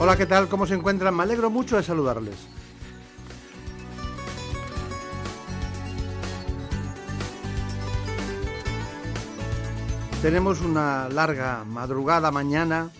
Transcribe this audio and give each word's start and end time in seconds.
Hola, 0.00 0.16
¿qué 0.16 0.26
tal? 0.26 0.48
¿Cómo 0.48 0.64
se 0.64 0.74
encuentran? 0.74 1.16
Me 1.16 1.24
alegro 1.24 1.50
mucho 1.50 1.76
de 1.76 1.82
saludarles. 1.82 2.36
Tenemos 10.22 10.60
una 10.60 11.08
larga 11.08 11.64
madrugada 11.64 12.30
mañana, 12.30 12.90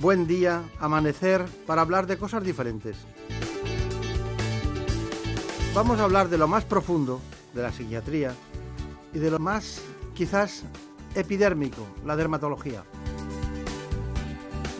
buen 0.00 0.26
día, 0.26 0.62
amanecer, 0.80 1.46
para 1.66 1.80
hablar 1.80 2.06
de 2.06 2.18
cosas 2.18 2.44
diferentes. 2.44 2.98
Vamos 5.74 5.98
a 5.98 6.04
hablar 6.04 6.28
de 6.28 6.36
lo 6.36 6.46
más 6.46 6.66
profundo, 6.66 7.22
de 7.54 7.62
la 7.62 7.72
psiquiatría, 7.72 8.34
y 9.14 9.18
de 9.18 9.30
lo 9.30 9.38
más, 9.38 9.80
quizás, 10.14 10.64
epidérmico, 11.14 11.86
la 12.04 12.16
dermatología. 12.16 12.84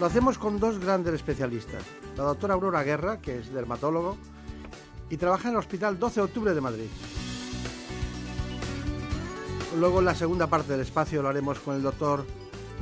Lo 0.01 0.07
hacemos 0.07 0.39
con 0.39 0.59
dos 0.59 0.81
grandes 0.81 1.15
especialistas, 1.15 1.83
la 2.17 2.25
doctora 2.25 2.55
Aurora 2.55 2.83
Guerra, 2.83 3.21
que 3.21 3.39
es 3.39 3.53
dermatólogo, 3.53 4.17
y 5.09 5.17
trabaja 5.17 5.49
en 5.49 5.55
el 5.55 5.61
Hospital 5.61 6.01
12 6.01 6.21
de 6.21 6.25
Octubre 6.25 6.55
de 6.55 6.61
Madrid. 6.61 6.89
Luego 9.79 10.01
en 10.01 10.05
la 10.05 10.15
segunda 10.17 10.49
parte 10.49 10.73
del 10.73 10.81
espacio 10.81 11.23
lo 11.23 11.29
haremos 11.29 11.61
con 11.61 11.77
el 11.77 11.83
doctor 11.83 12.27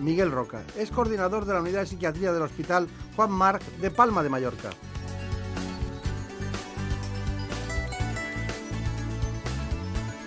Miguel 0.00 0.30
Roca. 0.30 0.62
Es 0.76 0.90
coordinador 0.90 1.44
de 1.44 1.52
la 1.52 1.60
unidad 1.60 1.80
de 1.80 1.86
psiquiatría 1.86 2.32
del 2.32 2.42
Hospital 2.42 2.88
Juan 3.14 3.30
Marc 3.30 3.62
de 3.76 3.90
Palma 3.90 4.22
de 4.22 4.30
Mallorca. 4.30 4.70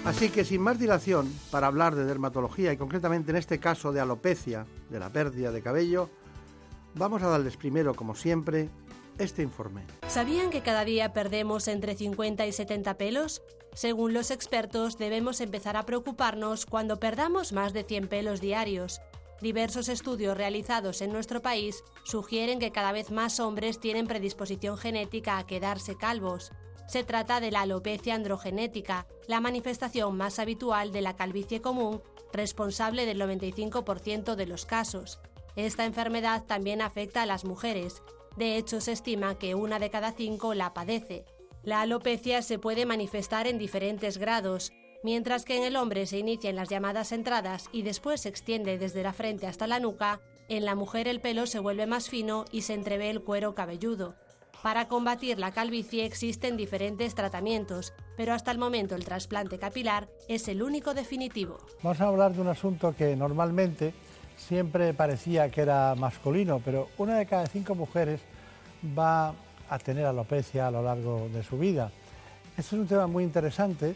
Así 0.05 0.29
que 0.29 0.45
sin 0.45 0.61
más 0.61 0.77
dilación, 0.77 1.33
para 1.49 1.65
hablar 1.65 1.95
de 1.95 2.05
dermatología 2.05 2.71
y 2.71 2.77
concretamente 2.77 3.31
en 3.31 3.37
este 3.37 3.59
caso 3.59 3.91
de 3.91 3.99
alopecia, 3.99 4.67
de 4.91 4.99
la 4.99 5.09
pérdida 5.09 5.51
de 5.51 5.63
cabello, 5.63 6.11
vamos 6.95 7.21
a 7.21 7.27
darles 7.27 7.57
primero, 7.57 7.93
como 7.93 8.15
siempre, 8.15 8.69
este 9.17 9.41
informe. 9.41 9.85
¿Sabían 10.07 10.49
que 10.49 10.61
cada 10.61 10.85
día 10.85 11.13
perdemos 11.13 11.67
entre 11.67 11.95
50 11.95 12.45
y 12.45 12.51
70 12.51 12.97
pelos? 12.97 13.41
Según 13.73 14.13
los 14.13 14.31
expertos, 14.31 14.97
debemos 14.97 15.41
empezar 15.41 15.77
a 15.77 15.85
preocuparnos 15.85 16.65
cuando 16.65 16.99
perdamos 16.99 17.53
más 17.53 17.73
de 17.73 17.83
100 17.83 18.07
pelos 18.07 18.41
diarios. 18.41 19.01
Diversos 19.41 19.89
estudios 19.89 20.37
realizados 20.37 21.01
en 21.01 21.11
nuestro 21.11 21.41
país 21.41 21.83
sugieren 22.05 22.59
que 22.59 22.71
cada 22.71 22.93
vez 22.93 23.11
más 23.11 23.39
hombres 23.39 23.79
tienen 23.79 24.07
predisposición 24.07 24.77
genética 24.77 25.37
a 25.37 25.45
quedarse 25.45 25.97
calvos. 25.97 26.51
Se 26.87 27.03
trata 27.03 27.39
de 27.39 27.51
la 27.51 27.61
alopecia 27.61 28.15
androgenética, 28.15 29.07
la 29.27 29.41
manifestación 29.41 30.15
más 30.15 30.39
habitual 30.39 30.91
de 30.91 31.01
la 31.01 31.15
calvicie 31.15 31.61
común, 31.61 32.01
responsable 32.31 33.05
del 33.05 33.19
95% 33.19 34.35
de 34.35 34.45
los 34.45 34.65
casos. 34.65 35.19
Esta 35.55 35.85
enfermedad 35.85 36.43
también 36.45 36.81
afecta 36.81 37.21
a 37.21 37.25
las 37.25 37.45
mujeres. 37.45 38.03
De 38.35 38.57
hecho, 38.57 38.81
se 38.81 38.91
estima 38.91 39.37
que 39.37 39.55
una 39.55 39.79
de 39.79 39.89
cada 39.89 40.11
cinco 40.11 40.53
la 40.53 40.73
padece. 40.73 41.25
La 41.63 41.81
alopecia 41.81 42.41
se 42.41 42.59
puede 42.59 42.85
manifestar 42.85 43.47
en 43.47 43.57
diferentes 43.57 44.17
grados. 44.17 44.71
Mientras 45.03 45.45
que 45.45 45.57
en 45.57 45.63
el 45.63 45.75
hombre 45.75 46.05
se 46.07 46.17
inicia 46.17 46.49
en 46.49 46.55
las 46.55 46.69
llamadas 46.69 47.11
entradas 47.11 47.69
y 47.71 47.83
después 47.83 48.21
se 48.21 48.29
extiende 48.29 48.77
desde 48.77 49.03
la 49.03 49.13
frente 49.13 49.47
hasta 49.47 49.67
la 49.67 49.79
nuca, 49.79 50.19
en 50.47 50.65
la 50.65 50.75
mujer 50.75 51.07
el 51.07 51.21
pelo 51.21 51.47
se 51.47 51.59
vuelve 51.59 51.87
más 51.87 52.09
fino 52.09 52.45
y 52.51 52.61
se 52.61 52.73
entrevé 52.73 53.09
el 53.09 53.23
cuero 53.23 53.55
cabelludo. 53.55 54.15
Para 54.61 54.87
combatir 54.87 55.37
la 55.37 55.51
calvicie 55.51 56.05
existen 56.05 56.57
diferentes 56.57 57.13
tratamientos, 57.13 57.93
pero 58.17 58.33
hasta 58.33 58.51
el 58.51 58.57
momento 58.57 58.95
el 58.95 59.05
trasplante 59.05 59.59
capilar 59.59 60.09
es 60.27 60.47
el 60.47 60.63
único 60.63 60.93
definitivo. 60.95 61.57
Vamos 61.83 62.01
a 62.01 62.07
hablar 62.07 62.33
de 62.33 62.41
un 62.41 62.47
asunto 62.47 62.95
que 62.95 63.15
normalmente 63.15 63.93
siempre 64.37 64.93
parecía 64.93 65.49
que 65.49 65.61
era 65.61 65.95
masculino, 65.95 66.61
pero 66.63 66.89
una 66.97 67.17
de 67.17 67.25
cada 67.25 67.45
cinco 67.47 67.75
mujeres 67.75 68.21
va 68.97 69.33
a 69.69 69.79
tener 69.79 70.05
alopecia 70.05 70.67
a 70.67 70.71
lo 70.71 70.83
largo 70.83 71.27
de 71.33 71.43
su 71.43 71.57
vida. 71.57 71.91
Este 72.57 72.75
es 72.75 72.81
un 72.81 72.87
tema 72.87 73.07
muy 73.07 73.23
interesante, 73.23 73.95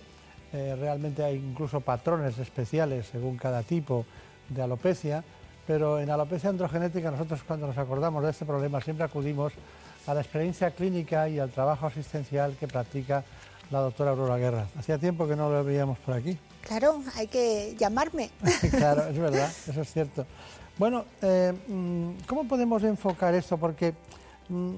eh, 0.52 0.76
realmente 0.80 1.24
hay 1.24 1.36
incluso 1.36 1.80
patrones 1.82 2.38
especiales 2.40 3.08
según 3.08 3.38
cada 3.38 3.64
tipo 3.64 4.06
de 4.50 4.62
alopecia, 4.62 5.24
pero 5.68 6.00
en 6.00 6.10
alopecia 6.10 6.50
androgenética 6.50 7.12
nosotros 7.12 7.44
cuando 7.44 7.68
nos 7.68 7.78
acordamos 7.78 8.24
de 8.24 8.32
este 8.32 8.46
problema 8.46 8.82
siempre 8.82 9.06
acudimos 9.06 9.54
a 10.08 10.14
la 10.14 10.22
experiencia 10.22 10.72
clínica 10.72 11.30
y 11.30 11.38
al 11.38 11.52
trabajo 11.52 11.86
asistencial 11.86 12.56
que 12.60 12.68
practica 12.68 13.24
la 13.70 13.80
doctora 13.80 14.12
Aurora 14.12 14.38
Guerra. 14.38 14.66
Hacía 14.78 14.98
tiempo 14.98 15.28
que 15.28 15.36
no 15.36 15.52
lo 15.52 15.64
veíamos 15.64 16.00
por 16.00 16.16
aquí. 16.16 16.38
Claro, 16.70 17.02
hay 17.16 17.26
que 17.26 17.76
llamarme. 17.80 18.30
claro, 18.70 19.08
es 19.08 19.18
verdad, 19.18 19.52
eso 19.68 19.82
es 19.82 19.92
cierto. 19.92 20.28
Bueno, 20.78 21.04
eh, 21.20 21.52
mm, 21.68 22.28
¿cómo 22.28 22.48
podemos 22.48 22.84
enfocar 22.84 23.34
esto? 23.34 23.58
Porque 23.58 23.96
mm, 24.50 24.74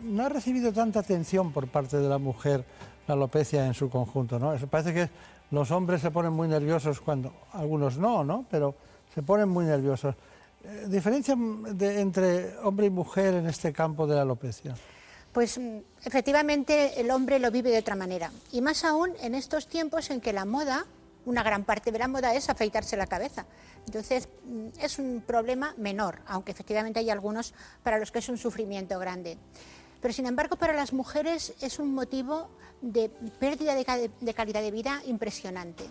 no 0.00 0.24
ha 0.24 0.30
recibido 0.30 0.72
tanta 0.72 1.00
atención 1.00 1.52
por 1.52 1.68
parte 1.68 1.98
de 1.98 2.08
la 2.08 2.16
mujer 2.16 2.64
la 3.06 3.12
alopecia 3.12 3.66
en 3.66 3.74
su 3.74 3.90
conjunto, 3.90 4.38
¿no? 4.38 4.54
Eso 4.54 4.66
parece 4.66 4.94
que 4.94 5.10
los 5.50 5.70
hombres 5.72 6.00
se 6.00 6.10
ponen 6.10 6.32
muy 6.32 6.48
nerviosos 6.48 7.02
cuando, 7.02 7.34
algunos 7.52 7.98
no, 7.98 8.24
¿no? 8.24 8.46
Pero 8.50 8.74
se 9.14 9.22
ponen 9.22 9.50
muy 9.50 9.66
nerviosos. 9.66 10.14
Eh, 10.64 10.86
¿Diferencia 10.88 11.34
entre 11.34 12.56
hombre 12.60 12.86
y 12.86 12.90
mujer 12.90 13.34
en 13.34 13.46
este 13.46 13.74
campo 13.74 14.06
de 14.06 14.14
la 14.14 14.22
alopecia? 14.22 14.74
Pues 15.34 15.58
mm, 15.58 15.80
efectivamente 16.02 16.98
el 16.98 17.10
hombre 17.10 17.38
lo 17.40 17.50
vive 17.50 17.70
de 17.70 17.80
otra 17.80 17.94
manera. 17.94 18.32
Y 18.52 18.62
más 18.62 18.84
aún 18.84 19.10
en 19.20 19.34
estos 19.34 19.68
tiempos 19.68 20.08
en 20.08 20.22
que 20.22 20.32
la 20.32 20.46
moda, 20.46 20.86
una 21.26 21.42
gran 21.42 21.64
parte 21.64 21.92
de 21.92 21.98
la 21.98 22.08
moda 22.08 22.34
es 22.34 22.48
afeitarse 22.48 22.96
la 22.96 23.06
cabeza. 23.06 23.46
Entonces 23.86 24.28
mm, 24.44 24.68
es 24.80 24.98
un 24.98 25.22
problema 25.26 25.74
menor, 25.76 26.20
aunque 26.26 26.52
efectivamente 26.52 27.00
hay 27.00 27.10
algunos 27.10 27.52
para 27.82 27.98
los 27.98 28.10
que 28.10 28.20
es 28.20 28.28
un 28.28 28.38
sufrimiento 28.38 28.98
grande. 28.98 29.36
Pero 30.00 30.14
sin 30.14 30.26
embargo 30.26 30.56
para 30.56 30.72
las 30.72 30.92
mujeres 30.92 31.52
es 31.60 31.78
un 31.78 31.92
motivo 31.92 32.48
de 32.80 33.08
pérdida 33.40 33.74
de, 33.74 33.84
calidad 34.34 34.62
de 34.62 34.70
vida 34.70 35.02
impresionante. 35.06 35.84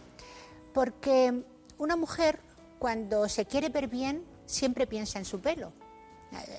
Porque 0.73 1.43
una 1.77 1.95
mujer 1.95 2.39
cuando 2.79 3.27
se 3.27 3.45
quiere 3.45 3.69
ver 3.69 3.87
bien 3.87 4.23
siempre 4.45 4.87
piensa 4.87 5.19
en 5.19 5.25
su 5.25 5.39
pelo. 5.39 5.73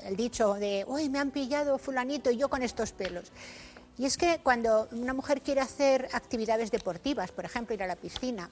El 0.04 0.16
dicho 0.16 0.54
de, 0.54 0.84
uy, 0.86 1.08
me 1.08 1.18
han 1.18 1.30
pillado 1.30 1.78
fulanito 1.78 2.30
y 2.30 2.36
yo 2.36 2.48
con 2.48 2.62
estos 2.62 2.92
pelos. 2.92 3.32
Y 3.98 4.04
es 4.04 4.16
que 4.16 4.40
cuando 4.42 4.88
una 4.92 5.14
mujer 5.14 5.40
quiere 5.40 5.60
hacer 5.60 6.08
actividades 6.12 6.70
deportivas, 6.70 7.32
por 7.32 7.44
ejemplo, 7.44 7.74
ir 7.74 7.82
a 7.82 7.86
la 7.86 7.96
piscina, 7.96 8.50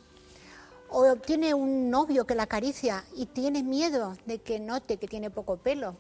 o 0.97 1.17
tiene 1.17 1.55
un 1.55 1.91
novio 1.91 2.25
que 2.25 2.37
la 2.37 2.45
acaricia 2.45 3.05
y 3.17 3.27
tiene 3.27 3.65
miedo 3.65 4.17
de 4.27 4.39
que 4.39 4.61
note 4.61 4.97
que 4.97 5.09
tiene 5.09 5.29
poco 5.29 5.57
pelo, 5.57 5.97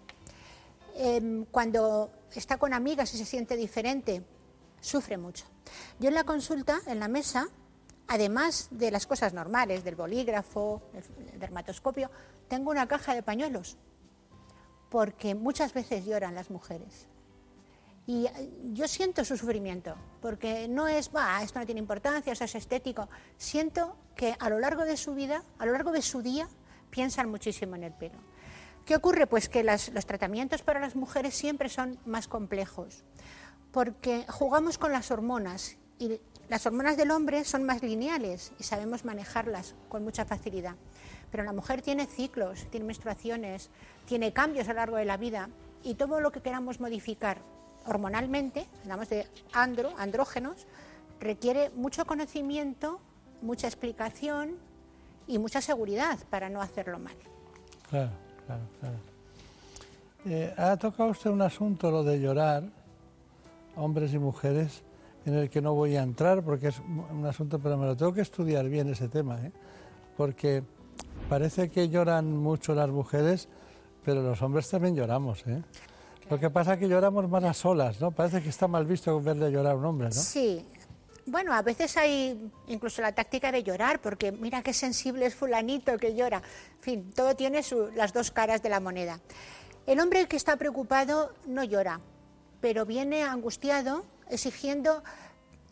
em, 0.94 1.44
cuando 1.46 2.10
está 2.32 2.58
con 2.58 2.72
amigas 2.72 3.12
y 3.12 3.18
se 3.18 3.24
siente 3.24 3.56
diferente, 3.56 4.22
sufre 4.80 5.16
mucho. 5.16 5.46
Yo 5.98 6.08
en 6.08 6.14
la 6.14 6.22
consulta, 6.22 6.80
en 6.86 7.00
la 7.00 7.08
mesa, 7.08 7.48
además 8.06 8.68
de 8.70 8.92
las 8.92 9.04
cosas 9.08 9.34
normales, 9.34 9.82
del 9.82 9.96
bolígrafo, 9.96 10.80
el 11.32 11.40
dermatoscopio, 11.40 12.08
tengo 12.46 12.70
una 12.70 12.86
caja 12.86 13.16
de 13.16 13.24
pañuelos, 13.24 13.76
porque 14.90 15.34
muchas 15.34 15.74
veces 15.74 16.04
lloran 16.04 16.36
las 16.36 16.50
mujeres. 16.50 17.08
Y 18.06 18.26
eh, 18.26 18.50
yo 18.72 18.86
siento 18.86 19.24
su 19.24 19.36
sufrimiento, 19.36 19.96
porque 20.20 20.68
no 20.68 20.88
es, 20.88 21.10
va, 21.14 21.42
esto 21.42 21.58
no 21.58 21.66
tiene 21.66 21.80
importancia, 21.80 22.32
eso 22.32 22.44
es 22.44 22.54
estético. 22.54 23.08
Siento 23.36 23.96
que 24.14 24.36
a 24.38 24.50
lo 24.50 24.58
largo 24.58 24.84
de 24.84 24.96
su 24.96 25.14
vida, 25.14 25.42
a 25.58 25.66
lo 25.66 25.72
largo 25.72 25.90
de 25.90 26.02
su 26.02 26.20
día, 26.20 26.48
piensan 26.90 27.30
muchísimo 27.30 27.76
en 27.76 27.84
el 27.84 27.92
pelo. 27.92 28.18
¿Qué 28.84 28.96
ocurre? 28.96 29.26
Pues 29.26 29.48
que 29.48 29.64
los 29.64 30.06
tratamientos 30.06 30.62
para 30.62 30.80
las 30.80 30.94
mujeres 30.94 31.34
siempre 31.34 31.70
son 31.70 31.98
más 32.04 32.28
complejos, 32.28 33.04
porque 33.72 34.26
jugamos 34.28 34.76
con 34.76 34.92
las 34.92 35.10
hormonas 35.10 35.78
y 35.98 36.20
las 36.48 36.66
hormonas 36.66 36.98
del 36.98 37.10
hombre 37.10 37.44
son 37.44 37.64
más 37.64 37.82
lineales 37.82 38.52
y 38.58 38.64
sabemos 38.64 39.06
manejarlas 39.06 39.74
con 39.88 40.04
mucha 40.04 40.26
facilidad. 40.26 40.76
Pero 41.30 41.44
la 41.44 41.54
mujer 41.54 41.80
tiene 41.80 42.06
ciclos, 42.06 42.66
tiene 42.70 42.84
menstruaciones, 42.84 43.70
tiene 44.04 44.34
cambios 44.34 44.68
a 44.68 44.74
lo 44.74 44.80
largo 44.80 44.96
de 44.96 45.06
la 45.06 45.16
vida 45.16 45.48
y 45.82 45.94
todo 45.94 46.20
lo 46.20 46.30
que 46.30 46.42
queramos 46.42 46.80
modificar 46.80 47.40
hormonalmente, 47.86 48.66
hablamos 48.82 49.08
de 49.08 49.26
andro, 49.52 49.92
andrógenos, 49.98 50.66
requiere 51.20 51.70
mucho 51.70 52.04
conocimiento, 52.04 53.00
mucha 53.42 53.66
explicación 53.66 54.56
y 55.26 55.38
mucha 55.38 55.60
seguridad 55.60 56.18
para 56.30 56.48
no 56.48 56.60
hacerlo 56.60 56.98
mal. 56.98 57.16
Claro, 57.88 58.10
claro, 58.46 58.62
claro. 58.80 58.96
Eh, 60.26 60.54
ha 60.56 60.76
tocado 60.76 61.10
usted 61.10 61.30
un 61.30 61.42
asunto, 61.42 61.90
lo 61.90 62.02
de 62.02 62.18
llorar, 62.18 62.64
hombres 63.76 64.12
y 64.14 64.18
mujeres, 64.18 64.82
en 65.26 65.34
el 65.34 65.50
que 65.50 65.60
no 65.60 65.74
voy 65.74 65.96
a 65.96 66.02
entrar 66.02 66.42
porque 66.42 66.68
es 66.68 66.80
un 66.80 67.24
asunto, 67.26 67.58
pero 67.58 67.76
me 67.76 67.86
lo 67.86 67.96
tengo 67.96 68.12
que 68.12 68.20
estudiar 68.20 68.68
bien 68.68 68.88
ese 68.88 69.08
tema, 69.08 69.38
¿eh? 69.40 69.52
porque 70.16 70.62
parece 71.28 71.70
que 71.70 71.88
lloran 71.88 72.36
mucho 72.36 72.74
las 72.74 72.88
mujeres, 72.88 73.48
pero 74.04 74.22
los 74.22 74.40
hombres 74.42 74.68
también 74.68 74.94
lloramos. 74.94 75.46
¿eh? 75.46 75.62
Lo 76.30 76.40
que 76.40 76.50
pasa 76.50 76.74
es 76.74 76.78
que 76.78 76.88
lloramos 76.88 77.28
más 77.28 77.44
a 77.44 77.52
solas, 77.52 78.00
¿no? 78.00 78.10
Parece 78.10 78.42
que 78.42 78.48
está 78.48 78.66
mal 78.66 78.86
visto 78.86 79.20
verle 79.20 79.50
llorar 79.50 79.72
a 79.72 79.76
un 79.76 79.84
hombre, 79.84 80.08
¿no? 80.08 80.14
Sí. 80.14 80.64
Bueno, 81.26 81.54
a 81.54 81.62
veces 81.62 81.96
hay 81.96 82.50
incluso 82.66 83.00
la 83.00 83.12
táctica 83.12 83.50
de 83.50 83.62
llorar, 83.62 84.00
porque 84.00 84.30
mira 84.32 84.62
qué 84.62 84.72
sensible 84.72 85.26
es 85.26 85.34
fulanito 85.34 85.96
que 85.96 86.14
llora. 86.14 86.42
En 86.76 86.80
fin, 86.80 87.12
todo 87.14 87.34
tiene 87.34 87.62
las 87.94 88.12
dos 88.12 88.30
caras 88.30 88.62
de 88.62 88.68
la 88.68 88.80
moneda. 88.80 89.20
El 89.86 90.00
hombre 90.00 90.26
que 90.28 90.36
está 90.36 90.56
preocupado 90.56 91.32
no 91.46 91.64
llora, 91.64 92.00
pero 92.60 92.84
viene 92.84 93.22
angustiado 93.22 94.04
exigiendo 94.30 95.02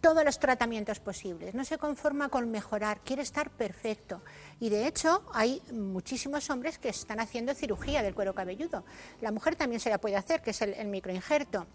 todos 0.02 0.25
los 0.25 0.38
tratamientos 0.38 0.99
posibles, 0.99 1.54
no 1.54 1.64
se 1.64 1.78
conforma 1.78 2.28
con 2.28 2.50
mejorar, 2.50 3.00
quiere 3.04 3.22
estar 3.22 3.50
perfecto. 3.50 4.20
Y 4.60 4.69
de 4.69 4.87
hecho 4.87 5.25
hay 5.32 5.62
muchísimos 5.72 6.50
hombres 6.50 6.78
que 6.78 6.88
están 6.88 7.20
haciendo 7.20 7.54
cirugía 7.54 8.02
del 8.02 8.14
cuero 8.14 8.34
cabelludo. 8.34 8.84
La 9.20 9.31
mujer 9.31 9.54
también 9.54 9.81
se 9.81 9.90
la 9.90 9.99
puede 9.99 10.16
hacer, 10.16 10.43
que 10.43 10.50
es 10.50 10.60
el, 10.60 10.88
microinjerto. 10.88 11.66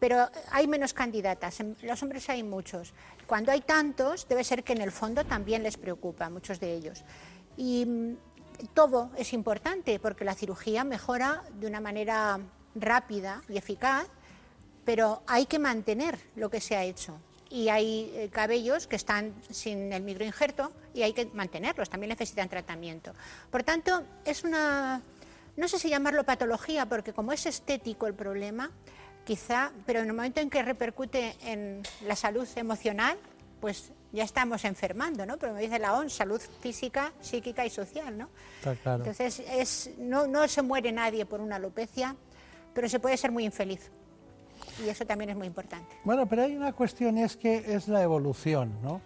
Pero 0.00 0.28
hay 0.50 0.66
menos 0.66 0.94
candidatas, 0.94 1.58
los 1.82 2.02
hombres 2.02 2.28
hay 2.30 2.42
muchos. 2.42 2.94
Cuando 3.26 3.52
hay 3.52 3.60
tantos, 3.60 4.26
debe 4.26 4.42
ser 4.42 4.64
que 4.64 4.72
en 4.72 4.80
el 4.80 4.90
fondo 4.90 5.24
también 5.24 5.62
les 5.62 5.76
preocupa, 5.76 6.30
muchos 6.30 6.58
de 6.58 6.74
ellos. 6.74 7.04
Y 7.58 7.84
mm, 7.86 8.16
todo 8.72 9.10
es 9.16 9.32
importante 9.34 10.00
porque 10.00 10.24
la 10.24 10.34
cirugía 10.34 10.82
mejora 10.82 11.44
de 11.60 11.66
una 11.66 11.80
manera 11.80 12.40
rápida 12.74 13.42
y 13.48 13.58
eficaz 13.58 14.08
pero 14.86 15.24
hay 15.26 15.46
que 15.46 15.58
mantener 15.58 16.16
lo 16.36 16.48
que 16.48 16.60
se 16.60 16.76
ha 16.76 16.84
hecho. 16.84 17.18
Y 17.48 17.68
hay 17.68 18.12
eh, 18.14 18.28
cabellos 18.32 18.86
que 18.86 18.96
están 18.96 19.32
sin 19.50 19.92
el 19.92 20.02
microinjerto 20.02 20.72
y 20.94 21.02
hay 21.02 21.12
que 21.12 21.26
mantenerlos, 21.26 21.88
también 21.88 22.10
necesitan 22.10 22.48
tratamiento. 22.48 23.12
Por 23.50 23.62
tanto, 23.62 24.02
es 24.24 24.42
una, 24.42 25.00
no 25.56 25.68
sé 25.68 25.78
si 25.78 25.88
llamarlo 25.88 26.24
patología, 26.24 26.86
porque 26.86 27.12
como 27.12 27.32
es 27.32 27.46
estético 27.46 28.06
el 28.06 28.14
problema, 28.14 28.70
quizá, 29.24 29.72
pero 29.84 30.00
en 30.00 30.08
el 30.08 30.12
momento 30.14 30.40
en 30.40 30.50
que 30.50 30.62
repercute 30.62 31.36
en 31.42 31.82
la 32.04 32.16
salud 32.16 32.48
emocional, 32.56 33.16
pues 33.60 33.90
ya 34.12 34.24
estamos 34.24 34.64
enfermando, 34.64 35.26
¿no? 35.26 35.36
Pero 35.36 35.52
me 35.52 35.60
dice 35.60 35.78
la 35.78 35.94
ONS, 35.94 36.12
salud 36.12 36.40
física, 36.60 37.12
psíquica 37.20 37.64
y 37.64 37.70
social, 37.70 38.16
¿no? 38.16 38.28
Entonces, 39.00 39.40
es, 39.40 39.90
no, 39.98 40.26
no 40.26 40.46
se 40.48 40.62
muere 40.62 40.92
nadie 40.92 41.26
por 41.26 41.40
una 41.40 41.56
alopecia, 41.56 42.16
pero 42.74 42.88
se 42.88 43.00
puede 43.00 43.16
ser 43.16 43.30
muy 43.30 43.44
infeliz 43.44 43.90
y 44.84 44.88
eso 44.88 45.04
también 45.04 45.30
es 45.30 45.36
muy 45.36 45.46
importante. 45.46 45.96
Bueno, 46.04 46.26
pero 46.26 46.42
hay 46.42 46.56
una 46.56 46.72
cuestión, 46.72 47.18
es 47.18 47.36
que 47.36 47.74
es 47.74 47.88
la 47.88 48.02
evolución, 48.02 48.72
¿no? 48.82 49.00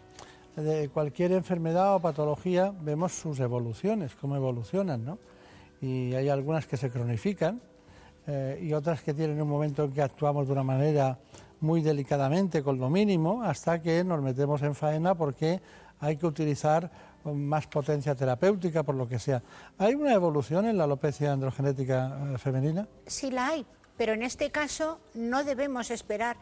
De 0.57 0.89
cualquier 0.89 1.33
enfermedad 1.33 1.95
o 1.95 2.01
patología 2.01 2.75
vemos 2.83 3.13
sus 3.13 3.41
evoluciones, 3.41 4.15
cómo 4.17 4.37
evolucionan, 4.37 5.05
¿no? 5.05 5.19
Y 5.81 6.15
hay 6.15 6.29
algunas 6.29 6.67
que 6.67 6.77
se 6.77 6.91
cronifican 6.91 7.61
eh, 8.27 8.61
y 8.63 8.73
otras 8.73 9.03
que 9.03 9.15
tienen 9.15 9.41
un 9.41 9.49
momento 9.49 9.85
en 9.85 9.93
que 9.93 10.03
actuamos 10.03 10.47
de 10.47 10.53
una 10.53 10.63
manera 10.63 11.19
muy 11.61 11.83
delicadamente, 11.83 12.63
con 12.63 12.79
lo 12.79 12.91
mínimo, 12.91 13.43
hasta 13.43 13.81
que 13.81 14.03
nos 14.05 14.21
metemos 14.23 14.63
en 14.63 14.75
faena 14.75 15.15
porque 15.15 15.61
hay 16.01 16.17
que 16.17 16.27
utilizar 16.27 16.91
más 17.25 17.67
potencia 17.67 18.15
terapéutica, 18.15 18.83
por 18.83 18.95
lo 18.95 19.07
que 19.07 19.19
sea. 19.19 19.43
¿Hay 19.79 19.95
una 19.95 20.15
evolución 20.15 20.67
en 20.67 20.79
la 20.79 20.85
alopecia 20.85 21.33
androgenética 21.33 22.33
eh, 22.33 22.39
femenina? 22.39 22.89
Sí 23.07 23.31
la 23.31 23.49
hay, 23.49 23.67
pero 24.01 24.15
en 24.15 24.23
este 24.23 24.51
caso 24.51 24.99
no 25.13 25.45
debemos 25.45 25.91
esperar 25.91 26.39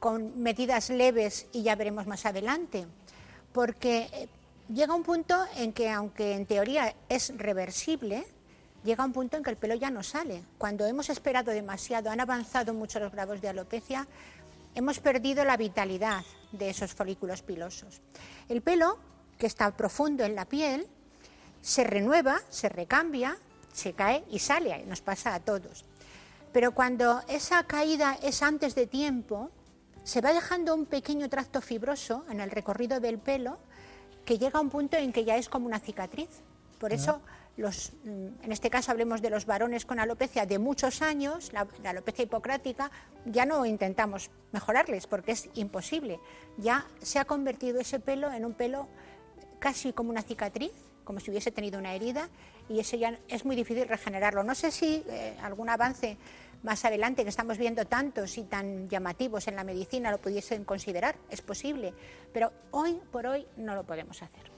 con 0.00 0.40
medidas 0.40 0.88
leves 0.88 1.48
y 1.52 1.62
ya 1.62 1.76
veremos 1.76 2.06
más 2.06 2.24
adelante, 2.24 2.86
porque 3.52 4.08
eh, 4.10 4.28
llega 4.72 4.94
un 4.94 5.02
punto 5.02 5.44
en 5.56 5.74
que, 5.74 5.90
aunque 5.90 6.32
en 6.32 6.46
teoría 6.46 6.94
es 7.10 7.36
reversible, 7.36 8.24
llega 8.84 9.04
un 9.04 9.12
punto 9.12 9.36
en 9.36 9.42
que 9.42 9.50
el 9.50 9.58
pelo 9.58 9.74
ya 9.74 9.90
no 9.90 10.02
sale. 10.02 10.44
Cuando 10.56 10.86
hemos 10.86 11.10
esperado 11.10 11.50
demasiado, 11.50 12.08
han 12.08 12.20
avanzado 12.20 12.72
mucho 12.72 12.98
los 13.00 13.12
grados 13.12 13.42
de 13.42 13.50
alopecia, 13.50 14.08
hemos 14.74 14.98
perdido 14.98 15.44
la 15.44 15.58
vitalidad 15.58 16.24
de 16.52 16.70
esos 16.70 16.94
folículos 16.94 17.42
pilosos. 17.42 18.00
El 18.48 18.62
pelo, 18.62 18.98
que 19.36 19.46
está 19.46 19.70
profundo 19.76 20.24
en 20.24 20.34
la 20.34 20.46
piel, 20.46 20.86
se 21.60 21.84
renueva, 21.84 22.40
se 22.48 22.70
recambia, 22.70 23.36
se 23.74 23.92
cae 23.92 24.24
y 24.30 24.38
sale, 24.38 24.86
nos 24.86 25.02
pasa 25.02 25.34
a 25.34 25.40
todos. 25.40 25.84
Pero 26.54 26.70
cuando 26.70 27.20
esa 27.26 27.64
caída 27.64 28.16
es 28.22 28.40
antes 28.40 28.76
de 28.76 28.86
tiempo, 28.86 29.50
se 30.04 30.20
va 30.20 30.32
dejando 30.32 30.72
un 30.72 30.86
pequeño 30.86 31.28
tracto 31.28 31.60
fibroso 31.60 32.24
en 32.30 32.40
el 32.40 32.52
recorrido 32.52 33.00
del 33.00 33.18
pelo 33.18 33.58
que 34.24 34.38
llega 34.38 34.60
a 34.60 34.62
un 34.62 34.70
punto 34.70 34.96
en 34.96 35.12
que 35.12 35.24
ya 35.24 35.36
es 35.36 35.48
como 35.48 35.66
una 35.66 35.80
cicatriz. 35.80 36.28
Por 36.78 36.92
eso, 36.92 37.20
los, 37.56 37.92
mm, 38.04 38.44
en 38.44 38.52
este 38.52 38.70
caso 38.70 38.92
hablemos 38.92 39.20
de 39.20 39.30
los 39.30 39.46
varones 39.46 39.84
con 39.84 39.98
alopecia 39.98 40.46
de 40.46 40.60
muchos 40.60 41.02
años, 41.02 41.52
la, 41.52 41.66
la, 41.82 41.90
alopecia 41.90 42.22
hipocrática, 42.22 42.88
ya 43.24 43.46
no 43.46 43.66
intentamos 43.66 44.30
mejorarles 44.52 45.08
porque 45.08 45.32
es 45.32 45.50
imposible. 45.54 46.20
Ya 46.56 46.86
se 47.02 47.18
ha 47.18 47.24
convertido 47.24 47.80
ese 47.80 47.98
pelo 47.98 48.30
en 48.30 48.44
un 48.44 48.54
pelo 48.54 48.86
casi 49.58 49.92
como 49.92 50.10
una 50.10 50.22
cicatriz, 50.22 50.72
como 51.02 51.18
si 51.18 51.32
hubiese 51.32 51.50
tenido 51.50 51.80
una 51.80 51.94
herida, 51.94 52.28
y 52.68 52.78
ese 52.78 52.98
ya 52.98 53.18
es 53.28 53.44
muy 53.44 53.56
difícil 53.56 53.88
regenerarlo. 53.88 54.44
No 54.44 54.54
sé 54.54 54.70
si 54.70 55.04
eh, 55.08 55.36
algún 55.42 55.68
avance 55.68 56.16
más 56.64 56.84
adelante, 56.84 57.22
que 57.22 57.28
estamos 57.28 57.58
viendo 57.58 57.84
tantos 57.84 58.36
y 58.38 58.44
tan 58.44 58.88
llamativos 58.88 59.46
en 59.48 59.56
la 59.56 59.64
medicina, 59.64 60.10
lo 60.10 60.18
pudiesen 60.18 60.64
considerar, 60.64 61.16
es 61.30 61.42
posible, 61.42 61.92
pero 62.32 62.50
hoy 62.70 62.98
por 63.12 63.26
hoy 63.26 63.46
no 63.56 63.74
lo 63.74 63.84
podemos 63.84 64.20
hacer. 64.22 64.50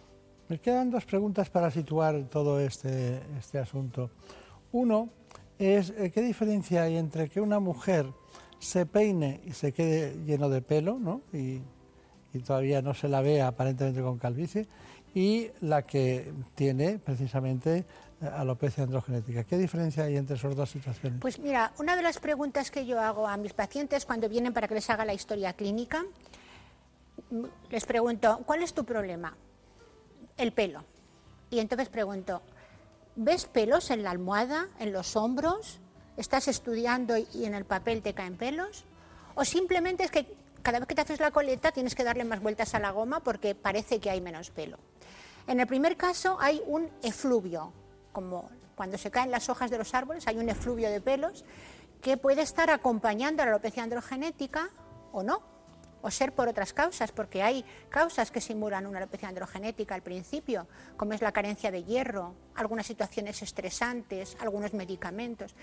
Me 0.49 0.59
quedan 0.59 0.91
dos 0.91 1.05
preguntas 1.05 1.51
para 1.51 1.71
situar 1.71 2.29
todo 2.31 2.61
este, 2.61 3.21
este 3.37 3.59
asunto. 3.59 4.11
Uno 4.71 5.11
es, 5.59 5.91
eh, 5.91 6.13
¿qué 6.13 6.23
diferencia 6.23 6.85
hay 6.85 6.97
entre 6.97 7.29
que 7.29 7.41
una 7.41 7.59
mujer 7.59 8.07
se 8.61 8.87
peine 8.87 9.41
y 9.45 9.53
se 9.53 9.73
quede 9.73 10.17
lleno 10.25 10.49
de 10.49 10.63
pelo, 10.63 10.99
¿no? 11.01 11.23
y, 11.33 11.61
y 12.33 12.39
todavía 12.41 12.83
no 12.83 12.95
se 12.95 13.09
la 13.09 13.21
ve 13.21 13.43
aparentemente 13.43 14.01
con 14.01 14.19
calvicie, 14.19 14.69
y 15.17 15.49
la 15.63 15.83
que 15.83 16.31
tiene 16.55 16.99
precisamente 16.99 17.87
alopecia 18.21 18.85
androgenética. 18.85 19.45
¿Qué 19.45 19.59
diferencia 19.59 20.05
hay 20.05 20.17
entre 20.17 20.37
esas 20.37 20.57
dos 20.57 20.71
situaciones? 20.71 21.21
Pues 21.21 21.39
mira, 21.39 21.73
una 21.79 21.97
de 21.97 22.03
las 22.03 22.19
preguntas 22.19 22.71
que 22.71 22.87
yo 22.87 23.01
hago 23.01 23.29
a 23.29 23.37
mis 23.37 23.53
pacientes 23.53 24.07
cuando 24.07 24.29
vienen 24.29 24.53
para 24.53 24.69
que 24.69 24.75
les 24.75 24.89
haga 24.89 25.05
la 25.05 25.15
historia 25.15 25.53
clínica, 25.53 26.05
les 27.71 27.85
pregunto, 27.85 28.43
¿cuál 28.47 28.63
es 28.63 28.73
tu 28.73 28.85
problema? 28.85 29.37
El 30.37 30.53
pelo. 30.53 30.85
Y 31.51 31.59
entonces 31.59 31.89
pregunto, 31.89 32.43
¿ves 33.17 33.47
pelos 33.47 33.91
en 33.91 34.03
la 34.03 34.11
almohada, 34.11 34.69
en 34.79 34.93
los 34.93 35.17
hombros? 35.17 35.81
¿Estás 36.17 36.49
estudiando 36.49 37.17
y 37.17 37.45
en 37.45 37.55
el 37.55 37.65
papel 37.65 38.03
te 38.03 38.15
caen 38.15 38.37
pelos? 38.37 38.85
¿O 39.35 39.45
simplemente 39.45 40.05
es 40.05 40.11
que 40.11 40.35
cada 40.63 40.79
vez 40.79 40.89
que 40.89 40.95
te 40.95 41.03
haces 41.03 41.21
la 41.21 41.31
coleta 41.31 41.71
tienes 41.73 41.95
que 41.95 42.05
darle 42.05 42.25
más 42.25 42.41
vueltas 42.41 42.75
a 42.75 42.81
la 42.81 42.91
goma 42.91 43.21
porque 43.21 43.55
parece 43.55 44.01
que 44.01 44.11
hay 44.11 44.21
menos 44.21 44.51
pelo? 44.51 44.79
En 45.47 45.61
el 45.61 45.67
primer 45.67 45.97
caso 45.97 46.39
hay 46.41 46.63
un 46.67 46.91
efluvio, 47.03 47.73
como 48.17 48.49
cuando 48.77 48.97
se 48.97 49.11
caen 49.11 49.31
las 49.31 49.51
hojas 49.51 49.71
de 49.71 49.77
los 49.77 49.93
árboles, 49.93 50.27
hay 50.27 50.39
un 50.39 50.49
efluvio 50.49 50.89
de 50.89 51.03
pelos 51.03 51.45
que 52.01 52.17
puede 52.17 52.41
estar 52.41 52.71
acompañando 52.71 53.43
a 53.43 53.45
la 53.45 53.51
alopecia 53.53 53.83
androgenética 53.83 54.71
o 55.13 55.23
no, 55.23 55.43
o 56.01 56.11
ser 56.11 56.33
por 56.33 56.49
otras 56.49 56.73
causas, 56.73 57.13
porque 57.13 57.43
hay 57.43 57.63
causas 57.91 58.31
que 58.31 58.41
simulan 58.41 58.87
una 58.87 59.01
alopecia 59.01 59.29
androgenética 59.29 59.95
al 59.95 60.01
principio, 60.01 60.67
como 60.97 61.13
es 61.13 61.21
la 61.21 61.31
carencia 61.31 61.71
de 61.71 61.85
hierro, 61.85 62.33
algunas 62.55 62.87
situaciones 62.87 63.43
estresantes, 63.43 64.35
algunos 64.41 64.73
medicamentos. 64.73 65.55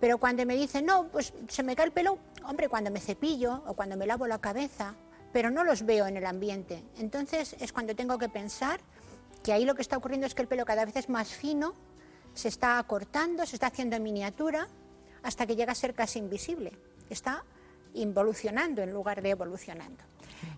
Pero 0.00 0.18
cuando 0.18 0.44
me 0.44 0.56
dicen, 0.56 0.86
no, 0.86 1.06
pues 1.12 1.32
se 1.46 1.62
me 1.62 1.76
cae 1.76 1.86
el 1.86 1.92
pelo, 1.92 2.18
hombre, 2.44 2.68
cuando 2.68 2.90
me 2.90 2.98
cepillo 2.98 3.62
o 3.68 3.74
cuando 3.74 3.96
me 3.96 4.08
lavo 4.08 4.26
la 4.26 4.40
cabeza, 4.40 4.96
pero 5.32 5.48
no 5.52 5.62
los 5.62 5.86
veo 5.86 6.08
en 6.08 6.16
el 6.16 6.26
ambiente. 6.26 6.82
Entonces 6.98 7.54
es 7.60 7.72
cuando 7.72 7.94
tengo 7.94 8.18
que 8.18 8.28
pensar 8.28 8.80
que 9.44 9.52
ahí 9.52 9.64
lo 9.64 9.76
que 9.76 9.82
está 9.82 9.96
ocurriendo 9.96 10.26
es 10.26 10.34
que 10.34 10.42
el 10.42 10.48
pelo 10.48 10.64
cada 10.64 10.84
vez 10.84 10.96
es 10.96 11.08
más 11.08 11.28
fino, 11.28 11.74
se 12.34 12.48
está 12.48 12.78
acortando, 12.78 13.46
se 13.46 13.56
está 13.56 13.68
haciendo 13.68 13.96
en 13.96 14.02
miniatura, 14.02 14.68
hasta 15.22 15.46
que 15.46 15.56
llega 15.56 15.72
a 15.72 15.74
ser 15.74 15.94
casi 15.94 16.18
invisible. 16.18 16.72
Está 17.08 17.44
involucionando 17.94 18.82
en 18.82 18.92
lugar 18.92 19.22
de 19.22 19.30
evolucionando. 19.30 20.02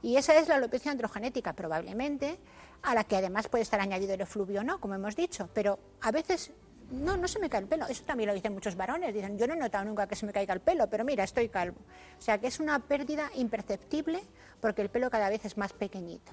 Y 0.02 0.16
esa 0.16 0.36
es 0.38 0.48
la 0.48 0.56
alopecia 0.56 0.92
androgenética, 0.92 1.52
probablemente, 1.54 2.38
a 2.82 2.94
la 2.94 3.04
que 3.04 3.16
además 3.16 3.48
puede 3.48 3.62
estar 3.62 3.80
añadido 3.80 4.14
el 4.14 4.20
efluvio 4.20 4.62
no, 4.62 4.80
como 4.80 4.94
hemos 4.94 5.16
dicho, 5.16 5.48
pero 5.54 5.78
a 6.00 6.10
veces 6.10 6.52
no, 6.92 7.16
no 7.16 7.26
se 7.26 7.38
me 7.38 7.48
cae 7.48 7.62
el 7.62 7.66
pelo. 7.66 7.86
Eso 7.86 8.04
también 8.04 8.28
lo 8.28 8.34
dicen 8.34 8.52
muchos 8.52 8.76
varones. 8.76 9.14
Dicen, 9.14 9.38
yo 9.38 9.46
no 9.46 9.54
he 9.54 9.56
notado 9.56 9.84
nunca 9.84 10.06
que 10.06 10.14
se 10.14 10.26
me 10.26 10.32
caiga 10.32 10.54
el 10.54 10.60
pelo, 10.60 10.88
pero 10.88 11.04
mira, 11.04 11.24
estoy 11.24 11.48
calvo. 11.48 11.78
O 12.18 12.22
sea 12.22 12.38
que 12.38 12.46
es 12.46 12.60
una 12.60 12.78
pérdida 12.78 13.30
imperceptible 13.34 14.22
porque 14.60 14.82
el 14.82 14.90
pelo 14.90 15.10
cada 15.10 15.28
vez 15.28 15.44
es 15.44 15.56
más 15.56 15.72
pequeñito. 15.72 16.32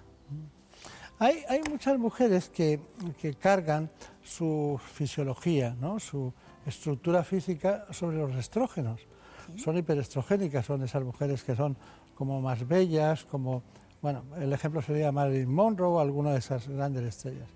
Hay, 1.19 1.61
muchas 1.69 1.97
mujeres 1.97 2.49
que, 2.49 2.79
cargan 3.39 3.89
su 4.29 4.79
fisiología, 4.93 5.75
¿no? 5.81 5.99
su 5.99 6.31
estructura 6.65 7.23
física 7.23 7.87
sobre 7.91 8.17
los 8.17 8.35
estrógenos. 8.35 9.01
Son 9.57 9.75
hiperestrogénicas, 9.75 10.67
son 10.67 10.83
esas 10.83 11.03
mujeres 11.03 11.43
que 11.43 11.55
son 11.55 11.75
como 12.13 12.39
más 12.39 12.67
bellas, 12.67 13.25
como, 13.25 13.63
bueno, 14.01 14.23
el 14.37 14.53
ejemplo 14.53 14.83
sería 14.83 15.11
Marilyn 15.11 15.51
Monroe 15.51 15.87
o 15.87 15.99
alguna 15.99 16.31
de 16.33 16.39
esas 16.39 16.67
grandes 16.67 17.03
estrellas. 17.03 17.49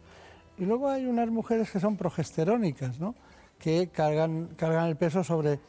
Y 0.58 0.66
luego 0.66 0.90
hay 0.90 1.06
unas 1.06 1.30
mujeres 1.30 1.70
que 1.70 1.80
son 1.80 1.96
progesterónicas, 1.96 3.00
¿no? 3.00 3.14
que 3.60 3.90
cargan, 3.90 4.50
cargan 4.56 4.88
el 4.88 4.96
peso 4.96 5.24
sobre, 5.24 5.60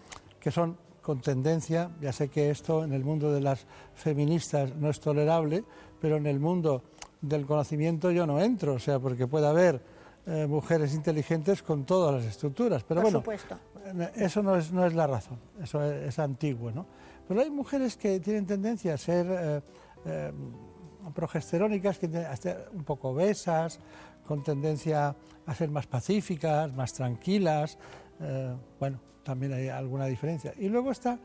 que 0.40 0.50
son 0.50 0.78
con 1.02 1.20
tendencia, 1.20 1.90
ya 2.00 2.12
sé 2.12 2.28
que 2.28 2.48
esto 2.48 2.82
en 2.82 2.94
el 2.94 3.04
mundo 3.04 3.30
de 3.30 3.42
las 3.42 3.66
feministas 3.94 4.74
no 4.74 4.88
es 4.88 5.00
tolerable, 5.00 5.64
pero 6.00 6.16
en 6.16 6.26
el 6.26 6.40
mundo 6.40 6.82
del 7.20 7.44
conocimiento 7.44 8.10
yo 8.10 8.26
no 8.26 8.40
entro, 8.40 8.74
o 8.74 8.78
sea, 8.78 8.98
porque 8.98 9.26
puede 9.26 9.46
haber 9.46 9.93
eh, 10.26 10.46
mujeres 10.46 10.94
inteligentes 10.94 11.62
con 11.62 11.84
todas 11.84 12.14
las 12.14 12.24
estructuras. 12.24 12.82
Pero 12.84 13.00
Por 13.00 13.10
bueno, 13.10 13.18
supuesto. 13.18 13.58
eh, 13.84 14.10
eso 14.16 14.42
no 14.42 14.56
es, 14.56 14.72
no 14.72 14.86
es 14.86 14.94
la 14.94 15.06
razón, 15.06 15.38
eso 15.62 15.82
es, 15.82 16.08
es 16.08 16.18
antiguo, 16.18 16.70
¿no? 16.70 16.86
Pero 17.26 17.40
hay 17.40 17.50
mujeres 17.50 17.96
que 17.96 18.20
tienen 18.20 18.46
tendencia 18.46 18.94
a 18.94 18.98
ser 18.98 19.26
eh, 19.28 19.60
eh, 20.06 20.32
progesterónicas, 21.14 21.98
que 21.98 22.06
a 22.16 22.36
ser 22.36 22.68
un 22.72 22.84
poco 22.84 23.10
obesas, 23.10 23.80
con 24.26 24.42
tendencia 24.42 25.14
a 25.46 25.54
ser 25.54 25.70
más 25.70 25.86
pacíficas, 25.86 26.72
más 26.74 26.92
tranquilas. 26.94 27.76
bueno, 28.80 28.98
también 29.22 29.52
hay 29.52 29.68
alguna 29.68 30.06
diferencia. 30.06 30.54
Y 30.56 30.68
luego 30.68 30.90
están 30.90 31.20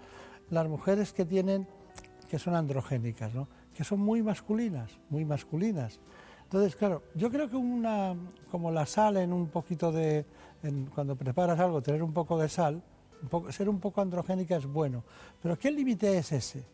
las 0.50 0.68
mujeres 0.68 1.14
que 1.14 1.24
tienen, 1.26 1.68
que 2.30 2.40
son 2.40 2.56
androgénicas, 2.56 3.34
¿no? 3.34 3.48
que 3.74 3.86
son 3.86 4.02
muy 4.02 4.22
masculinas, 4.22 4.92
muy 5.10 5.24
masculinas. 5.24 6.00
Entonces, 6.50 6.76
claro, 6.76 7.04
yo 7.14 7.30
creo 7.30 7.48
que 7.48 7.56
una, 7.56 8.16
como 8.50 8.72
la 8.72 8.88
sal 8.88 9.18
en 9.18 9.32
un 9.34 9.50
poquito 9.50 9.92
de, 9.92 10.26
en- 10.64 10.88
cuando 10.88 11.16
preparas 11.16 11.60
algo, 11.60 11.80
tener 11.84 12.02
un 12.02 12.12
poco 12.12 12.40
de 12.40 12.50
sal, 12.50 12.82
un 13.22 13.30
poco- 13.30 13.52
ser 13.52 13.70
un 13.70 13.80
poco 13.80 14.02
androgénica 14.02 14.56
es 14.56 14.66
bueno. 14.66 15.04
Pero 15.44 15.60
¿qué 15.60 15.70
límite 15.70 16.18
es 16.18 16.32
ese? 16.32 16.66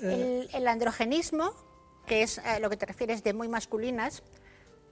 Eh, 0.00 0.46
El, 0.52 0.54
el 0.54 0.68
androgenismo, 0.68 1.50
que 2.06 2.22
es 2.22 2.38
a 2.38 2.60
lo 2.60 2.70
que 2.70 2.76
te 2.76 2.86
refieres 2.86 3.24
de 3.24 3.34
muy 3.34 3.48
masculinas, 3.48 4.22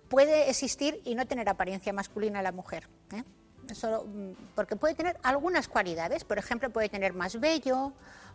puede 0.09 0.51
existir 0.51 1.01
y 1.05 1.15
no 1.15 1.25
tener 1.27 1.49
apariencia 1.49 1.93
masculina 1.93 2.43
la 2.43 2.51
mujer. 2.51 2.89
¿eh? 3.15 3.23
Eso, 3.69 4.05
mm, 4.05 4.31
porque 4.57 4.75
puede 4.75 4.95
tener 4.97 5.17
algunas 5.23 5.69
cualidades. 5.69 6.25
Por 6.25 6.39
ejemplo, 6.39 6.71
puede 6.71 6.89
tener 6.89 7.15
más 7.15 7.39
vello, 7.39 7.93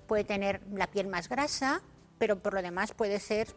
puede 0.07 0.23
tener 0.23 0.61
la 0.71 0.87
piel 0.87 1.07
más 1.07 1.27
grasa, 1.27 1.81
pero 2.19 2.39
por 2.39 2.53
lo 2.53 2.61
demás 2.61 2.93
puede 2.93 3.19
ser 3.19 3.47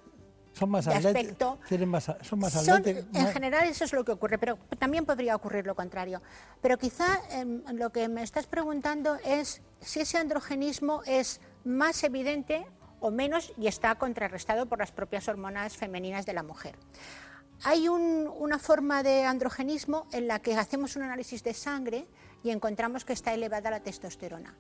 son 0.58 0.70
más 0.70 0.84
de 0.84 0.94
atléticas, 0.94 1.22
aspecto. 1.22 1.58
tienen 1.68 1.88
más, 1.88 2.12
son 2.22 2.38
más 2.38 2.52
Son, 2.52 2.70
atléticas, 2.78 3.14
en 3.14 3.26
general 3.32 3.66
eso 3.68 3.84
es 3.84 3.92
lo 3.92 4.04
que 4.04 4.12
ocurre, 4.12 4.38
pero 4.38 4.58
también 4.78 5.04
podría 5.06 5.36
ocurrir 5.36 5.66
lo 5.66 5.74
contrario. 5.74 6.20
Pero 6.60 6.76
quizá 6.78 7.20
em, 7.30 7.62
lo 7.74 7.90
que 7.90 8.08
me 8.08 8.22
estás 8.22 8.46
preguntando 8.46 9.16
es 9.24 9.62
si 9.80 10.00
ese 10.00 10.18
androgenismo 10.18 11.02
es 11.06 11.40
más 11.64 12.02
evidente 12.04 12.66
o 13.00 13.10
menos 13.10 13.52
y 13.56 13.68
está 13.68 13.94
contrarrestado 13.94 14.66
por 14.66 14.78
las 14.80 14.90
propias 14.92 15.28
hormonas 15.28 15.76
femeninas 15.76 16.26
de 16.26 16.32
la 16.32 16.42
mujer. 16.42 16.76
Hay 17.64 17.88
un- 17.88 18.28
una 18.38 18.58
forma 18.58 19.02
de 19.02 19.24
androgenismo 19.24 20.06
en 20.12 20.28
la 20.28 20.38
que 20.40 20.56
hacemos 20.56 20.96
un 20.96 21.02
análisis 21.02 21.42
de 21.42 21.54
sangre 21.54 22.06
y 22.42 22.50
encontramos 22.50 23.04
que 23.04 23.12
está 23.12 23.32
elevada 23.34 23.70
la 23.70 23.80
testosterona. 23.80 24.54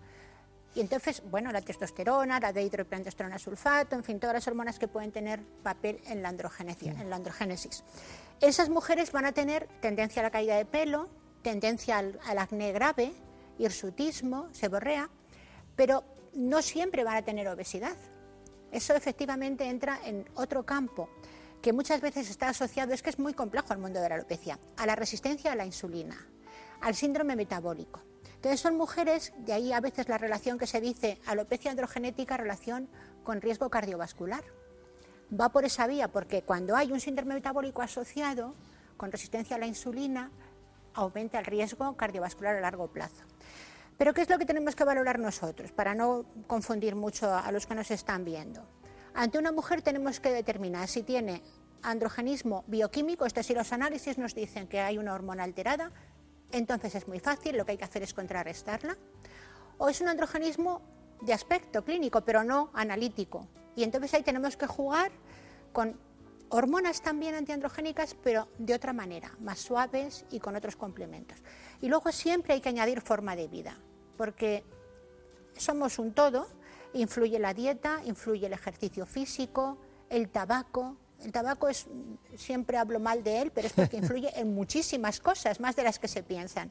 Y 0.78 0.80
entonces, 0.80 1.24
bueno, 1.28 1.50
la 1.50 1.60
testosterona, 1.60 2.38
la 2.38 2.52
dehidroepiandrosterona 2.52 3.36
sulfato, 3.40 3.96
en 3.96 4.04
fin, 4.04 4.20
todas 4.20 4.34
las 4.34 4.46
hormonas 4.46 4.78
que 4.78 4.86
pueden 4.86 5.10
tener 5.10 5.42
papel 5.64 6.00
en 6.06 6.22
la, 6.22 6.30
androgenesia- 6.30 6.92
en 7.00 7.10
la 7.10 7.16
androgénesis. 7.16 7.82
Esas 8.40 8.68
mujeres 8.68 9.10
van 9.10 9.24
a 9.24 9.32
tener 9.32 9.66
tendencia 9.80 10.20
a 10.20 10.22
la 10.22 10.30
caída 10.30 10.54
de 10.54 10.64
pelo, 10.64 11.08
tendencia 11.42 11.98
al, 11.98 12.20
al 12.24 12.38
acné 12.38 12.70
grave, 12.70 13.12
hirsutismo, 13.58 14.46
seborrea, 14.52 15.10
pero 15.74 16.04
no 16.34 16.62
siempre 16.62 17.02
van 17.02 17.16
a 17.16 17.22
tener 17.22 17.48
obesidad. 17.48 17.96
Eso 18.70 18.94
efectivamente 18.94 19.64
entra 19.68 19.98
en 20.04 20.30
otro 20.36 20.64
campo 20.64 21.08
que 21.60 21.72
muchas 21.72 22.00
veces 22.00 22.30
está 22.30 22.50
asociado, 22.50 22.94
es 22.94 23.02
que 23.02 23.10
es 23.10 23.18
muy 23.18 23.34
complejo 23.34 23.72
el 23.72 23.80
mundo 23.80 24.00
de 24.00 24.10
la 24.10 24.14
alopecia, 24.14 24.60
a 24.76 24.86
la 24.86 24.94
resistencia 24.94 25.50
a 25.50 25.56
la 25.56 25.66
insulina, 25.66 26.24
al 26.82 26.94
síndrome 26.94 27.34
metabólico. 27.34 28.00
Entonces 28.38 28.60
son 28.60 28.76
mujeres, 28.76 29.32
de 29.38 29.52
ahí 29.52 29.72
a 29.72 29.80
veces 29.80 30.08
la 30.08 30.16
relación 30.16 30.58
que 30.58 30.68
se 30.68 30.80
dice 30.80 31.20
alopecia 31.26 31.72
androgenética, 31.72 32.36
relación 32.36 32.88
con 33.24 33.40
riesgo 33.40 33.68
cardiovascular. 33.68 34.44
Va 35.28 35.48
por 35.48 35.64
esa 35.64 35.88
vía, 35.88 36.06
porque 36.06 36.42
cuando 36.42 36.76
hay 36.76 36.92
un 36.92 37.00
síndrome 37.00 37.34
metabólico 37.34 37.82
asociado 37.82 38.54
con 38.96 39.10
resistencia 39.10 39.56
a 39.56 39.58
la 39.58 39.66
insulina, 39.66 40.30
aumenta 40.94 41.40
el 41.40 41.46
riesgo 41.46 41.96
cardiovascular 41.96 42.54
a 42.54 42.60
largo 42.60 42.86
plazo. 42.86 43.24
Pero 43.96 44.14
¿qué 44.14 44.22
es 44.22 44.30
lo 44.30 44.38
que 44.38 44.46
tenemos 44.46 44.76
que 44.76 44.84
valorar 44.84 45.18
nosotros 45.18 45.72
para 45.72 45.96
no 45.96 46.24
confundir 46.46 46.94
mucho 46.94 47.34
a 47.34 47.50
los 47.50 47.66
que 47.66 47.74
nos 47.74 47.90
están 47.90 48.24
viendo? 48.24 48.64
Ante 49.14 49.38
una 49.38 49.50
mujer 49.50 49.82
tenemos 49.82 50.20
que 50.20 50.30
determinar 50.30 50.86
si 50.86 51.02
tiene 51.02 51.42
androgenismo 51.82 52.62
bioquímico, 52.68 53.26
es 53.26 53.34
decir, 53.34 53.56
los 53.56 53.72
análisis 53.72 54.16
nos 54.16 54.32
dicen 54.32 54.68
que 54.68 54.80
hay 54.80 54.96
una 54.96 55.12
hormona 55.12 55.42
alterada, 55.42 55.90
entonces 56.52 56.94
es 56.94 57.08
muy 57.08 57.20
fácil, 57.20 57.56
lo 57.56 57.64
que 57.64 57.72
hay 57.72 57.78
que 57.78 57.84
hacer 57.84 58.02
es 58.02 58.14
contrarrestarla. 58.14 58.96
O 59.78 59.88
es 59.88 60.00
un 60.00 60.08
androgenismo 60.08 60.82
de 61.20 61.32
aspecto 61.32 61.84
clínico, 61.84 62.22
pero 62.22 62.44
no 62.44 62.70
analítico. 62.74 63.46
Y 63.76 63.84
entonces 63.84 64.14
ahí 64.14 64.22
tenemos 64.22 64.56
que 64.56 64.66
jugar 64.66 65.12
con 65.72 65.98
hormonas 66.48 67.02
también 67.02 67.34
antiandrogénicas, 67.34 68.16
pero 68.22 68.48
de 68.58 68.74
otra 68.74 68.92
manera, 68.92 69.36
más 69.40 69.58
suaves 69.58 70.24
y 70.30 70.40
con 70.40 70.56
otros 70.56 70.76
complementos. 70.76 71.38
Y 71.80 71.88
luego 71.88 72.10
siempre 72.10 72.54
hay 72.54 72.60
que 72.60 72.70
añadir 72.70 73.00
forma 73.00 73.36
de 73.36 73.48
vida, 73.48 73.78
porque 74.16 74.64
somos 75.56 75.98
un 75.98 76.12
todo, 76.12 76.48
influye 76.94 77.38
la 77.38 77.54
dieta, 77.54 78.00
influye 78.04 78.46
el 78.46 78.52
ejercicio 78.52 79.06
físico, 79.06 79.78
el 80.08 80.28
tabaco. 80.30 80.96
El 81.24 81.32
tabaco 81.32 81.68
es, 81.68 81.86
siempre 82.36 82.78
hablo 82.78 83.00
mal 83.00 83.24
de 83.24 83.42
él, 83.42 83.50
pero 83.52 83.66
es 83.66 83.72
porque 83.72 83.96
influye 84.02 84.30
en 84.38 84.54
muchísimas 84.54 85.20
cosas, 85.20 85.60
más 85.60 85.76
de 85.76 85.84
las 85.84 85.98
que 85.98 86.08
se 86.08 86.22
piensan. 86.22 86.70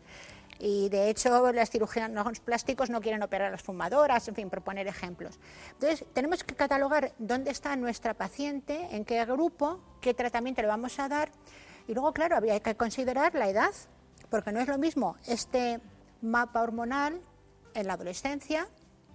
Y 0.60 0.90
de 0.90 1.10
hecho, 1.10 1.52
las 1.52 1.70
cirujanos 1.70 2.40
plásticos 2.40 2.90
no 2.90 3.00
quieren 3.00 3.22
operar 3.22 3.50
a 3.50 3.52
las 3.52 3.62
fumadoras, 3.62 4.28
en 4.28 4.36
fin, 4.36 4.50
por 4.50 4.64
poner 4.64 4.88
ejemplos. 4.88 5.40
Entonces, 5.74 6.06
tenemos 6.14 6.44
que 6.44 6.56
catalogar 6.56 7.14
dónde 7.20 7.52
está 7.52 7.76
nuestra 7.76 8.16
paciente, 8.16 8.88
en 8.92 9.06
qué 9.06 9.24
grupo, 9.26 9.80
qué 10.02 10.14
tratamiento 10.14 10.62
le 10.62 10.68
vamos 10.68 10.98
a 11.00 11.08
dar. 11.08 11.32
Y 11.88 11.94
luego, 11.94 12.12
claro, 12.12 12.36
había 12.36 12.60
que 12.60 12.76
considerar 12.76 13.36
la 13.36 13.50
edad, 13.50 13.72
porque 14.30 14.52
no 14.52 14.60
es 14.60 14.68
lo 14.68 14.78
mismo 14.78 15.16
este 15.28 15.80
mapa 16.22 16.62
hormonal 16.62 17.22
en 17.74 17.88
la 17.88 17.94
adolescencia 17.94 18.68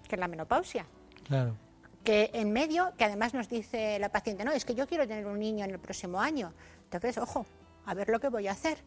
que 0.09 0.15
en 0.15 0.21
la 0.21 0.29
menopausia. 0.29 0.87
Claro. 1.25 1.57
Que 2.05 2.31
en 2.35 2.53
medio, 2.53 2.93
que 2.97 3.05
además 3.05 3.33
nos 3.33 3.49
dice 3.49 3.99
la 3.99 4.11
paciente, 4.11 4.45
no, 4.45 4.53
es 4.53 4.65
que 4.65 4.75
yo 4.75 4.87
quiero 4.87 5.07
tener 5.07 5.27
un 5.27 5.39
niño 5.39 5.65
en 5.65 5.71
el 5.71 5.79
próximo 5.79 6.21
año. 6.21 6.53
Entonces, 6.85 7.17
ojo, 7.19 7.47
a 7.87 7.95
ver 7.95 8.09
lo 8.09 8.21
que 8.21 8.29
voy 8.29 8.49
a 8.49 8.53
hacer. 8.53 8.79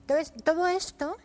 Entonces, 0.00 0.32
todo 0.44 0.66
esto 0.66 1.16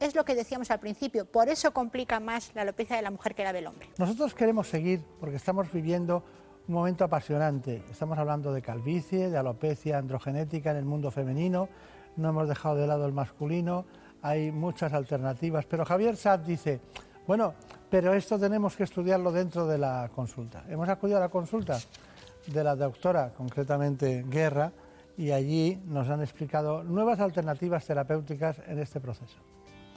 es 0.00 0.14
lo 0.14 0.24
que 0.24 0.34
decíamos 0.34 0.70
al 0.70 0.80
principio, 0.80 1.26
por 1.26 1.48
eso 1.48 1.72
complica 1.72 2.20
más 2.20 2.52
la 2.54 2.62
alopecia 2.62 2.96
de 2.96 3.02
la 3.02 3.10
mujer 3.10 3.34
que 3.34 3.44
la 3.44 3.52
del 3.52 3.66
hombre. 3.66 3.88
Nosotros 3.98 4.34
queremos 4.34 4.68
seguir 4.68 5.02
porque 5.18 5.36
estamos 5.36 5.72
viviendo 5.72 6.22
un 6.68 6.74
momento 6.74 7.04
apasionante. 7.04 7.82
Estamos 7.90 8.18
hablando 8.18 8.52
de 8.52 8.62
calvicie, 8.62 9.30
de 9.30 9.38
alopecia 9.38 9.98
androgenética 9.98 10.70
en 10.70 10.76
el 10.76 10.84
mundo 10.84 11.10
femenino. 11.10 11.68
No 12.16 12.28
hemos 12.28 12.48
dejado 12.48 12.76
de 12.76 12.86
lado 12.86 13.06
el 13.06 13.12
masculino. 13.12 13.86
Hay 14.22 14.52
muchas 14.52 14.92
alternativas. 14.92 15.64
Pero 15.66 15.84
Javier 15.84 16.16
Saad 16.16 16.40
dice, 16.40 16.80
bueno, 17.28 17.52
pero 17.90 18.14
esto 18.14 18.38
tenemos 18.38 18.74
que 18.74 18.84
estudiarlo 18.84 19.30
dentro 19.30 19.66
de 19.66 19.76
la 19.76 20.08
consulta. 20.14 20.64
Hemos 20.66 20.88
acudido 20.88 21.18
a 21.18 21.20
la 21.20 21.28
consulta 21.28 21.78
de 22.46 22.64
la 22.64 22.74
doctora, 22.74 23.32
concretamente 23.36 24.24
Guerra, 24.26 24.72
y 25.18 25.30
allí 25.32 25.78
nos 25.84 26.08
han 26.08 26.22
explicado 26.22 26.82
nuevas 26.82 27.20
alternativas 27.20 27.84
terapéuticas 27.84 28.56
en 28.66 28.78
este 28.78 28.98
proceso. 28.98 29.36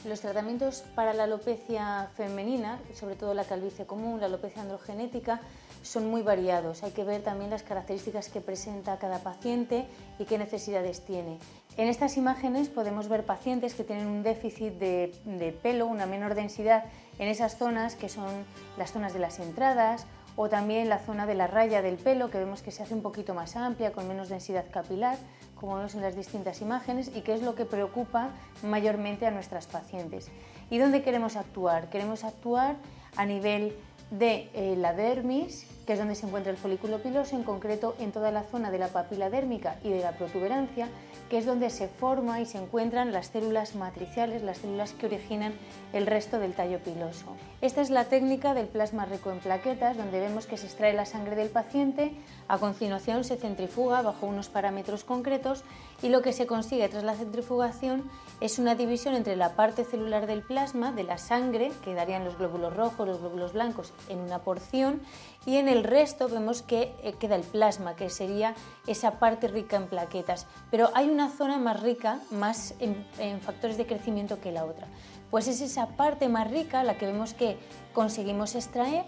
Los 0.04 0.20
tratamientos 0.20 0.84
para 0.94 1.14
la 1.14 1.24
alopecia 1.24 2.10
femenina, 2.18 2.80
sobre 2.94 3.16
todo 3.16 3.34
la 3.34 3.46
calvicie 3.46 3.86
común, 3.86 4.20
la 4.20 4.26
alopecia 4.26 4.64
androgenética, 4.64 5.40
son 5.84 6.08
muy 6.08 6.24
variados. 6.24 6.84
Hay 6.84 6.92
que 6.92 7.06
ver 7.06 7.22
también 7.22 7.50
las 7.50 7.64
características 7.64 8.28
que 8.28 8.42
presenta 8.42 8.98
cada 8.98 9.20
paciente 9.20 9.86
y 10.20 10.26
qué 10.26 10.38
necesidades 10.38 11.06
tiene. 11.06 11.40
En 11.78 11.88
estas 11.88 12.18
imágenes 12.18 12.68
podemos 12.68 13.08
ver 13.08 13.26
pacientes 13.26 13.74
que 13.74 13.86
tienen 13.86 14.08
un 14.08 14.24
déficit 14.24 14.74
de, 14.74 15.14
de 15.24 15.54
pelo, 15.54 15.88
una 15.88 16.06
menor 16.06 16.36
densidad 16.36 16.84
en 17.20 17.28
esas 17.28 17.58
zonas 17.58 17.96
que 17.96 18.10
son 18.10 18.46
las 18.78 18.92
zonas 18.92 19.14
de 19.14 19.20
las 19.20 19.40
entradas 19.40 20.06
o 20.36 20.50
también 20.50 20.90
la 20.90 21.00
zona 21.00 21.26
de 21.26 21.36
la 21.36 21.48
raya 21.48 21.82
del 21.82 21.98
pelo 21.98 22.30
que 22.30 22.38
vemos 22.38 22.62
que 22.62 22.72
se 22.72 22.84
hace 22.84 22.94
un 22.94 23.02
poquito 23.02 23.34
más 23.34 23.56
amplia, 23.56 23.92
con 23.92 24.08
menos 24.08 24.30
densidad 24.30 24.66
capilar, 24.72 25.18
como 25.56 25.76
vemos 25.76 25.94
en 25.96 26.02
las 26.02 26.16
distintas 26.16 26.62
imágenes, 26.62 27.12
y 27.16 27.22
que 27.22 27.34
es 27.34 27.42
lo 27.42 27.54
que 27.54 27.66
preocupa 27.66 28.30
mayormente 28.64 29.28
a 29.28 29.32
nuestras 29.32 29.68
pacientes. 29.68 30.32
¿Y 30.70 30.78
dónde 30.78 31.04
queremos 31.04 31.36
actuar? 31.36 31.90
Queremos 31.90 32.24
actuar 32.24 32.78
a 33.18 33.26
nivel 33.26 33.76
de 34.10 34.50
eh, 34.54 34.76
la 34.78 34.94
dermis 34.94 35.68
que 35.86 35.94
es 35.94 36.00
donde 36.00 36.16
se 36.16 36.26
encuentra 36.26 36.52
el 36.52 36.58
folículo 36.58 37.00
piloso, 37.00 37.36
en 37.36 37.44
concreto 37.44 37.96
en 38.00 38.12
toda 38.12 38.32
la 38.32 38.44
zona 38.44 38.72
de 38.72 38.78
la 38.78 38.90
papila 38.90 39.30
dérmica 39.30 39.78
y 39.84 39.90
de 39.90 40.02
la 40.02 40.14
protuberancia, 40.14 40.90
que 41.30 41.38
es 41.38 41.46
donde 41.46 41.70
se 41.70 41.88
forma 41.88 42.40
y 42.42 42.46
se 42.46 42.58
encuentran 42.58 43.12
las 43.12 43.28
células 43.28 43.76
matriciales, 43.76 44.44
las 44.44 44.60
células 44.60 44.94
que 44.94 45.06
originan 45.08 45.54
el 45.94 46.06
resto 46.06 46.40
del 46.40 46.54
tallo 46.54 46.80
piloso. 46.80 47.36
Esta 47.62 47.82
es 47.82 47.90
la 47.90 48.06
técnica 48.06 48.54
del 48.54 48.68
plasma 48.68 49.06
rico 49.06 49.32
en 49.32 49.40
plaquetas, 49.40 49.98
donde 49.98 50.20
vemos 50.20 50.46
que 50.46 50.58
se 50.58 50.66
extrae 50.66 50.94
la 50.94 51.06
sangre 51.06 51.36
del 51.36 51.50
paciente, 51.50 52.14
a 52.48 52.58
continuación 52.58 53.24
se 53.24 53.38
centrifuga 53.38 54.02
bajo 54.02 54.26
unos 54.26 54.50
parámetros 54.50 55.04
concretos 55.04 55.64
y 56.02 56.10
lo 56.10 56.22
que 56.22 56.34
se 56.34 56.48
consigue 56.48 56.90
tras 56.90 57.04
la 57.04 57.16
centrifugación 57.16 58.10
es 58.42 58.58
una 58.58 58.74
división 58.74 59.14
entre 59.14 59.36
la 59.36 59.56
parte 59.56 59.86
celular 59.86 60.26
del 60.26 60.42
plasma, 60.42 60.92
de 60.92 61.04
la 61.04 61.20
sangre, 61.20 61.72
que 61.84 61.94
darían 61.94 62.26
los 62.26 62.40
glóbulos 62.40 62.76
rojos, 62.76 63.08
los 63.08 63.20
glóbulos 63.20 63.54
blancos 63.54 63.94
en 64.10 64.20
una 64.20 64.40
porción, 64.40 65.00
y 65.46 65.58
en 65.58 65.70
el 65.70 65.84
resto 65.84 66.28
vemos 66.28 66.64
que 66.64 66.94
eh, 67.04 67.14
queda 67.20 67.36
el 67.36 67.44
plasma, 67.44 67.96
que 67.96 68.10
sería 68.10 68.56
esa 68.88 69.20
parte 69.20 69.48
rica 69.48 69.78
en 69.78 69.86
plaquetas. 69.86 70.48
Pero 70.72 70.90
hay 70.96 71.08
una 71.10 71.30
zona 71.30 71.60
más 71.60 71.82
rica, 71.82 72.20
más 72.32 72.74
en, 72.80 73.06
en 73.20 73.40
factores 73.42 73.78
de 73.78 73.86
crecimiento 73.86 74.42
que 74.42 74.52
la 74.52 74.66
otra. 74.66 74.88
Pues 75.30 75.48
es 75.48 75.62
esa 75.62 75.88
parte 75.96 76.28
más 76.28 76.50
rica 76.50 76.84
la 76.84 76.98
que 76.98 77.06
vemos 77.06 77.36
que 77.36 77.58
conseguimos 77.94 78.56
extraer 78.56 79.06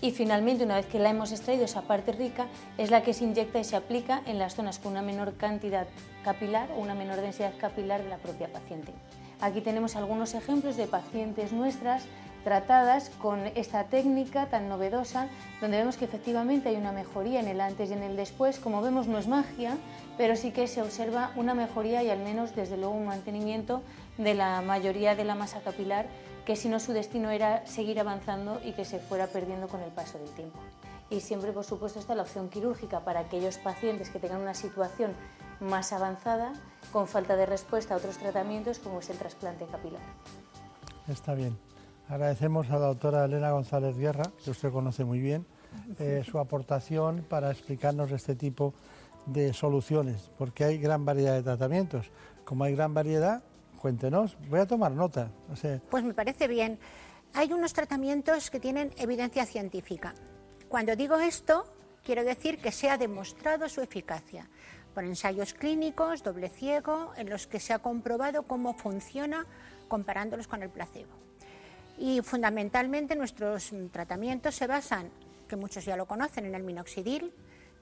y 0.00 0.12
finalmente 0.12 0.64
una 0.64 0.76
vez 0.76 0.86
que 0.86 0.98
la 0.98 1.10
hemos 1.10 1.32
extraído 1.32 1.64
esa 1.64 1.82
parte 1.82 2.12
rica 2.12 2.46
es 2.76 2.90
la 2.90 3.02
que 3.02 3.14
se 3.14 3.24
inyecta 3.24 3.58
y 3.58 3.64
se 3.64 3.76
aplica 3.76 4.22
en 4.26 4.38
las 4.38 4.54
zonas 4.54 4.78
con 4.78 4.92
una 4.92 5.02
menor 5.02 5.34
cantidad 5.36 5.86
capilar 6.24 6.70
o 6.76 6.80
una 6.80 6.94
menor 6.94 7.20
densidad 7.20 7.52
capilar 7.58 8.02
de 8.02 8.08
la 8.08 8.18
propia 8.18 8.52
paciente. 8.52 8.92
Aquí 9.40 9.60
tenemos 9.60 9.96
algunos 9.96 10.34
ejemplos 10.34 10.76
de 10.76 10.86
pacientes 10.86 11.52
nuestras 11.52 12.04
tratadas 12.44 13.10
con 13.20 13.46
esta 13.56 13.84
técnica 13.84 14.46
tan 14.46 14.68
novedosa, 14.68 15.28
donde 15.60 15.78
vemos 15.78 15.96
que 15.96 16.06
efectivamente 16.06 16.68
hay 16.68 16.76
una 16.76 16.92
mejoría 16.92 17.40
en 17.40 17.48
el 17.48 17.60
antes 17.60 17.90
y 17.90 17.92
en 17.92 18.02
el 18.02 18.16
después. 18.16 18.58
Como 18.58 18.80
vemos 18.80 19.06
no 19.06 19.18
es 19.18 19.28
magia, 19.28 19.76
pero 20.16 20.34
sí 20.34 20.50
que 20.50 20.66
se 20.66 20.80
observa 20.80 21.30
una 21.36 21.54
mejoría 21.54 22.02
y 22.02 22.10
al 22.10 22.20
menos 22.20 22.54
desde 22.54 22.76
luego 22.76 22.94
un 22.94 23.06
mantenimiento 23.06 23.82
de 24.16 24.34
la 24.34 24.62
mayoría 24.62 25.14
de 25.14 25.24
la 25.24 25.34
masa 25.34 25.60
capilar 25.60 26.06
que 26.48 26.56
si 26.56 26.70
no 26.70 26.80
su 26.80 26.94
destino 26.94 27.30
era 27.30 27.66
seguir 27.66 28.00
avanzando 28.00 28.58
y 28.64 28.72
que 28.72 28.86
se 28.86 28.98
fuera 28.98 29.26
perdiendo 29.26 29.68
con 29.68 29.82
el 29.82 29.90
paso 29.90 30.16
del 30.16 30.30
tiempo. 30.30 30.58
Y 31.10 31.20
siempre, 31.20 31.52
por 31.52 31.62
supuesto, 31.62 31.98
está 31.98 32.14
la 32.14 32.22
opción 32.22 32.48
quirúrgica 32.48 33.04
para 33.04 33.20
aquellos 33.20 33.58
pacientes 33.58 34.08
que 34.08 34.18
tengan 34.18 34.40
una 34.40 34.54
situación 34.54 35.12
más 35.60 35.92
avanzada, 35.92 36.54
con 36.90 37.06
falta 37.06 37.36
de 37.36 37.44
respuesta 37.44 37.92
a 37.92 37.98
otros 37.98 38.16
tratamientos, 38.16 38.78
como 38.78 39.00
es 39.00 39.10
el 39.10 39.18
trasplante 39.18 39.66
capilar. 39.66 40.00
Está 41.06 41.34
bien. 41.34 41.54
Agradecemos 42.08 42.70
a 42.70 42.78
la 42.78 42.86
doctora 42.86 43.26
Elena 43.26 43.50
González 43.50 43.98
Guerra, 43.98 44.24
que 44.42 44.50
usted 44.50 44.72
conoce 44.72 45.04
muy 45.04 45.20
bien, 45.20 45.44
eh, 45.98 46.22
su 46.24 46.38
aportación 46.38 47.26
para 47.28 47.50
explicarnos 47.50 48.10
este 48.10 48.34
tipo 48.34 48.72
de 49.26 49.52
soluciones, 49.52 50.30
porque 50.38 50.64
hay 50.64 50.78
gran 50.78 51.04
variedad 51.04 51.34
de 51.34 51.42
tratamientos. 51.42 52.06
Como 52.46 52.64
hay 52.64 52.74
gran 52.74 52.94
variedad, 52.94 53.42
Cuéntenos, 53.80 54.36
voy 54.48 54.60
a 54.60 54.66
tomar 54.66 54.92
nota. 54.92 55.30
Pues 55.90 56.04
me 56.04 56.14
parece 56.14 56.48
bien. 56.48 56.78
Hay 57.34 57.52
unos 57.52 57.72
tratamientos 57.72 58.50
que 58.50 58.58
tienen 58.58 58.92
evidencia 58.96 59.46
científica. 59.46 60.14
Cuando 60.68 60.96
digo 60.96 61.16
esto, 61.18 61.64
quiero 62.02 62.24
decir 62.24 62.58
que 62.58 62.72
se 62.72 62.90
ha 62.90 62.98
demostrado 62.98 63.68
su 63.68 63.80
eficacia 63.80 64.48
por 64.94 65.04
ensayos 65.04 65.54
clínicos, 65.54 66.24
doble 66.24 66.48
ciego, 66.48 67.12
en 67.16 67.30
los 67.30 67.46
que 67.46 67.60
se 67.60 67.72
ha 67.72 67.78
comprobado 67.78 68.42
cómo 68.42 68.74
funciona 68.74 69.46
comparándolos 69.86 70.48
con 70.48 70.62
el 70.62 70.70
placebo. 70.70 71.12
Y 71.98 72.20
fundamentalmente 72.22 73.14
nuestros 73.14 73.72
tratamientos 73.92 74.56
se 74.56 74.66
basan, 74.66 75.10
que 75.48 75.56
muchos 75.56 75.84
ya 75.84 75.96
lo 75.96 76.06
conocen, 76.06 76.46
en 76.46 76.54
el 76.54 76.62
minoxidil, 76.64 77.32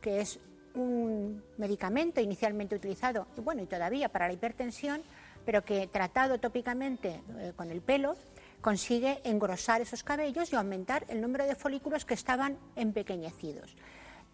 que 0.00 0.20
es 0.20 0.40
un 0.74 1.42
medicamento 1.56 2.20
inicialmente 2.20 2.76
utilizado, 2.76 3.26
y 3.36 3.40
bueno, 3.40 3.62
y 3.62 3.66
todavía 3.66 4.10
para 4.10 4.26
la 4.26 4.34
hipertensión, 4.34 5.02
pero 5.46 5.64
que 5.64 5.86
tratado 5.86 6.38
tópicamente 6.38 7.22
eh, 7.38 7.52
con 7.56 7.70
el 7.70 7.80
pelo 7.80 8.16
consigue 8.60 9.20
engrosar 9.24 9.80
esos 9.80 10.02
cabellos 10.02 10.52
y 10.52 10.56
aumentar 10.56 11.06
el 11.08 11.20
número 11.20 11.46
de 11.46 11.54
folículos 11.54 12.04
que 12.04 12.14
estaban 12.14 12.58
empequeñecidos. 12.74 13.76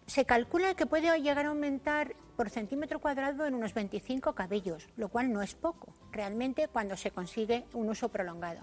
Se 0.07 0.25
calcula 0.25 0.73
que 0.73 0.85
puede 0.85 1.17
llegar 1.21 1.45
a 1.45 1.49
aumentar 1.49 2.15
por 2.35 2.49
centímetro 2.49 2.99
cuadrado 2.99 3.45
en 3.45 3.53
unos 3.53 3.73
25 3.73 4.33
cabellos, 4.33 4.89
lo 4.97 5.07
cual 5.07 5.31
no 5.31 5.41
es 5.41 5.53
poco, 5.55 5.93
realmente 6.11 6.67
cuando 6.67 6.97
se 6.97 7.11
consigue 7.11 7.65
un 7.73 7.89
uso 7.89 8.09
prolongado. 8.09 8.61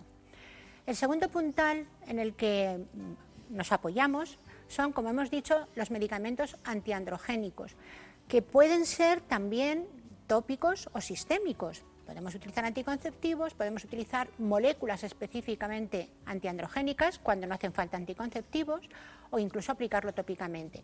El 0.86 0.96
segundo 0.96 1.28
puntal 1.28 1.86
en 2.08 2.18
el 2.18 2.34
que 2.34 2.84
nos 3.48 3.72
apoyamos 3.72 4.38
son, 4.66 4.92
como 4.92 5.10
hemos 5.10 5.30
dicho, 5.30 5.68
los 5.76 5.90
medicamentos 5.90 6.56
antiandrogénicos, 6.64 7.76
que 8.28 8.42
pueden 8.42 8.86
ser 8.86 9.20
también 9.20 9.86
tópicos 10.26 10.88
o 10.92 11.00
sistémicos. 11.00 11.82
Podemos 12.10 12.34
utilizar 12.34 12.64
anticonceptivos, 12.64 13.54
podemos 13.54 13.84
utilizar 13.84 14.28
moléculas 14.38 15.04
específicamente 15.04 16.10
antiandrogénicas 16.26 17.20
cuando 17.20 17.46
no 17.46 17.54
hacen 17.54 17.72
falta 17.72 17.96
anticonceptivos 17.96 18.80
o 19.30 19.38
incluso 19.38 19.70
aplicarlo 19.70 20.12
tópicamente. 20.12 20.82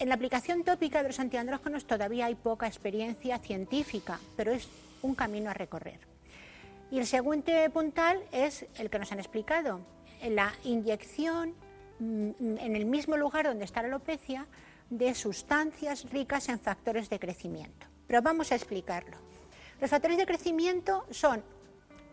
En 0.00 0.08
la 0.08 0.16
aplicación 0.16 0.64
tópica 0.64 1.00
de 1.00 1.10
los 1.10 1.20
antiandrógenos 1.20 1.86
todavía 1.86 2.26
hay 2.26 2.34
poca 2.34 2.66
experiencia 2.66 3.38
científica, 3.38 4.18
pero 4.36 4.50
es 4.50 4.68
un 5.02 5.14
camino 5.14 5.48
a 5.48 5.54
recorrer. 5.54 6.00
Y 6.90 6.98
el 6.98 7.06
segundo 7.06 7.52
puntal 7.72 8.20
es 8.32 8.66
el 8.74 8.90
que 8.90 8.98
nos 8.98 9.12
han 9.12 9.20
explicado, 9.20 9.80
la 10.28 10.52
inyección 10.64 11.54
mm, 12.00 12.58
en 12.58 12.74
el 12.74 12.86
mismo 12.86 13.16
lugar 13.16 13.44
donde 13.46 13.64
está 13.64 13.80
la 13.82 13.88
alopecia 13.88 14.48
de 14.90 15.14
sustancias 15.14 16.10
ricas 16.10 16.48
en 16.48 16.58
factores 16.58 17.08
de 17.10 17.20
crecimiento. 17.20 17.86
Pero 18.08 18.22
vamos 18.22 18.50
a 18.50 18.56
explicarlo. 18.56 19.23
Los 19.84 19.90
factores 19.90 20.16
de 20.16 20.24
crecimiento 20.24 21.04
son 21.10 21.44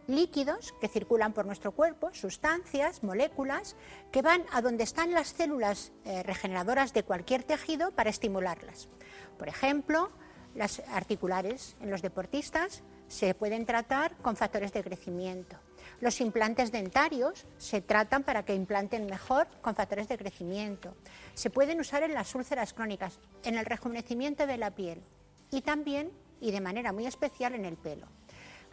líquidos 0.05 0.73
que 0.81 0.89
circulan 0.89 1.31
por 1.31 1.45
nuestro 1.45 1.71
cuerpo, 1.71 2.13
sustancias, 2.13 3.01
moléculas, 3.01 3.77
que 4.11 4.21
van 4.21 4.43
a 4.51 4.61
donde 4.61 4.83
están 4.83 5.13
las 5.13 5.29
células 5.29 5.93
eh, 6.03 6.21
regeneradoras 6.23 6.91
de 6.91 7.03
cualquier 7.03 7.45
tejido 7.45 7.91
para 7.91 8.09
estimularlas. 8.09 8.89
Por 9.39 9.47
ejemplo, 9.47 10.11
las 10.53 10.81
articulares 10.89 11.77
en 11.79 11.91
los 11.91 12.01
deportistas 12.01 12.83
se 13.07 13.33
pueden 13.35 13.65
tratar 13.65 14.17
con 14.17 14.35
factores 14.35 14.73
de 14.73 14.83
crecimiento. 14.83 15.55
Los 16.01 16.19
implantes 16.19 16.73
dentarios 16.73 17.47
se 17.57 17.79
tratan 17.79 18.23
para 18.23 18.43
que 18.43 18.53
implanten 18.53 19.05
mejor 19.05 19.47
con 19.61 19.75
factores 19.75 20.09
de 20.09 20.17
crecimiento. 20.17 20.93
Se 21.35 21.49
pueden 21.49 21.79
usar 21.79 22.03
en 22.03 22.15
las 22.15 22.35
úlceras 22.35 22.73
crónicas, 22.73 23.17
en 23.45 23.57
el 23.57 23.65
rejuvenecimiento 23.65 24.45
de 24.45 24.57
la 24.57 24.71
piel 24.71 25.01
y 25.51 25.61
también 25.61 26.11
y 26.41 26.51
de 26.51 26.59
manera 26.59 26.91
muy 26.91 27.05
especial 27.05 27.55
en 27.55 27.65
el 27.65 27.77
pelo. 27.77 28.07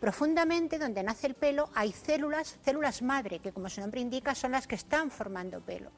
Profundamente 0.00 0.78
donde 0.78 1.02
nace 1.02 1.26
el 1.26 1.34
pelo 1.34 1.70
hay 1.74 1.92
células, 1.92 2.56
células 2.64 3.02
madre, 3.02 3.40
que 3.40 3.52
como 3.52 3.68
su 3.68 3.80
nombre 3.80 4.00
indica 4.00 4.34
son 4.34 4.52
las 4.52 4.66
que 4.66 4.74
están 4.76 5.10
formando 5.10 5.60
pelo. 5.60 5.90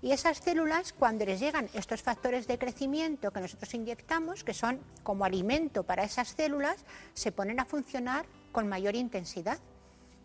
Y 0.00 0.12
esas 0.12 0.38
células, 0.38 0.92
cuando 0.92 1.24
les 1.24 1.40
llegan 1.40 1.68
estos 1.72 2.02
factores 2.02 2.46
de 2.46 2.58
crecimiento 2.58 3.30
que 3.30 3.40
nosotros 3.40 3.72
inyectamos, 3.72 4.44
que 4.44 4.52
son 4.52 4.80
como 5.02 5.24
alimento 5.24 5.82
para 5.82 6.04
esas 6.04 6.28
células, 6.28 6.84
se 7.14 7.32
ponen 7.32 7.58
a 7.58 7.64
funcionar 7.64 8.26
con 8.52 8.68
mayor 8.68 8.96
intensidad. 8.96 9.58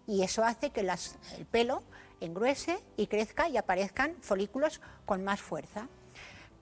Y 0.05 0.23
eso 0.23 0.43
hace 0.43 0.71
que 0.71 0.81
el 0.81 1.45
pelo 1.45 1.83
engruese 2.19 2.79
y 2.97 3.07
crezca 3.07 3.47
y 3.47 3.55
aparezcan 3.55 4.15
folículos 4.21 4.81
con 5.05 5.23
más 5.23 5.39
fuerza. 5.39 5.87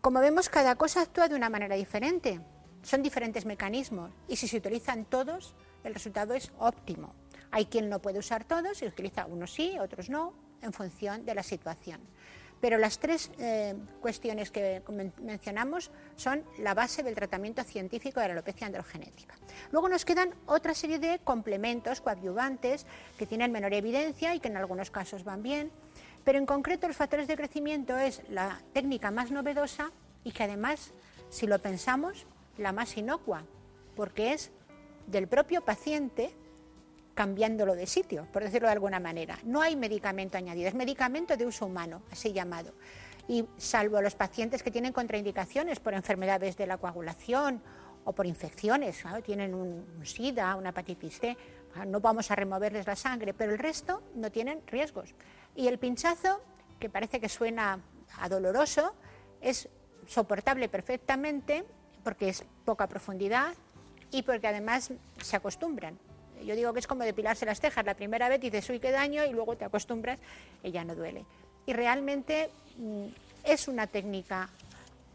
Como 0.01 0.19
vemos, 0.19 0.49
cada 0.49 0.75
cosa 0.75 1.01
actúa 1.01 1.27
de 1.27 1.35
una 1.35 1.49
manera 1.49 1.75
diferente. 1.75 2.39
Son 2.87 3.03
diferentes 3.03 3.45
mecanismos 3.45 4.11
y 4.29 4.37
si 4.37 4.47
se 4.47 4.55
utilizan 4.55 5.03
todos, 5.03 5.53
el 5.83 5.93
resultado 5.93 6.33
es 6.33 6.53
óptimo. 6.57 7.13
Hay 7.51 7.65
quien 7.65 7.89
no 7.89 7.99
puede 7.99 8.19
usar 8.19 8.45
todos 8.45 8.81
y 8.81 8.85
utiliza 8.85 9.25
unos 9.25 9.53
sí, 9.53 9.77
otros 9.77 10.09
no, 10.09 10.33
en 10.61 10.71
función 10.71 11.25
de 11.25 11.35
la 11.35 11.43
situación. 11.43 11.99
Pero 12.61 12.77
las 12.77 12.99
tres 12.99 13.29
eh, 13.39 13.75
cuestiones 13.99 14.51
que 14.51 14.81
mencionamos 15.21 15.91
son 16.15 16.45
la 16.59 16.73
base 16.73 17.03
del 17.03 17.13
tratamiento 17.13 17.61
científico 17.65 18.21
de 18.21 18.27
la 18.27 18.33
alopecia 18.35 18.67
androgenética. 18.67 19.35
Luego 19.73 19.89
nos 19.89 20.05
quedan 20.05 20.33
otra 20.45 20.73
serie 20.73 20.97
de 20.97 21.19
complementos 21.19 21.99
coadyuvantes 21.99 22.85
que 23.19 23.25
tienen 23.25 23.51
menor 23.51 23.73
evidencia 23.73 24.33
y 24.33 24.39
que 24.39 24.47
en 24.47 24.55
algunos 24.55 24.91
casos 24.91 25.25
van 25.25 25.43
bien, 25.43 25.71
pero 26.23 26.37
en 26.37 26.45
concreto 26.45 26.87
los 26.87 26.95
factores 26.95 27.27
de 27.27 27.35
crecimiento 27.35 27.97
es 27.97 28.21
la 28.29 28.61
técnica 28.71 29.11
más 29.11 29.29
novedosa 29.29 29.91
y 30.23 30.31
que 30.31 30.43
además, 30.43 30.93
si 31.29 31.47
lo 31.47 31.59
pensamos, 31.59 32.25
la 32.57 32.71
más 32.71 32.97
inocua, 32.97 33.43
porque 33.95 34.33
es 34.33 34.51
del 35.07 35.27
propio 35.27 35.61
paciente 35.61 36.31
cambiándolo 37.13 37.75
de 37.75 37.87
sitio, 37.87 38.27
por 38.31 38.43
decirlo 38.43 38.67
de 38.67 38.73
alguna 38.73 38.99
manera. 38.99 39.39
No 39.43 39.61
hay 39.61 39.75
medicamento 39.75 40.37
añadido, 40.37 40.67
es 40.67 40.75
medicamento 40.75 41.35
de 41.35 41.45
uso 41.45 41.65
humano, 41.65 42.03
así 42.11 42.31
llamado. 42.31 42.73
Y 43.27 43.45
salvo 43.57 44.01
los 44.01 44.15
pacientes 44.15 44.61
que 44.61 44.71
tienen 44.71 44.93
contraindicaciones 44.93 45.79
por 45.79 45.93
enfermedades 45.93 46.55
de 46.57 46.67
la 46.67 46.77
coagulación 46.77 47.61
o 48.05 48.13
por 48.13 48.25
infecciones, 48.25 49.03
tienen 49.25 49.53
un 49.53 50.05
SIDA, 50.05 50.55
una 50.55 50.69
hepatitis 50.69 51.19
C, 51.19 51.37
no 51.87 51.99
vamos 51.99 52.31
a 52.31 52.35
removerles 52.35 52.87
la 52.87 52.95
sangre, 52.95 53.33
pero 53.33 53.51
el 53.51 53.59
resto 53.59 54.01
no 54.15 54.31
tienen 54.31 54.61
riesgos. 54.67 55.13
Y 55.55 55.67
el 55.67 55.77
pinchazo, 55.77 56.41
que 56.79 56.89
parece 56.89 57.19
que 57.19 57.29
suena 57.29 57.81
a 58.19 58.29
doloroso, 58.29 58.93
es 59.41 59.67
soportable 60.05 60.69
perfectamente 60.69 61.65
porque 62.07 62.29
es 62.29 62.45
poca 62.63 62.87
profundidad 62.87 63.53
y 64.11 64.21
porque 64.21 64.47
además 64.47 64.93
se 65.21 65.35
acostumbran. 65.35 65.99
Yo 66.41 66.55
digo 66.55 66.71
que 66.71 66.79
es 66.79 66.87
como 66.87 67.03
depilarse 67.03 67.45
las 67.45 67.59
cejas. 67.59 67.83
La 67.85 67.95
primera 67.95 68.29
vez 68.29 68.39
dices, 68.39 68.69
uy, 68.69 68.79
qué 68.79 68.91
daño, 68.91 69.25
y 69.25 69.33
luego 69.33 69.57
te 69.57 69.65
acostumbras 69.65 70.17
y 70.63 70.71
ya 70.71 70.85
no 70.85 70.95
duele. 70.95 71.25
Y 71.65 71.73
realmente 71.73 72.49
mm, 72.77 73.07
es 73.43 73.67
una 73.67 73.87
técnica 73.87 74.47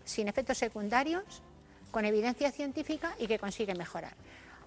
sin 0.04 0.28
efectos 0.28 0.58
secundarios, 0.58 1.24
con 1.90 2.04
evidencia 2.04 2.52
científica 2.52 3.16
y 3.18 3.26
que 3.26 3.38
consigue 3.38 3.74
mejorar. 3.74 4.12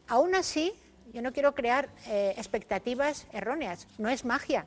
Aún 0.07 0.33
así, 0.33 0.73
yo 1.13 1.21
no 1.21 1.31
quiero 1.31 1.53
crear 1.53 1.89
eh, 2.07 2.33
expectativas 2.38 3.27
erróneas. 3.33 3.88
No 3.99 4.09
es 4.09 4.25
magia. 4.25 4.65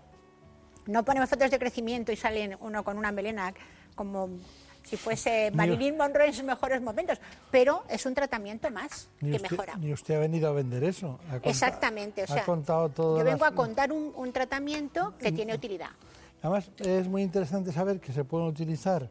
No 0.87 1.05
ponemos 1.05 1.29
fotos 1.29 1.51
de 1.51 1.59
crecimiento 1.59 2.12
y 2.12 2.16
sale 2.16 2.57
uno 2.61 2.85
con 2.85 2.99
una 2.99 3.11
melena 3.11 3.53
como 3.97 4.31
si 4.88 4.96
fuese 4.96 5.51
Marilyn 5.53 5.96
Monroe 5.96 6.27
en 6.27 6.35
sus 6.35 6.44
mejores 6.44 6.81
momentos, 6.81 7.18
pero 7.51 7.85
es 7.88 8.07
un 8.07 8.14
tratamiento 8.14 8.70
más 8.70 9.09
que 9.20 9.38
mejora. 9.38 9.77
Ni 9.77 9.92
usted 9.92 10.14
ha 10.14 10.18
venido 10.18 10.48
a 10.48 10.53
vender 10.53 10.85
eso. 10.85 11.18
Exactamente, 11.42 12.24
o 12.24 12.27
sea, 12.27 12.44
contado 12.44 12.88
todo 12.88 13.18
yo 13.18 13.24
vengo 13.24 13.44
a 13.44 13.53
contar 13.53 13.92
un, 13.92 14.33
tratamiento 14.33 15.14
que 15.18 15.33
tiene 15.33 15.55
utilidad. 15.55 15.90
Además, 16.42 16.70
es 16.79 17.09
muy 17.09 17.22
interesante 17.22 17.72
saber 17.72 18.01
que 18.01 18.12
se 18.12 18.24
pueden 18.24 18.46
utilizar 18.46 19.11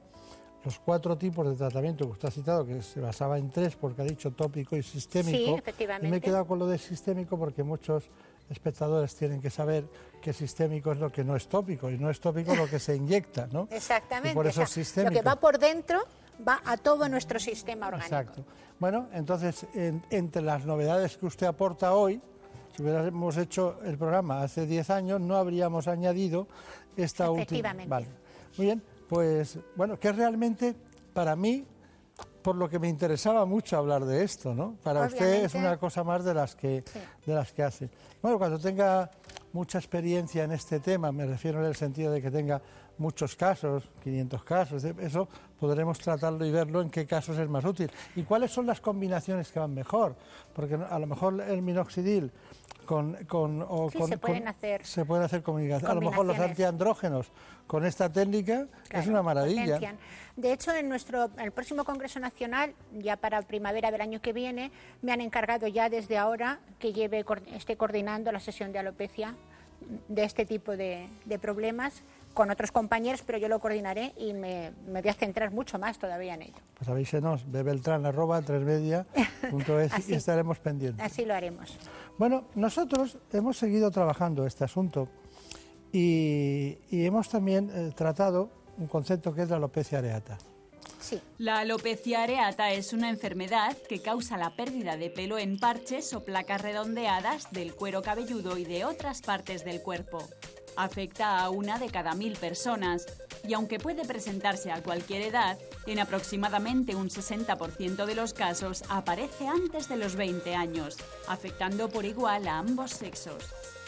los 0.63 0.79
cuatro 0.79 1.17
tipos 1.17 1.47
de 1.47 1.55
tratamiento 1.55 2.05
que 2.05 2.11
usted 2.11 2.27
ha 2.27 2.31
citado, 2.31 2.65
que 2.65 2.81
se 2.81 2.99
basaba 2.99 3.37
en 3.37 3.49
tres, 3.49 3.75
porque 3.75 4.01
ha 4.01 4.05
dicho 4.05 4.31
tópico 4.31 4.75
y 4.75 4.83
sistémico. 4.83 5.37
Sí, 5.37 5.53
efectivamente. 5.53 6.07
Y 6.07 6.11
me 6.11 6.17
he 6.17 6.21
quedado 6.21 6.45
con 6.45 6.59
lo 6.59 6.67
de 6.67 6.77
sistémico 6.77 7.37
porque 7.37 7.63
muchos 7.63 8.09
espectadores 8.49 9.15
tienen 9.15 9.41
que 9.41 9.49
saber 9.49 9.85
que 10.21 10.33
sistémico 10.33 10.91
es 10.91 10.99
lo 10.99 11.11
que 11.11 11.23
no 11.23 11.35
es 11.35 11.47
tópico 11.47 11.89
y 11.89 11.97
no 11.97 12.09
es 12.09 12.19
tópico 12.19 12.55
lo 12.55 12.67
que 12.67 12.79
se 12.79 12.95
inyecta, 12.95 13.47
¿no? 13.51 13.67
Exactamente. 13.71 14.33
por 14.33 14.47
eso 14.47 14.63
es 14.63 14.69
sistémico. 14.69 15.13
Lo 15.13 15.19
que 15.19 15.25
va 15.25 15.35
por 15.35 15.57
dentro 15.59 15.99
va 16.47 16.61
a 16.65 16.77
todo 16.77 17.07
nuestro 17.09 17.39
sistema 17.39 17.87
orgánico. 17.87 18.15
Exacto. 18.15 18.43
Bueno, 18.79 19.07
entonces, 19.13 19.65
entre 19.73 20.41
las 20.41 20.65
novedades 20.65 21.17
que 21.17 21.25
usted 21.25 21.47
aporta 21.47 21.93
hoy, 21.93 22.21
si 22.75 22.83
hubiéramos 22.83 23.35
hecho 23.37 23.79
el 23.83 23.97
programa 23.97 24.43
hace 24.43 24.67
10 24.67 24.89
años, 24.91 25.19
no 25.19 25.35
habríamos 25.35 25.87
añadido 25.87 26.47
esta 26.95 27.31
última. 27.31 27.73
Vale. 27.87 28.07
Muy 28.57 28.67
bien, 28.67 28.83
pues 29.09 29.57
bueno, 29.75 29.99
que 29.99 30.11
realmente 30.11 30.75
para 31.13 31.35
mí 31.35 31.65
por 32.41 32.55
lo 32.55 32.69
que 32.69 32.79
me 32.79 32.87
interesaba 32.87 33.45
mucho 33.45 33.77
hablar 33.77 34.05
de 34.05 34.23
esto, 34.23 34.53
¿no? 34.53 34.77
Para 34.81 35.07
usted 35.07 35.43
es 35.43 35.53
una 35.53 35.77
cosa 35.77 36.03
más 36.03 36.23
de 36.23 36.33
las 36.33 36.55
que 36.55 36.83
de 37.25 37.33
las 37.33 37.51
que 37.51 37.63
hace. 37.63 37.89
Bueno, 38.21 38.37
cuando 38.37 38.57
tenga 38.57 39.11
mucha 39.57 39.79
experiencia 39.79 40.43
en 40.43 40.51
este 40.51 40.79
tema, 40.79 41.11
me 41.11 41.25
refiero 41.25 41.59
en 41.59 41.65
el 41.65 41.75
sentido 41.75 42.11
de 42.11 42.21
que 42.21 42.29
tenga 42.29 42.61
muchos 42.99 43.35
casos, 43.35 43.89
500 44.03 44.43
casos, 44.43 44.83
eso 44.83 45.27
podremos 45.59 45.97
tratarlo 45.97 46.45
y 46.45 46.51
verlo 46.51 46.79
en 46.79 46.91
qué 46.91 47.07
casos 47.07 47.39
es 47.39 47.49
más 47.49 47.65
útil. 47.65 47.89
¿Y 48.15 48.21
cuáles 48.21 48.51
son 48.51 48.67
las 48.67 48.79
combinaciones 48.79 49.51
que 49.51 49.59
van 49.59 49.73
mejor? 49.73 50.15
Porque 50.53 50.75
a 50.75 50.99
lo 50.99 51.07
mejor 51.07 51.41
el 51.41 51.63
minoxidil 51.63 52.31
con, 52.85 53.15
con, 53.25 53.65
o 53.67 53.89
se 53.91 54.17
pueden 54.17 54.47
hacer, 54.47 54.85
se 54.85 55.05
pueden 55.05 55.25
hacer 55.25 55.41
combinaciones. 55.41 55.89
A 55.89 55.95
lo 55.95 56.01
mejor 56.01 56.25
los 56.25 56.39
antiandrógenos 56.39 57.27
con 57.65 57.85
esta 57.85 58.11
técnica 58.11 58.67
es 58.91 59.07
una 59.07 59.21
maravilla. 59.23 59.79
De 60.35 60.53
hecho, 60.53 60.71
en 60.71 60.87
nuestro 60.87 61.31
el 61.39 61.51
próximo 61.51 61.83
Congreso 61.83 62.19
Nacional, 62.19 62.75
ya 62.93 63.17
para 63.17 63.41
primavera 63.41 63.89
del 63.91 64.01
año 64.01 64.21
que 64.21 64.33
viene, 64.33 64.71
me 65.01 65.11
han 65.11 65.21
encargado 65.21 65.67
ya 65.67 65.89
desde 65.89 66.17
ahora 66.17 66.59
que 66.79 66.93
lleve, 66.93 67.25
esté 67.53 67.75
coordinando 67.75 68.31
la 68.31 68.39
sesión 68.39 68.71
de 68.71 68.79
alopecia 68.79 69.35
de 70.07 70.23
este 70.23 70.45
tipo 70.45 70.75
de, 70.75 71.09
problemas 71.41 72.03
con 72.33 72.51
otros 72.51 72.71
compañeros, 72.71 73.23
pero 73.25 73.37
yo 73.37 73.47
lo 73.47 73.59
coordinaré 73.59 74.13
y 74.17 74.33
me, 74.33 74.71
voy 74.87 75.09
a 75.09 75.13
centrar 75.13 75.51
mucho 75.51 75.79
más 75.79 75.97
todavía 75.97 76.35
en 76.35 76.43
ello. 76.43 76.57
Pues 76.77 76.87
avísenos, 76.89 77.49
bebeltran 77.51 78.05
arroba 78.05 78.41
y 80.07 80.13
estaremos 80.13 80.59
pendientes. 80.59 81.03
Así 81.03 81.25
lo 81.25 81.33
haremos. 81.33 81.77
Bueno, 82.17 82.45
nosotros 82.55 83.17
hemos 83.31 83.57
seguido 83.57 83.89
trabajando 83.91 84.45
este 84.45 84.63
asunto 84.63 85.09
y, 85.91 86.77
hemos 86.91 87.29
también 87.29 87.71
eh, 87.73 87.91
tratado 87.95 88.49
un 88.77 88.87
concepto 88.87 89.33
que 89.33 89.43
es 89.43 89.49
la 89.49 89.55
alopecia 89.55 89.97
areata. 89.99 90.37
La 91.37 91.59
alopecia 91.59 92.23
areata 92.23 92.71
es 92.71 92.93
una 92.93 93.09
enfermedad 93.09 93.77
que 93.87 94.01
causa 94.01 94.37
la 94.37 94.55
pérdida 94.55 94.97
de 94.97 95.09
pelo 95.09 95.37
en 95.37 95.59
parches 95.59 96.13
o 96.13 96.23
placas 96.23 96.61
redondeadas 96.61 97.51
del 97.51 97.73
cuero 97.73 98.01
cabelludo 98.01 98.57
y 98.57 98.65
de 98.65 98.85
otras 98.85 99.21
partes 99.21 99.63
del 99.63 99.81
cuerpo. 99.81 100.27
Afecta 100.75 101.39
a 101.39 101.49
una 101.49 101.79
de 101.79 101.89
cada 101.89 102.13
mil 102.13 102.35
personas 102.37 103.05
y 103.47 103.53
aunque 103.53 103.79
puede 103.79 104.05
presentarse 104.05 104.71
a 104.71 104.83
cualquier 104.83 105.21
edad, 105.21 105.57
en 105.85 105.99
aproximadamente 105.99 106.95
un 106.95 107.09
60% 107.09 108.05
de 108.05 108.15
los 108.15 108.33
casos 108.33 108.83
aparece 108.89 109.47
antes 109.47 109.87
de 109.89 109.97
los 109.97 110.15
20 110.15 110.55
años, 110.55 110.97
afectando 111.27 111.89
por 111.89 112.05
igual 112.05 112.47
a 112.47 112.59
ambos 112.59 112.91
sexos. 112.91 113.43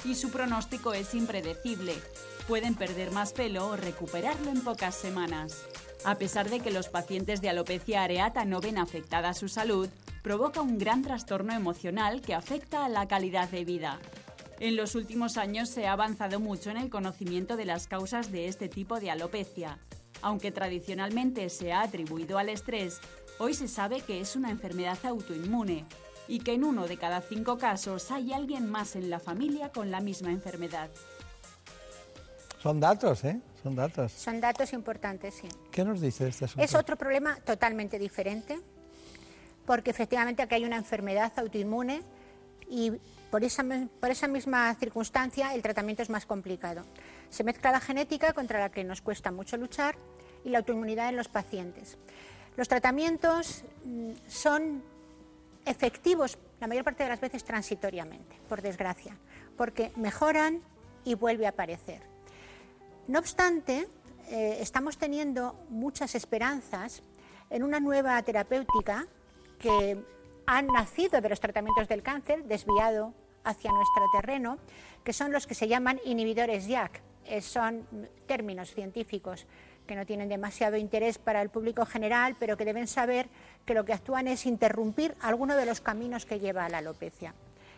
Y 0.06 0.16
su 0.16 0.32
pronóstico 0.32 0.94
es 0.94 1.14
impredecible. 1.14 1.96
Pueden 2.48 2.76
perder 2.76 3.12
más 3.12 3.34
pelo 3.34 3.68
o 3.68 3.76
recuperarlo 3.76 4.50
en 4.50 4.62
pocas 4.62 4.96
semanas. 4.96 5.66
A 6.06 6.16
pesar 6.16 6.50
de 6.50 6.62
que 6.62 6.72
los 6.72 6.88
pacientes 6.88 7.42
de 7.42 7.50
alopecia 7.50 8.04
areata 8.04 8.46
no 8.46 8.62
ven 8.62 8.78
afectada 8.78 9.34
su 9.34 9.50
salud, 9.50 9.90
provoca 10.22 10.62
un 10.62 10.78
gran 10.78 11.02
trastorno 11.02 11.54
emocional 11.54 12.22
que 12.22 12.34
afecta 12.34 12.86
a 12.86 12.90
la 12.90 13.08
calidad 13.08 13.50
de 13.50 13.66
vida. 13.66 14.00
En 14.60 14.76
los 14.76 14.96
últimos 14.96 15.38
años 15.38 15.70
se 15.70 15.88
ha 15.88 15.94
avanzado 15.94 16.40
mucho 16.40 16.70
en 16.70 16.78
el 16.78 16.90
conocimiento 16.90 17.58
de 17.58 17.66
las 17.66 17.88
causas 17.88 18.32
de 18.32 18.48
este 18.48 18.70
tipo 18.70 19.00
de 19.00 19.12
alopecia. 19.12 19.78
Aunque 20.22 20.52
tradicionalmente 20.52 21.50
se 21.50 21.72
ha 21.72 21.82
atribuido 21.82 22.38
al 22.38 22.50
estrés, 22.50 23.00
hoy 23.38 23.54
se 23.54 23.68
sabe 23.68 24.02
que 24.02 24.20
es 24.20 24.36
una 24.36 24.52
enfermedad 24.52 24.98
autoinmune 25.04 25.86
y 26.28 26.40
que 26.40 26.54
en 26.54 26.64
uno 26.64 26.88
de 26.88 26.98
cada 26.98 27.22
cinco 27.22 27.58
casos 27.58 28.12
hay 28.12 28.34
alguien 28.34 28.70
más 28.70 28.96
en 28.96 29.10
la 29.10 29.20
familia 29.20 29.72
con 29.72 29.92
la 29.92 30.02
misma 30.02 30.32
enfermedad. 30.32 30.90
Son 32.62 32.80
datos, 32.80 33.24
¿eh? 33.24 33.40
Son 33.62 33.76
datos. 33.76 34.12
Son 34.12 34.40
datos 34.40 34.74
importantes, 34.74 35.34
sí. 35.36 35.48
¿Qué 35.72 35.84
nos 35.84 36.02
dice 36.02 36.28
este 36.28 36.46
asunto? 36.46 36.64
Es 36.64 36.76
otro 36.76 36.96
problema 36.96 37.36
totalmente 37.38 38.00
diferente, 38.00 38.60
porque 39.66 39.92
efectivamente 39.92 40.42
aquí 40.42 40.56
hay 40.56 40.66
una 40.66 40.78
enfermedad 40.78 41.32
autoinmune 41.38 42.02
y 42.70 42.94
por 43.30 43.44
esa, 43.44 43.64
por 44.00 44.10
esa 44.10 44.28
misma 44.28 44.74
circunstancia 44.76 45.54
el 45.54 45.62
tratamiento 45.62 46.02
es 46.02 46.10
más 46.10 46.26
complicado. 46.26 46.84
Se 47.30 47.44
mezcla 47.44 47.72
la 47.72 47.80
genética 47.80 48.34
contra 48.34 48.60
la 48.60 48.70
que 48.70 48.84
nos 48.84 49.02
cuesta 49.02 49.32
mucho 49.32 49.58
luchar 49.58 49.96
y 50.44 50.50
la 50.50 50.60
autoinmunidad 50.60 51.10
en 51.10 51.18
los 51.18 51.28
pacientes. 51.28 51.98
Los 52.56 52.68
tratamientos 52.68 53.64
mm, 53.86 54.12
son 54.28 54.84
efectivos 55.66 56.38
la 56.60 56.68
mayor 56.68 56.84
parte 56.84 57.04
de 57.04 57.10
las 57.10 57.22
veces 57.22 57.44
transitoriamente, 57.44 58.36
por 58.48 58.62
desgracia, 58.62 59.16
porque 59.56 59.92
mejoran 59.96 60.62
y 61.06 61.16
vuelve 61.16 61.46
a 61.46 61.50
aparecer. 61.50 62.09
No 63.10 63.18
obstante, 63.18 63.88
eh, 64.30 64.58
estamos 64.62 65.00
teniendo 65.00 65.56
muchas 65.70 66.14
esperanzas 66.14 67.02
en 67.50 67.64
una 67.64 67.80
nueva 67.80 68.22
terapéutica 68.22 69.08
que 69.58 69.98
ha 70.46 70.62
nacido 70.62 71.20
de 71.20 71.28
los 71.28 71.40
tratamientos 71.40 71.88
del 71.88 72.04
cáncer, 72.04 72.44
desviado 72.44 73.16
hacia 73.44 73.72
nuestro 73.72 74.06
terreno, 74.12 74.60
que 75.04 75.14
son 75.14 75.32
los 75.32 75.48
que 75.48 75.56
se 75.56 75.68
llaman 75.68 76.00
inhibidores 76.06 76.68
JAK. 76.68 77.02
Eh, 77.26 77.42
son 77.42 77.88
términos 78.28 78.76
científicos 78.76 79.48
que 79.88 79.96
no 79.96 80.06
tienen 80.06 80.30
demasiado 80.30 80.78
interés 80.78 81.18
para 81.18 81.42
el 81.42 81.50
público 81.50 81.88
general, 81.88 82.36
pero 82.40 82.58
que 82.58 82.66
deben 82.66 82.86
saber 82.86 83.28
que 83.66 83.74
lo 83.74 83.86
que 83.86 83.94
actúan 83.94 84.28
es 84.28 84.46
interrumpir 84.46 85.16
alguno 85.20 85.56
de 85.56 85.66
los 85.66 85.82
caminos 85.82 86.28
que 86.28 86.40
lleva 86.40 86.66
a 86.66 86.70
la 86.70 86.78
alopecia. 86.78 87.34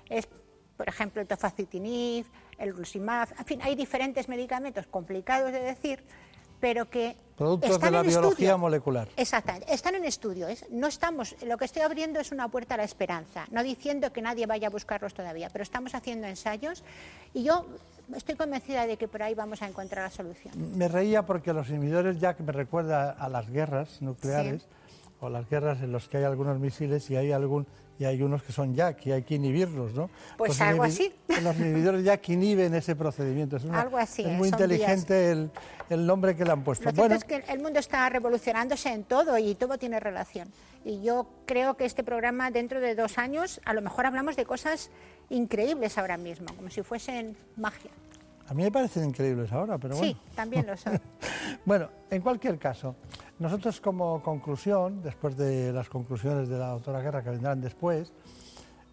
Es, 0.09 0.27
por 0.75 0.89
ejemplo, 0.89 1.21
el 1.21 1.27
tofacitinib, 1.29 2.25
el 2.61 2.75
Rusimab, 2.75 3.29
en 3.37 3.45
fin, 3.45 3.59
hay 3.61 3.75
diferentes 3.75 4.29
medicamentos 4.29 4.85
complicados 4.87 5.51
de 5.51 5.59
decir, 5.59 6.03
pero 6.59 6.89
que 6.89 7.17
productos 7.35 7.81
de 7.81 7.91
la 7.91 8.03
biología 8.03 8.55
molecular. 8.55 9.07
Exactamente, 9.17 9.73
están 9.73 9.95
en 9.95 10.05
estudio. 10.05 10.47
No 10.69 10.87
estamos, 10.87 11.35
lo 11.43 11.57
que 11.57 11.65
estoy 11.65 11.81
abriendo 11.81 12.19
es 12.19 12.31
una 12.31 12.47
puerta 12.49 12.75
a 12.75 12.77
la 12.77 12.83
esperanza, 12.83 13.45
no 13.49 13.63
diciendo 13.63 14.13
que 14.13 14.21
nadie 14.21 14.45
vaya 14.45 14.67
a 14.67 14.69
buscarlos 14.69 15.13
todavía, 15.13 15.49
pero 15.49 15.63
estamos 15.63 15.95
haciendo 15.95 16.27
ensayos 16.27 16.83
y 17.33 17.43
yo 17.43 17.65
estoy 18.15 18.35
convencida 18.35 18.85
de 18.85 18.97
que 18.97 19.07
por 19.07 19.23
ahí 19.23 19.33
vamos 19.33 19.63
a 19.63 19.67
encontrar 19.67 20.03
la 20.03 20.11
solución. 20.11 20.53
Me 20.77 20.87
reía 20.87 21.25
porque 21.25 21.51
los 21.51 21.69
inhibidores 21.69 22.19
ya 22.19 22.35
que 22.35 22.43
me 22.43 22.51
recuerda 22.51 23.09
a 23.09 23.27
las 23.27 23.49
guerras 23.49 24.01
nucleares 24.01 24.67
o 25.21 25.29
las 25.29 25.47
guerras 25.49 25.81
en 25.81 25.91
las 25.91 26.07
que 26.07 26.17
hay 26.17 26.23
algunos 26.23 26.59
misiles 26.59 27.09
y 27.09 27.15
hay 27.15 27.31
algún 27.31 27.65
y 27.99 28.05
hay 28.05 28.23
unos 28.23 28.41
que 28.41 28.51
son 28.51 28.73
ya, 28.73 28.95
que 28.95 29.13
hay 29.13 29.21
que 29.21 29.35
inhibirlos, 29.35 29.93
¿no? 29.93 30.09
Pues 30.35 30.59
algo 30.59 30.83
así. 30.83 31.13
Los 31.43 31.55
inhibidores 31.57 32.03
ya 32.03 32.17
que 32.17 32.33
inhiben 32.33 32.73
ese 32.73 32.95
procedimiento. 32.95 33.57
Es 33.57 33.65
algo 33.65 33.99
así. 33.99 34.23
Es 34.23 34.31
muy 34.31 34.47
inteligente 34.47 35.31
el, 35.31 35.51
el, 35.87 36.07
nombre 36.07 36.35
que 36.35 36.43
le 36.43 36.51
han 36.51 36.63
puesto. 36.63 36.85
Lo 36.85 36.93
bueno, 36.93 37.13
es 37.13 37.23
que 37.23 37.43
el 37.47 37.59
mundo 37.59 37.77
está 37.77 38.09
revolucionándose 38.09 38.91
en 38.91 39.03
todo 39.03 39.37
y 39.37 39.53
todo 39.53 39.77
tiene 39.77 39.99
relación. 39.99 40.51
Y 40.83 41.03
yo 41.03 41.27
creo 41.45 41.77
que 41.77 41.85
este 41.85 42.03
programa 42.03 42.49
dentro 42.49 42.79
de 42.79 42.95
dos 42.95 43.19
años 43.19 43.61
a 43.65 43.73
lo 43.73 43.83
mejor 43.83 44.07
hablamos 44.07 44.35
de 44.35 44.45
cosas 44.45 44.89
increíbles 45.29 45.99
ahora 45.99 46.17
mismo, 46.17 46.47
como 46.55 46.71
si 46.71 46.81
fuesen 46.81 47.37
magia. 47.55 47.91
A 48.51 48.53
mí 48.53 48.63
me 48.63 48.71
parecen 48.71 49.05
increíbles 49.05 49.49
ahora, 49.53 49.77
pero 49.77 49.95
bueno. 49.95 50.11
Sí, 50.11 50.35
también 50.35 50.67
lo 50.67 50.75
son. 50.75 50.99
bueno, 51.65 51.87
en 52.09 52.21
cualquier 52.21 52.59
caso, 52.59 52.97
nosotros 53.39 53.79
como 53.79 54.21
conclusión, 54.21 55.01
después 55.01 55.37
de 55.37 55.71
las 55.71 55.87
conclusiones 55.87 56.49
de 56.49 56.57
la 56.57 56.67
doctora 56.71 56.99
Guerra 56.99 57.23
que 57.23 57.29
vendrán 57.29 57.61
después, 57.61 58.11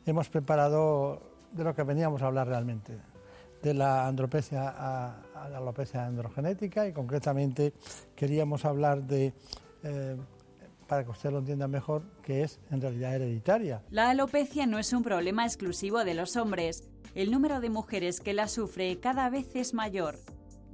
hemos 0.07 0.29
preparado 0.29 1.21
de 1.51 1.64
lo 1.64 1.75
que 1.75 1.83
veníamos 1.83 2.23
a 2.23 2.27
hablar 2.27 2.47
realmente, 2.47 2.99
de 3.61 3.75
la 3.75 4.07
andropecia 4.07 4.68
a, 4.68 5.16
la 5.51 5.59
alopecia 5.59 6.07
androgenética 6.07 6.87
y 6.87 6.92
concretamente 6.92 7.73
queríamos 8.14 8.64
hablar 8.64 9.03
de... 9.03 9.33
Eh, 9.83 10.16
para 10.88 11.05
que 11.05 11.11
usted 11.11 11.31
lo 11.31 11.38
entienda 11.38 11.68
mejor, 11.68 12.03
que 12.22 12.42
es 12.42 12.59
en 12.70 12.81
realidad 12.81 13.14
hereditaria. 13.14 13.83
La 13.90 14.11
alopecia 14.11 14.66
no 14.66 14.79
es 14.79 14.92
un 14.92 15.03
problema 15.05 15.44
exclusivo 15.44 16.05
de 16.05 16.14
los 16.14 16.37
hombres. 16.37 16.88
El 17.14 17.31
número 17.31 17.61
de 17.61 17.70
mujeres 17.70 18.20
que 18.20 18.33
la 18.33 18.48
sufre 18.48 18.98
cada 18.98 19.29
vez 19.31 19.55
es 19.55 19.74
mayor. 19.74 20.18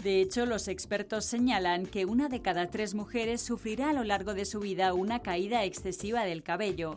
De 0.03 0.21
hecho, 0.21 0.47
los 0.47 0.69
expertos 0.69 1.25
señalan 1.25 1.87
que 1.87 2.05
una 2.05 2.29
de 2.29 2.43
cada 2.43 2.67
tres 2.69 2.95
mujeres 2.95 3.43
sufrirá 3.43 3.91
a 3.91 3.93
lo 3.93 4.05
largo 4.05 4.35
de 4.35 4.45
su 4.45 4.61
vida 4.61 4.95
una 4.95 5.21
caída 5.21 5.65
excesiva 5.65 6.25
del 6.25 6.43
cabello. 6.43 6.97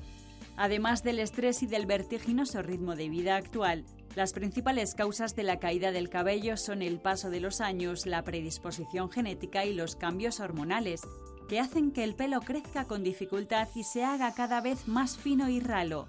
Además 0.55 1.03
del 1.03 1.19
estrés 1.19 1.61
y 1.63 1.67
del 1.67 1.85
vertiginoso 1.85 2.61
ritmo 2.61 2.95
de 2.95 3.09
vida 3.09 3.35
actual, 3.35 3.85
las 4.15 4.33
principales 4.33 4.95
causas 4.95 5.35
de 5.35 5.43
la 5.43 5.59
caída 5.59 5.91
del 5.91 6.09
cabello 6.09 6.57
son 6.57 6.81
el 6.81 6.99
paso 6.99 7.29
de 7.29 7.39
los 7.39 7.61
años, 7.61 8.07
la 8.07 8.23
predisposición 8.23 9.11
genética 9.11 9.63
y 9.65 9.73
los 9.73 9.95
cambios 9.95 10.39
hormonales, 10.39 11.01
que 11.47 11.59
hacen 11.59 11.91
que 11.91 12.03
el 12.03 12.15
pelo 12.15 12.41
crezca 12.41 12.85
con 12.85 13.03
dificultad 13.03 13.67
y 13.75 13.83
se 13.83 14.03
haga 14.03 14.33
cada 14.33 14.61
vez 14.61 14.87
más 14.87 15.17
fino 15.17 15.49
y 15.49 15.59
ralo. 15.59 16.07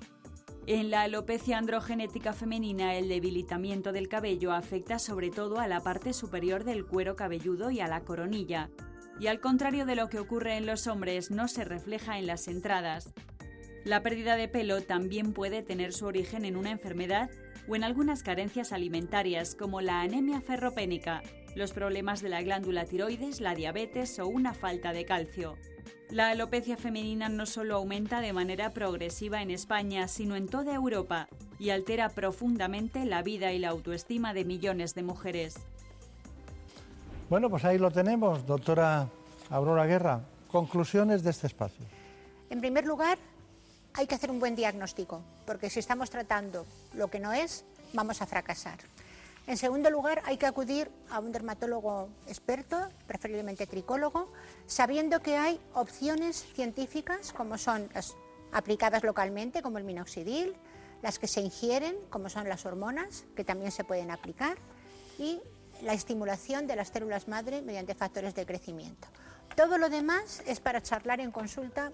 En 0.66 0.90
la 0.90 1.02
alopecia 1.02 1.56
androgenética 1.56 2.34
femenina, 2.34 2.94
el 2.96 3.08
debilitamiento 3.08 3.92
del 3.92 4.08
cabello 4.08 4.52
afecta 4.52 4.98
sobre 4.98 5.30
todo 5.30 5.60
a 5.60 5.66
la 5.66 5.80
parte 5.80 6.12
superior 6.12 6.64
del 6.64 6.84
cuero 6.84 7.16
cabelludo 7.16 7.70
y 7.70 7.80
a 7.80 7.88
la 7.88 8.02
coronilla, 8.02 8.68
y 9.18 9.28
al 9.28 9.40
contrario 9.40 9.86
de 9.86 9.96
lo 9.96 10.08
que 10.08 10.18
ocurre 10.18 10.56
en 10.56 10.66
los 10.66 10.86
hombres, 10.86 11.30
no 11.30 11.48
se 11.48 11.64
refleja 11.64 12.18
en 12.18 12.26
las 12.26 12.48
entradas. 12.48 13.14
La 13.84 14.02
pérdida 14.02 14.36
de 14.36 14.48
pelo 14.48 14.82
también 14.82 15.32
puede 15.32 15.62
tener 15.62 15.92
su 15.92 16.04
origen 16.04 16.44
en 16.44 16.56
una 16.56 16.70
enfermedad 16.70 17.30
o 17.66 17.76
en 17.76 17.84
algunas 17.84 18.22
carencias 18.22 18.72
alimentarias 18.72 19.54
como 19.54 19.80
la 19.80 20.02
anemia 20.02 20.40
ferropénica, 20.40 21.22
los 21.58 21.72
problemas 21.72 22.22
de 22.22 22.28
la 22.28 22.40
glándula 22.40 22.84
tiroides, 22.84 23.40
la 23.40 23.54
diabetes 23.54 24.18
o 24.20 24.28
una 24.28 24.54
falta 24.54 24.92
de 24.92 25.04
calcio. 25.04 25.56
La 26.08 26.30
alopecia 26.30 26.76
femenina 26.76 27.28
no 27.28 27.44
solo 27.44 27.76
aumenta 27.76 28.20
de 28.20 28.32
manera 28.32 28.70
progresiva 28.70 29.42
en 29.42 29.50
España, 29.50 30.08
sino 30.08 30.36
en 30.36 30.46
toda 30.46 30.72
Europa 30.72 31.28
y 31.58 31.70
altera 31.70 32.08
profundamente 32.10 33.04
la 33.04 33.22
vida 33.22 33.52
y 33.52 33.58
la 33.58 33.70
autoestima 33.70 34.32
de 34.32 34.44
millones 34.44 34.94
de 34.94 35.02
mujeres. 35.02 35.56
Bueno, 37.28 37.50
pues 37.50 37.64
ahí 37.64 37.76
lo 37.76 37.90
tenemos, 37.90 38.46
doctora 38.46 39.08
Aurora 39.50 39.84
Guerra. 39.84 40.22
Conclusiones 40.50 41.22
de 41.22 41.30
este 41.30 41.48
espacio. 41.48 41.84
En 42.48 42.60
primer 42.60 42.86
lugar, 42.86 43.18
hay 43.94 44.06
que 44.06 44.14
hacer 44.14 44.30
un 44.30 44.38
buen 44.38 44.54
diagnóstico, 44.54 45.22
porque 45.44 45.68
si 45.68 45.80
estamos 45.80 46.08
tratando 46.08 46.64
lo 46.94 47.08
que 47.08 47.18
no 47.18 47.32
es, 47.32 47.66
vamos 47.92 48.22
a 48.22 48.26
fracasar. 48.26 48.78
En 49.48 49.56
segundo 49.56 49.88
lugar, 49.88 50.20
hay 50.26 50.36
que 50.36 50.44
acudir 50.44 50.90
a 51.08 51.20
un 51.20 51.32
dermatólogo 51.32 52.10
experto, 52.26 52.90
preferiblemente 53.06 53.66
tricólogo, 53.66 54.30
sabiendo 54.66 55.22
que 55.22 55.38
hay 55.38 55.58
opciones 55.72 56.44
científicas 56.52 57.32
como 57.32 57.56
son 57.56 57.88
las 57.94 58.14
aplicadas 58.52 59.04
localmente, 59.04 59.62
como 59.62 59.78
el 59.78 59.84
minoxidil, 59.84 60.54
las 61.00 61.18
que 61.18 61.26
se 61.26 61.40
ingieren, 61.40 61.96
como 62.10 62.28
son 62.28 62.46
las 62.46 62.66
hormonas, 62.66 63.24
que 63.34 63.42
también 63.42 63.72
se 63.72 63.84
pueden 63.84 64.10
aplicar, 64.10 64.58
y 65.18 65.40
la 65.80 65.94
estimulación 65.94 66.66
de 66.66 66.76
las 66.76 66.88
células 66.88 67.26
madre 67.26 67.62
mediante 67.62 67.94
factores 67.94 68.34
de 68.34 68.44
crecimiento. 68.44 69.08
Todo 69.56 69.78
lo 69.78 69.88
demás 69.88 70.42
es 70.46 70.60
para 70.60 70.82
charlar 70.82 71.20
en 71.20 71.30
consulta 71.30 71.90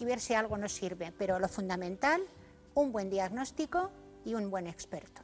y 0.00 0.04
ver 0.04 0.18
si 0.18 0.34
algo 0.34 0.58
nos 0.58 0.72
sirve, 0.72 1.12
pero 1.16 1.38
lo 1.38 1.48
fundamental, 1.48 2.22
un 2.74 2.90
buen 2.90 3.08
diagnóstico 3.08 3.92
y 4.24 4.34
un 4.34 4.50
buen 4.50 4.66
experto. 4.66 5.22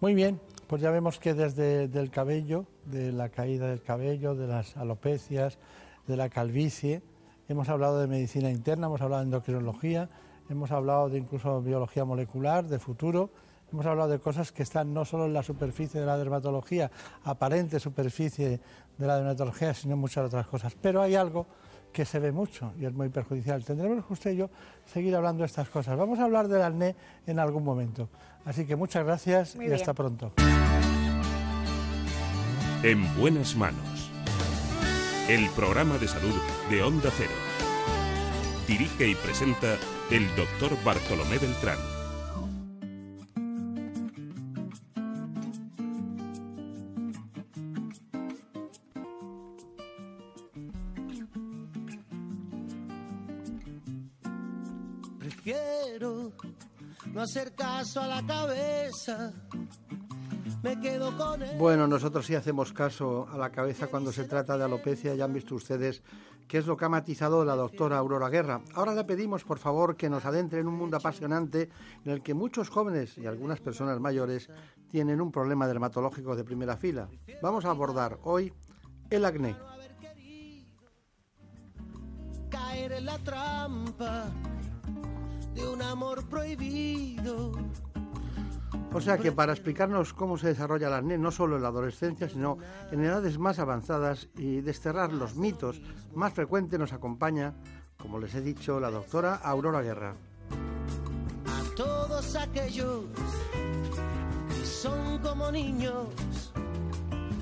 Muy 0.00 0.14
bien, 0.14 0.38
pues 0.66 0.82
ya 0.82 0.90
vemos 0.90 1.18
que 1.18 1.34
desde 1.34 1.84
el 1.84 2.10
cabello, 2.10 2.66
de 2.84 3.12
la 3.12 3.28
caída 3.28 3.68
del 3.68 3.82
cabello, 3.82 4.34
de 4.34 4.46
las 4.46 4.76
alopecias, 4.76 5.58
de 6.06 6.16
la 6.16 6.28
calvicie, 6.28 7.02
hemos 7.48 7.68
hablado 7.68 8.00
de 8.00 8.06
medicina 8.06 8.50
interna, 8.50 8.86
hemos 8.86 9.00
hablado 9.00 9.22
de 9.22 9.26
endocrinología, 9.26 10.08
hemos 10.48 10.70
hablado 10.72 11.08
de 11.08 11.18
incluso 11.18 11.60
biología 11.62 12.04
molecular, 12.04 12.66
de 12.66 12.78
futuro, 12.78 13.30
hemos 13.72 13.86
hablado 13.86 14.10
de 14.10 14.18
cosas 14.18 14.52
que 14.52 14.62
están 14.62 14.92
no 14.92 15.04
solo 15.04 15.26
en 15.26 15.32
la 15.32 15.42
superficie 15.42 16.00
de 16.00 16.06
la 16.06 16.16
dermatología, 16.16 16.90
aparente 17.24 17.80
superficie 17.80 18.60
de 18.98 19.06
la 19.06 19.16
dermatología, 19.16 19.74
sino 19.74 19.94
en 19.94 20.00
muchas 20.00 20.26
otras 20.26 20.46
cosas. 20.46 20.74
Pero 20.80 21.02
hay 21.02 21.14
algo 21.14 21.46
que 21.96 22.04
se 22.04 22.18
ve 22.18 22.30
mucho 22.30 22.74
y 22.78 22.84
es 22.84 22.92
muy 22.92 23.08
perjudicial. 23.08 23.64
Tendremos 23.64 24.04
usted 24.10 24.32
y 24.32 24.36
yo 24.36 24.50
seguir 24.84 25.16
hablando 25.16 25.40
de 25.40 25.46
estas 25.46 25.70
cosas. 25.70 25.96
Vamos 25.96 26.18
a 26.18 26.24
hablar 26.24 26.46
del 26.46 26.60
acné 26.60 26.94
en 27.26 27.38
algún 27.38 27.64
momento. 27.64 28.10
Así 28.44 28.66
que 28.66 28.76
muchas 28.76 29.02
gracias 29.02 29.56
y 29.56 29.72
hasta 29.72 29.94
pronto. 29.94 30.34
En 32.82 33.16
buenas 33.16 33.56
manos. 33.56 34.10
El 35.30 35.48
programa 35.56 35.96
de 35.96 36.06
salud 36.06 36.34
de 36.68 36.82
Onda 36.82 37.08
Cero. 37.16 37.32
Dirige 38.68 39.08
y 39.08 39.14
presenta 39.14 39.78
el 40.10 40.26
doctor 40.36 40.76
Bartolomé 40.84 41.38
Beltrán. 41.38 41.95
Hacer 57.36 57.54
caso 57.54 58.00
a 58.00 58.06
la 58.06 58.26
cabeza. 58.26 59.30
Me 60.62 60.80
quedo 60.80 61.14
con 61.18 61.40
Bueno, 61.58 61.86
nosotros 61.86 62.24
sí 62.24 62.34
hacemos 62.34 62.72
caso 62.72 63.28
a 63.30 63.36
la 63.36 63.50
cabeza 63.50 63.88
cuando 63.88 64.10
se 64.10 64.24
trata 64.24 64.56
de 64.56 64.64
alopecia. 64.64 65.14
Ya 65.14 65.26
han 65.26 65.34
visto 65.34 65.54
ustedes 65.54 66.02
qué 66.48 66.56
es 66.56 66.66
lo 66.66 66.78
que 66.78 66.86
ha 66.86 66.88
matizado 66.88 67.44
la 67.44 67.54
doctora 67.54 67.98
Aurora 67.98 68.30
Guerra. 68.30 68.62
Ahora 68.74 68.94
le 68.94 69.04
pedimos, 69.04 69.44
por 69.44 69.58
favor, 69.58 69.96
que 69.96 70.08
nos 70.08 70.24
adentre 70.24 70.60
en 70.60 70.66
un 70.66 70.76
mundo 70.76 70.96
apasionante 70.96 71.68
en 72.06 72.12
el 72.12 72.22
que 72.22 72.32
muchos 72.32 72.70
jóvenes 72.70 73.18
y 73.18 73.26
algunas 73.26 73.60
personas 73.60 74.00
mayores 74.00 74.48
tienen 74.90 75.20
un 75.20 75.30
problema 75.30 75.66
dermatológico 75.66 76.36
de 76.36 76.44
primera 76.44 76.78
fila. 76.78 77.06
Vamos 77.42 77.66
a 77.66 77.70
abordar 77.70 78.18
hoy 78.22 78.50
el 79.10 79.26
acné. 79.26 79.54
Caer 82.48 82.92
en 82.92 83.04
la 83.04 83.18
trampa 83.18 84.32
de 85.56 85.66
un 85.66 85.82
amor 85.82 86.24
prohibido. 86.28 87.52
O 88.92 89.00
sea 89.00 89.18
que 89.18 89.32
para 89.32 89.52
explicarnos 89.52 90.12
cómo 90.12 90.38
se 90.38 90.48
desarrolla 90.48 90.88
el 90.88 90.94
acné, 90.94 91.18
no 91.18 91.30
solo 91.30 91.56
en 91.56 91.62
la 91.62 91.68
adolescencia, 91.68 92.28
sino 92.28 92.58
en 92.90 93.04
edades 93.04 93.38
más 93.38 93.58
avanzadas 93.58 94.28
y 94.36 94.60
desterrar 94.60 95.12
los 95.12 95.36
mitos 95.36 95.80
más 96.14 96.32
frecuentes, 96.32 96.78
nos 96.78 96.92
acompaña, 96.92 97.54
como 97.98 98.18
les 98.18 98.34
he 98.34 98.40
dicho, 98.40 98.80
la 98.80 98.90
doctora 98.90 99.34
Aurora 99.34 99.82
Guerra. 99.82 100.14
A 101.46 101.74
todos 101.74 102.36
aquellos 102.36 103.04
que 104.48 104.66
son 104.66 105.18
como 105.18 105.50
niños, 105.50 106.52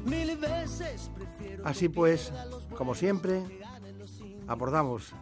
mil 0.04 0.36
veces 0.36 1.10
prefiero 1.14 1.66
Así 1.66 1.88
pues, 1.88 2.32
como 2.76 2.94
siempre, 2.94 3.42
abordamos 4.46 5.12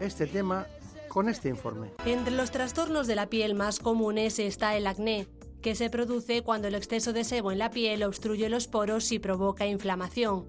este 0.00 0.26
tema 0.26 0.66
con 1.14 1.28
este 1.28 1.48
informe. 1.48 1.92
Entre 2.04 2.34
los 2.34 2.50
trastornos 2.50 3.06
de 3.06 3.14
la 3.14 3.30
piel 3.30 3.54
más 3.54 3.78
comunes 3.78 4.40
está 4.40 4.76
el 4.76 4.88
acné, 4.88 5.28
que 5.62 5.76
se 5.76 5.88
produce 5.88 6.42
cuando 6.42 6.66
el 6.66 6.74
exceso 6.74 7.12
de 7.12 7.22
sebo 7.22 7.52
en 7.52 7.60
la 7.60 7.70
piel 7.70 8.02
obstruye 8.02 8.48
los 8.48 8.66
poros 8.66 9.12
y 9.12 9.20
provoca 9.20 9.64
inflamación. 9.64 10.44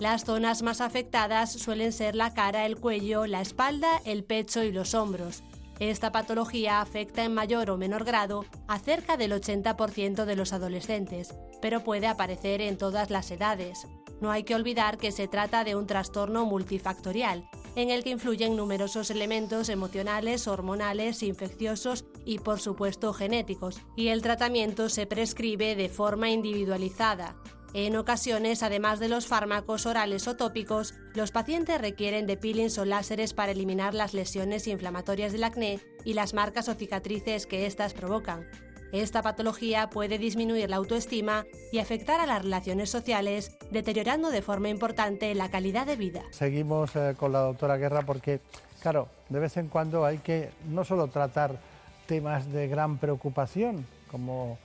Las 0.00 0.24
zonas 0.24 0.62
más 0.62 0.80
afectadas 0.80 1.52
suelen 1.52 1.92
ser 1.92 2.16
la 2.16 2.34
cara, 2.34 2.66
el 2.66 2.76
cuello, 2.80 3.26
la 3.26 3.40
espalda, 3.40 4.02
el 4.04 4.24
pecho 4.24 4.64
y 4.64 4.72
los 4.72 4.92
hombros. 4.92 5.44
Esta 5.78 6.10
patología 6.10 6.80
afecta 6.80 7.24
en 7.24 7.32
mayor 7.32 7.70
o 7.70 7.76
menor 7.76 8.02
grado 8.02 8.44
a 8.66 8.80
cerca 8.80 9.16
del 9.16 9.30
80% 9.30 10.24
de 10.24 10.34
los 10.34 10.52
adolescentes, 10.52 11.32
pero 11.62 11.84
puede 11.84 12.08
aparecer 12.08 12.60
en 12.60 12.76
todas 12.76 13.10
las 13.10 13.30
edades. 13.30 13.86
No 14.20 14.32
hay 14.32 14.42
que 14.42 14.56
olvidar 14.56 14.98
que 14.98 15.12
se 15.12 15.28
trata 15.28 15.62
de 15.62 15.76
un 15.76 15.86
trastorno 15.86 16.44
multifactorial, 16.44 17.48
en 17.78 17.90
el 17.90 18.02
que 18.02 18.10
influyen 18.10 18.56
numerosos 18.56 19.08
elementos 19.08 19.68
emocionales, 19.68 20.48
hormonales, 20.48 21.22
infecciosos 21.22 22.04
y 22.24 22.40
por 22.40 22.58
supuesto 22.58 23.12
genéticos, 23.12 23.80
y 23.94 24.08
el 24.08 24.20
tratamiento 24.20 24.88
se 24.88 25.06
prescribe 25.06 25.76
de 25.76 25.88
forma 25.88 26.28
individualizada. 26.28 27.36
En 27.74 27.96
ocasiones, 27.96 28.64
además 28.64 28.98
de 28.98 29.08
los 29.08 29.28
fármacos 29.28 29.86
orales 29.86 30.26
o 30.26 30.34
tópicos, 30.34 30.94
los 31.14 31.30
pacientes 31.30 31.80
requieren 31.80 32.26
de 32.26 32.36
peelings 32.36 32.78
o 32.78 32.84
láseres 32.84 33.32
para 33.32 33.52
eliminar 33.52 33.94
las 33.94 34.12
lesiones 34.12 34.66
inflamatorias 34.66 35.32
del 35.32 35.44
acné 35.44 35.78
y 36.04 36.14
las 36.14 36.34
marcas 36.34 36.68
o 36.68 36.74
cicatrices 36.74 37.46
que 37.46 37.66
éstas 37.66 37.94
provocan. 37.94 38.48
Esta 38.92 39.20
patología 39.20 39.90
puede 39.90 40.16
disminuir 40.16 40.70
la 40.70 40.76
autoestima 40.76 41.44
y 41.70 41.78
afectar 41.78 42.20
a 42.20 42.26
las 42.26 42.42
relaciones 42.42 42.88
sociales, 42.88 43.58
deteriorando 43.70 44.30
de 44.30 44.40
forma 44.40 44.70
importante 44.70 45.34
la 45.34 45.50
calidad 45.50 45.86
de 45.86 45.96
vida. 45.96 46.22
Seguimos 46.30 46.96
eh, 46.96 47.14
con 47.18 47.32
la 47.32 47.40
doctora 47.40 47.76
Guerra 47.76 48.00
porque, 48.06 48.40
claro, 48.80 49.08
de 49.28 49.40
vez 49.40 49.58
en 49.58 49.68
cuando 49.68 50.06
hay 50.06 50.18
que 50.18 50.50
no 50.70 50.84
solo 50.84 51.08
tratar 51.08 51.58
temas 52.06 52.50
de 52.50 52.66
gran 52.66 52.96
preocupación, 52.96 53.86
como 54.10 54.56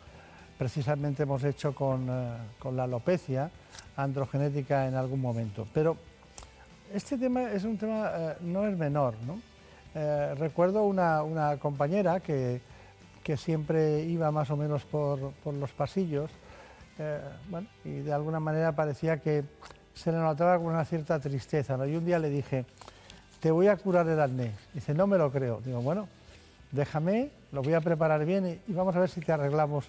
precisamente 0.57 1.23
hemos 1.23 1.43
hecho 1.43 1.75
con, 1.75 2.07
eh, 2.09 2.71
la 2.71 2.85
alopecia 2.85 3.51
androgenética 3.97 4.87
en 4.87 4.95
algún 4.95 5.19
momento, 5.19 5.67
pero 5.73 5.97
este 6.93 7.17
tema 7.17 7.51
es 7.51 7.65
un 7.65 7.77
tema, 7.77 8.09
eh, 8.15 8.35
no 8.39 8.65
es 8.65 8.77
menor, 8.77 9.15
¿no? 9.27 9.41
Recuerdo 10.35 10.85
una 10.85 11.57
compañera 11.59 12.19
que, 12.19 12.61
que, 13.23 13.37
siempre 13.37 14.01
iba 14.01 14.31
más 14.31 14.49
o 14.51 14.57
menos 14.57 14.83
por, 14.83 15.31
por 15.43 15.53
los 15.53 15.71
pasillos 15.71 16.29
eh, 16.99 17.19
y 17.83 17.99
de 17.99 18.13
alguna 18.13 18.39
manera 18.39 18.71
parecía 18.73 19.17
que 19.17 19.43
se 19.93 20.11
le 20.11 20.17
notaba 20.17 20.57
con 20.57 20.67
una 20.67 20.85
cierta 20.85 21.19
tristeza. 21.19 21.75
Y 21.87 21.95
un 21.95 22.05
día 22.05 22.19
le 22.19 22.29
dije, 22.29 22.65
te 23.39 23.51
voy 23.51 23.67
a 23.67 23.77
curar 23.77 24.07
el 24.07 24.19
acné. 24.19 24.51
Dice, 24.73 24.93
no 24.93 25.07
me 25.07 25.17
lo 25.17 25.31
creo. 25.31 25.61
Digo, 25.61 25.81
bueno, 25.81 26.07
déjame, 26.71 27.29
lo 27.51 27.61
voy 27.61 27.73
a 27.73 27.81
preparar 27.81 28.25
bien 28.25 28.61
y, 28.67 28.73
vamos 28.73 28.95
a 28.95 28.99
ver 28.99 29.09
si 29.09 29.21
te 29.21 29.31
arreglamos 29.31 29.85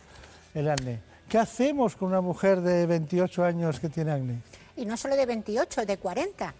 el 0.54 0.68
acné. 0.70 1.00
¿Qué 1.28 1.38
hacemos 1.38 1.96
con 1.96 2.08
una 2.08 2.20
mujer 2.20 2.60
de 2.60 2.86
28 2.86 3.44
años 3.44 3.80
que 3.80 3.88
tiene 3.88 4.12
acné? 4.12 4.40
Y 4.76 4.84
no 4.84 4.96
solo 4.96 5.16
de 5.16 5.26
28, 5.26 5.86
de 5.86 5.96
40 5.96 6.54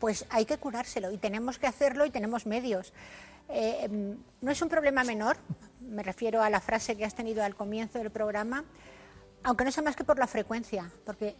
pues 0.00 0.24
hay 0.30 0.46
que 0.46 0.56
curárselo 0.56 1.12
y 1.12 1.18
tenemos 1.18 1.58
que 1.58 1.66
hacerlo 1.66 2.06
y 2.06 2.10
tenemos 2.10 2.46
medios. 2.46 2.92
Eh, 3.50 4.16
no 4.40 4.50
es 4.50 4.62
un 4.62 4.68
problema 4.68 5.04
menor, 5.04 5.36
me 5.90 6.02
refiero 6.02 6.42
a 6.42 6.50
la 6.50 6.60
frase 6.60 6.96
que 6.96 7.04
has 7.04 7.14
tenido 7.14 7.42
al 7.44 7.54
comienzo 7.54 7.98
del 7.98 8.10
programa, 8.10 8.64
aunque 9.42 9.64
no 9.64 9.72
sea 9.72 9.82
más 9.82 9.96
que 9.96 10.04
por 10.04 10.18
la 10.18 10.26
frecuencia, 10.26 10.90
porque 11.04 11.36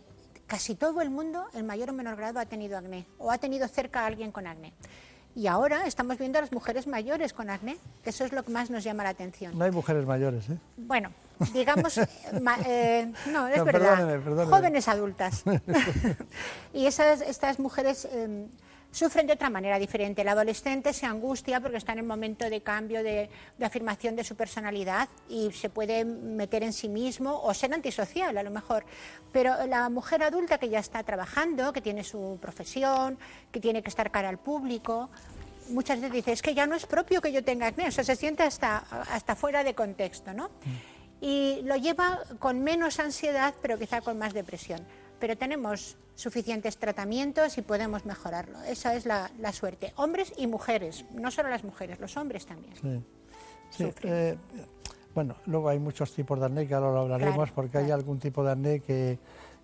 casi 0.46 0.74
todo 0.74 1.00
el 1.00 1.10
mundo, 1.10 1.46
en 1.54 1.66
mayor 1.66 1.90
o 1.90 1.92
menor 1.92 2.16
grado, 2.16 2.40
ha 2.40 2.46
tenido 2.46 2.76
acné 2.76 3.06
o 3.18 3.30
ha 3.30 3.38
tenido 3.38 3.66
cerca 3.68 4.02
a 4.02 4.06
alguien 4.06 4.32
con 4.32 4.46
acné. 4.46 4.74
Y 5.36 5.46
ahora 5.46 5.86
estamos 5.86 6.18
viendo 6.18 6.38
a 6.38 6.40
las 6.42 6.50
mujeres 6.50 6.88
mayores 6.88 7.32
con 7.32 7.50
acné, 7.50 7.78
que 8.02 8.10
eso 8.10 8.24
es 8.24 8.32
lo 8.32 8.42
que 8.42 8.50
más 8.50 8.68
nos 8.68 8.82
llama 8.82 9.04
la 9.04 9.10
atención. 9.10 9.56
No 9.56 9.64
hay 9.64 9.70
mujeres 9.70 10.04
mayores, 10.04 10.50
¿eh? 10.50 10.58
Bueno, 10.76 11.12
digamos, 11.52 11.98
eh, 12.66 13.12
no, 13.32 13.46
es 13.46 13.58
no, 13.58 13.64
verdad, 13.64 13.96
perdóneme, 13.96 14.18
perdóneme. 14.24 14.50
jóvenes 14.50 14.88
adultas. 14.88 15.44
y 16.74 16.86
esas, 16.86 17.20
estas 17.20 17.60
mujeres 17.60 18.08
eh, 18.10 18.48
sufren 18.90 19.26
de 19.26 19.34
otra 19.34 19.50
manera 19.50 19.78
diferente. 19.78 20.22
El 20.22 20.28
adolescente 20.28 20.92
se 20.92 21.06
angustia 21.06 21.60
porque 21.60 21.76
está 21.76 21.92
en 21.92 22.00
el 22.00 22.06
momento 22.06 22.48
de 22.48 22.60
cambio, 22.60 23.02
de, 23.02 23.30
de, 23.58 23.64
afirmación 23.64 24.16
de 24.16 24.24
su 24.24 24.34
personalidad 24.34 25.08
y 25.28 25.52
se 25.52 25.70
puede 25.70 26.04
meter 26.04 26.62
en 26.62 26.72
sí 26.72 26.88
mismo 26.88 27.40
o 27.42 27.54
ser 27.54 27.72
antisocial 27.72 28.36
a 28.36 28.42
lo 28.42 28.50
mejor. 28.50 28.84
Pero 29.32 29.66
la 29.66 29.88
mujer 29.88 30.22
adulta 30.22 30.58
que 30.58 30.68
ya 30.68 30.80
está 30.80 31.02
trabajando, 31.02 31.72
que 31.72 31.80
tiene 31.80 32.04
su 32.04 32.38
profesión, 32.40 33.18
que 33.50 33.60
tiene 33.60 33.82
que 33.82 33.88
estar 33.88 34.10
cara 34.10 34.28
al 34.28 34.38
público, 34.38 35.10
muchas 35.70 36.00
veces 36.00 36.12
dice, 36.12 36.32
es 36.32 36.42
que 36.42 36.54
ya 36.54 36.66
no 36.66 36.74
es 36.74 36.86
propio 36.86 37.20
que 37.20 37.32
yo 37.32 37.42
tenga 37.42 37.68
acné, 37.68 37.88
o 37.88 37.92
sea, 37.92 38.04
se 38.04 38.16
siente 38.16 38.42
hasta, 38.42 38.78
hasta 38.78 39.36
fuera 39.36 39.64
de 39.64 39.74
contexto, 39.74 40.32
¿no? 40.32 40.50
Y 41.20 41.60
lo 41.64 41.76
lleva 41.76 42.20
con 42.38 42.62
menos 42.62 42.98
ansiedad, 42.98 43.54
pero 43.62 43.78
quizá 43.78 44.00
con 44.00 44.18
más 44.18 44.32
depresión. 44.32 44.80
Pero 45.20 45.36
tenemos 45.36 45.96
suficientes 46.14 46.76
tratamientos 46.76 47.56
y 47.58 47.62
podemos 47.62 48.04
mejorarlo. 48.04 48.62
Esa 48.62 48.94
es 48.94 49.06
la, 49.06 49.30
la 49.38 49.52
suerte. 49.52 49.92
Hombres 49.96 50.32
y 50.36 50.46
mujeres, 50.46 51.04
no 51.12 51.30
solo 51.30 51.50
las 51.50 51.62
mujeres, 51.62 52.00
los 52.00 52.16
hombres 52.16 52.46
también. 52.46 52.74
Sí. 53.70 53.84
sí 53.84 53.92
eh, 54.02 54.36
bueno, 55.14 55.36
luego 55.46 55.68
hay 55.68 55.78
muchos 55.78 56.12
tipos 56.12 56.38
de 56.38 56.46
acné 56.46 56.66
que 56.66 56.74
ahora 56.74 56.92
lo 56.92 57.00
hablaremos 57.00 57.36
claro, 57.36 57.52
porque 57.54 57.70
claro. 57.72 57.86
hay 57.86 57.92
algún 57.92 58.18
tipo 58.18 58.44
de 58.44 58.52
acné 58.52 58.80
que, 58.80 59.18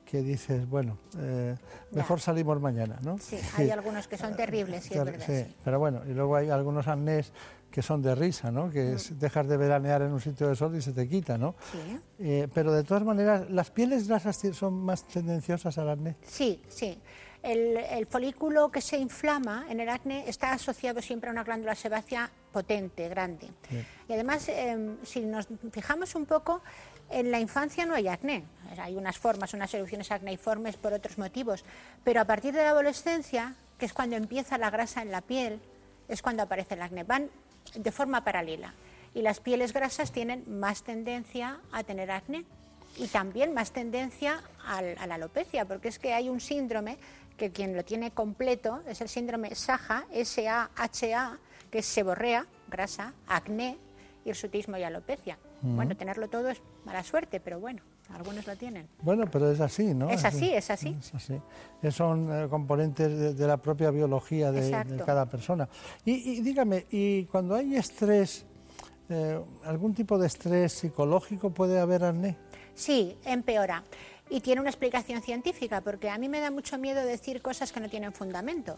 que 0.07 0.23
dices, 0.23 0.69
bueno, 0.69 0.99
eh, 1.19 1.57
mejor 1.91 2.19
ya. 2.19 2.25
salimos 2.25 2.61
mañana, 2.61 2.99
¿no? 3.03 3.19
Sí, 3.19 3.37
hay 3.57 3.71
algunos 3.71 4.07
que 4.07 4.17
son 4.17 4.35
terribles, 4.37 4.85
sí, 4.85 4.95
es 4.95 5.05
verdad. 5.05 5.27
Sí, 5.27 5.55
pero 5.65 5.79
bueno, 5.79 6.03
y 6.09 6.15
luego 6.15 6.37
hay 6.37 6.49
algunos 6.49 6.87
acnés 6.87 7.33
que 7.71 7.83
son 7.83 8.01
de 8.01 8.15
risa, 8.15 8.51
¿no? 8.51 8.71
Que 8.71 8.95
mm. 8.95 9.19
dejas 9.19 9.49
de 9.49 9.57
veranear 9.57 10.03
en 10.03 10.13
un 10.13 10.21
sitio 10.21 10.49
de 10.49 10.57
sol 10.57 10.75
y 10.77 10.81
se 10.81 10.93
te 10.93 11.09
quita, 11.09 11.37
¿no? 11.37 11.57
Sí. 11.73 11.99
Eh, 12.21 12.49
pero 12.55 12.73
de 12.73 12.85
todas 12.85 13.03
maneras, 13.03 13.51
¿las 13.51 13.71
pieles 13.71 14.09
grasas 14.09 14.41
son 14.55 14.75
más 14.75 15.05
tendenciosas 15.05 15.77
al 15.77 15.91
acné? 15.91 16.17
Sí, 16.23 16.63
sí. 16.69 16.99
El, 17.43 17.77
el, 17.77 18.07
folículo 18.07 18.71
que 18.71 18.81
se 18.81 18.99
inflama 18.99 19.67
en 19.69 19.79
el 19.79 19.89
acné 19.89 20.29
está 20.29 20.53
asociado 20.53 21.01
siempre 21.03 21.29
a 21.29 21.33
una 21.33 21.45
glándula 21.45 21.75
sebácea 21.75 22.31
potente, 22.51 23.09
grande. 23.09 23.49
Sí. 23.69 23.85
Y 24.09 24.13
además, 24.15 24.49
eh, 24.49 24.97
si 25.03 25.21
nos 25.21 25.47
fijamos 25.71 26.15
un 26.15 26.27
poco, 26.27 26.63
en 27.11 27.31
la 27.31 27.41
infancia 27.41 27.87
no 27.87 27.95
hay 27.95 28.09
acné. 28.09 28.45
Hay 28.79 28.97
unas 28.97 29.19
formas, 29.19 29.55
unas 29.55 29.73
erupciones 29.73 30.11
acneiformes 30.11 30.77
por 30.77 30.93
otros 30.93 31.19
motivos. 31.19 31.65
Pero 32.05 32.21
a 32.21 32.25
partir 32.25 32.53
de 32.53 32.63
la 32.63 32.71
adolescencia, 32.71 33.55
que 33.79 33.87
es 33.87 33.93
cuando 33.93 34.17
empieza 34.17 34.59
la 34.59 34.71
grasa 34.71 35.03
en 35.03 35.11
la 35.11 35.21
piel, 35.21 35.61
es 36.09 36.23
cuando 36.23 36.43
aparece 36.43 36.75
el 36.75 36.83
acné. 36.83 37.05
Van 37.05 37.31
de 37.75 37.93
forma 37.93 38.25
paralela. 38.25 38.75
Y 39.15 39.23
las 39.23 39.41
pieles 39.41 39.73
grasas 39.73 40.13
tienen 40.13 40.45
más 40.61 40.83
tendencia 40.83 41.61
a 41.73 41.85
tener 41.85 42.11
acné 42.11 42.45
y 42.99 43.09
también 43.09 43.55
más 43.55 43.73
tendencia 43.73 44.43
al, 44.67 44.97
a 44.99 45.07
la 45.07 45.15
alopecia, 45.15 45.65
porque 45.65 45.89
es 45.89 45.99
que 45.99 46.13
hay 46.13 46.29
un 46.29 46.41
síndrome 46.41 46.99
que 47.37 47.51
quien 47.51 47.77
lo 47.77 47.85
tiene 47.85 48.11
completo 48.11 48.83
es 48.87 49.01
el 49.01 49.09
síndrome 49.09 49.55
SAHA, 49.55 50.07
S-A-H-A, 50.13 51.39
que 51.71 51.79
es 51.79 51.87
seborrea, 51.87 52.47
grasa, 52.69 53.13
acné, 53.27 53.79
hirsutismo 54.25 54.77
y 54.77 54.83
alopecia. 54.83 55.39
Uh 55.63 55.67
-huh. 55.67 55.77
Bueno, 55.77 55.97
tenerlo 55.97 56.29
todo 56.29 56.49
es 56.49 56.61
mala 56.87 57.03
suerte, 57.03 57.41
pero 57.41 57.59
bueno, 57.59 57.83
algunos 58.15 58.47
lo 58.47 58.57
tienen. 58.57 58.89
Bueno, 59.03 59.29
pero 59.31 59.51
es 59.51 59.61
así, 59.61 59.93
¿no? 59.93 60.09
Es 60.09 60.25
así, 60.25 60.51
es 60.55 60.71
así. 60.71 60.97
Es 60.99 61.15
así. 61.15 61.41
Son 61.91 62.33
eh, 62.33 62.49
componentes 62.49 63.11
de, 63.19 63.35
de, 63.35 63.47
la 63.47 63.57
propia 63.57 63.91
biología 63.91 64.53
de, 64.53 64.85
de 64.85 65.05
cada 65.05 65.27
persona. 65.27 65.69
Y, 66.05 66.13
y, 66.13 66.41
dígame, 66.43 66.87
¿y 66.91 67.25
cuando 67.25 67.57
hay 67.57 67.75
estrés, 67.75 68.47
eh, 69.09 69.39
algún 69.65 69.95
tipo 69.95 70.17
de 70.17 70.29
estrés 70.29 70.73
psicológico 70.73 71.51
puede 71.51 71.81
haber 71.81 72.05
acné? 72.05 72.37
Sí, 72.75 73.19
empeora. 73.25 73.83
Y 74.31 74.41
tiene 74.41 74.61
una 74.61 74.71
explicación 74.71 75.21
científica, 75.23 75.81
porque 75.81 76.09
a 76.09 76.19
mí 76.19 76.29
me 76.29 76.39
da 76.39 76.53
mucho 76.53 76.79
miedo 76.79 77.05
decir 77.05 77.43
cosas 77.43 77.73
que 77.73 77.81
no 77.81 77.89
tienen 77.89 78.13
fundamento. 78.13 78.77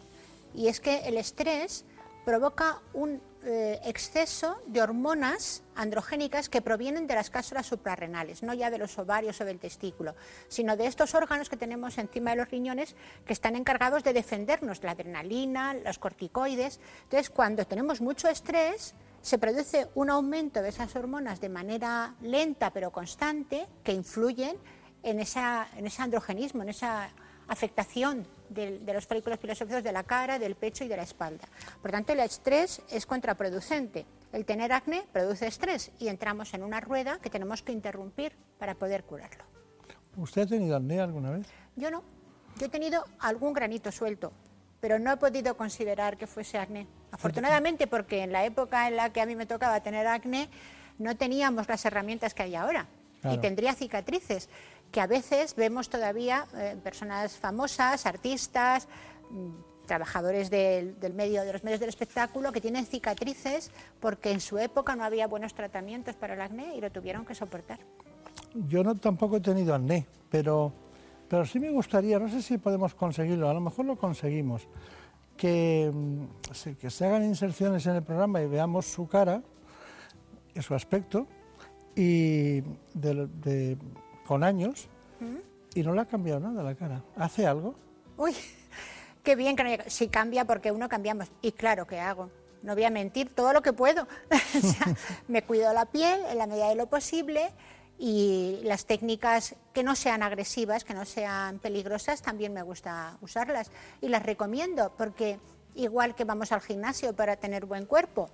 Y 0.55 0.69
es 0.69 0.81
que 0.81 1.01
el 1.01 1.19
estrés 1.19 1.85
provoca 2.25 2.81
un 2.93 3.21
eh, 3.45 3.81
exceso 3.85 4.61
de 4.67 4.83
hormonas 4.83 5.63
androgénicas 5.75 6.49
que 6.49 6.61
provienen 6.61 7.07
de 7.07 7.15
las 7.15 7.31
cápsulas 7.31 7.67
suprarrenales, 7.67 8.43
no 8.43 8.53
ya 8.53 8.71
de 8.71 8.79
los 8.79 8.99
ovarios 8.99 9.41
o 9.41 9.45
del 9.45 9.61
testículo, 9.61 10.17
sino 10.49 10.77
de 10.77 10.87
estos 10.87 11.15
órganos 11.15 11.49
que 11.49 11.57
tenemos 11.57 11.97
encima 11.99 12.31
de 12.31 12.37
los 12.37 12.51
riñones 12.51 12.97
que 13.25 13.33
están 13.33 13.57
encargados 13.57 14.03
de 14.03 14.13
defendernos, 14.13 14.83
la 14.83 14.93
adrenalina, 14.93 15.75
los 15.75 15.99
corticoides. 15.99 16.81
Entonces, 17.05 17.31
cuando 17.31 17.65
tenemos 17.65 18.01
mucho 18.01 18.29
estrés, 18.29 18.95
se 19.23 19.39
produce 19.39 19.89
un 19.95 20.11
aumento 20.11 20.61
de 20.61 20.71
esas 20.71 20.95
hormonas 20.97 21.41
de 21.41 21.49
manera 21.49 22.15
lenta 22.21 22.73
pero 22.73 22.91
constante 22.91 23.67
que 23.85 23.93
influyen 23.93 24.57
en, 25.03 25.21
ese 25.21 26.03
androgenismo, 26.03 26.63
en 26.63 26.71
esa 26.71 27.11
afectación 27.47 28.27
de, 28.49 28.79
de, 28.79 28.93
los 28.93 29.07
folículos 29.07 29.39
pilosóficos 29.39 29.83
de 29.83 29.93
la 29.93 30.05
cara, 30.05 30.39
del 30.39 30.55
pecho 30.55 30.85
y 30.85 30.89
de 30.89 30.97
la 30.97 31.03
espalda. 31.03 31.47
Por 31.81 31.91
tanto, 31.91 32.13
el 32.13 32.21
estrés 32.21 32.83
es 32.91 33.07
contraproducente. 33.07 34.07
El 34.33 34.45
tener 34.45 34.73
acné 34.73 35.05
produce 35.13 35.47
estrés 35.47 35.91
y 35.99 36.09
entramos 36.09 36.53
en 36.55 36.63
una 36.63 36.81
rueda 36.81 37.19
que 37.19 37.31
tenemos 37.31 37.63
que 37.63 37.73
interrumpir 37.73 38.33
para 38.59 38.75
poder 38.75 39.05
curarlo. 39.05 39.45
¿Usted 40.17 40.43
ha 40.43 40.47
tenido 40.47 40.77
acné 40.77 41.01
alguna 41.01 41.31
vez? 41.31 41.47
Yo 41.77 41.91
no. 41.91 42.03
Yo 42.59 42.67
he 42.67 42.69
tenido 42.69 43.05
algún 43.21 43.53
granito 43.53 43.93
suelto, 43.93 44.33
pero 44.81 44.99
no 44.99 45.13
he 45.13 45.17
podido 45.17 45.57
considerar 45.57 46.17
que 46.17 46.27
fuese 46.27 46.59
acné. 46.59 46.89
Afortunadamente, 47.13 47.87
porque 47.87 48.23
en 48.23 48.33
la 48.33 48.45
época 48.45 48.89
en 48.89 48.97
la 48.97 49.13
que 49.13 49.21
a 49.21 49.27
mí 49.27 49.37
me 49.37 49.47
tocaba 49.47 49.81
tener 49.81 50.07
acné, 50.07 50.51
no 50.99 51.17
teníamos 51.17 51.69
las 51.69 51.85
herramientas 51.85 52.35
que 52.35 52.43
hay 52.43 52.57
ahora. 52.57 52.87
Claro. 53.21 53.37
Y 53.37 53.41
tendría 53.41 53.75
cicatrices 53.75 54.49
que 54.91 55.01
a 55.01 55.07
veces 55.07 55.55
vemos 55.55 55.89
todavía 55.89 56.47
eh, 56.57 56.77
personas 56.83 57.37
famosas, 57.37 58.07
artistas, 58.07 58.89
mmm, 59.31 59.51
trabajadores 59.87 60.51
del, 60.51 61.01
del, 61.01 61.15
medio, 61.15 61.43
de 61.43 61.53
los 61.53 61.65
medios 61.65 61.81
del 61.81 61.89
espectáculo 61.89 62.53
que 62.53 62.61
tienen 62.61 62.87
cicatrices 62.87 63.73
porque 64.01 64.31
en 64.31 64.41
su 64.41 64.59
época 64.59 64.95
no 64.95 65.03
había 65.03 65.27
buenos 65.27 65.55
tratamientos 65.55 66.15
para 66.15 66.35
el 66.35 66.41
acné 66.41 66.77
y 66.77 66.81
lo 66.81 66.93
tuvieron 66.93 67.25
que 67.25 67.35
soportar. 67.35 67.81
Yo 68.55 68.85
no 68.85 68.95
tampoco 68.95 69.37
he 69.37 69.41
tenido 69.41 69.75
acné, 69.75 70.07
pero, 70.31 70.73
pero 71.29 71.45
sí 71.45 71.59
me 71.59 71.71
gustaría, 71.71 72.19
no 72.19 72.29
sé 72.29 72.43
si 72.43 72.59
podemos 72.59 72.95
conseguirlo, 72.95 73.49
a 73.49 73.55
lo 73.55 73.61
mejor 73.61 73.87
lo 73.87 73.97
conseguimos, 73.97 74.69
que, 75.37 75.91
mm, 75.93 76.53
se 76.53 77.07
hagan 77.07 77.25
inserciones 77.25 77.87
en 77.87 77.97
el 77.97 78.03
programa 78.03 78.43
y 78.43 78.47
veamos 78.47 78.87
su 78.87 79.09
cara, 79.09 79.43
su 80.61 80.75
aspecto, 80.75 81.27
y 81.95 82.61
de, 82.95 83.29
de 83.43 83.79
con 84.29 84.45
años 84.45 84.89
y 85.75 85.83
no 85.83 85.95
le 85.95 86.03
ha 86.03 86.05
cambiado 86.05 86.39
nada 86.39 86.63
la 86.63 86.75
cara. 86.75 87.03
¿Hace 87.17 87.47
algo? 87.47 87.75
Uy, 88.19 88.37
qué 89.23 89.35
bien 89.35 89.57
que 89.57 89.65
no 89.65 89.85
Si 89.87 90.09
cambia 90.09 90.45
porque 90.45 90.71
uno 90.71 90.87
cambiamos. 90.87 91.29
Y 91.41 91.53
claro 91.53 91.87
que 91.87 91.99
hago. 91.99 92.31
no 92.63 92.75
voy 92.75 92.85
a 92.85 92.91
mentir, 92.91 93.35
todo 93.35 93.55
lo 93.55 93.63
que 93.63 93.73
puedo. 93.73 94.07
O 94.55 94.61
sea, 94.61 94.95
me 95.29 95.43
cuido 95.43 95.73
la 95.73 95.87
piel 95.87 96.21
en 96.29 96.37
la 96.37 96.47
medida 96.47 96.69
de 96.69 96.75
lo 96.75 96.89
posible 96.91 97.51
y 97.99 98.61
las 98.65 98.85
técnicas 98.85 99.57
que 99.73 99.83
no 99.83 99.97
sean 99.97 100.23
agresivas, 100.23 100.85
que 100.85 100.93
no 100.93 101.07
sean 101.07 101.59
peligrosas, 101.59 102.21
también 102.21 102.53
me 102.53 102.63
gusta 102.63 103.17
usarlas 103.23 103.71
y 104.03 104.09
las 104.09 104.23
recomiendo 104.23 104.93
porque 104.99 105.41
igual 105.75 106.15
que 106.15 106.25
vamos 106.25 106.53
al 106.53 106.61
gimnasio 106.61 107.17
para 107.17 107.37
tener 107.37 107.65
buen 107.65 107.87
cuerpo 107.87 108.29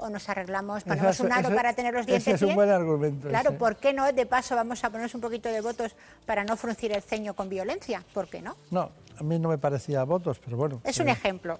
o 0.00 0.10
nos 0.10 0.28
arreglamos, 0.28 0.82
ponemos 0.84 1.14
Ese- 1.14 1.22
un 1.22 1.32
aro 1.32 1.54
para 1.54 1.72
tener 1.74 1.94
los 1.94 2.06
dientes 2.06 2.26
ese 2.26 2.36
es 2.44 2.48
un 2.48 2.54
buen 2.54 2.70
argumento, 2.70 3.28
Claro, 3.28 3.50
ese. 3.50 3.58
¿por 3.58 3.76
qué 3.76 3.92
no? 3.92 4.10
De 4.12 4.26
paso 4.26 4.56
vamos 4.56 4.82
a 4.84 4.90
ponernos 4.90 5.14
un 5.14 5.20
poquito 5.20 5.48
de 5.48 5.60
votos 5.60 5.94
para 6.26 6.44
no 6.44 6.56
fruncir 6.56 6.92
el 6.92 7.02
ceño 7.02 7.34
con 7.34 7.48
violencia, 7.48 8.02
¿por 8.12 8.28
qué 8.28 8.42
no? 8.42 8.56
No, 8.70 8.90
a 9.18 9.22
mí 9.22 9.38
no 9.38 9.48
me 9.48 9.58
parecía 9.58 10.02
votos, 10.04 10.40
pero 10.44 10.56
bueno. 10.56 10.80
Es 10.84 10.98
un 10.98 11.08
eh, 11.08 11.12
ejemplo. 11.12 11.58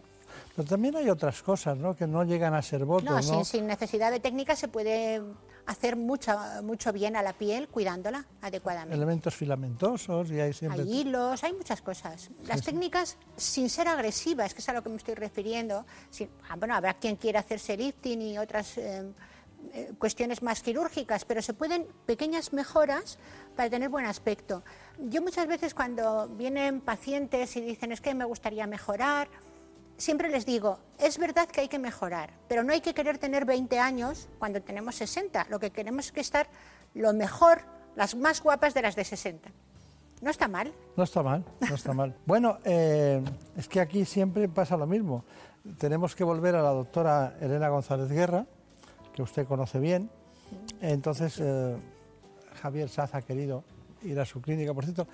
Pero 0.61 0.69
también 0.69 0.95
hay 0.97 1.09
otras 1.09 1.43
cosas, 1.43 1.79
¿no? 1.79 1.97
Que 1.97 2.07
no 2.07 2.23
llegan 2.23 2.53
a 2.53 2.61
ser 2.61 2.85
votos, 2.85 3.05
No, 3.05 3.15
¿no? 3.17 3.23
Sin, 3.23 3.45
sin 3.47 3.67
necesidad 3.67 4.11
de 4.11 4.21
técnica 4.21 4.55
se 4.55 4.69
puede 4.69 5.23
hacer 5.65 5.97
mucho, 5.97 6.39
mucho 6.63 6.93
bien 6.93 7.17
a 7.17 7.23
la 7.23 7.33
piel 7.33 7.67
cuidándola 7.69 8.27
adecuadamente. 8.43 8.95
Elementos 8.95 9.35
filamentosos 9.35 10.31
y 10.31 10.39
hay 10.39 10.53
siempre... 10.53 10.83
Hay 10.83 11.01
hilos, 11.01 11.43
hay 11.45 11.55
muchas 11.55 11.81
cosas. 11.81 12.29
Las 12.47 12.61
técnicas 12.63 13.17
sin 13.37 13.71
ser 13.71 13.89
agresivas, 13.89 14.53
que 14.53 14.61
es 14.61 14.69
a 14.69 14.75
lo 14.75 14.83
que 14.83 14.91
me 14.91 14.97
estoy 14.97 15.15
refiriendo. 15.15 15.87
sin- 16.11 16.29
ah, 16.51 16.57
bueno, 16.57 16.75
habrá 16.75 16.93
quien 16.95 17.17
quiera 17.17 17.41
hacerse 17.41 17.75
lifting 17.79 18.21
y 18.21 18.37
otras 18.37 18.77
eh, 18.77 19.11
eh, 19.73 19.93
cuestiones 19.99 20.43
más 20.43 20.61
quirúrgicas, 20.61 21.25
pero 21.25 21.41
se 21.41 21.55
pueden 21.55 21.87
pequeñas 22.05 22.53
mejoras 22.53 23.19
para 23.57 23.71
tener 23.71 23.89
buen 23.89 24.05
aspecto. 24.05 24.63
Yo 24.99 25.23
muchas 25.23 25.47
veces 25.47 25.73
cuando 25.73 26.29
vienen 26.29 26.83
pacientes 26.83 27.57
y 27.57 27.63
dicen 27.63 27.93
es 27.93 28.03
que 28.03 28.13
me 28.15 28.27
gustaría 28.27 28.67
mejorar, 28.67 29.29
siempre 30.01 30.31
les 30.31 30.47
digo, 30.47 30.79
es 30.99 31.19
verdad 31.19 31.47
que 31.49 31.61
hay 31.61 31.69
que 31.69 31.79
mejorar, 31.79 32.31
pero 32.49 32.65
no 32.65 32.73
hay 32.73 32.81
que 32.81 32.95
querer 32.95 33.19
tener 33.19 33.45
20 33.45 33.79
años 33.79 34.29
cuando 34.39 34.61
tenemos 34.63 34.95
60. 34.97 35.47
Lo 35.51 35.61
que 35.61 35.71
queremos 35.71 36.07
es 36.07 36.13
que 36.13 36.21
estar 36.21 36.49
lo 36.95 37.13
mejor, 37.13 37.63
las 37.97 38.15
más 38.15 38.43
guapas 38.43 38.75
de 38.75 38.83
las 38.83 38.97
de 38.97 39.05
60. 39.05 39.51
No 40.23 40.31
está 40.31 40.49
mal. 40.49 40.73
No 40.97 41.05
está 41.05 41.23
mal, 41.23 41.45
no 41.61 41.75
está 41.75 41.93
mal. 41.93 42.15
Bueno, 42.27 42.59
eh, 42.65 43.23
es 43.57 43.69
que 43.69 43.81
aquí 43.81 44.05
siempre 44.05 44.49
pasa 44.49 44.77
lo 44.77 44.87
mismo. 44.87 45.25
Tenemos 45.79 46.15
que 46.15 46.25
volver 46.25 46.55
a 46.57 46.63
la 46.63 46.71
doctora 46.71 47.37
Elena 47.41 47.69
González 47.69 48.11
Guerra, 48.11 48.47
que 49.15 49.23
usted 49.23 49.47
conoce 49.47 49.79
bien. 49.79 50.11
Entonces, 50.81 51.39
eh, 51.41 51.77
Javier 52.63 52.89
Saz 52.89 53.15
ha 53.15 53.23
querido 53.23 53.65
ir 54.03 54.19
a 54.19 54.25
su 54.25 54.41
clínica. 54.41 54.75
Por 54.75 54.85
cierto, 54.85 55.07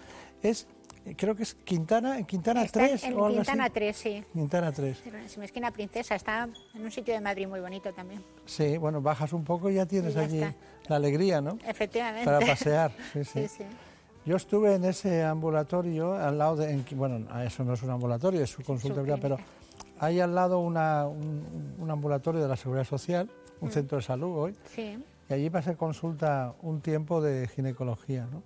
es, 0.43 0.66
creo 1.15 1.35
que 1.37 1.45
es 1.45 1.55
Quintana, 1.55 2.23
Quintana 2.25 2.63
Está 2.63 2.81
3 2.81 3.05
en 3.05 3.15
o 3.15 3.25
algo 3.27 3.37
Quintana 3.37 3.65
así. 3.65 3.73
3, 3.75 3.97
sí. 3.97 4.25
Quintana 4.33 4.73
3. 4.73 5.03
Si 5.29 5.39
me 5.39 5.45
esquina 5.45 5.71
princesa, 5.71 6.15
está 6.15 6.49
en 6.75 6.83
un 6.85 6.91
sitio 6.91 7.15
de 7.15 7.21
Madrid 7.21 7.47
muy 7.47 7.61
bonito 7.61 7.93
también. 7.93 8.23
Sí, 8.45 8.77
bueno, 8.79 9.01
bajas 9.01 9.33
un 9.33 9.45
poco 9.45 9.71
y 9.71 9.75
ya 9.75 9.87
tienes 9.87 10.15
ya 10.15 10.23
allí 10.23 10.43
está. 10.43 10.55
la 10.89 10.97
alegría, 10.97 11.41
¿no? 11.41 11.59
Efectivamente. 11.67 12.25
Para 12.25 12.41
pasear. 12.47 12.93
Sí, 13.13 13.25
sí. 13.25 13.43
Sí, 13.43 13.49
sí. 13.59 13.65
Yo 14.25 14.35
estuve 14.37 14.75
en 14.75 14.85
ese 14.85 15.23
ambulatorio 15.23 16.15
al 16.15 16.37
lado 16.39 16.57
de, 16.57 16.71
en- 16.73 16.85
bueno, 16.97 17.25
eso 17.45 17.63
no 17.63 17.75
es 17.75 17.83
un 17.85 17.91
ambulatorio, 17.91 18.43
es 18.43 18.51
su 18.51 18.63
consulta, 18.65 19.03
pero 19.21 19.37
hay 20.01 20.19
al 20.19 20.35
lado 20.35 20.59
una- 20.59 21.07
un, 21.07 21.75
un 21.79 21.91
ambulatorio 21.91 22.43
de 22.43 22.49
la 22.49 22.57
Seguridad 22.57 22.85
Social, 22.85 23.31
Mm. 23.61 23.65
un 23.65 23.71
centro 23.71 23.99
de 23.99 24.03
salud 24.03 24.37
hoy, 24.37 24.57
Sí. 24.75 24.99
y 25.31 25.33
allí 25.33 25.49
pasé 25.49 25.77
consulta 25.77 26.55
un 26.63 26.81
tiempo 26.81 27.21
de 27.23 27.47
ginecología, 27.49 28.27
¿no? 28.33 28.43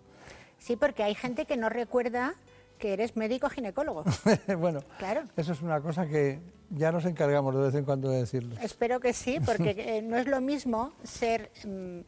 sí, 0.58 0.76
porque 0.76 1.02
hay 1.02 1.14
gente 1.14 1.46
que 1.46 1.56
no 1.56 1.70
recuerda 1.70 2.34
que 2.80 2.92
eres 2.92 3.14
médico 3.14 3.48
ginecólogo. 3.48 4.02
bueno, 4.58 4.80
Claro. 4.98 5.22
eso 5.36 5.52
es 5.52 5.62
una 5.62 5.80
cosa 5.80 6.06
que 6.08 6.40
ya 6.70 6.90
nos 6.90 7.04
encargamos 7.04 7.54
de 7.54 7.60
vez 7.60 7.74
en 7.76 7.84
cuando 7.84 8.10
de 8.10 8.18
decirlo. 8.20 8.56
Espero 8.60 8.98
que 8.98 9.12
sí, 9.12 9.38
porque 9.44 9.70
eh, 9.78 10.02
no 10.02 10.16
es 10.16 10.26
lo 10.26 10.40
mismo 10.40 10.92
ser 11.04 11.50
mm, 11.64 12.00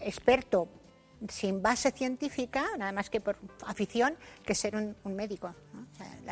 experto 0.00 0.68
sin 1.28 1.60
base 1.60 1.90
científica, 1.90 2.64
nada 2.78 2.92
más 2.92 3.10
que 3.10 3.20
por 3.20 3.36
afición, 3.66 4.14
que 4.42 4.54
ser 4.54 4.74
un, 4.74 4.96
un 5.04 5.14
médico. 5.14 5.54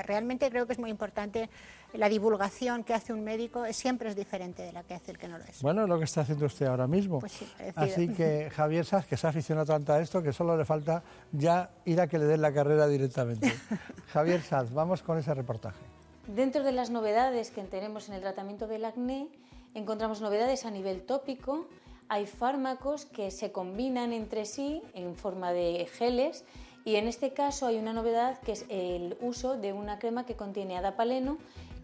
Realmente 0.05 0.51
creo 0.51 0.67
que 0.67 0.73
es 0.73 0.79
muy 0.79 0.91
importante 0.91 1.49
la 1.95 2.09
divulgación 2.09 2.85
que 2.85 2.93
hace 2.93 3.13
un 3.13 3.25
médico, 3.25 3.65
es, 3.65 3.77
siempre 3.77 4.09
es 4.11 4.17
diferente 4.17 4.63
de 4.63 4.73
la 4.73 4.83
que 4.83 4.95
hace 4.95 5.13
el 5.13 5.19
que 5.19 5.29
no 5.29 5.39
lo 5.39 5.45
es. 5.45 5.63
Bueno, 5.63 5.83
es 5.83 5.89
lo 5.89 5.99
que 5.99 6.05
está 6.05 6.21
haciendo 6.21 6.47
usted 6.47 6.67
ahora 6.67 6.87
mismo. 6.87 7.21
Pues 7.21 7.33
sí. 7.33 7.47
Así 7.75 8.09
que 8.09 8.51
Javier 8.51 8.85
Saz, 8.85 9.07
que 9.07 9.17
se 9.17 9.27
ha 9.27 9.31
aficionado 9.31 9.67
tanto 9.67 9.93
a 9.93 10.01
esto, 10.01 10.23
que 10.23 10.33
solo 10.33 10.57
le 10.57 10.65
falta 10.65 11.03
ya 11.33 11.71
ir 11.87 12.01
a 12.01 12.07
que 12.07 12.19
le 12.19 12.27
den 12.27 12.43
la 12.43 12.53
carrera 12.53 12.87
directamente. 12.87 13.53
Javier 14.13 14.43
Saz, 14.43 14.73
vamos 14.73 15.03
con 15.03 15.19
ese 15.19 15.33
reportaje. 15.35 15.79
Dentro 16.27 16.63
de 16.63 16.73
las 16.73 16.91
novedades 16.91 17.51
que 17.51 17.63
tenemos 17.63 18.09
en 18.09 18.15
el 18.17 18.21
tratamiento 18.21 18.67
del 18.67 18.85
acné, 18.85 19.29
encontramos 19.75 20.21
novedades 20.21 20.67
a 20.67 20.71
nivel 20.71 21.03
tópico. 21.03 21.69
Hay 22.11 22.27
fármacos 22.27 23.07
que 23.07 23.31
se 23.31 23.51
combinan 23.51 24.13
entre 24.13 24.45
sí 24.45 24.83
en 24.93 25.15
forma 25.15 25.53
de 25.53 25.89
geles 25.91 26.45
y 26.89 26.97
en 26.97 27.07
este 27.07 27.35
caso 27.35 27.67
hay 27.67 27.77
una 27.77 27.93
novedad 27.93 28.39
que 28.41 28.53
es 28.53 28.65
el 28.71 29.19
uso 29.21 29.59
de 29.59 29.75
una 29.75 29.99
crema 29.99 30.25
que 30.25 30.37
contiene 30.37 30.79
adapaleno 30.79 31.37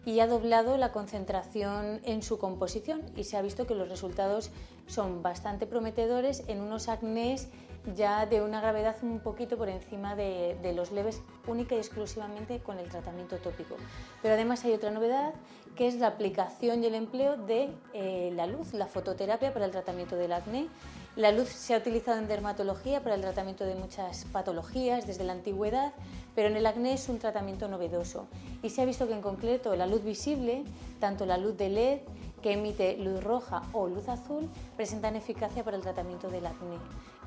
y 0.03 0.19
ha 0.19 0.25
doblado 0.25 0.77
la 0.77 0.91
concentración 0.91 2.01
en 2.05 2.23
su 2.23 2.39
composición 2.39 3.03
y 3.15 3.25
se 3.25 3.37
ha 3.37 3.43
visto 3.43 3.67
que 3.67 3.75
los 3.75 3.87
resultados 3.87 4.49
son 4.87 5.21
bastante 5.21 5.67
prometedores 5.67 6.43
en 6.47 6.59
unos 6.59 6.89
acnés 6.89 7.49
ya 7.95 8.25
de 8.25 8.41
una 8.41 8.61
gravedad 8.61 8.95
un 9.03 9.19
poquito 9.19 9.57
por 9.57 9.69
encima 9.69 10.15
de, 10.15 10.73
los 10.75 10.91
leves 10.91 11.21
única 11.45 11.75
y 11.75 11.77
exclusivamente 11.77 12.57
con 12.57 12.79
el 12.79 12.89
tratamiento 12.89 13.37
tópico. 13.37 13.75
Pero 14.23 14.33
además 14.33 14.65
hay 14.65 14.73
otra 14.73 14.89
novedad 14.89 15.35
que 15.75 15.85
es 15.87 15.99
la 15.99 16.07
aplicación 16.07 16.83
y 16.83 16.87
el 16.87 16.95
empleo 16.95 17.37
de 17.37 17.69
eh, 17.93 18.31
la 18.35 18.47
luz, 18.47 18.73
la 18.73 18.87
fototerapia 18.87 19.53
para 19.53 19.65
el 19.65 19.71
tratamiento 19.71 20.15
del 20.15 20.33
acné. 20.33 20.67
La 21.15 21.31
luz 21.31 21.47
se 21.47 21.73
ha 21.73 21.77
utilizado 21.77 22.19
en 22.19 22.27
dermatología 22.27 23.01
para 23.01 23.15
el 23.15 23.21
tratamiento 23.21 23.63
de 23.63 23.75
muchas 23.75 24.25
patologías 24.25 25.07
desde 25.07 25.23
la 25.23 25.31
antigüedad, 25.31 25.93
pero 26.35 26.49
en 26.49 26.57
el 26.57 26.65
acné 26.65 26.91
es 26.91 27.07
un 27.07 27.19
tratamiento 27.19 27.69
novedoso 27.69 28.27
y 28.61 28.69
se 28.69 28.81
ha 28.81 28.85
visto 28.85 29.07
que 29.07 29.13
en 29.13 29.21
concreto 29.21 29.73
la 29.77 29.87
luz 29.87 30.03
visible, 30.03 30.65
tanto 30.99 31.25
la 31.25 31.37
luz 31.37 31.55
de 31.55 31.69
LED 31.69 31.99
que 32.41 32.51
emite 32.51 32.97
luz 32.97 33.23
roja 33.23 33.63
o 33.71 33.87
luz 33.87 34.09
azul, 34.09 34.49
presentan 34.75 35.15
eficacia 35.15 35.63
para 35.63 35.77
el 35.77 35.83
tratamiento 35.83 36.29
del 36.29 36.47
acné. 36.47 36.75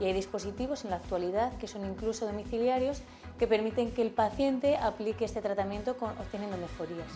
Y 0.01 0.05
hay 0.05 0.13
dispositivos 0.13 0.85
en 0.85 0.91
la 0.91 0.97
actualidad 0.97 1.57
que 1.57 1.67
son 1.67 1.87
incluso 1.87 2.27
domiciliarios 2.27 3.01
que 3.39 3.47
permiten 3.47 3.91
que 3.93 4.03
el 4.03 4.11
paciente 4.11 4.77
aplique 4.77 5.25
este 5.25 5.41
tratamiento 5.41 5.93
obteniendo 5.93 6.59
mejorías. 6.59 7.09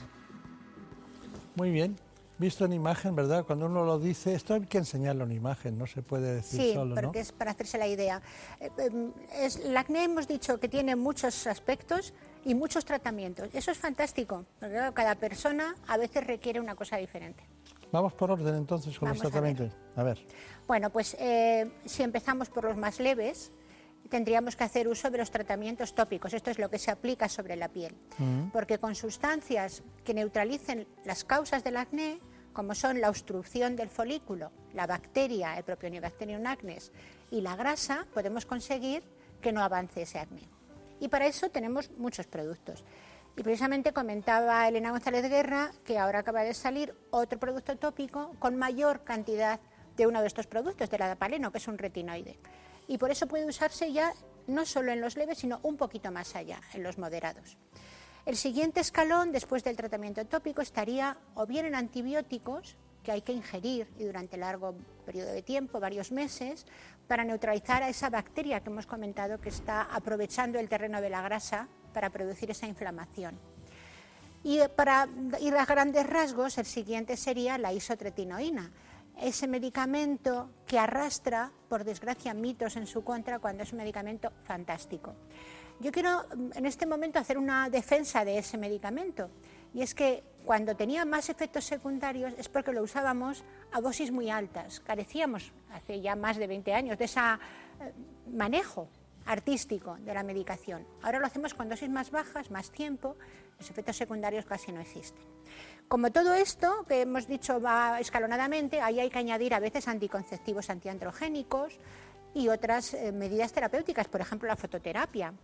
Muy 1.55 1.71
bien. 1.71 1.99
Visto 2.39 2.65
en 2.65 2.73
imagen, 2.73 3.15
¿verdad? 3.15 3.45
Cuando 3.45 3.67
uno 3.67 3.85
lo 3.85 3.99
dice, 3.99 4.35
esto 4.35 4.55
hay 4.55 4.63
que 4.63 4.79
enseñarlo 4.79 5.25
en 5.25 5.33
imagen, 5.33 5.79
no 5.79 5.87
se 5.87 6.03
puede 6.03 6.35
decir 6.35 6.61
Sí, 6.61 6.73
solo, 6.75 6.95
¿no? 6.97 7.01
porque 7.01 7.21
es 7.21 7.31
para 7.31 7.53
hacerse 7.53 7.79
la 7.79 7.87
idea. 7.87 8.21
Eh, 8.59 8.71
em, 8.79 9.13
es- 9.35 9.57
el 9.57 9.77
acné 9.77 10.05
hemos 10.05 10.27
dicho 10.27 10.59
que 10.59 10.69
tiene 10.69 10.97
muchos 10.97 11.47
aspectos 11.47 12.13
y 12.45 12.55
muchos 12.55 12.85
tratamientos. 12.85 13.49
Eso 13.53 13.71
es 13.71 13.79
fantástico, 13.79 14.45
porque 14.59 14.91
cada 14.95 15.15
persona 15.15 15.75
a 15.87 15.97
veces 15.97 16.27
requiere 16.27 16.59
una 16.59 16.75
cosa 16.75 16.97
diferente. 16.97 17.45
Vamos 17.93 18.15
por 18.15 18.31
orden 18.31 18.55
entonces 18.57 18.99
con 18.99 19.11
Vamos 19.11 19.23
los 19.23 19.33
a 19.33 19.41
ver. 19.41 19.55
tratamientos. 19.55 19.79
A 19.97 20.03
ver. 20.03 20.27
Bueno, 20.67 20.91
pues 20.91 21.15
eh, 21.21 21.71
si 21.85 22.03
empezamos 22.03 22.49
por 22.49 22.65
los 22.65 22.77
más 22.77 22.99
leves, 22.99 23.53
tendríamos 24.09 24.57
que 24.57 24.65
hacer 24.65 24.89
uso 24.89 25.11
de 25.11 25.19
los 25.19 25.31
tratamientos 25.31 25.95
tópicos. 25.95 26.35
Esto 26.35 26.51
es 26.51 26.59
lo 26.59 26.71
que 26.71 26.79
se 26.79 26.91
aplica 26.91 27.29
sobre 27.29 27.57
la 27.57 27.69
piel. 27.69 27.97
Porque 28.53 28.79
con 28.79 28.95
sustancias 28.95 29.83
que 30.05 30.15
neutralicen 30.15 30.87
las 31.05 31.25
causas 31.25 31.65
del 31.65 31.77
acné, 31.77 32.21
como 32.53 32.75
son 32.75 33.01
la 33.01 33.09
obstrucción 33.09 33.77
del 33.77 33.89
folículo, 33.89 34.53
la 34.75 34.87
bacteria, 34.87 35.57
el 35.57 35.65
Propionibacterium 35.65 36.47
acnes 36.47 36.93
y 37.31 37.41
la 37.41 37.57
grasa, 37.57 38.07
podemos 38.13 38.45
conseguir 38.45 39.03
que 39.41 39.53
no 39.53 39.63
avance 39.63 40.03
ese 40.03 40.19
acné. 40.19 40.43
Y 41.01 41.09
para 41.09 41.27
eso 41.27 41.51
tenemos 41.51 41.91
muchos 41.93 42.27
productos. 42.27 42.85
Y 43.37 43.43
precisamente 43.43 43.93
comentaba 43.93 44.69
Elena 44.69 44.91
González 44.91 45.29
Guerra 45.29 45.73
que 45.85 45.99
ahora 45.99 46.19
acaba 46.19 46.43
de 46.43 46.53
salir 46.53 46.95
otro 47.11 47.39
producto 47.39 47.77
tópico 47.77 48.37
con 48.39 48.57
mayor 48.57 49.05
cantidad 49.05 49.59
de 49.97 50.07
uno 50.07 50.21
de 50.21 50.27
estos 50.27 50.47
productos, 50.47 50.91
del 50.91 51.03
adapaleno, 51.03 51.51
que 51.51 51.59
es 51.59 51.69
un 51.69 51.79
retinoide. 51.79 52.39
Y 52.89 52.99
por 52.99 53.11
eso 53.11 53.27
puede 53.27 53.47
usarse 53.47 53.93
ya 53.93 54.13
no 54.47 54.67
solo 54.67 54.93
en 54.93 55.01
los 55.01 55.17
leves, 55.17 55.39
sino 55.39 55.61
un 55.63 55.77
poquito 55.77 56.11
más 56.11 56.35
allá, 56.35 56.61
en 56.75 56.83
los 56.83 56.99
moderados. 56.99 57.57
El 58.25 58.37
siguiente 58.37 58.81
escalón 58.81 59.33
después 59.33 59.65
del 59.65 59.77
tratamiento 59.77 60.25
tópico 60.25 60.63
estaría 60.63 61.17
o 61.35 61.47
bien 61.47 61.67
en 61.67 61.75
antibióticos, 61.75 62.77
que 63.03 63.11
hay 63.11 63.23
que 63.23 63.33
ingerir 63.33 63.89
y 63.99 64.05
durante 64.05 64.37
largo 64.37 64.77
periodo 65.05 65.33
de 65.33 65.43
tiempo, 65.43 65.81
varios 65.81 66.13
meses, 66.13 66.67
para 67.09 67.25
neutralizar 67.25 67.83
a 67.83 67.89
esa 67.89 68.11
bacteria 68.11 68.61
que 68.61 68.71
hemos 68.71 68.87
comentado 68.87 69.41
que 69.41 69.49
está 69.49 69.83
aprovechando 69.83 70.61
el 70.61 70.69
terreno 70.69 71.01
de 71.01 71.11
la 71.11 71.21
grasa 71.21 71.67
para 71.93 72.11
producir 72.11 72.51
esa 72.53 72.67
inflamación. 72.67 73.39
Y 74.45 74.61
para 74.77 75.09
ir 75.41 75.57
a 75.57 75.65
grandes 75.65 76.07
rasgos, 76.07 76.59
el 76.59 76.67
siguiente 76.67 77.17
sería 77.17 77.59
la 77.59 77.73
isotretinoína, 77.73 78.71
ese 79.21 79.47
medicamento 79.47 80.51
que 80.67 80.79
arrastra, 80.79 81.53
por 81.69 81.85
desgracia, 81.85 82.35
mitos 82.35 82.77
en 82.77 82.87
su 82.87 83.05
contra 83.05 83.39
cuando 83.39 83.63
es 83.63 83.73
un 83.73 83.79
medicamento 83.79 84.33
fantástico. 84.45 85.15
Yo 85.81 85.91
quiero 85.91 86.25
mm, 86.37 86.51
en 86.55 86.67
este 86.67 86.87
momento 86.87 87.19
hacer 87.19 87.39
una 87.39 87.69
defensa 87.69 88.25
de 88.25 88.39
ese 88.39 88.59
medicamento, 88.59 89.31
y 89.75 89.83
es 89.83 89.95
que 89.95 90.23
cuando 90.45 90.77
tenía 90.77 91.05
más 91.05 91.29
efectos 91.29 91.65
secundarios 91.65 92.35
es 92.37 92.49
porque 92.49 92.73
lo 92.73 92.83
usábamos 92.83 93.45
a 93.71 93.81
dosis 93.81 94.11
muy 94.11 94.29
altas. 94.29 94.81
Carecíamos 94.81 95.53
hace 95.73 96.01
ya 96.01 96.17
más 96.17 96.37
de 96.37 96.47
20 96.47 96.75
años 96.75 96.99
de 96.99 97.05
ese 97.05 97.21
eh, 97.21 97.93
manejo 98.33 98.89
artístico 99.25 99.97
de 100.01 100.15
la 100.15 100.23
medicación. 100.23 100.87
Ahora 101.03 101.21
lo 101.21 101.27
hacemos 101.27 101.55
con 101.55 101.69
dosis 101.69 101.89
más 101.89 102.11
bajas, 102.11 102.51
más 102.51 102.71
tiempo, 102.71 103.17
los 103.59 103.71
efectos 103.71 103.97
secundarios 103.97 104.45
casi 104.45 104.73
no 104.73 104.81
existen. 104.81 105.23
Como 105.93 106.11
todo 106.11 106.33
esto 106.33 106.87
que 106.89 107.03
hemos 107.03 107.27
dicho 107.27 107.61
va 107.61 108.01
escalonadamente, 108.01 108.81
ahí 108.81 108.99
hay 108.99 109.11
que 109.11 109.19
añadir 109.19 109.53
a 109.53 109.61
veces 109.61 109.89
anticonceptivos 109.89 110.71
antiandrogénicos 110.71 111.79
y 112.33 112.49
otras 112.49 112.95
eh, 112.95 113.13
medidas 113.13 113.53
terapéuticas, 113.53 114.09
por 114.09 114.23
ejemplo 114.23 114.49
la 114.49 114.57
fototerapia. 114.57 115.35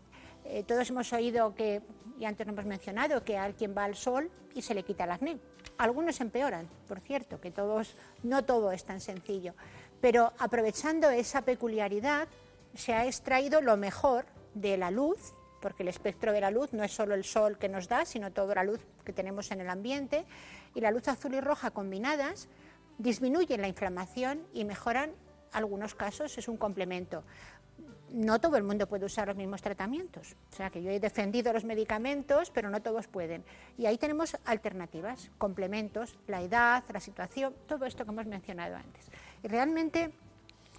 Eh, 0.47 0.65
todos 0.67 0.89
hemos 0.89 1.13
oído 1.13 1.55
que, 1.55 1.83
y 2.19 2.25
antes 2.25 2.47
lo 2.47 2.55
hemos 2.55 2.65
mencionado, 2.65 3.23
que 3.23 3.37
alguien 3.37 3.75
va 3.77 3.85
al 3.85 3.95
sol 3.95 4.31
y 4.55 4.63
se 4.63 4.73
le 4.75 4.85
quita 4.85 5.05
el 5.05 5.11
acné. 5.11 5.39
Algunos 5.77 6.19
empeoran, 6.23 6.67
por 6.89 7.01
cierto, 7.01 7.39
que 7.43 7.51
todos, 7.51 7.95
no 8.23 8.43
todo 8.47 8.73
es 8.73 8.85
tan 8.85 9.03
sencillo. 9.03 9.53
Pero 10.01 10.33
aprovechando 10.39 11.11
esa 11.11 11.43
peculiaridad, 11.43 12.27
se 12.73 12.95
ha 12.95 13.05
extraído 13.05 13.61
lo 13.61 13.77
mejor 13.77 14.25
de 14.55 14.79
la 14.79 14.91
luz, 14.91 15.35
porque 15.61 15.83
el 15.83 15.89
espectro 15.89 16.33
de 16.33 16.41
la 16.41 16.51
luz 16.51 16.73
no 16.73 16.85
es 16.85 16.93
solo 16.93 17.15
el 17.15 17.25
sol 17.25 17.59
que 17.59 17.69
nos 17.69 17.89
da, 17.89 18.05
sino 18.05 18.33
toda 18.33 18.55
la 18.55 18.65
luz 18.65 18.81
que 19.05 19.13
tenemos 19.13 19.51
en 19.51 19.61
el 19.61 19.69
ambiente, 19.69 20.25
y 20.75 20.81
la 20.81 20.91
luz 20.91 21.09
azul 21.09 21.35
y 21.35 21.41
roja 21.41 21.71
combinadas 21.71 22.49
disminuyen 22.99 23.61
la 23.61 23.69
inflamación 23.69 24.47
y 24.53 24.65
mejoran 24.65 25.13
algunos 25.53 25.95
casos, 25.95 26.37
es 26.37 26.49
un 26.49 26.57
complemento 26.57 27.25
no 28.11 28.41
todo 28.41 28.57
el 28.57 28.63
mundo 28.63 28.87
puede 28.87 29.05
usar 29.05 29.29
los 29.29 29.37
mismos 29.37 29.63
tratamientos. 29.63 30.37
O 30.53 30.57
sea 30.57 30.71
que 30.71 30.83
yo 30.83 30.91
he 30.91 31.01
defendido 31.01 31.53
los 31.53 31.65
medicamentos, 31.65 32.51
pero 32.51 32.71
no 32.71 32.81
todos 32.83 33.07
pueden. 33.07 33.45
Y 33.77 33.87
ahí 33.87 33.99
tenemos 33.99 34.37
alternativas, 34.45 35.31
complementos, 35.39 36.19
la 36.27 36.43
edad, 36.43 36.85
la 36.93 37.01
situación, 37.01 37.55
todo 37.67 37.85
esto 37.85 38.05
que 38.05 38.11
hemos 38.11 38.27
mencionado 38.27 38.77
antes. 38.77 39.11
Y 39.43 39.49
realmente 39.49 40.13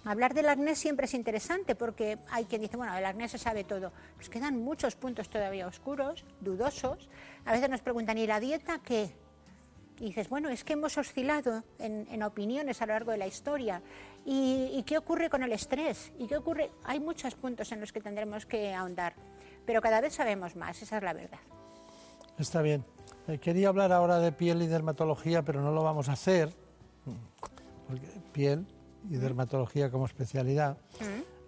hablar 0.04 0.34
del 0.34 0.48
acné 0.48 0.74
siempre 0.74 1.06
es 1.06 1.14
interesante 1.14 1.74
porque 1.74 2.18
hay 2.30 2.44
quien 2.44 2.62
dice, 2.62 2.76
bueno, 2.76 2.96
el 2.96 3.04
acné 3.04 3.28
se 3.28 3.38
sabe 3.38 3.64
todo. 3.64 3.92
Nos 4.16 4.28
quedan 4.28 4.62
muchos 4.62 4.96
puntos 4.96 5.28
todavía 5.28 5.66
oscuros, 5.66 6.24
dudosos. 6.40 7.08
A 7.44 7.52
veces 7.52 7.68
nos 7.68 7.82
preguntan, 7.82 8.18
¿y 8.18 8.26
la 8.26 8.40
dieta 8.40 8.80
qué? 8.82 9.14
Y 9.98 10.04
dices, 10.04 10.30
bueno, 10.30 10.48
es 10.48 10.64
que 10.64 10.72
hemos 10.72 10.96
oscilado 10.96 11.62
en, 11.78 12.22
opiniones 12.22 12.80
a 12.80 12.86
lo 12.86 12.94
largo 12.94 13.10
de 13.10 13.18
la 13.18 13.26
historia. 13.26 13.82
¿Y, 14.24 14.82
qué 14.86 14.96
ocurre 14.96 15.28
con 15.28 15.42
el 15.42 15.52
estrés? 15.52 16.12
¿Y 16.18 16.26
qué 16.26 16.38
ocurre? 16.38 16.70
Hay 16.84 17.00
muchos 17.00 17.34
puntos 17.34 17.70
en 17.72 17.80
los 17.80 17.92
que 17.92 18.00
tendremos 18.00 18.46
que 18.46 18.74
ahondar, 18.74 19.14
pero 19.66 19.82
cada 19.82 20.00
vez 20.00 20.14
sabemos 20.14 20.56
más, 20.56 20.80
esa 20.80 20.96
es 20.96 21.02
la 21.02 21.12
verdad. 21.12 21.38
Está 22.38 22.62
bien. 22.62 22.82
Eh, 23.28 23.38
quería 23.38 23.68
hablar 23.68 23.92
ahora 23.92 24.18
de 24.18 24.32
piel 24.32 24.62
y 24.62 24.66
dermatología, 24.66 25.42
pero 25.42 25.60
no 25.60 25.70
lo 25.70 25.82
vamos 25.82 26.08
a 26.08 26.12
hacer, 26.12 26.50
porque 27.86 28.06
piel 28.32 28.66
y 29.08 29.16
dermatología 29.16 29.90
como 29.90 30.06
especialidad. 30.06 30.78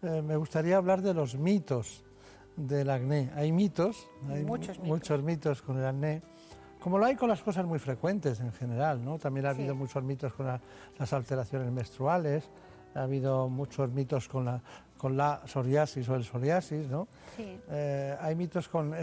Eh, 0.03 0.23
me 0.23 0.37
gustaría 0.37 0.77
hablar 0.77 1.03
de 1.03 1.15
los 1.15 1.37
mitos 1.37 2.05
del 2.57 2.91
acné. 2.91 3.31
Hay 3.35 3.53
mitos, 3.53 4.09
hay 4.29 4.45
muchos 4.45 4.79
mitos, 4.79 4.89
muchos 4.89 5.23
mitos 5.23 5.63
con 5.63 5.79
el 5.79 5.87
acné 5.87 6.23
como 6.83 6.99
lo 6.99 7.07
hay 7.07 7.15
con 7.15 7.29
las 7.29 7.43
cosas 7.43 7.65
muy 7.65 7.79
frecuentes 7.79 8.41
en 8.41 8.53
general, 8.53 9.05
¿no? 9.05 9.17
También 9.17 9.47
ha 9.47 9.51
habido 9.51 9.73
muchos 9.75 10.03
mitos 10.03 10.35
con 10.35 10.47
las 10.47 11.13
alteraciones 11.13 11.71
menstruales, 11.71 12.51
ha 12.95 13.03
habido 13.03 13.49
muchos 13.49 13.89
mitos 13.93 14.27
con 14.27 14.47
la, 14.47 14.61
con 15.03 15.17
la 15.17 15.43
psoriasis 15.49 16.09
o 16.09 16.15
el 16.15 16.23
psoriasis, 16.23 16.89
¿no? 16.89 17.09
Sí. 17.37 17.59
Eh, 17.73 18.17
hay 18.21 18.37
mitos 18.37 18.69
con, 18.69 18.95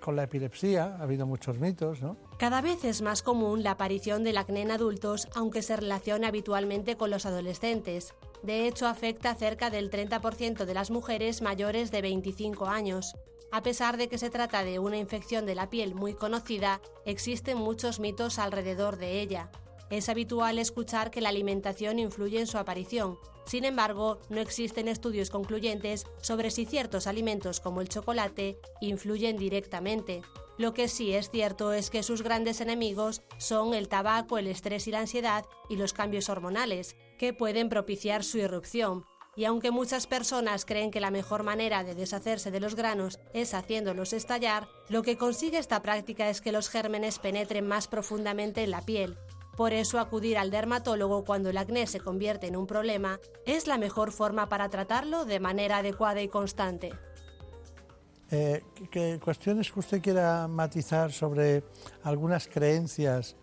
con 0.00 0.16
la 0.16 0.22
epilepsia, 0.22 0.96
ha 0.98 1.02
habido 1.02 1.26
muchos 1.26 1.58
mitos, 1.58 2.00
¿no? 2.00 2.16
Cada 2.38 2.62
vez 2.62 2.84
es 2.84 3.02
más 3.02 3.22
común 3.22 3.62
la 3.62 3.72
aparición 3.72 4.24
del 4.24 4.38
acné 4.38 4.62
en 4.62 4.70
adultos, 4.70 5.28
aunque 5.34 5.60
se 5.60 5.76
relaciona 5.76 6.28
habitualmente 6.28 6.96
con 6.96 7.10
los 7.10 7.26
adolescentes. 7.26 8.14
De 8.42 8.66
hecho, 8.66 8.86
afecta 8.86 9.32
a 9.32 9.34
cerca 9.34 9.68
del 9.68 9.90
30% 9.90 10.64
de 10.64 10.72
las 10.72 10.90
mujeres 10.90 11.42
mayores 11.42 11.90
de 11.90 12.00
25 12.00 12.66
años. 12.66 13.14
A 13.52 13.62
pesar 13.62 13.98
de 13.98 14.08
que 14.08 14.16
se 14.16 14.30
trata 14.30 14.64
de 14.64 14.78
una 14.78 14.96
infección 14.96 15.44
de 15.44 15.54
la 15.54 15.68
piel 15.68 15.94
muy 15.94 16.14
conocida, 16.14 16.80
existen 17.04 17.58
muchos 17.58 18.00
mitos 18.00 18.38
alrededor 18.38 18.96
de 18.96 19.20
ella. 19.20 19.50
Es 19.90 20.08
habitual 20.08 20.58
escuchar 20.58 21.10
que 21.10 21.20
la 21.20 21.28
alimentación 21.28 21.98
influye 21.98 22.40
en 22.40 22.46
su 22.46 22.56
aparición. 22.56 23.18
Sin 23.46 23.64
embargo, 23.64 24.20
no 24.28 24.40
existen 24.40 24.88
estudios 24.88 25.30
concluyentes 25.30 26.06
sobre 26.20 26.50
si 26.50 26.64
ciertos 26.64 27.06
alimentos 27.06 27.60
como 27.60 27.80
el 27.80 27.88
chocolate 27.88 28.58
influyen 28.80 29.36
directamente. 29.36 30.22
Lo 30.56 30.72
que 30.72 30.88
sí 30.88 31.12
es 31.12 31.30
cierto 31.30 31.72
es 31.72 31.90
que 31.90 32.02
sus 32.02 32.22
grandes 32.22 32.60
enemigos 32.60 33.22
son 33.38 33.74
el 33.74 33.88
tabaco, 33.88 34.38
el 34.38 34.46
estrés 34.46 34.86
y 34.86 34.92
la 34.92 35.00
ansiedad 35.00 35.44
y 35.68 35.76
los 35.76 35.92
cambios 35.92 36.28
hormonales, 36.28 36.96
que 37.18 37.32
pueden 37.32 37.68
propiciar 37.68 38.22
su 38.22 38.38
irrupción, 38.38 39.04
y 39.36 39.44
aunque 39.46 39.70
muchas 39.70 40.06
personas 40.06 40.64
creen 40.64 40.90
que 40.90 41.00
la 41.00 41.10
mejor 41.10 41.42
manera 41.42 41.82
de 41.82 41.94
deshacerse 41.94 42.50
de 42.50 42.60
los 42.60 42.76
granos 42.76 43.18
es 43.32 43.52
haciéndolos 43.52 44.12
estallar, 44.12 44.68
lo 44.88 45.02
que 45.02 45.16
consigue 45.16 45.58
esta 45.58 45.82
práctica 45.82 46.28
es 46.28 46.40
que 46.40 46.52
los 46.52 46.68
gérmenes 46.68 47.18
penetren 47.18 47.66
más 47.66 47.88
profundamente 47.88 48.62
en 48.62 48.70
la 48.70 48.82
piel. 48.82 49.16
Por 49.56 49.72
eso 49.72 49.98
acudir 49.98 50.36
al 50.38 50.50
dermatólogo 50.50 51.24
cuando 51.24 51.50
el 51.50 51.56
acné 51.56 51.86
se 51.86 52.00
convierte 52.00 52.46
en 52.46 52.56
un 52.56 52.66
problema 52.66 53.20
es 53.46 53.66
la 53.66 53.78
mejor 53.78 54.10
forma 54.10 54.48
para 54.48 54.68
tratarlo 54.68 55.24
de 55.24 55.40
manera 55.40 55.78
adecuada 55.78 56.22
y 56.22 56.28
constante. 56.28 56.92
Eh, 58.30 58.62
¿Qué 58.90 59.20
cuestiones 59.22 59.70
que 59.70 59.78
usted 59.78 60.02
quiera 60.02 60.48
matizar 60.48 61.12
sobre 61.12 61.62
algunas 62.02 62.48
creencias? 62.48 63.36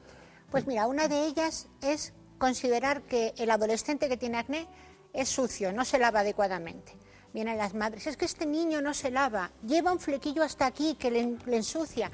Pues 0.50 0.68
mira, 0.68 0.88
una 0.88 1.08
de 1.08 1.28
ellas 1.28 1.70
es 1.82 2.14
considerar 2.38 3.04
que 3.04 3.34
el 3.38 3.52
adolescente 3.52 4.10
que 4.10 4.18
tiene 4.18 4.40
acné 4.40 4.68
es 5.14 5.30
sucio, 5.30 5.72
no 5.72 5.86
se 5.86 5.98
lava 5.98 6.22
adecuadamente. 6.22 6.94
Vienen 7.34 7.58
las 7.58 7.74
madres, 7.74 8.08
es 8.08 8.18
que 8.18 8.26
este 8.26 8.46
niño 8.46 8.82
no 8.82 8.94
se 8.94 9.12
lava, 9.12 9.52
lleva 9.66 9.94
un 9.94 10.00
flequillo 10.00 10.44
hasta 10.44 10.66
aquí 10.66 10.96
que 10.96 11.10
le, 11.12 11.38
ensucia. 11.56 12.12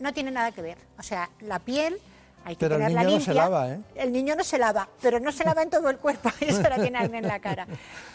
No 0.00 0.12
tiene 0.12 0.32
nada 0.32 0.50
que 0.50 0.62
ver. 0.62 0.78
O 0.98 1.02
sea, 1.02 1.30
la 1.40 1.60
piel 1.60 2.00
hay 2.44 2.56
que 2.56 2.68
pero 2.68 2.76
el 2.76 2.94
niño 2.94 3.10
No 3.10 3.20
se 3.20 3.34
lava, 3.34 3.70
¿eh? 3.70 3.80
El 3.94 4.12
niño 4.12 4.34
no 4.34 4.44
se 4.44 4.58
lava, 4.58 4.88
pero 5.02 5.20
no 5.20 5.32
se 5.32 5.44
lava 5.44 5.62
en 5.62 5.70
todo 5.70 5.90
el 5.90 5.98
cuerpo, 5.98 6.30
eso 6.40 6.62
la 6.62 6.76
tiene 6.76 6.98
en 6.98 7.26
la 7.26 7.40
cara. 7.40 7.66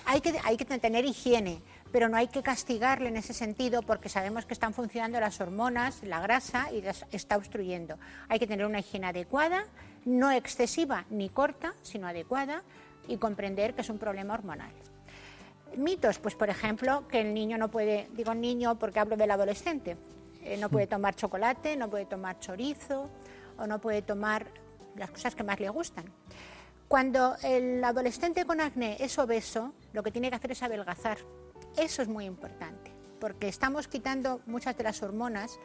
Hay 0.06 0.22
que, 0.22 0.40
hay 0.44 0.58
que 0.58 0.66
tener 0.66 1.06
higiene, 1.06 1.62
pero 1.92 2.10
no 2.10 2.18
hay 2.18 2.28
que 2.28 2.42
castigarle 2.42 3.10
en 3.10 3.18
ese 3.18 3.34
sentido 3.34 3.82
porque 3.84 4.10
sabemos 4.10 4.46
que 4.46 4.54
están 4.54 4.74
funcionando 4.74 5.20
las 5.20 5.40
hormonas, 5.40 6.02
la 6.04 6.20
grasa 6.20 6.72
y 6.72 6.82
las 6.82 7.06
está 7.12 7.38
obstruyendo. 7.38 7.98
Hay 8.30 8.40
que 8.40 8.48
tener 8.48 8.66
una 8.66 8.80
higiene 8.80 9.08
adecuada, 9.08 9.66
no 10.06 10.32
excesiva 10.32 11.06
ni 11.10 11.30
corta, 11.30 11.74
sino 11.84 12.08
adecuada 12.08 12.64
y 13.08 13.18
comprender 13.18 13.76
que 13.76 13.82
es 13.82 13.90
un 13.90 14.00
problema 14.00 14.34
hormonal. 14.34 14.72
Mitos, 15.78 16.20
pues 16.20 16.36
por 16.36 16.50
ejemplo, 16.50 17.08
que 17.08 17.22
el 17.22 17.34
niño 17.34 17.58
no 17.58 17.70
puede, 17.70 18.08
digo 18.14 18.34
niño 18.34 18.78
porque 18.80 19.00
hablo 19.00 19.18
del 19.18 19.32
adolescente, 19.32 19.98
eh, 20.44 20.58
no 20.58 20.70
puede 20.70 20.88
tomar 20.88 21.16
chocolate, 21.16 21.76
no 21.78 21.90
puede 21.90 22.06
tomar 22.06 22.40
chorizo 22.40 23.10
o 23.58 23.68
no 23.68 23.80
puede 23.80 24.02
tomar 24.02 24.48
las 24.96 25.12
cosas 25.12 25.36
que 25.36 25.44
más 25.44 25.60
le 25.60 25.70
gustan. 25.70 26.06
Cuando 26.88 27.36
el 27.44 27.84
adolescente 27.84 28.46
con 28.46 28.62
acné 28.62 28.98
es 29.00 29.18
obeso, 29.18 29.74
lo 29.94 30.04
que 30.04 30.12
tiene 30.12 30.30
que 30.30 30.36
hacer 30.36 30.52
es 30.52 30.62
adelgazar. 30.62 31.18
Eso 31.76 32.02
es 32.02 32.08
muy 32.08 32.26
importante, 32.26 32.92
porque 33.20 33.48
estamos 33.48 33.88
quitando 33.88 34.42
muchas 34.46 34.78
de 34.78 34.84
las 34.84 35.02
hormonas 35.02 35.60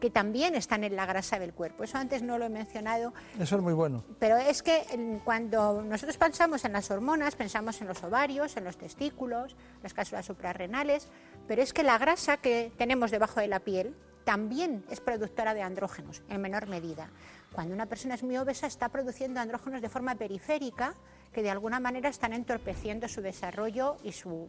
que 0.00 0.10
también 0.10 0.56
están 0.56 0.82
en 0.82 0.96
la 0.96 1.06
grasa 1.06 1.38
del 1.38 1.54
cuerpo. 1.54 1.84
Eso 1.84 1.96
antes 1.96 2.22
no 2.22 2.36
lo 2.36 2.46
he 2.46 2.48
mencionado. 2.48 3.14
Eso 3.38 3.54
es 3.54 3.62
muy 3.62 3.72
bueno. 3.72 4.02
Pero 4.18 4.36
es 4.36 4.64
que 4.64 4.82
cuando 5.24 5.80
nosotros 5.82 6.16
pensamos 6.16 6.64
en 6.64 6.72
las 6.72 6.90
hormonas, 6.90 7.36
pensamos 7.36 7.80
en 7.80 7.86
los 7.86 8.02
ovarios, 8.02 8.56
en 8.56 8.64
los 8.64 8.76
testículos, 8.76 9.54
las 9.80 9.92
células 9.92 10.26
suprarrenales, 10.26 11.06
pero 11.46 11.62
es 11.62 11.72
que 11.72 11.84
la 11.84 11.98
grasa 11.98 12.38
que 12.38 12.72
tenemos 12.76 13.12
debajo 13.12 13.38
de 13.38 13.46
la 13.46 13.60
piel 13.60 13.94
también 14.24 14.84
es 14.90 15.00
productora 15.00 15.54
de 15.54 15.62
andrógenos, 15.62 16.22
en 16.28 16.40
menor 16.40 16.68
medida. 16.68 17.10
Cuando 17.52 17.74
una 17.74 17.86
persona 17.86 18.14
es 18.14 18.22
muy 18.22 18.36
obesa 18.36 18.66
está 18.66 18.88
produciendo 18.88 19.40
andrógenos 19.40 19.82
de 19.82 19.88
forma 19.88 20.14
periférica 20.14 20.94
que 21.32 21.42
de 21.42 21.50
alguna 21.50 21.80
manera 21.80 22.08
están 22.08 22.32
entorpeciendo 22.32 23.08
su 23.08 23.20
desarrollo 23.20 23.96
y 24.02 24.12
su, 24.12 24.48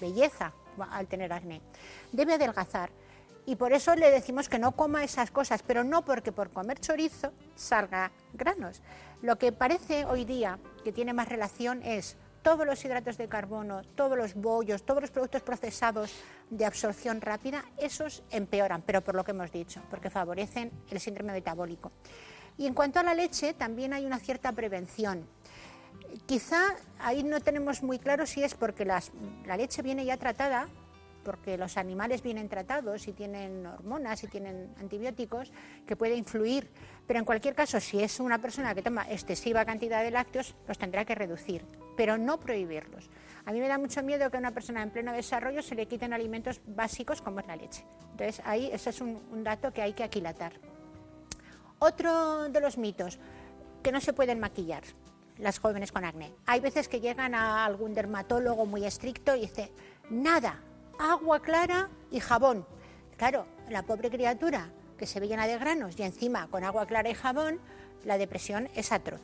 belleza 0.00 0.52
al 0.90 1.06
tener 1.06 1.32
acné. 1.32 1.60
Debe 2.12 2.34
adelgazar 2.34 2.90
y 3.44 3.56
por 3.56 3.72
eso 3.72 3.94
le 3.96 4.10
decimos 4.10 4.48
que 4.48 4.58
no 4.58 4.72
coma 4.72 5.04
esas 5.04 5.30
cosas, 5.30 5.62
pero 5.62 5.84
no 5.84 6.04
porque 6.04 6.32
por 6.32 6.50
comer 6.50 6.78
chorizo 6.80 7.32
salga 7.54 8.12
granos. 8.34 8.82
Lo 9.20 9.36
que 9.36 9.52
parece 9.52 10.04
hoy 10.04 10.24
día 10.24 10.58
que 10.84 10.92
tiene 10.92 11.12
más 11.12 11.28
relación 11.28 11.82
es 11.82 12.16
todos 12.42 12.66
los 12.66 12.84
hidratos 12.84 13.16
de 13.16 13.28
carbono, 13.28 13.82
todos 13.94 14.18
los 14.18 14.34
bollos, 14.34 14.82
todos 14.82 15.00
los 15.00 15.10
productos 15.10 15.42
procesados 15.42 16.12
de 16.50 16.64
absorción 16.64 17.20
rápida, 17.20 17.64
esos 17.78 18.22
empeoran, 18.30 18.82
pero 18.82 19.00
por 19.00 19.14
lo 19.14 19.24
que 19.24 19.30
hemos 19.30 19.50
dicho, 19.52 19.80
porque 19.90 20.10
favorecen 20.10 20.70
el 20.90 21.00
síndrome 21.00 21.32
metabólico. 21.32 21.92
Y 22.58 22.66
en 22.66 22.74
cuanto 22.74 23.00
a 23.00 23.02
la 23.02 23.14
leche, 23.14 23.54
también 23.54 23.92
hay 23.92 24.04
una 24.04 24.18
cierta 24.18 24.52
prevención. 24.52 25.26
Quizá 26.26 26.76
ahí 26.98 27.22
no 27.22 27.40
tenemos 27.40 27.82
muy 27.82 27.98
claro 27.98 28.26
si 28.26 28.42
es 28.42 28.54
porque 28.54 28.84
la 28.84 29.00
leche 29.56 29.82
viene 29.82 30.04
ya 30.04 30.16
tratada 30.16 30.68
porque 31.24 31.56
los 31.56 31.76
animales 31.76 32.22
vienen 32.22 32.48
tratados 32.48 33.08
y 33.08 33.12
tienen 33.12 33.66
hormonas 33.66 34.22
y 34.24 34.28
tienen 34.28 34.74
antibióticos 34.78 35.52
que 35.86 35.96
puede 35.96 36.16
influir. 36.16 36.70
Pero 37.06 37.18
en 37.18 37.24
cualquier 37.24 37.54
caso, 37.54 37.80
si 37.80 38.02
es 38.02 38.20
una 38.20 38.38
persona 38.38 38.74
que 38.74 38.82
toma 38.82 39.10
excesiva 39.10 39.64
cantidad 39.64 40.02
de 40.02 40.10
lácteos, 40.10 40.54
los 40.68 40.78
tendrá 40.78 41.04
que 41.04 41.14
reducir, 41.14 41.64
pero 41.96 42.18
no 42.18 42.38
prohibirlos. 42.38 43.10
A 43.44 43.52
mí 43.52 43.60
me 43.60 43.68
da 43.68 43.78
mucho 43.78 44.02
miedo 44.02 44.30
que 44.30 44.36
a 44.36 44.40
una 44.40 44.52
persona 44.52 44.82
en 44.82 44.90
pleno 44.90 45.12
desarrollo 45.12 45.62
se 45.62 45.74
le 45.74 45.86
quiten 45.86 46.12
alimentos 46.12 46.60
básicos 46.66 47.20
como 47.20 47.40
es 47.40 47.46
la 47.46 47.56
leche. 47.56 47.84
Entonces, 48.12 48.40
ahí 48.44 48.70
ese 48.72 48.90
es 48.90 49.00
un, 49.00 49.42
dato 49.42 49.72
que 49.72 49.82
hay 49.82 49.94
que 49.94 50.04
aquilatar. 50.04 50.52
Otro 51.78 52.48
de 52.48 52.60
los 52.60 52.78
mitos, 52.78 53.18
que 53.82 53.90
no 53.90 54.00
se 54.00 54.12
pueden 54.12 54.38
maquillar 54.38 54.84
las 55.38 55.58
jóvenes 55.58 55.90
con 55.90 56.04
acné. 56.04 56.32
Hay 56.46 56.60
veces 56.60 56.88
que 56.88 57.00
llegan 57.00 57.34
a 57.34 57.64
algún 57.64 57.94
dermatólogo 57.94 58.64
muy 58.64 58.84
estricto 58.84 59.34
y 59.34 59.40
dice, 59.40 59.72
nada, 60.08 60.60
agua 61.10 61.40
clara 61.40 61.90
y 62.10 62.20
jabón. 62.20 62.66
Claro, 63.16 63.46
la 63.68 63.82
pobre 63.82 64.10
criatura 64.10 64.70
que 64.96 65.06
se 65.06 65.18
ve 65.18 65.28
llena 65.28 65.46
de 65.46 65.58
granos 65.58 65.98
y 65.98 66.02
encima 66.02 66.46
con 66.48 66.62
agua 66.62 66.86
clara 66.86 67.10
y 67.10 67.14
jabón, 67.14 67.60
la 68.04 68.18
depresión 68.18 68.68
es 68.74 68.92
atroz. 68.92 69.20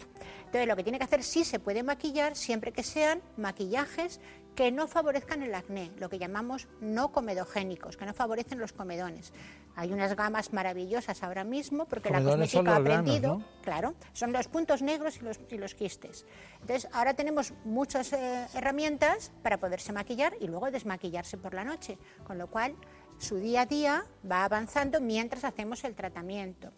Entonces 0.47 0.67
lo 0.67 0.77
que 0.77 0.83
tiene 0.83 0.99
que 0.99 1.05
hacer 1.05 1.23
sí 1.23 1.45
se 1.45 1.61
puede 1.61 1.83
maquillar 1.83 2.37
siempre 2.37 2.73
que 2.73 2.83
sean 2.83 3.23
maquillajes 3.37 4.21
que 4.59 4.73
no 4.73 4.89
favorezcan 4.89 5.45
el 5.45 5.55
acné, 5.55 5.93
lo 6.01 6.09
que 6.09 6.19
llamamos 6.19 6.67
no 6.81 7.13
comedogénicos, 7.13 7.97
que 7.97 8.05
no 8.05 8.13
favorecen 8.13 8.59
los 8.59 8.73
comedones. 8.73 9.33
Hay 9.77 9.93
unas 9.93 10.17
gamas 10.17 10.53
maravillosas 10.53 11.23
ahora 11.23 11.45
mismo 11.45 11.85
porque 11.85 12.11
la 12.11 12.21
cosmética 12.21 12.73
ha 12.73 12.77
aprendido, 12.79 13.41
claro, 13.63 13.95
son 14.15 14.33
los 14.33 14.49
puntos 14.49 14.83
negros 14.83 15.21
y 15.53 15.59
los, 15.59 15.75
quistes. 15.77 16.27
Entonces 16.61 16.91
ahora 16.93 17.15
tenemos 17.15 17.53
muchas 17.65 18.13
eh, 18.13 18.49
herramientas 18.53 19.31
para 19.45 19.61
poderse 19.61 19.93
maquillar 19.93 20.35
y 20.41 20.49
luego 20.49 20.73
desmaquillarse 20.73 21.37
por 21.37 21.55
la 21.55 21.63
noche, 21.63 21.97
con 22.27 22.37
lo 22.37 22.49
cual 22.49 22.75
su 23.19 23.37
día 23.37 23.61
a 23.61 23.67
día 23.67 24.07
va 24.29 24.45
avanzando 24.45 25.01
mientras 25.01 25.45
hacemos 25.45 25.85
el 25.85 25.95
tratamiento. 25.95 26.73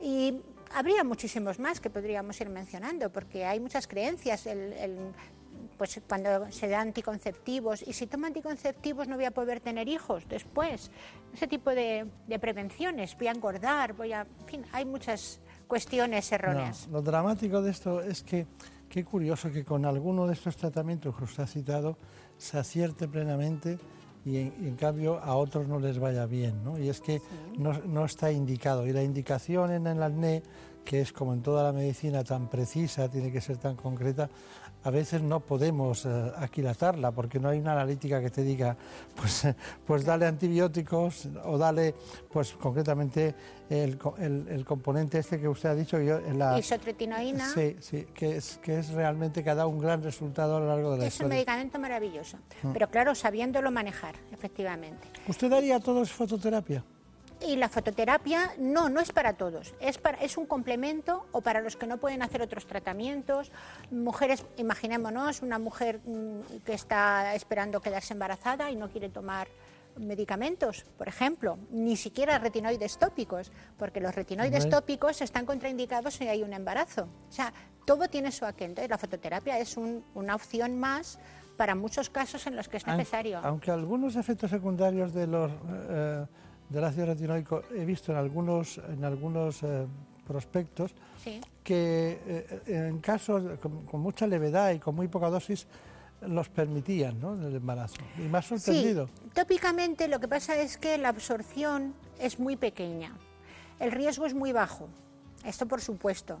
Y 0.00 0.40
habría 0.74 1.04
muchísimos 1.04 1.58
más 1.58 1.80
que 1.80 1.90
podríamos 1.90 2.40
ir 2.40 2.48
mencionando, 2.48 3.10
porque 3.12 3.44
hay 3.44 3.60
muchas 3.60 3.86
creencias. 3.86 4.46
El, 4.46 5.12
pues 5.76 6.00
cuando 6.08 6.50
se 6.50 6.68
da 6.68 6.80
anticonceptivos, 6.80 7.82
y 7.86 7.92
si 7.92 8.06
tomo 8.06 8.26
anticonceptivos 8.26 9.08
no 9.08 9.16
voy 9.16 9.24
a 9.24 9.30
poder 9.30 9.60
tener 9.60 9.88
hijos 9.88 10.24
después. 10.28 10.90
Ese 11.32 11.46
tipo 11.46 11.70
de, 11.70 12.06
prevenciones, 12.40 13.16
voy 13.16 13.28
a 13.28 13.32
engordar, 13.32 13.94
voy 13.94 14.12
a. 14.12 14.22
En 14.22 14.46
fin, 14.46 14.64
hay 14.72 14.84
muchas 14.84 15.40
cuestiones 15.66 16.30
erróneas. 16.32 16.88
lo 16.88 17.02
dramático 17.02 17.62
de 17.62 17.70
esto 17.70 18.00
es 18.00 18.22
que, 18.22 18.46
qué 18.88 19.04
curioso 19.04 19.50
que 19.50 19.64
con 19.64 19.84
alguno 19.84 20.26
de 20.26 20.34
estos 20.34 20.56
tratamientos 20.56 21.16
que 21.16 21.24
usted 21.24 21.42
ha 21.42 21.46
citado 21.46 21.98
se 22.36 22.58
acierte 22.58 23.08
plenamente 23.08 23.78
y 24.24 24.38
en, 24.38 24.76
cambio 24.76 25.18
a 25.18 25.36
otros 25.36 25.68
no 25.68 25.78
les 25.78 25.98
vaya 25.98 26.24
bien, 26.24 26.64
¿no? 26.64 26.78
Y 26.78 26.88
es 26.88 27.00
que 27.00 27.20
no, 27.58 27.72
no, 27.80 28.06
está 28.06 28.32
indicado. 28.32 28.86
Y 28.86 28.92
la 28.92 29.02
indicación 29.02 29.70
en 29.70 29.86
el 29.86 30.02
acné, 30.02 30.42
que 30.84 31.00
es 31.00 31.12
como 31.12 31.32
en 31.32 31.42
toda 31.42 31.62
la 31.62 31.72
medicina 31.72 32.22
tan 32.22 32.48
precisa, 32.48 33.08
tiene 33.08 33.32
que 33.32 33.40
ser 33.40 33.56
tan 33.56 33.76
concreta, 33.76 34.28
a 34.84 34.90
veces 34.90 35.22
no 35.22 35.40
podemos 35.40 36.04
eh, 36.04 36.32
aquilatarla 36.36 37.10
porque 37.10 37.40
no 37.40 37.48
hay 37.48 37.58
una 37.58 37.72
analítica 37.72 38.20
que 38.20 38.30
te 38.30 38.42
diga, 38.42 38.76
pues, 39.16 39.48
pues 39.86 40.04
dale 40.04 40.26
antibióticos 40.26 41.28
o 41.44 41.56
dale, 41.56 41.94
pues 42.30 42.52
concretamente 42.52 43.34
el, 43.70 43.96
componente 44.66 45.18
este 45.18 45.40
que 45.40 45.48
usted 45.48 45.70
ha 45.70 45.74
dicho. 45.74 45.98
Yo, 46.00 46.20
la, 46.34 46.58
Isotretinoína. 46.58 47.48
Sí, 47.48 47.76
sí, 47.80 48.06
que 48.14 48.36
es, 48.36 48.58
que 48.58 48.78
es 48.78 48.90
realmente 48.90 49.42
que 49.42 49.50
ha 49.50 49.54
dado 49.54 49.70
un 49.70 49.78
gran 49.78 50.02
resultado 50.02 50.58
a 50.58 50.60
lo 50.60 50.66
largo 50.66 50.92
de 50.92 50.98
la 50.98 51.06
es 51.06 51.14
historia. 51.14 51.26
Es 51.26 51.30
un 51.30 51.36
medicamento 51.36 51.78
maravilloso, 51.78 52.36
mm. 52.62 52.72
pero 52.72 52.90
claro, 52.90 53.14
sabiéndolo 53.14 53.70
manejar, 53.70 54.16
efectivamente. 54.32 55.08
¿Usted 55.26 55.48
daría 55.48 55.76
a 55.76 55.80
todos 55.80 56.12
fototerapia? 56.12 56.84
Y 57.46 57.56
la 57.56 57.68
fototerapia 57.68 58.52
no, 58.58 58.88
no 58.88 59.00
es 59.00 59.12
para 59.12 59.34
todos, 59.34 59.74
es, 59.80 59.98
para, 59.98 60.18
es 60.18 60.36
un 60.38 60.46
complemento 60.46 61.26
o 61.32 61.42
para 61.42 61.60
los 61.60 61.76
que 61.76 61.86
no 61.86 61.98
pueden 61.98 62.22
hacer 62.22 62.40
otros 62.40 62.66
tratamientos. 62.66 63.52
Mujeres, 63.90 64.44
imaginémonos, 64.56 65.42
una 65.42 65.58
mujer 65.58 66.00
mm, 66.04 66.62
que 66.64 66.72
está 66.72 67.34
esperando 67.34 67.80
quedarse 67.80 68.14
embarazada 68.14 68.70
y 68.70 68.76
no 68.76 68.88
quiere 68.88 69.10
tomar 69.10 69.48
medicamentos, 69.96 70.84
por 70.98 71.06
ejemplo, 71.06 71.58
ni 71.70 71.96
siquiera 71.96 72.38
retinoides 72.38 72.98
tópicos, 72.98 73.52
porque 73.78 74.00
los 74.00 74.14
retinoides 74.14 74.68
tópicos 74.68 75.20
están 75.22 75.46
contraindicados 75.46 76.14
si 76.14 76.26
hay 76.26 76.42
un 76.42 76.52
embarazo. 76.52 77.08
O 77.28 77.32
sea, 77.32 77.52
todo 77.84 78.08
tiene 78.08 78.32
su 78.32 78.44
aquel. 78.44 78.70
Entonces, 78.70 78.90
la 78.90 78.98
fototerapia 78.98 79.58
es 79.58 79.76
una 79.76 80.34
opción 80.34 80.78
más 80.78 81.18
para 81.56 81.74
muchos 81.74 82.10
casos 82.10 82.46
en 82.46 82.56
los 82.56 82.68
que 82.68 82.78
es 82.78 82.86
necesario. 82.86 83.40
Aunque 83.42 83.70
algunos 83.70 84.16
efectos 84.16 84.50
secundarios 84.50 85.12
de 85.12 85.26
los 85.26 85.52
eh, 85.88 86.26
del 86.74 86.84
ácido 86.84 87.06
retinoico 87.06 87.62
he 87.74 87.84
visto 87.84 88.12
en 88.12 88.18
algunos, 88.18 88.78
en 88.78 89.04
algunos 89.04 89.62
eh, 89.62 89.86
prospectos 90.26 90.92
que 91.62 92.20
eh, 92.26 92.62
en 92.66 92.98
casos 92.98 93.58
con, 93.60 94.00
mucha 94.00 94.26
levedad 94.26 94.72
y 94.72 94.78
con 94.78 94.94
muy 94.94 95.08
poca 95.08 95.30
dosis 95.30 95.66
los 96.26 96.48
permitían 96.48 97.20
¿no? 97.20 97.34
en 97.34 97.44
el 97.44 97.56
embarazo. 97.56 97.96
Y 98.18 98.22
más 98.22 98.46
sorprendido. 98.46 99.06
Sí, 99.06 99.30
tópicamente 99.34 100.08
lo 100.08 100.18
que 100.20 100.28
pasa 100.28 100.56
es 100.56 100.76
que 100.76 100.98
la 100.98 101.10
absorción 101.10 101.94
es 102.18 102.38
muy 102.38 102.56
pequeña, 102.56 103.16
el 103.78 103.92
riesgo 103.92 104.26
es 104.26 104.34
muy 104.34 104.52
bajo, 104.52 104.88
esto 105.44 105.66
por 105.66 105.80
supuesto. 105.80 106.40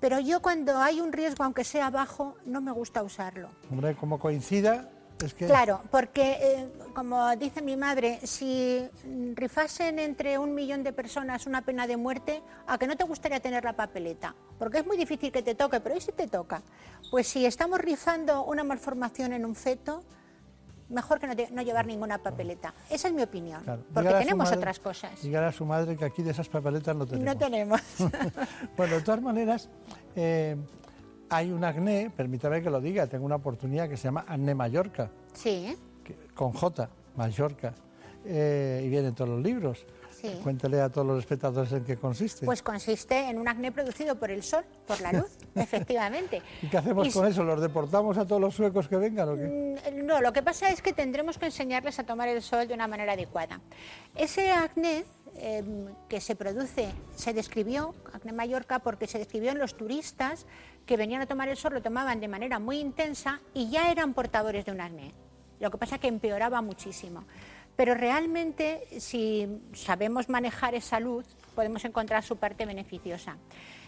Pero 0.00 0.18
yo 0.18 0.42
cuando 0.42 0.78
hay 0.78 1.00
un 1.00 1.12
riesgo, 1.12 1.44
aunque 1.44 1.62
sea 1.62 1.88
bajo, 1.90 2.36
no 2.44 2.60
me 2.60 2.72
gusta 2.72 3.04
usarlo. 3.04 3.50
Hombre, 3.70 3.94
como 3.94 4.18
coincida, 4.18 4.90
Claro, 5.38 5.80
porque 5.90 6.38
eh, 6.40 6.68
como 6.94 7.34
dice 7.36 7.62
mi 7.62 7.76
madre, 7.76 8.20
si 8.24 8.88
rifasen 9.34 9.98
entre 9.98 10.38
un 10.38 10.54
millón 10.54 10.82
de 10.82 10.92
personas 10.92 11.46
una 11.46 11.62
pena 11.62 11.86
de 11.86 11.96
muerte, 11.96 12.42
¿a 12.66 12.78
que 12.78 12.86
no 12.86 12.96
te 12.96 13.04
gustaría 13.04 13.40
tener 13.40 13.64
la 13.64 13.74
papeleta? 13.74 14.34
Porque 14.58 14.78
es 14.78 14.86
muy 14.86 14.96
difícil 14.96 15.30
que 15.32 15.42
te 15.42 15.54
toque, 15.54 15.80
pero 15.80 15.96
¿y 15.96 16.00
si 16.00 16.12
te 16.12 16.26
toca? 16.26 16.62
Pues 17.10 17.28
si 17.28 17.46
estamos 17.46 17.78
rifando 17.78 18.44
una 18.44 18.64
malformación 18.64 19.32
en 19.32 19.44
un 19.44 19.54
feto, 19.54 20.02
mejor 20.92 21.18
que 21.18 21.48
no, 21.50 21.62
llevar 21.62 21.86
ninguna 21.86 22.18
papeleta. 22.18 22.74
Esa 22.90 23.08
es 23.08 23.14
mi 23.14 23.22
opinión, 23.22 23.62
porque 23.92 24.10
tenemos 24.10 24.52
otras 24.52 24.78
cosas. 24.78 25.22
Dígale 25.22 25.46
a 25.46 25.52
su 25.52 25.64
madre 25.64 25.96
que 25.96 26.04
aquí 26.04 26.22
de 26.22 26.30
esas 26.30 26.48
papeletas 26.48 26.94
no 26.94 27.06
tenemos. 27.06 27.34
No 27.34 27.38
tenemos. 27.38 27.80
bueno, 28.76 28.96
de 28.96 29.02
todas 29.02 29.22
maneras, 29.22 29.68
eh, 30.14 30.56
hay 31.32 31.50
un 31.50 31.64
acné, 31.64 32.10
permítame 32.14 32.62
que 32.62 32.70
lo 32.70 32.80
diga, 32.80 33.06
tengo 33.06 33.24
una 33.24 33.36
oportunidad 33.36 33.88
que 33.88 33.96
se 33.96 34.04
llama 34.04 34.24
acné 34.28 34.54
Mallorca. 34.54 35.10
Sí. 35.32 35.76
con 36.34 36.52
J, 36.52 36.88
Mallorca. 37.16 37.74
Eh, 38.24 38.82
y 38.84 38.88
viene 38.88 39.08
en 39.08 39.14
todos 39.14 39.30
los 39.30 39.40
libros. 39.40 39.84
Sí. 40.20 40.38
Cuéntale 40.42 40.80
a 40.80 40.88
todos 40.88 41.06
los 41.06 41.18
espectadores 41.18 41.72
en 41.72 41.84
qué 41.84 41.96
consiste. 41.96 42.46
Pues 42.46 42.62
consiste 42.62 43.28
en 43.28 43.38
un 43.38 43.48
acné 43.48 43.72
producido 43.72 44.14
por 44.16 44.30
el 44.30 44.44
sol, 44.44 44.64
por 44.86 45.00
la 45.00 45.12
luz, 45.12 45.36
efectivamente. 45.56 46.42
¿Y 46.60 46.68
qué 46.68 46.76
hacemos 46.76 47.12
con 47.12 47.26
eso? 47.26 47.42
¿Los 47.42 47.60
deportamos 47.60 48.18
a 48.18 48.26
todos 48.26 48.40
los 48.40 48.54
suecos 48.54 48.86
que 48.86 48.96
vengan 48.96 49.30
o 49.30 49.34
qué? 49.34 49.80
Mm, 49.90 50.06
no, 50.06 50.20
lo 50.20 50.32
que 50.32 50.42
pasa 50.42 50.70
es 50.70 50.80
que 50.80 50.92
tendremos 50.92 51.38
que 51.38 51.46
enseñarles 51.46 51.98
a 51.98 52.04
tomar 52.04 52.28
el 52.28 52.40
sol 52.42 52.68
de 52.68 52.74
una 52.74 52.86
manera 52.86 53.14
adecuada. 53.14 53.60
Ese 54.14 54.52
acné 54.52 55.04
em, 55.34 55.86
que 56.08 56.20
se 56.20 56.36
produce, 56.36 56.88
se 57.16 57.32
describió, 57.32 57.94
acné 58.12 58.32
Mallorca, 58.32 58.78
porque 58.78 59.08
se 59.08 59.18
describió 59.18 59.50
en 59.50 59.58
los 59.58 59.76
turistas 59.76 60.46
que 60.86 60.96
venían 60.96 61.22
a 61.22 61.26
tomar 61.26 61.48
el 61.48 61.56
sol 61.56 61.74
lo 61.74 61.82
tomaban 61.82 62.20
de 62.20 62.28
manera 62.28 62.58
muy 62.58 62.78
intensa 62.78 63.40
y 63.54 63.70
ya 63.70 63.90
eran 63.90 64.14
portadores 64.14 64.64
de 64.64 64.72
un 64.72 64.80
acné. 64.80 65.12
Lo 65.60 65.70
que 65.70 65.78
pasa 65.78 65.96
es 65.96 66.00
que 66.00 66.08
empeoraba 66.08 66.60
muchísimo. 66.60 67.24
Pero 67.76 67.94
realmente, 67.94 68.86
si 69.00 69.48
sabemos 69.72 70.28
manejar 70.28 70.74
esa 70.74 71.00
luz, 71.00 71.24
podemos 71.54 71.84
encontrar 71.84 72.22
su 72.22 72.36
parte 72.36 72.66
beneficiosa. 72.66 73.36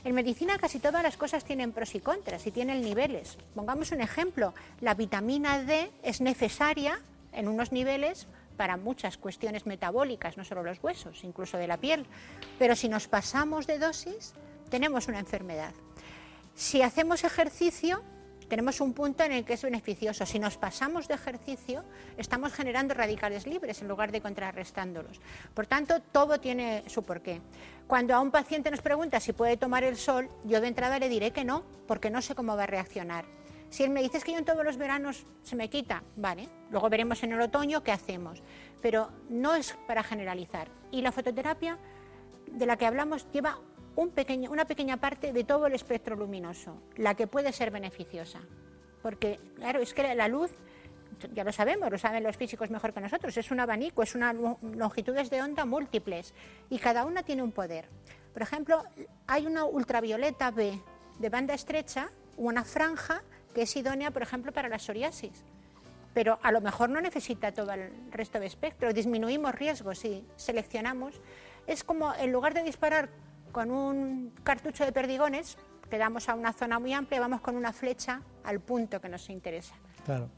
En 0.05 0.15
medicina 0.15 0.59
casi 0.59 0.79
todas 0.79 1.03
las 1.03 1.17
cosas 1.17 1.45
tienen 1.45 1.73
pros 1.73 1.95
y 1.95 2.01
contras 2.01 2.47
y 2.47 2.51
tienen 2.51 2.81
niveles. 2.83 3.39
Pongamos 3.55 3.93
un 3.93 4.01
ejemplo, 4.01 4.55
la 4.81 4.95
vitamina 4.95 5.63
D 5.63 5.91
es 6.03 6.21
necesaria 6.21 7.01
en 7.33 7.49
unos 7.49 7.73
niveles 7.73 8.27
para 8.57 8.77
muchas 8.77 9.17
cuestiones 9.19 9.67
metabólicas, 9.67 10.37
no 10.37 10.45
solo 10.45 10.63
los 10.63 10.83
huesos, 10.83 11.25
incluso 11.25 11.59
de 11.59 11.67
la 11.67 11.79
piel. 11.79 12.07
Pero 12.59 12.77
si 12.77 12.89
nos 12.89 13.09
pasamos 13.09 13.67
de 13.67 13.79
dosis, 13.79 14.35
tenemos 14.71 15.09
una 15.09 15.19
enfermedad. 15.19 15.73
Si 16.55 16.83
hacemos 16.83 17.25
ejercicio, 17.25 18.05
tenemos 18.49 18.81
un 18.81 18.93
punto 18.93 19.25
en 19.25 19.33
el 19.33 19.45
que 19.45 19.55
es 19.55 19.63
beneficioso. 19.63 20.25
Si 20.25 20.39
nos 20.39 20.57
pasamos 20.57 21.09
de 21.09 21.15
ejercicio, 21.15 21.83
estamos 22.17 22.53
generando 22.53 22.95
radicales 22.95 23.45
libres 23.45 23.83
en 23.83 23.89
lugar 23.89 24.13
de 24.13 24.21
contrarrestándolos. 24.21 25.21
Por 25.53 25.67
tanto, 25.67 26.01
todo 26.01 26.39
tiene 26.39 26.85
su 26.87 27.03
porqué. 27.03 27.41
Cuando 27.89 28.15
a 28.15 28.21
un 28.21 28.31
paciente 28.31 28.71
nos 28.71 28.83
pregunta 28.83 29.19
si 29.19 29.33
puede 29.33 29.57
tomar 29.57 29.83
el 29.83 29.97
sol, 29.97 30.29
yo 30.45 30.61
de 30.61 30.69
entrada 30.69 31.01
le 31.01 31.09
diré 31.09 31.33
que 31.33 31.45
no, 31.45 31.65
porque 31.89 32.09
no 32.11 32.23
sé 32.23 32.37
cómo 32.37 32.57
va 32.57 32.63
a 32.63 32.69
reaccionar. 32.69 33.25
Si 33.69 33.83
él 33.83 33.91
me 33.91 34.03
dice 34.03 34.21
que 34.21 34.31
yo 34.31 34.39
en 34.39 34.45
todos 34.45 34.65
los 34.65 34.77
veranos 34.77 35.25
se 35.43 35.57
me 35.57 35.69
quita, 35.69 36.05
vale, 36.15 36.49
luego 36.71 36.89
veremos 36.89 37.21
en 37.25 37.33
el 37.33 37.41
otoño 37.41 37.83
qué 37.83 37.91
hacemos. 37.91 38.45
Pero 38.81 39.11
no 39.29 39.57
es 39.57 39.77
para 39.89 40.05
generalizar. 40.05 40.69
Y 40.93 41.03
la 41.03 41.11
fototerapia 41.11 41.79
de 42.47 42.67
la 42.67 42.77
que 42.77 42.87
hablamos 42.87 43.27
lleva 43.33 43.59
una 43.97 44.65
pequeña 44.65 44.97
parte 44.97 45.33
de 45.33 45.45
todo 45.45 45.67
el 45.67 45.75
espectro 45.75 46.17
luminoso, 46.17 46.83
la 46.97 47.15
que 47.15 47.27
puede 47.27 47.53
ser 47.53 47.71
beneficiosa. 47.71 48.41
Porque, 49.03 49.39
claro, 49.57 49.81
es 49.81 49.93
que 49.93 50.15
la 50.15 50.29
luz 50.29 50.51
ya 51.33 51.45
lo 51.45 51.53
sabemos, 51.53 51.91
lo 51.91 51.99
saben 51.99 52.23
los 52.23 52.37
físicos 52.37 52.71
mejor 52.71 52.93
que 52.93 53.01
nosotros, 53.01 53.37
es 53.37 53.51
un 53.51 53.61
abanico, 53.61 54.03
es 54.03 54.15
unas 54.15 54.35
longitudes 54.63 55.31
de 55.31 55.43
onda 55.43 55.65
múltiples 55.65 56.35
y 56.71 56.79
cada 56.79 57.05
una 57.05 57.23
tiene 57.23 57.43
un 57.43 57.53
poder. 57.53 57.89
Por 58.33 58.43
ejemplo, 58.43 58.83
hay 59.27 59.47
una 59.47 59.65
ultravioleta 59.65 60.51
B 60.51 60.81
de 61.19 61.29
banda 61.29 61.55
estrecha, 61.55 62.11
una 62.37 62.65
franja 62.65 63.23
que 63.55 63.63
es 63.63 63.77
idónea, 63.77 64.11
por 64.11 64.23
ejemplo, 64.23 64.53
para 64.53 64.69
la 64.69 64.79
psoriasis. 64.79 65.45
Pero 66.13 66.39
a 66.43 66.53
lo 66.53 66.61
mejor 66.61 66.91
no 66.91 67.01
necesita 67.01 67.53
todo 67.53 67.73
el 67.73 67.91
resto 68.11 68.41
de 68.41 68.47
espectro, 68.47 68.93
disminuimos 68.93 69.55
riesgos 69.55 69.99
si 69.99 70.27
seleccionamos. 70.37 71.21
Es 71.67 71.85
como 71.85 72.15
en 72.15 72.33
lugar 72.33 72.55
de 72.55 72.63
disparar 72.63 73.09
con 73.55 73.71
un 73.71 74.33
cartucho 74.43 74.85
de 74.85 74.93
perdigones, 74.93 75.57
que 75.89 75.97
damos 75.97 76.29
a 76.29 76.35
una 76.35 76.53
zona 76.53 76.81
muy 76.81 76.93
amplia, 76.93 77.21
vamos 77.21 77.41
con 77.41 77.57
una 77.57 77.73
flecha 77.73 78.21
al 78.43 78.59
punto 78.59 79.01
que 79.01 79.09
nos 79.09 79.31
interesa. 79.31 79.77
Claro. 80.05 80.29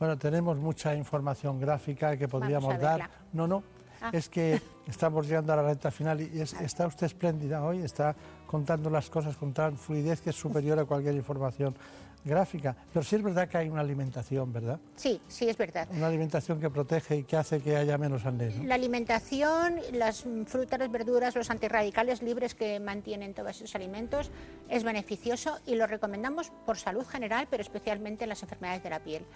Bueno, 0.00 0.18
tenemos 0.18 0.58
mucha 0.58 0.96
información 0.96 1.60
gráfica 1.60 2.16
que 2.16 2.26
podríamos 2.26 2.76
dar. 2.80 3.08
No, 3.32 3.46
no, 3.46 3.62
ah. 4.02 4.10
es 4.12 4.28
que 4.28 4.60
estamos 4.88 5.28
llegando 5.28 5.52
a 5.52 5.56
la 5.56 5.62
recta 5.62 5.92
final 5.92 6.20
y 6.20 6.40
está 6.40 6.88
usted 6.88 7.06
espléndida 7.06 7.62
hoy, 7.62 7.82
está 7.82 8.16
contando 8.48 8.90
las 8.90 9.08
cosas 9.08 9.36
con 9.36 9.52
tal 9.52 9.78
fluidez 9.78 10.20
que 10.20 10.30
es 10.30 10.36
superior 10.36 10.76
a 10.80 10.84
cualquier 10.84 11.14
información 11.14 11.76
gráfica. 12.24 12.74
Pero 12.92 13.04
sí 13.04 13.16
es 13.16 13.22
verdad 13.22 13.48
que 13.48 13.58
hay 13.58 13.68
una 13.68 13.80
alimentación, 13.80 14.52
¿verdad? 14.52 14.80
Sí, 14.96 15.20
sí 15.28 15.48
es 15.48 15.56
verdad. 15.56 15.88
Una 15.92 16.06
alimentación 16.06 16.60
que 16.60 16.70
protege 16.70 17.16
y 17.18 17.24
que 17.24 17.36
hace 17.36 17.60
que 17.60 17.76
haya 17.76 17.98
menos 17.98 18.24
acné. 18.24 18.50
La 18.64 18.74
alimentación, 18.74 19.80
las 19.92 20.24
frutas, 20.46 20.78
las 20.78 20.90
verduras, 20.90 21.36
los 21.36 21.50
antirradicales 21.50 22.22
libres 22.22 22.54
que 22.54 22.80
mantienen 22.80 23.34
todos 23.34 23.56
esos 23.56 23.74
alimentos 23.74 24.30
es 24.68 24.84
beneficioso 24.84 25.58
y 25.66 25.74
lo 25.74 25.86
recomendamos 25.86 26.50
por 26.64 26.78
salud 26.78 27.04
general, 27.06 27.46
pero 27.50 27.62
especialmente 27.62 28.24
en 28.24 28.30
las 28.30 28.42
enfermedades 28.42 28.82
de 28.82 28.90
la 28.90 29.00
piel. 29.00 29.26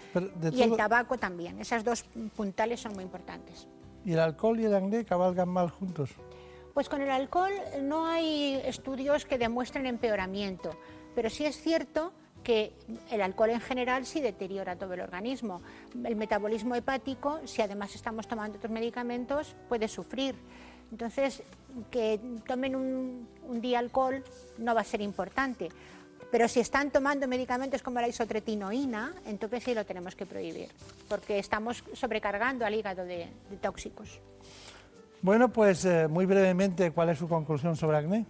y 0.51 0.61
el 0.61 0.75
tabaco 0.75 1.17
también. 1.17 1.59
Esas 1.59 1.83
dos 1.83 2.03
puntales 2.35 2.79
son 2.79 2.93
muy 2.93 3.03
importantes. 3.03 3.67
¿Y 4.05 4.13
el 4.13 4.19
alcohol 4.19 4.59
y 4.59 4.65
el 4.65 4.73
acné 4.73 5.05
cabalgan 5.05 5.49
mal 5.49 5.69
juntos? 5.69 6.11
Pues 6.73 6.87
con 6.87 7.01
el 7.01 7.09
alcohol 7.09 7.51
no 7.81 8.05
hay 8.05 8.61
estudios 8.63 9.25
que 9.25 9.37
demuestren 9.37 9.85
empeoramiento, 9.85 10.71
pero 11.15 11.29
sí 11.29 11.45
es 11.45 11.59
cierto 11.61 12.13
que 12.43 12.73
el 13.11 13.21
alcohol 13.21 13.51
en 13.51 13.61
general 13.61 14.05
sí 14.05 14.21
deteriora 14.21 14.75
todo 14.75 14.93
el 14.93 15.01
organismo. 15.01 15.61
El 16.03 16.15
metabolismo 16.15 16.75
hepático, 16.75 17.39
si 17.45 17.61
además 17.61 17.95
estamos 17.95 18.27
tomando 18.27 18.57
otros 18.57 18.71
medicamentos, 18.71 19.55
puede 19.67 19.87
sufrir. 19.87 20.35
Entonces, 20.91 21.43
que 21.91 22.19
tomen 22.47 22.75
un, 22.75 23.27
día 23.61 23.79
alcohol 23.79 24.23
no 24.57 24.73
va 24.73 24.81
a 24.81 24.83
ser 24.83 25.01
importante. 25.01 25.69
Pero 26.31 26.47
si 26.47 26.59
están 26.59 26.91
tomando 26.91 27.27
medicamentos 27.27 27.81
como 27.81 27.99
la 27.99 28.07
isotretinoína, 28.07 29.13
entonces 29.25 29.63
sí 29.63 29.73
lo 29.73 29.85
tenemos 29.85 30.15
que 30.15 30.25
prohibir, 30.27 30.69
porque 31.07 31.39
estamos 31.39 31.83
sobrecargando 31.93 32.65
al 32.65 32.75
hígado 32.75 33.03
de, 33.03 33.27
tóxicos. 33.61 34.19
Bueno, 35.21 35.49
pues 35.49 35.85
eh, 35.85 36.07
muy 36.07 36.25
brevemente, 36.25 36.91
¿cuál 36.91 37.09
es 37.09 37.17
su 37.17 37.27
conclusión 37.27 37.75
sobre 37.75 37.97
acné? 37.97 38.25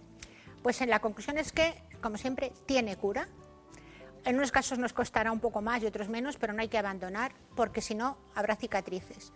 Pues 0.62 0.80
en 0.80 0.90
la 0.90 1.00
conclusión 1.00 1.36
es 1.38 1.52
que, 1.52 1.74
como 2.00 2.16
siempre, 2.16 2.52
tiene 2.66 2.96
cura, 2.96 3.28
en 4.24 4.36
unos 4.36 4.52
casos 4.52 4.78
nos 4.78 4.92
costará 4.92 5.32
un 5.32 5.40
poco 5.40 5.62
más 5.62 5.82
y 5.82 5.86
otros 5.86 6.08
menos, 6.08 6.36
pero 6.36 6.52
no 6.52 6.60
hay 6.60 6.68
que 6.68 6.78
abandonar 6.78 7.32
porque 7.56 7.80
si 7.80 7.94
no 7.94 8.16
habrá 8.34 8.56
cicatrices. 8.56 9.32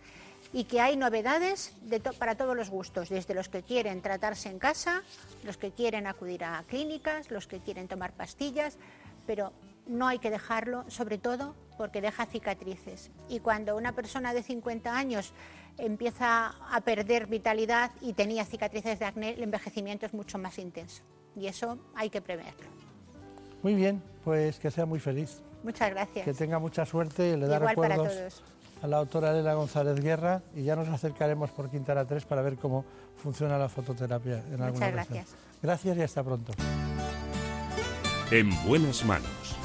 Y 0.53 0.65
que 0.65 0.79
hay 0.79 0.95
novedades 0.95 1.73
para 2.17 2.35
todos 2.35 2.55
los 2.55 2.69
gustos, 2.69 3.09
desde 3.09 3.33
los 3.33 3.49
que 3.49 3.63
quieren 3.63 4.01
tratarse 4.01 4.49
en 4.49 4.59
casa, 4.59 5.03
los 5.43 5.57
que 5.57 5.71
quieren 5.71 6.07
acudir 6.07 6.43
a 6.43 6.63
clínicas, 6.67 7.31
los 7.31 7.47
que 7.47 7.59
quieren 7.59 7.87
tomar 7.87 8.13
pastillas, 8.13 8.77
pero 9.25 9.53
no 9.87 10.07
hay 10.07 10.19
que 10.19 10.29
dejarlo, 10.29 10.85
sobre 10.89 11.17
todo 11.17 11.55
porque 11.77 12.01
deja 12.01 12.25
cicatrices. 12.25 13.11
Y 13.27 13.39
cuando 13.39 13.75
una 13.75 13.91
persona 13.91 14.33
de 14.33 14.43
50 14.43 14.95
años 14.95 15.33
empieza 15.77 16.55
a 16.71 16.81
perder 16.81 17.27
vitalidad 17.27 17.91
y 18.01 18.13
tenía 18.13 18.45
cicatrices 18.45 18.99
de 18.99 19.05
acné, 19.05 19.31
el 19.31 19.43
envejecimiento 19.43 20.05
es 20.05 20.13
mucho 20.13 20.37
más 20.37 20.57
intenso. 20.57 21.03
Y 21.35 21.47
eso 21.47 21.77
hay 21.95 22.09
que 22.09 22.21
preverlo. 22.21 22.84
Muy 23.65 23.73
bien, 23.73 23.99
pues 24.23 24.59
que 24.59 24.69
sea 24.69 24.85
muy 24.85 24.99
feliz. 24.99 25.41
Muchas 25.63 25.89
gracias. 25.89 26.23
Que 26.23 26.35
tenga 26.35 26.59
mucha 26.59 26.85
suerte 26.85 27.29
y 27.29 27.35
le 27.35 27.47
da 27.47 27.57
recuerdos 27.57 28.43
a 28.83 28.85
la 28.85 28.97
autora 28.97 29.31
Elena 29.31 29.55
González 29.55 29.99
Guerra 29.99 30.43
y 30.53 30.61
ya 30.61 30.75
nos 30.75 30.87
acercaremos 30.87 31.49
por 31.49 31.71
Quintana 31.71 32.05
3 32.05 32.25
para 32.25 32.43
ver 32.43 32.57
cómo 32.57 32.85
funciona 33.15 33.57
la 33.57 33.67
fototerapia 33.67 34.43
en 34.53 34.61
alguna 34.61 34.69
Muchas 34.69 34.91
gracias. 34.91 35.35
Gracias 35.63 35.97
y 35.97 36.01
hasta 36.03 36.23
pronto. 36.23 36.53
En 38.29 38.51
buenas 38.67 39.03
manos. 39.03 39.57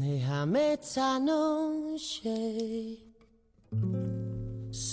Déjame 0.00 0.72
esta 0.72 1.20
noche 1.20 2.48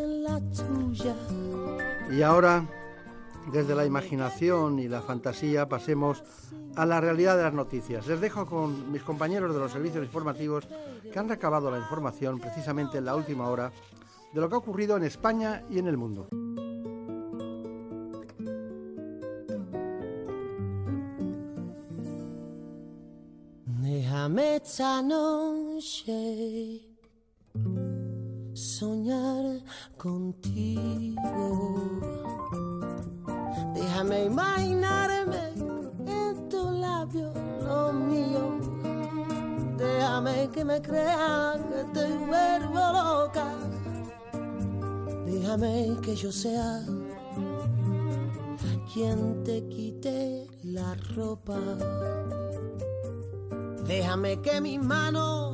la 0.00 0.40
tuya. 0.40 1.14
Y 2.10 2.22
ahora, 2.22 2.66
desde 3.52 3.74
la 3.74 3.86
imaginación 3.86 4.78
y 4.78 4.88
la 4.88 5.00
fantasía, 5.00 5.68
pasemos 5.68 6.22
a 6.76 6.84
la 6.84 7.00
realidad 7.00 7.36
de 7.36 7.44
las 7.44 7.54
noticias. 7.54 8.06
Les 8.06 8.20
dejo 8.20 8.46
con 8.46 8.90
mis 8.90 9.02
compañeros 9.02 9.54
de 9.54 9.60
los 9.60 9.72
servicios 9.72 10.04
informativos 10.04 10.66
que 11.12 11.18
han 11.18 11.28
recabado 11.28 11.70
la 11.70 11.78
información 11.78 12.40
precisamente 12.40 12.98
en 12.98 13.04
la 13.04 13.16
última 13.16 13.48
hora 13.48 13.72
de 14.32 14.40
lo 14.40 14.48
que 14.48 14.54
ha 14.54 14.58
ocurrido 14.58 14.96
en 14.96 15.04
España 15.04 15.64
y 15.70 15.78
en 15.78 15.86
el 15.86 15.96
mundo. 15.96 16.28
Déjame 23.66 24.56
esta 24.56 25.02
noche 25.02 26.93
soñar 28.74 29.44
contigo. 29.96 31.46
Déjame 33.72 34.24
imaginarme 34.24 35.42
en 36.06 36.48
tu 36.48 36.70
labio 36.70 37.32
lo 37.66 37.92
mío. 37.92 38.58
Déjame 39.78 40.50
que 40.52 40.64
me 40.64 40.82
crea 40.82 41.54
que 41.70 41.80
te 41.94 42.04
vuelvo 42.30 42.82
loca. 42.98 43.48
Déjame 45.24 45.96
que 46.02 46.16
yo 46.16 46.32
sea 46.32 46.84
quien 48.92 49.44
te 49.44 49.68
quite 49.68 50.48
la 50.64 50.96
ropa. 51.14 51.60
Déjame 53.86 54.40
que 54.40 54.60
mis 54.60 54.82
manos 54.82 55.53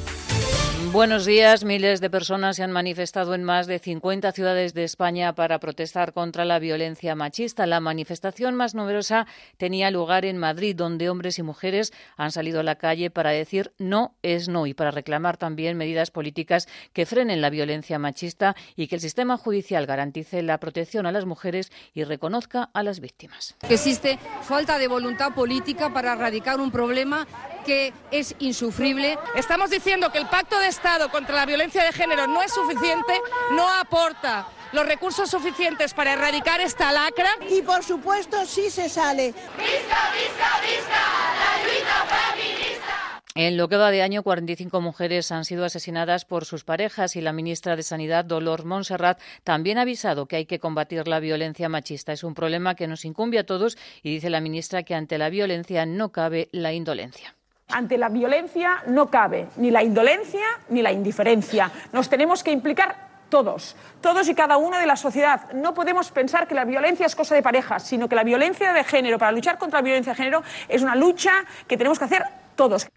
Buenos 0.91 1.23
días. 1.23 1.63
Miles 1.63 2.01
de 2.01 2.09
personas 2.09 2.57
se 2.57 2.63
han 2.63 2.71
manifestado 2.73 3.33
en 3.33 3.45
más 3.45 3.65
de 3.65 3.79
50 3.79 4.33
ciudades 4.33 4.73
de 4.73 4.83
España 4.83 5.33
para 5.33 5.57
protestar 5.57 6.11
contra 6.11 6.43
la 6.43 6.59
violencia 6.59 7.15
machista. 7.15 7.65
La 7.65 7.79
manifestación 7.79 8.55
más 8.55 8.75
numerosa 8.75 9.25
tenía 9.55 9.89
lugar 9.89 10.25
en 10.25 10.37
Madrid, 10.37 10.75
donde 10.75 11.09
hombres 11.09 11.39
y 11.39 11.43
mujeres 11.43 11.93
han 12.17 12.33
salido 12.33 12.59
a 12.59 12.63
la 12.63 12.75
calle 12.75 13.09
para 13.09 13.29
decir 13.29 13.71
no 13.77 14.15
es 14.21 14.49
no 14.49 14.67
y 14.67 14.73
para 14.73 14.91
reclamar 14.91 15.37
también 15.37 15.77
medidas 15.77 16.11
políticas 16.11 16.67
que 16.91 17.05
frenen 17.05 17.39
la 17.39 17.49
violencia 17.49 17.97
machista 17.97 18.57
y 18.75 18.87
que 18.87 18.95
el 18.95 19.01
sistema 19.01 19.37
judicial 19.37 19.85
garantice 19.85 20.41
la 20.41 20.59
protección 20.59 21.05
a 21.05 21.13
las 21.13 21.23
mujeres 21.25 21.71
y 21.93 22.03
reconozca 22.03 22.69
a 22.73 22.83
las 22.83 22.99
víctimas. 22.99 23.55
Existe 23.69 24.19
falta 24.41 24.77
de 24.77 24.89
voluntad 24.89 25.33
política 25.33 25.93
para 25.93 26.11
erradicar 26.11 26.59
un 26.59 26.69
problema 26.69 27.25
que 27.65 27.93
es 28.11 28.35
insufrible. 28.39 29.17
Estamos 29.35 29.69
diciendo 29.69 30.11
que 30.11 30.17
el 30.17 30.27
pacto 30.27 30.59
de 30.59 30.67
Estado 30.81 31.11
contra 31.11 31.35
la 31.35 31.45
violencia 31.45 31.83
de 31.83 31.91
género 31.91 32.25
no 32.25 32.41
es 32.41 32.51
suficiente, 32.51 33.13
no 33.51 33.69
aporta 33.69 34.47
los 34.73 34.83
recursos 34.83 35.29
suficientes 35.29 35.93
para 35.93 36.13
erradicar 36.13 36.59
esta 36.59 36.91
lacra. 36.91 37.29
Y 37.51 37.61
por 37.61 37.83
supuesto 37.83 38.43
sí 38.47 38.71
se 38.71 38.89
sale. 38.89 39.27
¡Visca, 39.27 40.09
visca, 40.11 40.59
visca! 40.59 41.03
¡La 41.37 41.63
lucha 41.63 42.15
feminista! 42.33 43.21
En 43.35 43.57
lo 43.57 43.69
que 43.69 43.77
va 43.77 43.91
de 43.91 44.01
año, 44.01 44.23
45 44.23 44.81
mujeres 44.81 45.31
han 45.31 45.45
sido 45.45 45.65
asesinadas 45.65 46.25
por 46.25 46.45
sus 46.45 46.63
parejas 46.63 47.15
y 47.15 47.21
la 47.21 47.31
ministra 47.31 47.75
de 47.75 47.83
Sanidad, 47.83 48.25
Dolor 48.25 48.65
Montserrat, 48.65 49.21
también 49.43 49.77
ha 49.77 49.81
avisado 49.81 50.25
que 50.25 50.37
hay 50.37 50.45
que 50.47 50.59
combatir 50.59 51.07
la 51.07 51.19
violencia 51.19 51.69
machista. 51.69 52.11
Es 52.11 52.23
un 52.23 52.33
problema 52.33 52.73
que 52.73 52.87
nos 52.87 53.05
incumbe 53.05 53.37
a 53.37 53.45
todos 53.45 53.77
y 54.01 54.09
dice 54.15 54.31
la 54.31 54.41
ministra 54.41 54.81
que 54.81 54.95
ante 54.95 55.19
la 55.19 55.29
violencia 55.29 55.85
no 55.85 56.11
cabe 56.11 56.49
la 56.51 56.73
indolencia. 56.73 57.35
Ante 57.71 57.97
la 57.97 58.09
violencia 58.09 58.83
no 58.87 59.09
cabe 59.09 59.47
ni 59.57 59.71
la 59.71 59.83
indolencia 59.83 60.45
ni 60.69 60.81
la 60.81 60.91
indiferencia. 60.91 61.71
Nos 61.91 62.09
tenemos 62.09 62.43
que 62.43 62.51
implicar 62.51 63.11
todos, 63.29 63.75
todos 64.01 64.27
y 64.27 64.35
cada 64.35 64.57
uno 64.57 64.77
de 64.77 64.85
la 64.85 64.95
sociedad. 64.95 65.51
No 65.53 65.73
podemos 65.73 66.11
pensar 66.11 66.47
que 66.47 66.53
la 66.53 66.65
violencia 66.65 67.05
es 67.05 67.15
cosa 67.15 67.33
de 67.33 67.41
parejas, 67.41 67.83
sino 67.83 68.07
que 68.07 68.15
la 68.15 68.23
violencia 68.23 68.73
de 68.73 68.83
género, 68.83 69.17
para 69.17 69.31
luchar 69.31 69.57
contra 69.57 69.79
la 69.79 69.83
violencia 69.83 70.11
de 70.11 70.17
género, 70.17 70.43
es 70.67 70.81
una 70.83 70.95
lucha 70.95 71.31
que 71.67 71.77
tenemos 71.77 71.97
que 71.97 72.05
hacer 72.05 72.23
todos. 72.55 72.87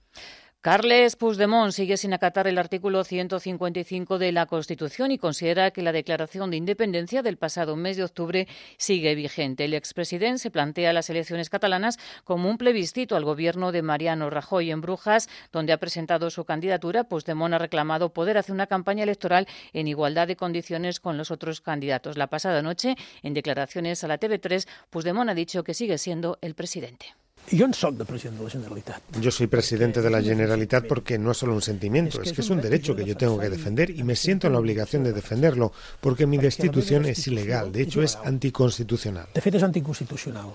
Carles 0.65 1.15
Puigdemont 1.17 1.73
sigue 1.73 1.99
sin 1.99 2.15
acatar 2.15 2.47
el 2.47 2.57
artículo 2.57 3.05
155 3.05 4.17
de 4.17 4.33
la 4.33 4.47
Constitución 4.47 5.11
y 5.11 5.19
considera 5.19 5.71
que 5.73 5.83
la 5.83 5.93
declaración 5.93 6.51
de 6.51 6.57
independencia 6.57 7.21
del 7.21 7.37
pasado 7.37 7.77
mes 7.77 7.99
de 7.99 8.05
octubre 8.05 8.49
sigue 8.79 9.15
vigente. 9.15 9.67
El 9.67 9.75
expresidente 9.75 10.39
se 10.39 10.51
plantea 10.51 10.95
las 10.95 11.11
elecciones 11.11 11.51
catalanas 11.51 11.99
como 12.25 12.49
un 12.49 12.57
plebiscito 12.57 13.15
al 13.15 13.27
gobierno 13.27 13.73
de 13.73 13.83
Mariano 13.83 14.31
Rajoy 14.31 14.71
en 14.71 14.81
Brujas, 14.81 15.29
donde 15.53 15.75
ha 15.75 15.79
presentado 15.79 16.31
su 16.31 16.47
candidatura. 16.47 17.05
Puigdemont 17.05 17.53
ha 17.53 17.59
reclamado 17.59 18.15
poder 18.15 18.39
hacer 18.39 18.55
una 18.55 18.67
campaña 18.67 19.03
electoral 19.03 19.47
en 19.75 19.87
igualdad 19.87 20.29
de 20.29 20.37
condiciones 20.37 20.99
con 20.99 21.19
los 21.19 21.31
otros 21.31 21.61
candidatos. 21.61 22.17
La 22.17 22.29
pasada 22.29 22.63
noche, 22.63 22.97
en 23.23 23.35
declaraciones 23.35 24.03
a 24.03 24.09
la 24.09 24.19
TV3, 24.19 24.67
Puigdemont 24.89 25.29
ha 25.29 25.35
dicho 25.35 25.63
que 25.63 25.75
sigue 25.75 25.99
siendo 25.99 26.39
el 26.41 26.55
presidente. 26.55 27.15
Yo 27.51 27.69
soy 27.73 27.95
de 27.95 28.05
presidente 28.05 28.39
de 28.39 28.45
la 28.45 28.51
Generalitat. 28.51 29.03
Yo 29.21 29.31
soy 29.31 29.47
presidente 29.47 30.01
de 30.01 30.11
la 30.11 30.23
Generalitat 30.23 30.87
porque 30.87 31.19
no 31.19 31.31
es 31.33 31.37
solo 31.37 31.55
un 31.55 31.63
sentimiento, 31.63 32.23
es 32.23 32.33
que 32.33 32.41
es 32.41 32.51
un 32.51 32.61
derecho 32.61 32.97
que 32.97 33.05
yo 33.05 33.17
tengo 33.17 33.39
que 33.39 33.51
defender 33.51 33.91
y 33.91 34.03
me 34.03 34.17
siento 34.17 34.47
en 34.47 34.55
la 34.55 34.59
obligación 34.59 35.05
de 35.05 35.13
defenderlo 35.13 35.73
porque 36.01 36.27
mi 36.27 36.39
destitución 36.39 37.05
es 37.05 37.27
ilegal, 37.27 37.73
de 37.73 37.83
hecho 37.83 38.03
es 38.03 38.17
anticonstitucional. 38.17 39.29
De 39.35 39.41
hecho 39.41 39.57
es 39.57 39.63
anticonstitucional. 39.63 40.47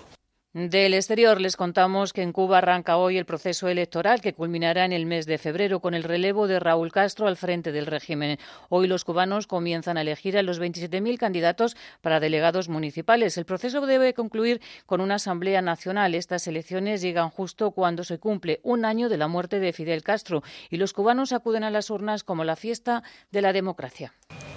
Del 0.52 0.96
exterior 0.96 1.40
les 1.40 1.56
contamos 1.56 2.12
que 2.12 2.24
en 2.24 2.34
Cuba 2.34 2.58
arranca 2.58 2.98
hoy 2.98 3.20
el 3.20 3.26
proceso 3.28 3.68
electoral 3.68 4.20
que 4.20 4.34
culminará 4.34 4.84
en 4.84 4.94
el 4.94 5.06
mes 5.06 5.28
de 5.28 5.38
febrero 5.38 5.80
con 5.80 5.94
el 5.94 6.02
relevo 6.02 6.48
de 6.48 6.60
Raúl 6.60 6.92
Castro 6.92 7.28
al 7.28 7.38
frente 7.38 7.72
del 7.72 7.86
régimen. 7.86 8.40
Hoy 8.68 8.88
los 8.88 9.06
cubanos 9.06 9.46
comienzan 9.46 9.98
a 9.98 10.02
elegir 10.02 10.40
a 10.40 10.42
los 10.42 10.60
27.000 10.60 11.20
candidatos 11.20 11.78
para 12.02 12.20
delegados 12.20 12.68
municipales. 12.68 13.38
El 13.38 13.46
proceso 13.46 13.86
debe 13.86 14.16
concluir 14.16 14.60
con 14.88 15.02
una 15.02 15.16
asamblea 15.16 15.62
nacional. 15.62 16.16
Estas 16.16 16.48
elecciones 16.48 17.04
llegan 17.04 17.30
justo 17.30 17.70
cuando 17.70 18.04
se 18.04 18.18
cumple 18.18 18.60
un 18.64 18.86
año 18.86 19.08
de 19.08 19.18
la 19.18 19.28
muerte 19.28 19.60
de 19.60 19.72
Fidel 19.72 20.02
Castro 20.02 20.42
y 20.72 20.78
los 20.78 20.94
cubanos 20.94 21.32
acuden 21.32 21.64
a 21.64 21.70
las 21.70 21.92
urnas 21.92 22.24
como 22.24 22.44
la 22.44 22.56
fiesta 22.56 23.04
de 23.30 23.44
la 23.44 23.54
democracia. 23.54 24.16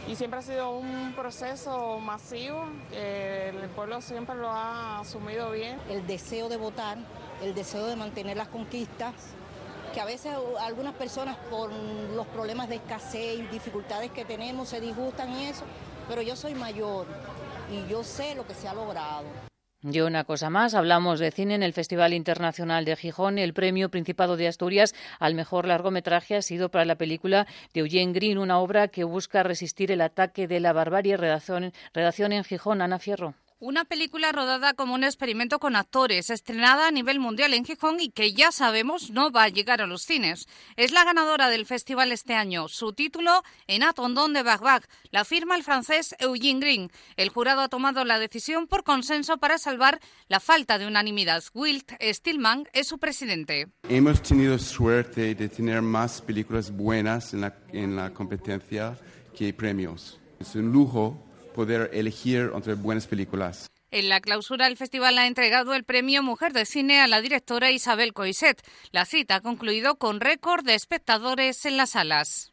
Y 0.09 0.17
siempre 0.17 0.41
ha 0.41 0.43
sido 0.43 0.79
un 0.79 1.13
proceso 1.15 2.01
masivo, 2.01 2.67
el 2.93 3.69
pueblo 3.69 4.01
siempre 4.01 4.35
lo 4.35 4.49
ha 4.49 4.99
asumido 4.99 5.53
bien. 5.53 5.82
El 5.91 6.07
deseo 6.07 6.49
de 6.49 6.57
votar, 6.57 6.99
el 7.43 7.55
deseo 7.55 7.87
de 7.87 7.97
mantener 7.97 8.37
las 8.37 8.49
conquistas, 8.49 9.15
que 9.93 10.01
a 10.01 10.05
veces 10.05 10.33
algunas 10.61 10.95
personas 10.95 11.37
por 11.51 11.71
los 11.73 12.27
problemas 12.29 12.69
de 12.69 12.77
escasez 12.77 13.39
y 13.39 13.43
dificultades 13.49 14.11
que 14.11 14.25
tenemos 14.25 14.69
se 14.69 14.81
disgustan 14.81 15.31
y 15.39 15.47
eso, 15.47 15.65
pero 16.09 16.23
yo 16.23 16.35
soy 16.35 16.55
mayor 16.55 17.07
y 17.71 17.91
yo 17.91 18.03
sé 18.03 18.35
lo 18.35 18.47
que 18.47 18.55
se 18.55 18.69
ha 18.69 18.75
logrado. 18.75 19.25
Y 19.85 20.01
una 20.01 20.23
cosa 20.23 20.49
más, 20.49 20.75
hablamos 20.75 21.19
de 21.19 21.33
cine 21.33 21.57
en 21.57 21.65
el 21.65 21.73
Festival 21.73 22.15
Internacional 22.15 22.85
de 22.85 22.95
Gijón. 22.95 23.37
El 23.37 23.53
premio 23.53 23.89
Principado 23.89 24.37
de 24.37 24.47
Asturias 24.47 24.95
al 25.19 25.35
mejor 25.35 25.67
largometraje 25.67 26.37
ha 26.37 26.43
sido 26.43 26.69
para 26.69 26.85
la 26.85 26.95
película 26.95 27.49
de 27.75 27.81
Eugene 27.81 28.13
Green, 28.13 28.39
una 28.39 28.61
obra 28.61 28.87
que 28.87 29.03
busca 29.03 29.43
resistir 29.43 29.91
el 29.91 30.01
ataque 30.01 30.47
de 30.47 30.61
la 30.61 30.73
barbarie. 30.73 31.17
Redacción, 31.17 31.73
redacción 31.93 32.31
en 32.33 32.45
Gijón, 32.45 32.81
Ana 32.81 33.01
Fierro. 33.01 33.35
Una 33.65 33.85
película 33.85 34.33
rodada 34.33 34.75
como 34.75 34.95
un 34.95 35.05
experimento 35.05 35.61
con 35.61 35.77
actores, 35.77 36.31
estrenada 36.31 36.89
a 36.89 36.91
nivel 36.91 37.21
mundial 37.21 37.55
en 37.55 37.65
Gijón 37.65 38.01
y 38.01 38.11
que 38.11 38.33
ya 38.33 38.51
sabemos 38.51 39.11
no 39.11 39.31
va 39.31 39.45
a 39.45 39.51
llegar 39.51 39.81
a 39.81 39.87
los 39.87 40.03
cines. 40.03 40.49
Es 40.75 40.91
la 40.91 41.05
ganadora 41.05 41.49
del 41.49 41.65
festival 41.65 42.11
este 42.11 42.35
año. 42.35 42.67
Su 42.67 42.93
título, 42.93 43.45
En 43.69 43.85
Atondón 43.85 44.33
de 44.33 44.43
Bagbag. 44.43 44.89
La 45.13 45.25
firma 45.25 45.55
el 45.55 45.63
francés 45.63 46.17
Eugene 46.19 46.59
Green. 46.59 46.91
El 47.17 47.29
jurado 47.29 47.61
ha 47.61 47.69
tomado 47.69 48.05
la 48.05 48.19
decisión 48.19 48.67
por 48.67 48.83
consenso 48.83 49.39
para 49.39 49.59
salvar 49.59 50.01
la 50.27 50.41
falta 50.41 50.77
de 50.77 50.89
unanimidad. 50.89 51.45
Wilt 51.55 51.93
Stillman 52.03 52.69
es 52.73 52.89
su 52.89 52.99
presidente. 52.99 53.69
Hemos 53.89 54.23
tenido 54.23 54.59
suerte 54.59 55.37
de 55.37 55.49
tener 55.49 55.83
más 55.83 56.21
películas 56.21 56.73
buenas 56.73 57.33
en 57.33 57.95
la 57.95 58.13
competencia 58.13 58.99
que 59.33 59.55
premios. 59.55 60.19
Es 60.41 60.57
un 60.57 60.73
lujo 60.73 61.29
poder 61.53 61.91
elegir 61.93 62.51
entre 62.55 62.75
buenas 62.75 63.07
películas. 63.07 63.71
En 63.91 64.09
la 64.09 64.21
clausura, 64.21 64.67
el 64.69 64.79
festival 64.79 65.19
ha 65.19 65.27
entregado 65.27 65.75
el 65.75 65.85
premio 65.85 66.23
Mujer 66.23 66.53
de 66.53 66.65
Cine 66.65 67.01
a 67.01 67.07
la 67.07 67.21
directora 67.21 67.71
Isabel 67.71 68.15
Coiset. 68.15 68.63
La 68.91 69.05
cita 69.05 69.37
ha 69.37 69.41
concluido 69.41 69.97
con 69.97 70.21
récord 70.21 70.65
de 70.65 70.75
espectadores 70.75 71.67
en 71.67 71.77
las 71.77 71.91
salas. 71.91 72.52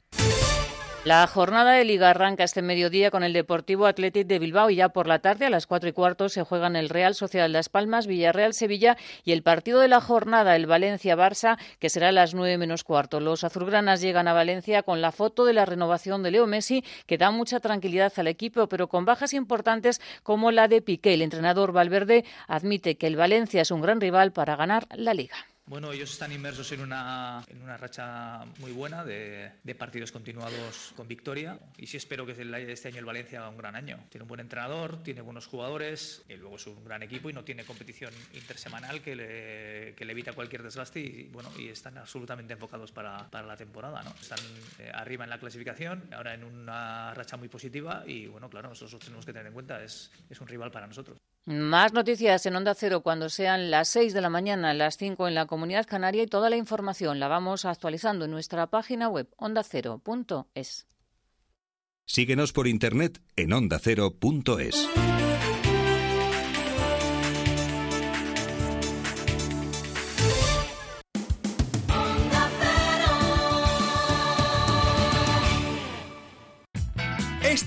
La 1.05 1.25
jornada 1.27 1.71
de 1.71 1.85
Liga 1.85 2.09
arranca 2.09 2.43
este 2.43 2.61
mediodía 2.61 3.09
con 3.09 3.23
el 3.23 3.31
Deportivo 3.31 3.85
Athletic 3.85 4.27
de 4.27 4.37
Bilbao 4.37 4.69
y 4.69 4.75
ya 4.75 4.89
por 4.89 5.07
la 5.07 5.19
tarde 5.19 5.45
a 5.45 5.49
las 5.49 5.65
cuatro 5.65 5.87
y 5.87 5.93
cuarto 5.93 6.27
se 6.27 6.43
juegan 6.43 6.75
el 6.75 6.89
Real 6.89 7.15
Sociedad 7.15 7.49
Las 7.49 7.69
Palmas, 7.69 8.05
Villarreal 8.05 8.53
Sevilla 8.53 8.97
y 9.23 9.31
el 9.31 9.41
partido 9.41 9.79
de 9.79 9.87
la 9.87 10.01
jornada, 10.01 10.57
el 10.57 10.67
Valencia-Barça, 10.67 11.57
que 11.79 11.89
será 11.89 12.09
a 12.09 12.11
las 12.11 12.33
nueve 12.33 12.57
menos 12.57 12.83
cuarto. 12.83 13.21
Los 13.21 13.45
azulgranas 13.45 14.01
llegan 14.01 14.27
a 14.27 14.33
Valencia 14.33 14.83
con 14.83 15.01
la 15.01 15.13
foto 15.13 15.45
de 15.45 15.53
la 15.53 15.65
renovación 15.65 16.21
de 16.21 16.31
Leo 16.31 16.47
Messi, 16.47 16.83
que 17.07 17.17
da 17.17 17.31
mucha 17.31 17.61
tranquilidad 17.61 18.11
al 18.17 18.27
equipo, 18.27 18.67
pero 18.67 18.89
con 18.89 19.05
bajas 19.05 19.33
importantes 19.33 20.01
como 20.21 20.51
la 20.51 20.67
de 20.67 20.81
Piqué. 20.81 21.13
El 21.13 21.21
entrenador 21.21 21.71
Valverde 21.71 22.25
admite 22.45 22.97
que 22.97 23.07
el 23.07 23.15
Valencia 23.15 23.61
es 23.61 23.71
un 23.71 23.81
gran 23.81 24.01
rival 24.01 24.33
para 24.33 24.57
ganar 24.57 24.85
la 24.91 25.13
Liga. 25.13 25.37
Bueno, 25.69 25.91
ellos 25.91 26.11
están 26.11 26.31
inmersos 26.31 26.71
en 26.71 26.81
una, 26.81 27.45
en 27.47 27.61
una 27.61 27.77
racha 27.77 28.43
muy 28.57 28.71
buena 28.71 29.05
de, 29.05 29.51
de, 29.63 29.75
partidos 29.75 30.11
continuados 30.11 30.93
con 30.95 31.07
victoria 31.07 31.59
y 31.77 31.85
sí 31.85 31.95
espero 31.95 32.25
que 32.25 32.31
este 32.31 32.87
año 32.87 32.97
el 32.97 33.05
Valencia 33.05 33.37
haga 33.37 33.49
un 33.49 33.57
gran 33.57 33.75
año. 33.75 34.03
Tiene 34.09 34.23
un 34.23 34.29
buen 34.29 34.39
entrenador, 34.39 35.03
tiene 35.03 35.21
buenos 35.21 35.45
jugadores 35.45 36.23
y 36.27 36.37
luego 36.37 36.55
es 36.55 36.65
un 36.65 36.83
gran 36.83 37.03
equipo 37.03 37.29
y 37.29 37.33
no 37.33 37.43
tiene 37.43 37.65
competición 37.65 38.11
intersemanal 38.33 39.03
que 39.03 39.15
le, 39.15 39.93
que 39.93 40.05
le 40.05 40.13
evita 40.13 40.33
cualquier 40.33 40.63
desgaste 40.63 41.01
y, 41.01 41.29
bueno, 41.31 41.51
y 41.59 41.67
están 41.67 41.99
absolutamente 41.99 42.53
enfocados 42.53 42.91
para, 42.91 43.29
para 43.29 43.45
la 43.45 43.55
temporada. 43.55 44.01
¿no? 44.01 44.09
Están 44.19 44.39
eh, 44.79 44.89
arriba 44.91 45.25
en 45.25 45.29
la 45.29 45.37
clasificación, 45.37 46.11
ahora 46.15 46.33
en 46.33 46.45
una 46.45 47.13
racha 47.13 47.37
muy 47.37 47.47
positiva 47.47 48.03
y 48.07 48.25
bueno, 48.25 48.49
claro, 48.49 48.69
nosotros 48.69 48.99
tenemos 49.01 49.23
que 49.23 49.33
tener 49.33 49.45
en 49.45 49.53
cuenta, 49.53 49.83
es, 49.83 50.09
es 50.31 50.41
un 50.41 50.47
rival 50.47 50.71
para 50.71 50.87
nosotros. 50.87 51.19
Más 51.45 51.93
noticias 51.93 52.45
en 52.45 52.55
Onda 52.55 52.75
Cero 52.75 53.01
cuando 53.01 53.29
sean 53.29 53.71
las 53.71 53.89
6 53.89 54.13
de 54.13 54.21
la 54.21 54.29
mañana, 54.29 54.73
las 54.73 54.97
5 54.97 55.27
en 55.27 55.35
la 55.35 55.47
Comunidad 55.47 55.87
Canaria 55.87 56.23
y 56.23 56.27
toda 56.27 56.49
la 56.49 56.57
información 56.57 57.19
la 57.19 57.27
vamos 57.27 57.65
actualizando 57.65 58.25
en 58.25 58.31
nuestra 58.31 58.67
página 58.67 59.09
web 59.09 59.27
ondacero.es. 59.37 60.87
Síguenos 62.05 62.53
por 62.53 62.67
internet 62.67 63.21
en 63.35 63.53
ondacero.es. 63.53 64.89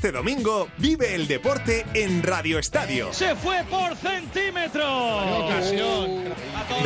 Este 0.02 0.10
domingo 0.10 0.68
vive 0.78 1.14
el 1.14 1.28
deporte 1.28 1.86
en 1.94 2.24
Radio 2.24 2.58
Estadio. 2.58 3.12
Se 3.12 3.36
fue 3.36 3.62
por 3.70 3.94
centímetro. 3.96 5.48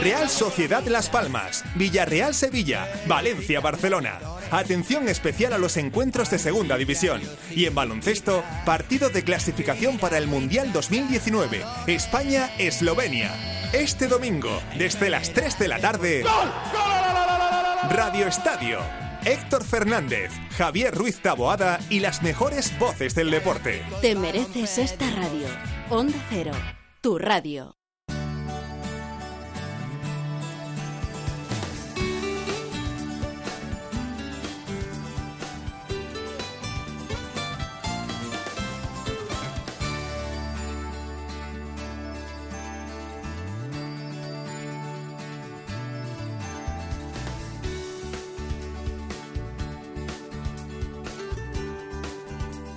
Real 0.02 0.28
Sociedad 0.28 0.84
Las 0.84 1.08
Palmas, 1.08 1.64
Villarreal 1.76 2.34
Sevilla, 2.34 2.86
Valencia 3.06 3.60
Barcelona. 3.60 4.18
Atención 4.50 5.08
especial 5.08 5.54
a 5.54 5.58
los 5.58 5.78
encuentros 5.78 6.28
de 6.28 6.38
Segunda 6.38 6.76
División. 6.76 7.22
Y 7.50 7.64
en 7.64 7.74
baloncesto, 7.74 8.44
partido 8.66 9.08
de 9.08 9.24
clasificación 9.24 9.96
para 9.96 10.18
el 10.18 10.26
Mundial 10.26 10.74
2019, 10.74 11.64
España-Eslovenia. 11.86 13.32
Este 13.72 14.08
domingo, 14.08 14.60
desde 14.76 15.08
las 15.08 15.32
3 15.32 15.58
de 15.58 15.68
la 15.68 15.78
tarde, 15.78 16.22
Radio 17.88 18.26
Estadio. 18.26 19.05
Héctor 19.26 19.64
Fernández, 19.64 20.30
Javier 20.56 20.94
Ruiz 20.94 21.20
Taboada 21.20 21.80
y 21.90 21.98
las 21.98 22.22
mejores 22.22 22.78
voces 22.78 23.16
del 23.16 23.32
deporte. 23.32 23.82
Te 24.00 24.14
mereces 24.14 24.78
esta 24.78 25.10
radio. 25.10 25.48
Onda 25.90 26.16
Cero, 26.30 26.52
tu 27.00 27.18
radio. 27.18 27.75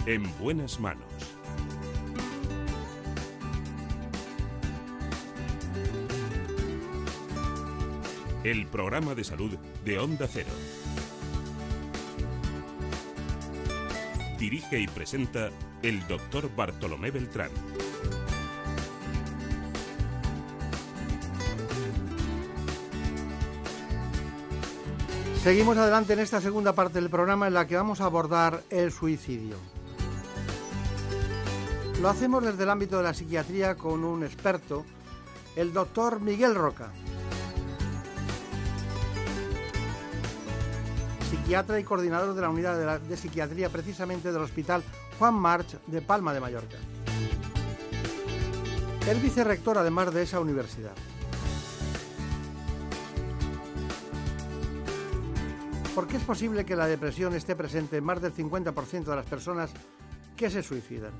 En 0.10 0.24
buenas 0.40 0.80
manos. 0.80 1.06
El 8.44 8.66
programa 8.66 9.14
de 9.14 9.24
salud 9.24 9.56
de 9.86 10.00
Onda 10.00 10.28
Cero. 10.28 10.50
Dirige 14.40 14.80
y 14.80 14.88
presenta 14.88 15.52
el 15.84 16.08
doctor 16.08 16.50
Bartolomé 16.56 17.12
Beltrán. 17.12 17.52
Seguimos 25.44 25.78
adelante 25.78 26.14
en 26.14 26.20
esta 26.20 26.42
segunda 26.42 26.74
parte 26.74 27.00
del 27.00 27.12
programa 27.12 27.46
en 27.46 27.54
la 27.54 27.68
que 27.68 27.76
vamos 27.76 28.02
a 28.02 28.06
abordar 28.06 28.64
el 28.72 28.92
suicidio. 28.92 29.79
Lo 32.02 32.08
hacemos 32.08 32.42
desde 32.42 32.64
el 32.64 32.70
ámbito 32.70 32.96
de 32.96 33.04
la 33.04 33.14
psiquiatría 33.14 33.76
con 33.76 34.06
un 34.06 34.24
experto, 34.24 34.86
el 35.58 35.74
doctor 35.74 36.22
Miguel 36.22 36.56
Roca. 36.56 36.94
Psiquiatra 41.30 41.78
y 41.78 41.84
coordinador 41.84 42.34
de 42.34 42.42
la 42.42 42.50
unidad 42.50 43.02
de, 43.02 43.18
psiquiatría 43.18 43.70
precisamente 43.70 44.32
del 44.32 44.42
Hospital 44.42 44.82
Juan 45.20 45.34
March 45.34 45.78
de 45.88 46.02
Palma 46.02 46.34
de 46.34 46.40
Mallorca. 46.40 46.78
El 49.06 49.20
vicerrector 49.20 49.78
además 49.78 50.14
de 50.14 50.24
esa 50.24 50.40
universidad. 50.40 50.94
¿Por 55.94 56.08
qué 56.08 56.16
es 56.16 56.24
posible 56.24 56.64
que 56.64 56.78
la 56.78 56.88
depresión 56.88 57.36
esté 57.36 57.58
presente 57.58 57.98
en 57.98 58.06
más 58.06 58.22
del 58.22 58.34
50% 58.34 59.04
de 59.04 59.16
las 59.18 59.26
personas 59.26 59.72
que 60.38 60.50
se 60.50 60.64
suicidan? 60.64 61.12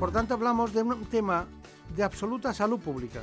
Por 0.00 0.12
tanto, 0.12 0.32
hablamos 0.32 0.72
de 0.72 0.82
un 0.82 1.04
tema 1.04 1.46
de 1.94 2.02
absoluta 2.02 2.54
salud 2.54 2.80
pública. 2.80 3.20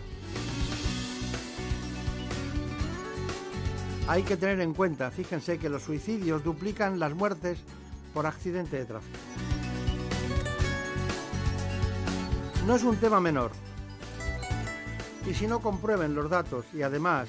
Hay 4.08 4.22
que 4.22 4.38
tener 4.38 4.62
en 4.62 4.76
cuenta, 4.76 5.10
fíjense, 5.10 5.58
que 5.58 5.70
los 5.70 5.82
suicidios 5.82 6.44
duplican 6.44 7.00
las 7.00 7.16
muertes 7.16 7.58
por 8.14 8.28
accidente 8.28 8.78
de 8.78 8.86
tráfico. 8.86 9.18
No 12.68 12.76
es 12.76 12.84
un 12.84 12.98
tema 12.98 13.20
menor. 13.20 13.50
Y 15.28 15.34
si 15.34 15.48
no 15.48 15.60
comprueben 15.62 16.14
los 16.14 16.30
datos 16.30 16.66
y 16.76 16.84
además 16.84 17.28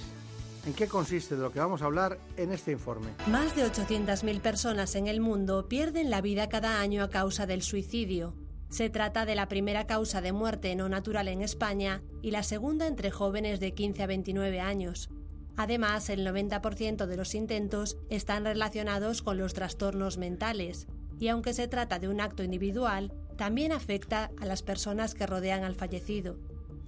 en 0.67 0.75
qué 0.75 0.89
consiste 0.89 1.37
de 1.37 1.43
lo 1.43 1.53
que 1.53 1.59
vamos 1.59 1.81
a 1.81 1.87
hablar 1.87 2.19
en 2.37 2.53
este 2.53 2.73
informe. 2.73 3.13
Más 3.29 3.57
de 3.57 3.65
800.000 3.65 4.41
personas 4.43 4.95
en 4.95 5.07
el 5.07 5.21
mundo 5.21 5.69
pierden 5.69 6.11
la 6.11 6.21
vida 6.21 6.51
cada 6.51 6.81
año 6.81 7.03
a 7.03 7.09
causa 7.09 7.47
del 7.47 7.63
suicidio. 7.63 8.35
Se 8.69 8.91
trata 8.91 9.25
de 9.25 9.35
la 9.35 9.49
primera 9.49 9.87
causa 9.87 10.21
de 10.21 10.33
muerte 10.33 10.75
no 10.77 10.89
natural 10.89 11.29
en 11.29 11.41
España 11.41 12.03
y 12.23 12.31
la 12.31 12.43
segunda 12.43 12.87
entre 12.87 13.11
jóvenes 13.11 13.61
de 13.61 13.73
15 13.73 14.03
a 14.03 14.07
29 14.07 14.61
años. 14.61 15.09
Además, 15.57 16.11
el 16.11 16.27
90% 16.27 17.07
de 17.07 17.16
los 17.16 17.35
intentos 17.35 17.97
están 18.11 18.45
relacionados 18.45 19.23
con 19.23 19.39
los 19.39 19.55
trastornos 19.55 20.19
mentales, 20.19 20.87
y 21.19 21.29
aunque 21.29 21.53
se 21.53 21.66
trata 21.66 21.99
de 21.99 22.09
un 22.09 22.21
acto 22.21 22.45
individual, 22.45 23.12
también 23.37 23.73
afecta 23.73 24.31
a 24.39 24.47
las 24.47 24.62
personas 24.62 25.14
que 25.14 25.27
rodean 25.27 25.64
al 25.64 25.75
fallecido. 25.75 26.39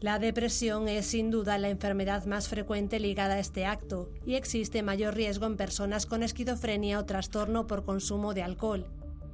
La 0.00 0.18
depresión 0.18 0.88
es 0.88 1.06
sin 1.06 1.30
duda 1.30 1.58
la 1.58 1.68
enfermedad 1.68 2.24
más 2.26 2.48
frecuente 2.48 3.00
ligada 3.00 3.34
a 3.34 3.38
este 3.38 3.66
acto 3.66 4.10
y 4.24 4.34
existe 4.34 4.82
mayor 4.82 5.14
riesgo 5.14 5.46
en 5.46 5.56
personas 5.56 6.06
con 6.06 6.22
esquizofrenia 6.22 6.98
o 6.98 7.04
trastorno 7.04 7.66
por 7.66 7.84
consumo 7.84 8.34
de 8.34 8.42
alcohol. 8.42 8.86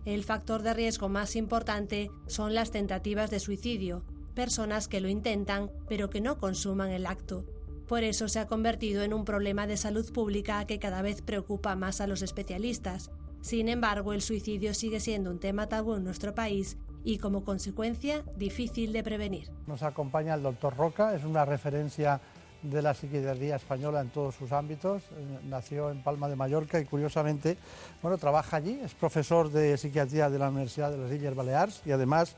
El 0.07 0.23
factor 0.23 0.63
de 0.63 0.73
riesgo 0.73 1.09
más 1.09 1.35
importante 1.35 2.13
son 2.29 2.55
las 2.55 2.71
tentativas 2.71 3.29
de 3.29 3.41
suicidio, 3.41 4.05
personas 4.35 4.87
que 4.87 5.01
lo 5.01 5.09
intentan 5.09 5.73
pero 5.89 6.11
que 6.11 6.21
no 6.21 6.39
consuman 6.39 6.91
el 6.91 7.07
acto. 7.07 7.45
Por 7.89 8.05
eso 8.05 8.29
se 8.29 8.39
ha 8.39 8.47
convertido 8.47 9.03
en 9.03 9.13
un 9.13 9.25
problema 9.25 9.67
de 9.67 9.77
salud 9.77 10.13
pública 10.13 10.65
que 10.65 10.79
cada 10.79 11.03
vez 11.03 11.23
preocupa 11.23 11.75
más 11.75 12.01
a 12.01 12.07
los 12.07 12.23
especialistas. 12.23 13.11
Sin 13.41 13.69
embargo, 13.69 14.13
el 14.13 14.23
suicidio 14.23 14.75
sigue 14.75 15.01
siendo 15.01 15.29
un 15.29 15.41
tema 15.41 15.69
tabú 15.69 15.95
en 15.97 16.05
nuestro 16.05 16.37
país 16.37 16.79
y 17.03 17.19
como 17.19 17.43
consecuencia 17.43 18.23
difícil 18.37 18.93
de 18.93 19.03
prevenir. 19.03 19.51
Nos 19.67 19.83
acompaña 19.83 20.35
el 20.35 20.43
doctor 20.45 20.77
Roca, 20.77 21.17
es 21.17 21.25
una 21.25 21.45
referencia 21.45 22.21
de 22.63 22.83
la 22.83 22.95
psiquiatría 22.95 23.57
española 23.57 24.01
en 24.01 24.11
todos 24.11 24.35
sus 24.35 24.53
ámbitos. 24.53 25.03
Eh, 25.03 25.39
Nació 25.45 25.91
en 25.91 26.03
Palma 26.03 26.29
de 26.29 26.37
Mallorca 26.37 26.81
y 26.81 26.85
curiosamente, 26.85 27.57
bueno, 28.03 28.19
trabaja 28.19 28.57
allí, 28.57 28.81
es 28.83 28.95
profesor 28.95 29.51
de 29.51 29.77
psiquiatría 29.77 30.31
de 30.31 30.39
la 30.39 30.49
Universidad 30.49 30.91
de 30.91 30.99
las 30.99 31.13
Illes 31.13 31.35
Baleares 31.35 31.83
y 31.85 31.93
además 31.93 32.37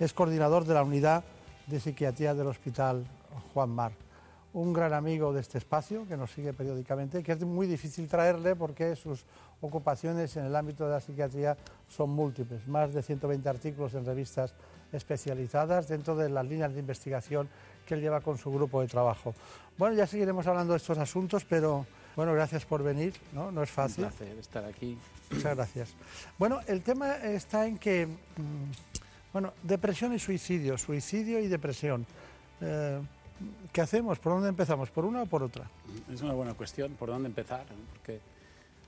es 0.00 0.12
coordinador 0.12 0.64
de 0.64 0.74
la 0.74 0.82
unidad 0.82 1.24
de 1.66 1.80
psiquiatría 1.80 2.34
del 2.34 2.46
Hospital 2.46 3.04
Juan 3.52 3.70
Mar. 3.70 3.92
Un 4.54 4.72
gran 4.72 4.94
amigo 4.94 5.32
de 5.32 5.40
este 5.40 5.58
espacio 5.58 6.06
que 6.08 6.16
nos 6.16 6.30
sigue 6.30 6.52
periódicamente, 6.52 7.22
que 7.22 7.32
es 7.32 7.40
muy 7.42 7.66
difícil 7.66 8.08
traerle 8.08 8.56
porque 8.56 8.96
sus 8.96 9.24
ocupaciones 9.60 10.36
en 10.36 10.46
el 10.46 10.56
ámbito 10.56 10.84
de 10.84 10.92
la 10.92 11.00
psiquiatría 11.00 11.56
son 11.88 12.10
múltiples, 12.10 12.66
más 12.66 12.94
de 12.94 13.02
120 13.02 13.48
artículos 13.48 13.94
en 13.94 14.06
revistas 14.06 14.54
especializadas 14.92 15.88
dentro 15.88 16.16
de 16.16 16.30
las 16.30 16.46
líneas 16.46 16.72
de 16.72 16.80
investigación 16.80 17.48
que 17.88 17.94
él 17.94 18.02
lleva 18.02 18.20
con 18.20 18.36
su 18.36 18.52
grupo 18.52 18.82
de 18.82 18.86
trabajo. 18.86 19.34
Bueno, 19.78 19.96
ya 19.96 20.06
seguiremos 20.06 20.46
hablando 20.46 20.74
de 20.74 20.76
estos 20.76 20.98
asuntos, 20.98 21.46
pero 21.46 21.86
bueno, 22.14 22.34
gracias 22.34 22.66
por 22.66 22.82
venir, 22.82 23.14
¿no? 23.32 23.50
No 23.50 23.62
es 23.62 23.70
fácil. 23.70 24.04
Un 24.04 24.10
placer 24.10 24.38
estar 24.38 24.64
aquí. 24.66 24.98
Muchas 25.30 25.56
gracias. 25.56 25.94
Bueno, 26.38 26.60
el 26.66 26.82
tema 26.82 27.16
está 27.16 27.66
en 27.66 27.78
que, 27.78 28.06
mm, 28.06 29.32
bueno, 29.32 29.54
depresión 29.62 30.12
y 30.12 30.18
suicidio, 30.18 30.76
suicidio 30.76 31.40
y 31.40 31.48
depresión. 31.48 32.04
Eh, 32.60 33.00
¿Qué 33.72 33.80
hacemos? 33.80 34.18
¿Por 34.18 34.34
dónde 34.34 34.48
empezamos? 34.48 34.90
¿Por 34.90 35.06
una 35.06 35.22
o 35.22 35.26
por 35.26 35.42
otra? 35.42 35.70
Es 36.12 36.20
una 36.20 36.34
buena 36.34 36.52
cuestión, 36.54 36.92
¿por 36.92 37.08
dónde 37.08 37.28
empezar? 37.28 37.64
Porque 37.92 38.20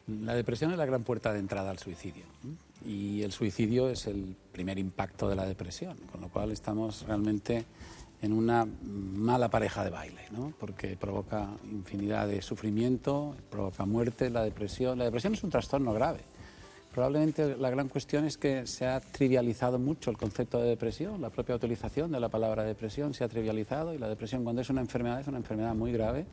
la 0.09 0.35
depresión 0.35 0.73
es 0.73 0.79
la 0.79 0.87
gran 0.87 1.05
puerta 1.05 1.33
de 1.33 1.39
entrada 1.39 1.71
al 1.71 1.79
suicidio. 1.79 2.25
Y 2.85 3.23
el 3.23 3.33
suicidio 3.33 3.89
es 3.89 4.07
el 4.07 4.37
primer 4.53 4.79
impacto 4.79 5.29
de 5.29 5.37
la 5.37 5.47
depresión, 5.47 5.97
con 6.11 6.21
lo 6.21 6.29
cual 6.29 6.51
estamos 6.51 7.07
realmente 7.07 7.65
en 8.23 8.33
una 8.33 8.66
mala 8.66 9.49
pareja 9.49 9.83
de 9.85 9.91
baile, 9.91 10.23
¿no? 10.31 10.53
porque 10.59 10.97
provoca 10.97 11.49
infinidad 11.71 12.29
de 12.29 12.43
sufrimiento, 12.43 13.35
provoca 13.51 13.87
muerte, 13.87 14.29
la 14.29 14.43
depresión. 14.43 14.99
La 14.99 15.05
depresión 15.05 15.35
es 15.35 15.43
un 15.43 15.51
trastorno 15.51 15.93
grave. 15.95 16.21
Probablemente 16.93 17.57
la 17.57 17.71
gran 17.71 17.89
cuestión 17.89 18.25
es 18.25 18.37
que 18.37 18.66
se 18.66 18.85
ha 18.85 19.01
trivializado 19.01 19.79
mucho 19.79 20.11
el 20.11 20.18
concepto 20.18 20.61
de 20.61 20.68
depresión, 20.68 21.21
la 21.21 21.31
propia 21.31 21.55
utilización 21.55 22.11
de 22.11 22.18
la 22.18 22.29
palabra 22.29 22.64
depresión 22.64 23.14
se 23.14 23.23
ha 23.23 23.29
trivializado 23.29 23.95
y 23.95 23.99
la 23.99 24.09
depresión 24.09 24.43
cuando 24.43 24.61
es 24.61 24.71
una 24.71 24.81
enfermedad 24.81 25.21
es 25.21 25.29
una 25.29 25.39
enfermedad 25.39 25.75
muy 25.75 25.93
grave 25.93 26.27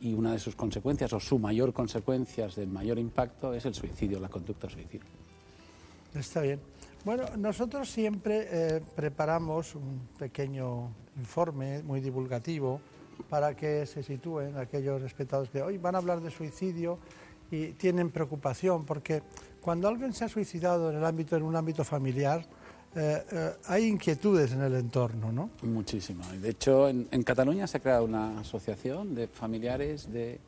y 0.00 0.14
una 0.14 0.32
de 0.32 0.38
sus 0.38 0.54
consecuencias 0.54 1.12
o 1.12 1.18
su 1.18 1.40
mayor 1.40 1.72
consecuencia 1.72 2.46
del 2.46 2.68
mayor 2.68 2.98
impacto 2.98 3.52
es 3.52 3.64
el 3.66 3.74
suicidio, 3.74 4.20
la 4.20 4.28
conducta 4.28 4.70
suicida. 4.70 5.04
Está 6.14 6.42
bien. 6.42 6.60
Bueno, 7.04 7.24
nosotros 7.36 7.88
siempre 7.90 8.48
eh, 8.50 8.82
preparamos 8.96 9.74
un 9.74 10.08
pequeño 10.18 10.90
informe 11.16 11.82
muy 11.82 12.00
divulgativo 12.00 12.80
para 13.30 13.56
que 13.56 13.86
se 13.86 14.02
sitúen 14.02 14.56
aquellos 14.56 15.02
espectadores 15.02 15.50
que 15.50 15.62
hoy 15.62 15.78
van 15.78 15.94
a 15.94 15.98
hablar 15.98 16.20
de 16.20 16.30
suicidio 16.30 16.98
y 17.50 17.68
tienen 17.72 18.10
preocupación 18.10 18.84
porque 18.84 19.22
cuando 19.60 19.88
alguien 19.88 20.12
se 20.12 20.24
ha 20.24 20.28
suicidado 20.28 20.90
en 20.90 20.96
el 20.96 21.04
ámbito 21.04 21.36
en 21.36 21.42
un 21.44 21.56
ámbito 21.56 21.84
familiar 21.84 22.44
eh, 22.94 23.24
eh, 23.30 23.52
hay 23.66 23.86
inquietudes 23.86 24.52
en 24.52 24.62
el 24.62 24.74
entorno, 24.74 25.30
¿no? 25.30 25.50
Muchísimo. 25.62 26.24
De 26.40 26.48
hecho, 26.48 26.88
en, 26.88 27.06
en 27.10 27.22
Cataluña 27.22 27.66
se 27.66 27.76
ha 27.76 27.80
creado 27.80 28.04
una 28.04 28.40
asociación 28.40 29.14
de 29.14 29.28
familiares 29.28 30.10
de, 30.10 30.40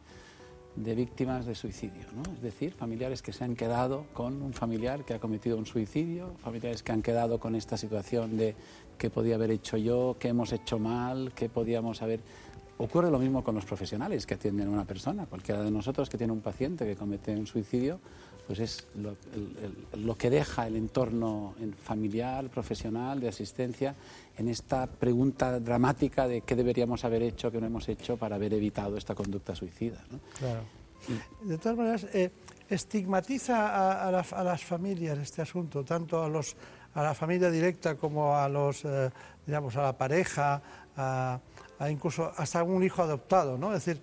de 0.77 0.95
víctimas 0.95 1.47
de 1.47 1.55
suicidio, 1.55 2.07
¿no? 2.15 2.23
Es 2.33 2.43
decir, 2.43 2.73
familiares 2.75 3.23
que 3.23 3.33
se 3.33 3.45
han 3.45 3.57
quedado 3.57 4.07
con 4.13 4.41
un 4.43 4.53
familiar 4.53 5.05
que 5.05 5.15
ha 5.15 5.19
cometido 5.19 5.57
un 5.57 5.67
suicidio, 5.67 6.35
familiares 6.39 6.83
que 6.83 6.93
han 6.93 7.03
quedado 7.03 7.41
con 7.41 7.55
esta 7.55 7.77
situación 7.77 8.37
de 8.37 8.55
qué 8.97 9.11
podía 9.11 9.35
haber 9.35 9.51
hecho 9.51 9.77
yo, 9.77 10.17
qué 10.19 10.29
hemos 10.29 10.53
hecho 10.53 10.79
mal, 10.79 11.33
qué 11.35 11.49
podíamos 11.49 12.03
haber 12.03 12.21
Ocurre 12.83 13.11
lo 13.11 13.19
mismo 13.19 13.45
con 13.45 13.55
los 13.55 13.67
profesionales 13.67 14.25
que 14.25 14.35
atienden 14.35 14.69
a 14.69 14.71
una 14.71 14.87
persona. 14.87 15.27
Cualquiera 15.27 15.63
de 15.63 15.71
nosotros 15.71 16.09
que 16.09 16.17
tiene 16.17 16.33
un 16.33 16.41
paciente 16.41 16.87
que 16.87 16.97
comete 16.97 17.37
un 17.37 17.47
suicidio, 17.47 18.01
pues 18.47 18.59
es 18.59 18.87
lo, 18.97 19.11
el, 19.11 19.87
el, 19.93 20.07
lo 20.07 20.17
que 20.17 20.31
deja 20.31 20.67
el 20.67 20.77
entorno 20.77 21.55
familiar, 21.83 22.49
profesional, 22.49 23.21
de 23.21 23.29
asistencia, 23.29 23.95
en 24.39 24.49
esta 24.49 24.87
pregunta 24.87 25.61
dramática 25.61 26.27
de 26.27 26.41
qué 26.41 26.57
deberíamos 26.57 27.05
haber 27.05 27.23
hecho, 27.23 27.53
qué 27.53 27.61
no 27.61 27.67
hemos 27.67 27.87
hecho 27.91 28.17
para 28.17 28.37
haber 28.37 28.55
evitado 28.55 28.97
esta 28.97 29.15
conducta 29.15 29.55
suicida. 29.55 30.03
¿no? 30.11 30.19
Claro. 30.39 30.63
De 31.43 31.59
todas 31.59 31.77
maneras, 31.77 32.07
eh, 32.15 32.31
estigmatiza 32.69 33.69
a, 33.69 34.09
a, 34.09 34.11
la, 34.11 34.21
a, 34.33 34.43
las 34.43 34.65
familias 34.65 35.19
este 35.19 35.43
asunto, 35.43 35.85
tanto 35.85 36.23
a, 36.23 36.29
los, 36.31 36.57
a 36.95 37.03
la 37.03 37.15
familia 37.15 37.51
directa 37.51 37.97
como 37.97 38.35
a, 38.35 38.49
los, 38.49 38.87
eh, 38.87 39.11
digamos, 39.47 39.77
a 39.77 39.83
la 39.83 39.99
pareja, 39.99 40.63
a, 40.97 41.35
a 41.35 41.41
incluso 41.89 42.33
hasta 42.37 42.63
un 42.63 42.83
hijo 42.83 43.03
adoptado, 43.03 43.57
¿no? 43.57 43.75
Es 43.75 43.85
decir, 43.85 44.03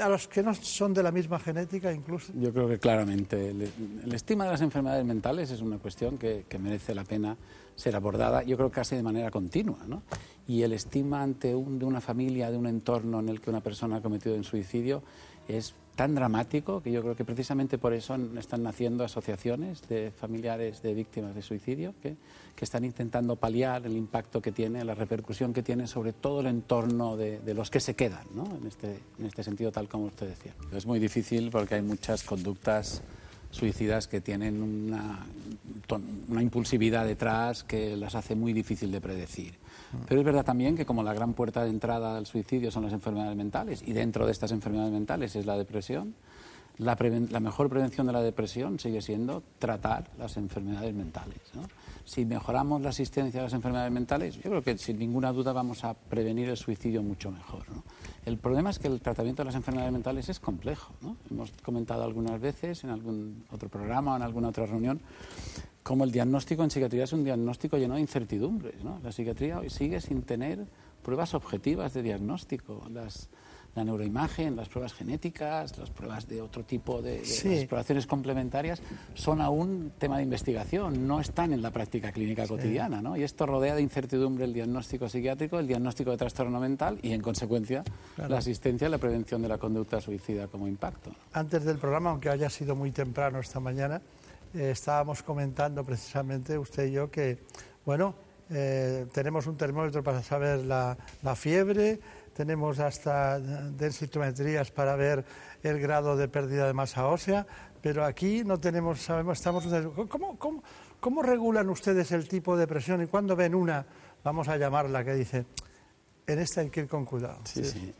a 0.00 0.08
los 0.08 0.28
que 0.28 0.42
no 0.42 0.54
son 0.54 0.94
de 0.94 1.02
la 1.02 1.10
misma 1.10 1.38
genética 1.38 1.92
incluso. 1.92 2.32
Yo 2.34 2.52
creo 2.52 2.68
que 2.68 2.78
claramente 2.78 3.50
el, 3.50 3.62
el 4.04 4.14
estima 4.14 4.44
de 4.44 4.52
las 4.52 4.60
enfermedades 4.60 5.04
mentales 5.04 5.50
es 5.50 5.60
una 5.60 5.78
cuestión 5.78 6.18
que, 6.18 6.44
merece 6.58 6.94
la 6.94 7.04
pena 7.04 7.36
ser 7.74 7.94
abordada, 7.94 8.42
yo 8.42 8.56
creo 8.56 8.70
casi 8.70 8.96
de 8.96 9.02
manera 9.02 9.30
continua, 9.30 9.78
¿no? 9.86 10.02
Y 10.48 10.62
el 10.62 10.72
estima 10.72 11.22
ante 11.22 11.54
un, 11.54 11.78
de 11.78 11.84
una 11.84 12.00
familia, 12.00 12.50
de 12.50 12.56
un 12.56 12.66
entorno 12.66 13.20
en 13.20 13.28
el 13.28 13.40
que 13.40 13.50
una 13.50 13.60
persona 13.60 13.96
ha 13.96 14.00
cometido 14.00 14.34
un 14.34 14.44
suicidio 14.44 15.02
es 15.48 15.74
tan 15.96 16.14
dramático 16.14 16.82
que 16.82 16.92
yo 16.92 17.00
creo 17.02 17.16
que 17.16 17.24
precisamente 17.24 17.78
por 17.78 17.94
eso 17.94 18.16
están 18.38 18.62
naciendo 18.62 19.02
asociaciones 19.02 19.88
de 19.88 20.12
familiares 20.12 20.82
de 20.82 20.92
víctimas 20.94 21.34
de 21.34 21.40
suicidio 21.40 21.94
que, 22.02 22.16
que 22.54 22.64
están 22.64 22.84
intentando 22.84 23.36
paliar 23.36 23.86
el 23.86 23.96
impacto 23.96 24.42
que 24.42 24.52
tiene, 24.52 24.84
la 24.84 24.94
repercusión 24.94 25.54
que 25.54 25.62
tiene 25.62 25.86
sobre 25.86 26.12
todo 26.12 26.40
el 26.40 26.46
entorno 26.46 27.16
de, 27.16 27.40
los 27.54 27.70
que 27.70 27.80
se 27.80 27.94
quedan, 27.94 28.26
¿no? 28.34 28.44
en, 28.60 28.66
este, 28.66 29.00
en 29.18 29.26
este 29.26 29.42
sentido, 29.42 29.72
tal 29.72 29.88
como 29.88 30.04
usted 30.04 30.28
decía. 30.28 30.52
Es 30.70 30.84
muy 30.84 30.98
difícil 30.98 31.50
porque 31.50 31.76
hay 31.76 31.82
muchas 31.82 32.22
conductas 32.22 33.02
suicidas 33.50 34.06
que 34.06 34.20
tienen 34.20 34.62
una, 34.62 35.24
una 36.28 36.42
impulsividad 36.42 37.06
detrás 37.06 37.64
que 37.64 37.96
las 37.96 38.14
hace 38.14 38.34
muy 38.34 38.52
difícil 38.52 38.92
de 38.92 39.00
predecir. 39.00 39.54
Pero 40.08 40.20
es 40.20 40.24
verdad 40.24 40.44
también 40.44 40.76
que 40.76 40.86
como 40.86 41.02
la 41.02 41.14
gran 41.14 41.34
puerta 41.34 41.62
de 41.62 41.70
entrada 41.70 42.16
al 42.16 42.26
suicidio 42.26 42.70
son 42.70 42.84
las 42.84 42.92
enfermedades 42.92 43.36
mentales 43.36 43.82
y 43.86 43.92
dentro 43.92 44.26
de 44.26 44.32
estas 44.32 44.52
enfermedades 44.52 44.92
mentales 44.92 45.36
es 45.36 45.46
la 45.46 45.56
depresión, 45.56 46.14
la, 46.78 46.96
la 47.30 47.40
mejor 47.40 47.68
prevención 47.68 48.06
de 48.06 48.12
la 48.12 48.20
depresión 48.20 48.78
sigue 48.78 49.00
siendo 49.00 49.42
tratar 49.58 50.10
las 50.18 50.36
enfermedades 50.36 50.94
mentales. 50.94 51.38
¿no? 51.54 51.62
Si 52.04 52.24
mejoramos 52.24 52.82
la 52.82 52.90
asistencia 52.90 53.40
a 53.40 53.44
las 53.44 53.52
enfermedades 53.52 53.92
mentales, 53.92 54.36
yo 54.36 54.50
creo 54.50 54.62
que 54.62 54.76
sin 54.76 54.98
ninguna 54.98 55.32
duda 55.32 55.52
vamos 55.52 55.84
a 55.84 55.94
prevenir 55.94 56.48
el 56.48 56.56
suicidio 56.56 57.02
mucho 57.02 57.30
mejor. 57.30 57.68
¿no? 57.70 57.82
El 58.26 58.38
problema 58.38 58.70
es 58.70 58.78
que 58.78 58.88
el 58.88 59.00
tratamiento 59.00 59.42
de 59.42 59.46
las 59.46 59.54
enfermedades 59.54 59.92
mentales 59.92 60.28
es 60.28 60.38
complejo. 60.38 60.92
¿no? 61.00 61.16
Hemos 61.30 61.52
comentado 61.62 62.04
algunas 62.04 62.40
veces 62.40 62.84
en 62.84 62.90
algún 62.90 63.44
otro 63.50 63.68
programa 63.68 64.12
o 64.12 64.16
en 64.16 64.22
alguna 64.22 64.48
otra 64.48 64.66
reunión 64.66 65.00
como 65.86 66.02
el 66.02 66.10
diagnóstico 66.10 66.64
en 66.64 66.70
psiquiatría 66.70 67.04
es 67.04 67.12
un 67.12 67.22
diagnóstico 67.22 67.76
lleno 67.76 67.94
de 67.94 68.00
incertidumbres. 68.00 68.82
¿no? 68.82 68.98
La 69.04 69.12
psiquiatría 69.12 69.60
hoy 69.60 69.70
sigue 69.70 70.00
sin 70.00 70.22
tener 70.22 70.66
pruebas 71.00 71.32
objetivas 71.32 71.94
de 71.94 72.02
diagnóstico. 72.02 72.82
Las, 72.90 73.28
la 73.76 73.84
neuroimagen, 73.84 74.56
las 74.56 74.68
pruebas 74.68 74.94
genéticas, 74.94 75.78
las 75.78 75.90
pruebas 75.90 76.26
de 76.26 76.42
otro 76.42 76.64
tipo 76.64 77.00
de, 77.00 77.18
de 77.18 77.24
sí. 77.24 77.54
exploraciones 77.54 78.08
complementarias 78.08 78.82
son 79.14 79.40
aún 79.40 79.92
tema 79.96 80.16
de 80.16 80.24
investigación, 80.24 81.06
no 81.06 81.20
están 81.20 81.52
en 81.52 81.62
la 81.62 81.70
práctica 81.70 82.10
clínica 82.10 82.42
sí. 82.42 82.48
cotidiana. 82.48 83.00
¿no? 83.00 83.16
Y 83.16 83.22
esto 83.22 83.46
rodea 83.46 83.76
de 83.76 83.82
incertidumbre 83.82 84.44
el 84.44 84.54
diagnóstico 84.54 85.08
psiquiátrico, 85.08 85.60
el 85.60 85.68
diagnóstico 85.68 86.10
de 86.10 86.16
trastorno 86.16 86.58
mental 86.58 86.98
y, 87.00 87.12
en 87.12 87.20
consecuencia, 87.20 87.84
claro. 88.16 88.32
la 88.32 88.38
asistencia 88.38 88.88
y 88.88 88.90
la 88.90 88.98
prevención 88.98 89.40
de 89.40 89.48
la 89.50 89.58
conducta 89.58 90.00
suicida 90.00 90.48
como 90.48 90.66
impacto. 90.66 91.12
Antes 91.32 91.64
del 91.64 91.78
programa, 91.78 92.10
aunque 92.10 92.28
haya 92.28 92.50
sido 92.50 92.74
muy 92.74 92.90
temprano 92.90 93.38
esta 93.38 93.60
mañana, 93.60 94.02
eh, 94.56 94.70
estábamos 94.70 95.22
comentando 95.22 95.84
precisamente 95.84 96.56
usted 96.56 96.86
y 96.86 96.92
yo 96.92 97.10
que, 97.10 97.38
bueno, 97.84 98.14
eh, 98.48 99.06
tenemos 99.12 99.46
un 99.46 99.56
termómetro 99.56 100.02
para 100.02 100.22
saber 100.22 100.60
la, 100.60 100.96
la, 101.22 101.36
fiebre, 101.36 102.00
tenemos 102.32 102.78
hasta 102.78 103.38
densitometrías 103.38 104.70
para 104.70 104.96
ver 104.96 105.24
el 105.62 105.78
grado 105.78 106.16
de 106.16 106.28
pérdida 106.28 106.66
de 106.66 106.72
masa 106.72 107.06
ósea, 107.08 107.46
pero 107.82 108.04
aquí 108.04 108.44
no 108.44 108.58
tenemos, 108.58 109.00
sabemos, 109.00 109.38
estamos... 109.38 109.66
¿Cómo, 110.08 110.38
cómo, 110.38 110.62
cómo 111.00 111.22
regulan 111.22 111.68
ustedes 111.68 112.12
el 112.12 112.28
tipo 112.28 112.56
de 112.56 112.66
presión 112.66 113.02
y 113.02 113.06
cuando 113.06 113.36
ven 113.36 113.54
una, 113.54 113.84
vamos 114.24 114.48
a 114.48 114.56
llamarla, 114.56 115.04
que 115.04 115.14
dice, 115.14 115.44
en 116.26 116.38
esta 116.38 116.62
hay 116.62 116.70
que 116.70 116.80
ir 116.80 116.88
con 116.88 117.04
cuidado? 117.04 117.40
Sí. 117.44 117.64
sí. 117.64 117.94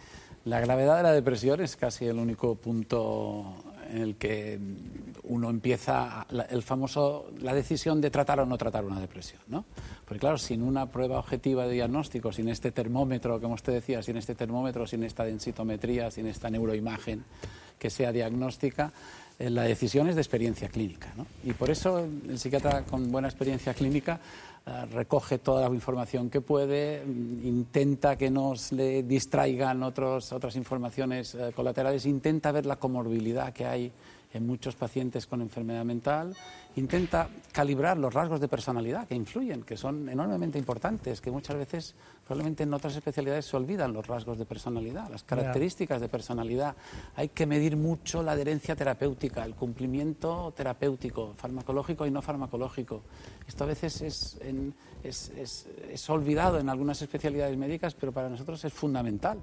La 0.45 0.61
gravedad 0.61 0.97
de 0.97 1.03
la 1.03 1.13
depresión 1.13 1.61
es 1.61 1.77
casi 1.77 2.07
el 2.07 2.19
único 2.19 2.55
punto 2.55 3.57
en 3.97 4.03
el 4.03 4.17
que 4.17 4.59
uno 5.25 5.51
empieza 5.51 6.27
la, 6.31 6.45
el 6.45 6.63
famoso, 6.63 7.31
la 7.41 7.55
decisión 7.55 8.01
de 8.01 8.11
tratar 8.11 8.41
o 8.41 8.47
no 8.47 8.57
tratar 8.59 8.85
una 8.85 9.01
depresión. 9.01 9.41
¿no? 9.49 9.65
Porque 10.05 10.21
claro, 10.21 10.39
sin 10.39 10.63
una 10.63 10.87
prueba 10.87 11.19
objetiva 11.19 11.67
de 11.67 11.75
diagnóstico, 11.75 12.33
sin 12.33 12.49
este 12.49 12.73
termómetro, 12.73 13.41
como 13.41 13.55
usted 13.55 13.73
decía, 13.73 14.03
sin 14.03 14.17
este 14.17 14.35
termómetro, 14.35 14.87
sin 14.87 15.03
esta 15.03 15.25
densitometría, 15.25 16.11
sin 16.11 16.27
esta 16.27 16.51
neuroimagen 16.51 17.25
que 17.79 17.91
sea 17.91 18.13
diagnóstica, 18.13 18.93
eh, 19.39 19.51
la 19.51 19.63
decisión 19.63 20.09
es 20.09 20.15
de 20.15 20.21
experiencia 20.21 20.69
clínica. 20.69 21.13
¿no? 21.17 21.27
Y 21.45 21.53
por 21.53 21.71
eso 21.71 21.99
el 21.99 22.39
psiquiatra 22.39 22.83
con 22.83 23.11
buena 23.11 23.29
experiencia 23.29 23.75
clínica 23.75 24.21
recoge 24.91 25.39
toda 25.39 25.69
la 25.69 25.75
información 25.75 26.29
que 26.29 26.41
puede, 26.41 27.03
intenta 27.05 28.17
que 28.17 28.31
no 28.31 28.55
le 28.73 29.05
distraigan 29.05 29.83
otros, 29.85 30.33
otras 30.33 30.57
informaciones 30.57 31.35
eh, 31.35 31.53
colaterales, 31.55 32.05
intenta 32.05 32.51
ver 32.51 32.67
la 32.67 32.77
comorbilidad 32.77 33.53
que 33.53 33.65
hay 33.65 33.93
en 34.33 34.47
muchos 34.47 34.75
pacientes 34.75 35.27
con 35.27 35.41
enfermedad 35.41 35.85
mental, 35.85 36.37
intenta 36.75 37.29
calibrar 37.53 37.97
los 37.97 38.13
rasgos 38.13 38.41
de 38.41 38.49
personalidad 38.49 39.07
que 39.07 39.15
influyen, 39.15 39.63
que 39.63 39.77
son 39.77 40.09
enormemente 40.09 40.59
importantes, 40.59 41.21
que 41.21 41.31
muchas 41.31 41.57
veces 41.57 41.95
probablemente 42.27 42.65
en 42.65 42.75
otras 42.75 42.97
especialidades 42.97 43.47
se 43.47 43.57
olvidan 43.57 43.93
los 43.93 44.07
rasgos 44.07 44.37
de 44.37 44.45
personalidad, 44.47 45.09
las 45.09 45.23
características 45.23 46.01
de 46.01 46.09
personalidad. 46.09 46.75
Hay 47.15 47.29
que 47.29 47.47
medir 47.47 47.77
mucho 47.77 48.23
la 48.23 48.33
adherencia 48.33 48.75
terapéutica, 48.75 49.45
el 49.45 49.55
cumplimiento 49.55 50.53
terapéutico, 50.57 51.35
farmacológico 51.37 52.05
y 52.05 52.11
no 52.11 52.23
farmacológico. 52.23 53.03
Esto 53.47 53.63
a 53.63 53.69
veces 53.69 54.01
es, 54.01 54.39
en, 54.41 54.75
es, 55.05 55.31
es, 55.37 55.69
es 55.89 56.11
olvidado 56.11 56.59
en 56.59 56.69
algunas 56.69 57.01
especialidades 57.01 57.57
médicas, 57.57 57.95
pero 57.95 58.11
para 58.11 58.29
nosotros 58.29 58.65
es 58.65 58.73
fundamental, 58.73 59.39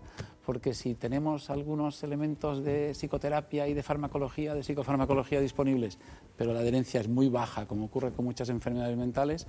porque 0.45 0.73
si 0.73 0.93
tenemos 0.95 1.49
algunos 1.49 2.03
elementos 2.03 2.65
de 2.65 2.91
psicoterapia 2.93 3.65
y 3.67 3.73
de 3.73 3.81
farmacología, 3.81 4.53
de 4.53 4.63
psicofarmacología 4.63 5.39
disponibles, 5.39 5.97
pero 6.36 6.53
la 6.53 6.59
adherencia 6.59 6.99
es 6.99 7.07
muy 7.07 7.29
baja, 7.29 7.65
como 7.65 7.86
ocurre 7.86 8.11
con 8.11 8.25
muchas 8.25 8.49
enfermedades 8.49 8.97
mentales, 8.97 9.47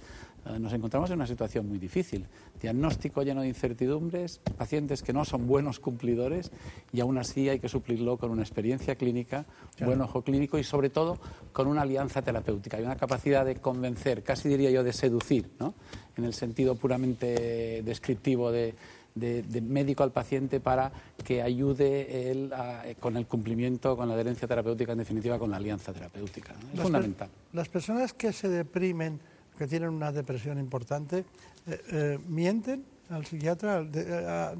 nos 0.59 0.73
encontramos 0.73 1.11
en 1.11 1.17
una 1.17 1.27
situación 1.27 1.69
muy 1.69 1.79
difícil. 1.79 2.27
Diagnóstico 2.61 3.23
lleno 3.23 3.43
de 3.43 3.49
incertidumbres, 3.49 4.41
pacientes 4.57 5.03
que 5.03 5.13
no 5.13 5.25
son 5.25 5.47
buenos 5.47 5.81
cumplidores 5.81 6.53
y 6.93 7.01
aún 7.01 7.19
así 7.19 7.49
hay 7.49 7.61
que 7.61 7.69
suplirlo 7.69 8.19
con 8.19 8.31
una 8.31 8.43
experiencia 8.43 8.97
clínica, 8.97 9.47
claro. 9.77 9.91
buen 9.91 10.01
ojo 10.03 10.23
clínico 10.23 10.59
y 10.59 10.65
sobre 10.65 10.91
todo 10.91 11.19
con 11.53 11.66
una 11.66 11.83
alianza 11.83 12.23
terapéutica 12.23 12.81
y 12.81 12.85
una 12.85 12.97
capacidad 12.97 13.45
de 13.45 13.57
convencer, 13.57 14.23
casi 14.23 14.49
diría 14.49 14.71
yo 14.71 14.85
de 14.85 14.93
seducir, 14.93 15.51
¿no? 15.59 15.75
en 16.16 16.25
el 16.25 16.35
sentido 16.35 16.77
puramente 16.77 17.83
descriptivo 17.83 18.53
de, 18.53 18.75
de, 19.15 19.43
de, 19.43 19.61
médico 19.61 20.03
al 20.03 20.12
paciente 20.12 20.61
para 20.61 20.93
que 21.25 21.43
ayude 21.43 22.31
él 22.31 22.53
a, 22.53 22.85
con 23.01 23.16
el 23.16 23.27
cumplimiento, 23.27 23.97
con 23.97 24.09
la 24.09 24.15
adherencia 24.15 24.47
terapéutica, 24.47 24.93
en 24.93 24.99
definitiva 24.99 25.39
con 25.39 25.51
la 25.51 25.57
alianza 25.57 25.93
terapéutica. 25.93 26.53
¿no? 26.53 26.69
Es 26.69 26.75
las 26.75 26.83
fundamental. 26.83 27.29
Per 27.29 27.55
las 27.55 27.69
personas 27.69 28.12
que 28.12 28.33
se 28.33 28.49
deprimen, 28.49 29.21
que 29.56 29.66
tienen 29.66 29.90
una 29.90 30.12
depresión 30.12 30.59
importante, 30.59 31.24
eh, 31.66 31.81
eh, 31.93 32.18
¿mienten 32.28 32.85
al 33.10 33.24
psiquiatra? 33.24 33.82
De, 33.85 34.05
eh, 34.09 34.55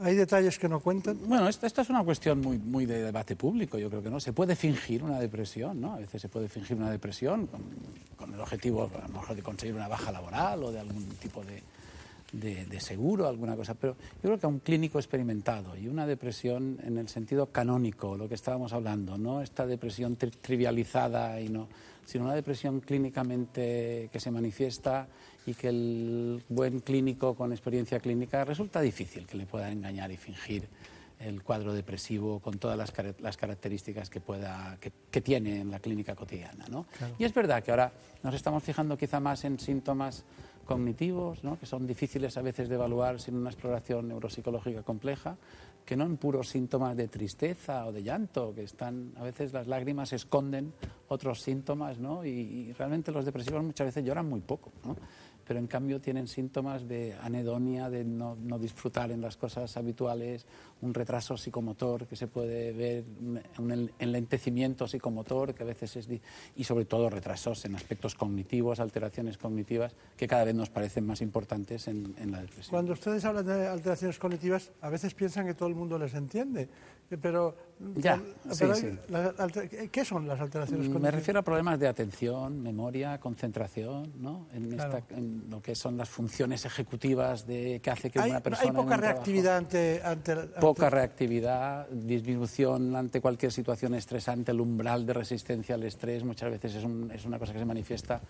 ¿Hay 0.00 0.16
detalles 0.16 0.58
que 0.58 0.68
no 0.68 0.80
cuentan? 0.80 1.18
Bueno, 1.26 1.48
esto, 1.48 1.66
esto, 1.66 1.82
es 1.82 1.88
una 1.88 2.02
cuestión 2.02 2.40
muy, 2.40 2.58
muy 2.58 2.84
de 2.84 3.00
debate 3.00 3.36
público, 3.36 3.78
yo 3.78 3.88
creo 3.88 4.02
que 4.02 4.10
no. 4.10 4.18
Se 4.18 4.32
puede 4.32 4.56
fingir 4.56 5.04
una 5.04 5.20
depresión, 5.20 5.80
¿no? 5.80 5.94
A 5.94 5.98
veces 5.98 6.20
se 6.20 6.28
puede 6.28 6.48
fingir 6.48 6.76
una 6.76 6.90
depresión 6.90 7.48
con, 8.16 8.34
el 8.34 8.40
objetivo, 8.40 8.90
a 8.92 9.06
lo 9.06 9.14
mejor, 9.14 9.36
de 9.36 9.42
conseguir 9.42 9.76
una 9.76 9.86
baja 9.86 10.10
laboral 10.10 10.64
o 10.64 10.72
de 10.72 10.80
algún 10.80 11.04
tipo 11.20 11.44
de, 11.44 11.62
de, 12.40 12.80
seguro, 12.80 13.28
alguna 13.28 13.54
cosa, 13.54 13.74
pero 13.74 13.94
yo 13.94 14.22
creo 14.22 14.38
que 14.38 14.46
a 14.46 14.48
un 14.48 14.58
clínico 14.58 14.98
experimentado 14.98 15.76
y 15.76 15.86
una 15.86 16.06
depresión 16.06 16.78
en 16.82 16.98
el 16.98 17.08
sentido 17.08 17.46
canónico, 17.46 18.16
lo 18.16 18.28
que 18.28 18.34
estábamos 18.34 18.72
hablando, 18.72 19.16
no 19.16 19.40
esta 19.40 19.66
depresión 19.66 20.16
trivializada 20.16 21.40
y 21.40 21.48
no, 21.48 21.68
sino 22.04 22.24
una 22.24 22.34
depresión 22.34 22.80
clínicamente 22.80 24.08
que 24.12 24.20
se 24.20 24.30
manifiesta 24.30 25.08
y 25.46 25.54
que 25.54 25.68
el 25.68 26.42
buen 26.48 26.80
clínico 26.80 27.34
con 27.34 27.52
experiencia 27.52 28.00
clínica 28.00 28.44
resulta 28.44 28.80
difícil 28.80 29.26
que 29.26 29.36
le 29.36 29.46
pueda 29.46 29.70
engañar 29.70 30.10
y 30.10 30.16
fingir 30.16 30.68
el 31.20 31.42
cuadro 31.42 31.72
depresivo 31.72 32.40
con 32.40 32.58
todas 32.58 32.76
las, 32.76 32.92
las 33.20 33.36
características 33.36 34.10
que, 34.10 34.20
pueda, 34.20 34.78
que, 34.80 35.20
tiene 35.20 35.60
en 35.60 35.70
la 35.70 35.78
clínica 35.78 36.14
cotidiana. 36.14 36.66
¿no? 36.68 36.86
Y 37.18 37.24
es 37.24 37.32
verdad 37.32 37.62
que 37.62 37.70
ahora 37.70 37.92
nos 38.22 38.34
estamos 38.34 38.62
fijando 38.62 38.96
quizá 38.98 39.20
más 39.20 39.44
en 39.44 39.58
síntomas 39.58 40.24
cognitivos, 40.64 41.44
¿no? 41.44 41.58
que 41.58 41.66
son 41.66 41.86
difíciles 41.86 42.36
a 42.36 42.42
veces 42.42 42.68
de 42.68 42.74
evaluar 42.74 43.20
sin 43.20 43.36
una 43.36 43.50
exploración 43.50 44.08
neuropsicológica 44.08 44.82
compleja, 44.82 45.36
que 45.84 45.96
no 45.96 46.04
en 46.04 46.16
puros 46.16 46.48
síntomas 46.48 46.96
de 46.96 47.08
tristeza 47.08 47.86
o 47.86 47.92
de 47.92 48.02
llanto, 48.02 48.54
que 48.54 48.62
están, 48.62 49.12
a 49.16 49.22
veces 49.22 49.52
las 49.52 49.66
lágrimas 49.66 50.12
esconden 50.12 50.72
otros 51.08 51.42
síntomas, 51.42 51.98
¿no? 51.98 52.24
y, 52.24 52.30
y 52.30 52.72
realmente 52.72 53.12
los 53.12 53.24
depresivos 53.24 53.62
muchas 53.62 53.86
veces 53.86 54.04
lloran 54.04 54.28
muy 54.28 54.40
poco. 54.40 54.72
¿no? 54.84 54.96
Pero 55.46 55.58
en 55.58 55.66
cambio 55.66 56.00
tienen 56.00 56.26
síntomas 56.26 56.88
de 56.88 57.14
anedonia, 57.22 57.90
de 57.90 58.04
no, 58.04 58.36
disfrutar 58.58 59.10
en 59.10 59.20
las 59.20 59.36
cosas 59.36 59.76
habituales, 59.76 60.46
un 60.80 60.94
retraso 60.94 61.36
psicomotor 61.36 62.06
que 62.06 62.16
se 62.16 62.26
puede 62.26 62.72
ver, 62.72 63.04
un 63.58 63.90
enlentecimiento 63.98 64.86
psicomotor 64.88 65.54
que 65.54 65.62
a 65.62 65.66
veces 65.66 65.96
es... 65.96 66.08
y 66.56 66.64
sobre 66.64 66.84
todo 66.84 67.10
retrasos 67.10 67.64
en 67.64 67.74
aspectos 67.74 68.14
cognitivos, 68.14 68.80
alteraciones 68.80 69.38
cognitivas 69.38 69.94
que 70.16 70.26
cada 70.26 70.44
vez 70.44 70.54
nos 70.54 70.70
parecen 70.70 71.06
más 71.06 71.20
importantes 71.20 71.88
en, 71.88 72.14
en 72.18 72.32
la 72.32 72.40
depresión. 72.40 72.70
Cuando 72.70 72.92
ustedes 72.92 73.24
hablan 73.24 73.46
de 73.46 73.66
alteraciones 73.66 74.18
cognitivas, 74.18 74.72
a 74.80 74.88
veces 74.88 75.14
piensan 75.14 75.46
que 75.46 75.54
todo 75.54 75.68
el 75.68 75.74
mundo 75.74 75.98
les 75.98 76.14
entiende. 76.14 76.68
Pero, 77.20 77.54
ya, 77.96 78.20
¿qué 79.92 80.04
son 80.04 80.26
las 80.26 80.40
alteraciones 80.40 80.86
cognitivas? 80.86 81.02
Me 81.02 81.10
refiero 81.10 81.40
a 81.40 81.42
problemas 81.42 81.78
de 81.78 81.86
atención, 81.86 82.62
memoria, 82.62 83.20
concentración, 83.20 84.10
¿no? 84.16 84.46
En, 84.52 85.33
lo 85.48 85.60
que 85.60 85.74
son 85.74 85.96
las 85.96 86.08
funciones 86.08 86.64
ejecutivas 86.64 87.46
de 87.46 87.80
que 87.82 87.90
hace 87.90 88.10
que 88.10 88.18
una 88.18 88.40
persona... 88.40 88.70
Hay 88.70 88.74
poca 88.74 88.96
reactividad 88.96 89.56
ante, 89.56 90.00
ante, 90.02 90.36
Poca 90.60 90.90
reactividad, 90.90 91.88
disminución 91.88 92.96
ante 92.96 93.20
cualquier 93.20 93.52
situación 93.52 93.94
estresante, 93.94 94.52
el 94.52 94.60
umbral 94.60 95.06
de 95.06 95.12
resistencia 95.12 95.74
al 95.74 95.82
estrés 95.84 96.24
muchas 96.24 96.50
veces 96.50 96.74
es, 96.74 96.84
es 97.14 97.24
una 97.24 97.38
cosa 97.38 97.52
que 97.52 97.58
se 97.58 97.64
manifiesta 97.64 98.20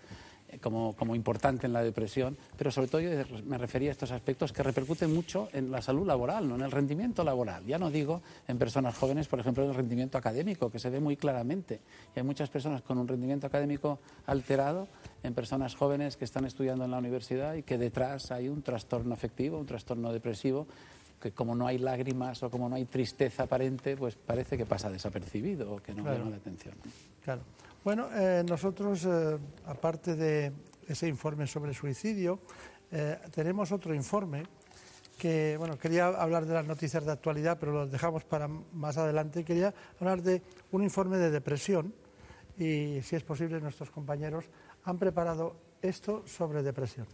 como, 0.61 0.95
como, 0.95 1.15
importante 1.15 1.67
en 1.67 1.73
la 1.73 1.83
depresión, 1.83 2.37
pero 2.57 2.71
sobre 2.71 2.87
todo 2.87 3.01
yo 3.01 3.09
me 3.45 3.57
refería 3.57 3.89
a 3.89 3.91
estos 3.91 4.11
aspectos 4.11 4.53
que 4.53 4.63
repercuten 4.63 5.13
mucho 5.13 5.49
en 5.53 5.71
la 5.71 5.81
salud 5.81 6.05
laboral, 6.05 6.47
¿no? 6.47 6.55
en 6.55 6.61
el 6.61 6.71
rendimiento 6.71 7.23
laboral. 7.23 7.65
Ya 7.65 7.77
no 7.77 7.91
digo 7.91 8.21
en 8.47 8.57
personas 8.57 8.97
jóvenes, 8.97 9.27
por 9.27 9.39
ejemplo, 9.39 9.63
en 9.63 9.71
el 9.71 9.75
rendimiento 9.75 10.17
académico, 10.17 10.69
que 10.69 10.79
se 10.79 10.89
ve 10.89 10.99
muy 10.99 11.17
claramente. 11.17 11.81
Y 12.15 12.19
hay 12.19 12.25
muchas 12.25 12.49
personas 12.49 12.81
con 12.81 12.97
un 12.97 13.07
rendimiento 13.07 13.47
académico 13.47 13.99
alterado, 14.25 14.87
en 15.23 15.33
personas 15.33 15.75
jóvenes 15.75 16.17
que 16.17 16.25
están 16.25 16.45
estudiando 16.45 16.85
en 16.85 16.91
la 16.91 16.99
universidad 16.99 17.55
y 17.55 17.63
que 17.63 17.77
detrás 17.77 18.31
hay 18.31 18.47
un 18.47 18.61
trastorno 18.61 19.13
afectivo, 19.13 19.57
un 19.57 19.65
trastorno 19.65 20.13
depresivo, 20.13 20.67
que 21.19 21.31
como 21.31 21.55
no 21.55 21.65
hay 21.65 21.79
lágrimas 21.79 22.43
o 22.43 22.49
como 22.49 22.69
no 22.69 22.75
hay 22.75 22.85
tristeza 22.85 23.43
aparente, 23.43 23.97
pues 23.97 24.15
parece 24.15 24.57
que 24.57 24.65
pasa 24.65 24.89
desapercibido 24.89 25.73
o 25.73 25.77
que 25.81 25.93
no 25.93 26.03
llama 26.03 26.29
la 26.29 26.37
atención. 26.37 26.75
Claro. 27.23 27.41
Bueno, 27.85 28.09
eh, 28.15 28.43
nosotros, 28.49 29.05
eh, 29.05 29.37
aparte 29.67 30.15
de 30.15 30.51
ese 30.87 31.07
informe 31.07 31.45
sobre 31.45 31.71
suicidio, 31.71 32.39
eh, 32.91 33.19
tenemos 33.29 33.71
otro 33.71 33.93
informe 33.93 34.41
que, 35.19 35.55
bueno, 35.59 35.77
quería 35.77 36.07
hablar 36.07 36.47
de 36.47 36.55
las 36.55 36.65
noticias 36.65 37.05
de 37.05 37.11
actualidad, 37.11 37.59
pero 37.59 37.73
lo 37.73 37.87
dejamos 37.87 38.23
para 38.23 38.47
más 38.47 38.97
adelante. 38.97 39.43
Quería 39.43 39.71
hablar 39.99 40.23
de 40.23 40.41
un 40.71 40.83
informe 40.83 41.17
de 41.17 41.29
depresión 41.29 41.93
y, 42.57 43.03
si 43.03 43.17
es 43.17 43.23
posible, 43.23 43.61
nuestros 43.61 43.91
compañeros 43.91 44.45
han 44.83 44.97
preparado 44.97 45.55
esto 45.83 46.23
sobre 46.25 46.63
depresión. 46.63 47.05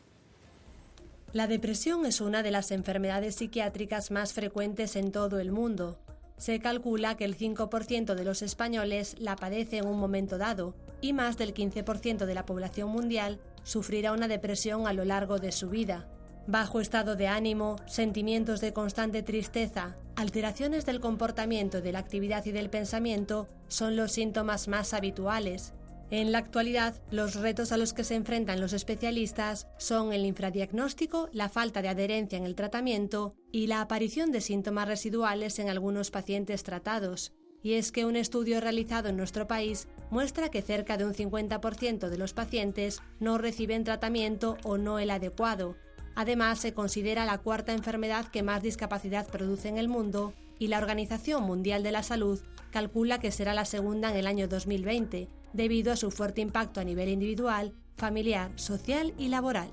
La 1.33 1.47
depresión 1.47 2.05
es 2.05 2.21
una 2.21 2.43
de 2.43 2.51
las 2.51 2.71
enfermedades 2.71 3.35
psiquiátricas 3.35 4.09
más 4.09 4.31
frecuentes 4.31 4.95
en 4.95 5.11
todo 5.11 5.41
el 5.41 5.51
mundo. 5.51 5.99
Se 6.41 6.59
calcula 6.59 7.17
que 7.17 7.23
el 7.23 7.37
5% 7.37 8.15
de 8.15 8.25
los 8.25 8.41
españoles 8.41 9.15
la 9.19 9.35
padece 9.35 9.77
en 9.77 9.85
un 9.85 9.99
momento 9.99 10.39
dado 10.39 10.73
y 10.99 11.13
más 11.13 11.37
del 11.37 11.53
15% 11.53 12.25
de 12.25 12.33
la 12.33 12.47
población 12.47 12.89
mundial 12.89 13.39
sufrirá 13.61 14.11
una 14.11 14.27
depresión 14.27 14.87
a 14.87 14.93
lo 14.93 15.05
largo 15.05 15.37
de 15.37 15.51
su 15.51 15.69
vida. 15.69 16.07
Bajo 16.47 16.81
estado 16.81 17.15
de 17.15 17.27
ánimo, 17.27 17.75
sentimientos 17.85 18.59
de 18.59 18.73
constante 18.73 19.21
tristeza, 19.21 19.97
alteraciones 20.15 20.83
del 20.87 20.99
comportamiento, 20.99 21.79
de 21.79 21.91
la 21.91 21.99
actividad 21.99 22.43
y 22.47 22.51
del 22.51 22.71
pensamiento 22.71 23.47
son 23.67 23.95
los 23.95 24.11
síntomas 24.11 24.67
más 24.67 24.95
habituales 24.95 25.75
en 26.11 26.33
la 26.33 26.39
actualidad, 26.39 27.01
los 27.09 27.35
retos 27.35 27.71
a 27.71 27.77
los 27.77 27.93
que 27.93 28.03
se 28.03 28.15
enfrentan 28.15 28.59
los 28.59 28.73
especialistas 28.73 29.67
son 29.77 30.11
el 30.11 30.25
infradiagnóstico, 30.25 31.29
la 31.31 31.47
falta 31.47 31.81
de 31.81 31.87
adherencia 31.87 32.37
en 32.37 32.43
el 32.43 32.53
tratamiento 32.53 33.33
y 33.49 33.67
la 33.67 33.79
aparición 33.79 34.33
de 34.33 34.41
síntomas 34.41 34.89
residuales 34.89 35.57
en 35.59 35.69
algunos 35.69 36.11
pacientes 36.11 36.63
tratados. 36.63 37.31
Y 37.63 37.75
es 37.75 37.93
que 37.93 38.03
un 38.03 38.17
estudio 38.17 38.59
realizado 38.59 39.07
en 39.07 39.15
nuestro 39.15 39.47
país 39.47 39.87
muestra 40.09 40.49
que 40.49 40.61
cerca 40.61 40.97
de 40.97 41.05
un 41.05 41.13
50% 41.13 42.09
de 42.09 42.17
los 42.17 42.33
pacientes 42.33 43.01
no 43.21 43.37
reciben 43.37 43.85
tratamiento 43.85 44.57
o 44.63 44.77
no 44.77 44.99
el 44.99 45.11
adecuado. 45.11 45.77
Además, 46.15 46.59
se 46.59 46.73
considera 46.73 47.23
la 47.23 47.37
cuarta 47.37 47.71
enfermedad 47.71 48.27
que 48.27 48.43
más 48.43 48.61
discapacidad 48.61 49.29
produce 49.29 49.69
en 49.69 49.77
el 49.77 49.87
mundo 49.87 50.33
y 50.59 50.67
la 50.67 50.79
Organización 50.79 51.43
Mundial 51.43 51.83
de 51.83 51.93
la 51.93 52.03
Salud 52.03 52.41
calcula 52.71 53.19
que 53.19 53.31
será 53.31 53.53
la 53.53 53.65
segunda 53.65 54.11
en 54.11 54.17
el 54.17 54.27
año 54.27 54.49
2020, 54.49 55.29
debido 55.53 55.91
a 55.91 55.95
su 55.95 56.11
fuerte 56.11 56.41
impacto 56.41 56.79
a 56.79 56.83
nivel 56.83 57.09
individual, 57.09 57.73
familiar, 57.95 58.51
social 58.55 59.13
y 59.17 59.27
laboral. 59.27 59.69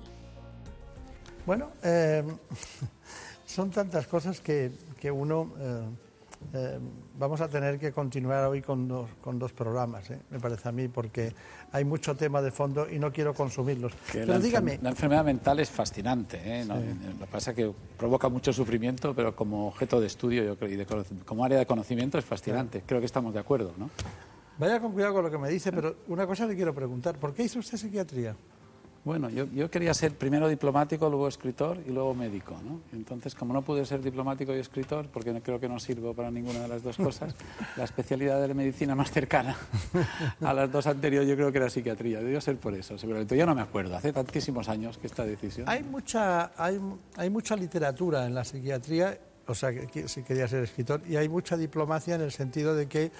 Bueno, 1.45 1.71
eh, 1.83 2.23
son 3.45 3.71
tantas 3.71 4.07
cosas 4.07 4.39
que, 4.39 4.71
uno... 5.11 5.53
Eh, 5.59 5.81
eh, 6.53 6.79
vamos 7.17 7.41
a 7.41 7.49
tener 7.49 7.77
que 7.77 7.91
continuar 7.91 8.45
hoy 8.45 8.61
con 8.61 8.87
dos, 8.87 9.09
con 9.19 9.37
dos 9.37 9.51
programas, 9.51 10.09
me 10.29 10.39
parece 10.39 10.69
a 10.69 10.71
mí, 10.71 10.87
porque 10.87 11.33
hay 11.73 11.83
mucho 11.83 12.15
tema 12.15 12.41
de 12.41 12.49
fondo 12.49 12.89
y 12.89 12.97
no 12.97 13.11
quiero 13.11 13.33
consumirlos. 13.33 13.91
pero 14.13 14.25
la 14.25 14.39
dígame. 14.39 14.79
La 14.81 14.91
enfermedad 14.91 15.25
mental 15.25 15.59
es 15.59 15.69
fascinante, 15.69 16.63
Lo 16.65 16.75
que 16.75 17.31
pasa 17.31 17.51
es 17.51 17.57
que 17.57 17.73
provoca 17.97 18.29
mucho 18.29 18.53
sufrimiento, 18.53 19.13
pero 19.13 19.35
como 19.35 19.67
objeto 19.67 19.99
de 19.99 20.07
estudio 20.07 20.43
yo 20.45 20.57
creo, 20.57 20.71
y 20.71 21.15
como 21.25 21.43
área 21.43 21.59
de 21.59 21.65
conocimiento 21.65 22.17
es 22.17 22.23
fascinante. 22.23 22.83
Creo 22.85 23.01
que 23.01 23.05
estamos 23.05 23.33
de 23.33 23.41
acuerdo, 23.41 23.73
¿no? 23.77 23.89
Vaya 24.59 24.81
con 24.81 24.91
cuidado 24.91 25.13
con 25.13 25.23
lo 25.23 25.31
que 25.31 25.37
me 25.37 25.49
dice, 25.49 25.71
pero 25.71 25.95
una 26.09 26.27
cosa 26.27 26.45
le 26.45 26.53
quiero 26.53 26.75
preguntar. 26.75 27.17
¿Por 27.17 27.33
qué 27.33 27.43
hizo 27.43 27.59
usted 27.59 27.77
psiquiatría? 27.77 28.35
Bueno, 29.05 29.29
yo, 29.29 29.71
quería 29.71 29.93
ser 29.93 30.17
primero 30.17 30.49
diplomático, 30.49 31.09
luego 31.09 31.29
escritor 31.29 31.79
y 31.87 31.91
luego 31.91 32.13
médico, 32.13 32.59
¿no? 32.61 32.81
Entonces, 32.91 33.33
como 33.33 33.53
no 33.53 33.61
pude 33.61 33.85
ser 33.85 34.01
diplomático 34.01 34.53
y 34.53 34.59
escritor, 34.59 35.07
porque 35.07 35.31
no, 35.31 35.41
creo 35.41 35.61
que 35.61 35.69
no 35.69 35.79
sirvo 35.79 36.13
para 36.13 36.29
ninguna 36.29 36.59
de 36.59 36.67
las 36.67 36.83
dos 36.83 36.97
cosas, 36.97 37.33
la 37.77 37.85
especialidad 37.85 38.41
de 38.41 38.49
la 38.49 38.53
medicina 38.53 38.95
más 38.95 39.09
cercana 39.09 39.55
a 40.41 40.53
las 40.53 40.69
dos 40.69 40.85
anteriores 40.87 41.29
yo 41.29 41.37
creo 41.37 41.51
que 41.53 41.59
era 41.59 41.69
psiquiatría. 41.69 42.19
Debió 42.19 42.41
ser 42.41 42.57
por 42.57 42.73
eso, 42.73 42.97
seguramente. 42.97 43.37
Yo 43.37 43.45
no 43.45 43.55
me 43.55 43.61
acuerdo, 43.61 43.95
hace 43.95 44.11
tantísimos 44.11 44.67
años 44.67 44.97
que 44.97 45.07
esta 45.07 45.23
decisión... 45.23 45.69
Hay 45.69 45.83
mucha, 45.83 46.51
hay, 46.61 46.79
hay 47.15 47.29
mucha 47.29 47.55
literatura 47.55 48.25
en 48.25 48.35
la 48.35 48.43
psiquiatría, 48.43 49.17
o 49.47 49.55
sea, 49.55 49.71
que, 49.73 50.09
si 50.09 50.23
quería 50.23 50.47
ser 50.49 50.65
escritor, 50.65 51.01
y 51.07 51.15
hay 51.15 51.29
mucha 51.29 51.55
diplomacia 51.55 52.15
en 52.15 52.21
el 52.21 52.33
sentido 52.33 52.75
de 52.75 52.87
que 52.87 53.11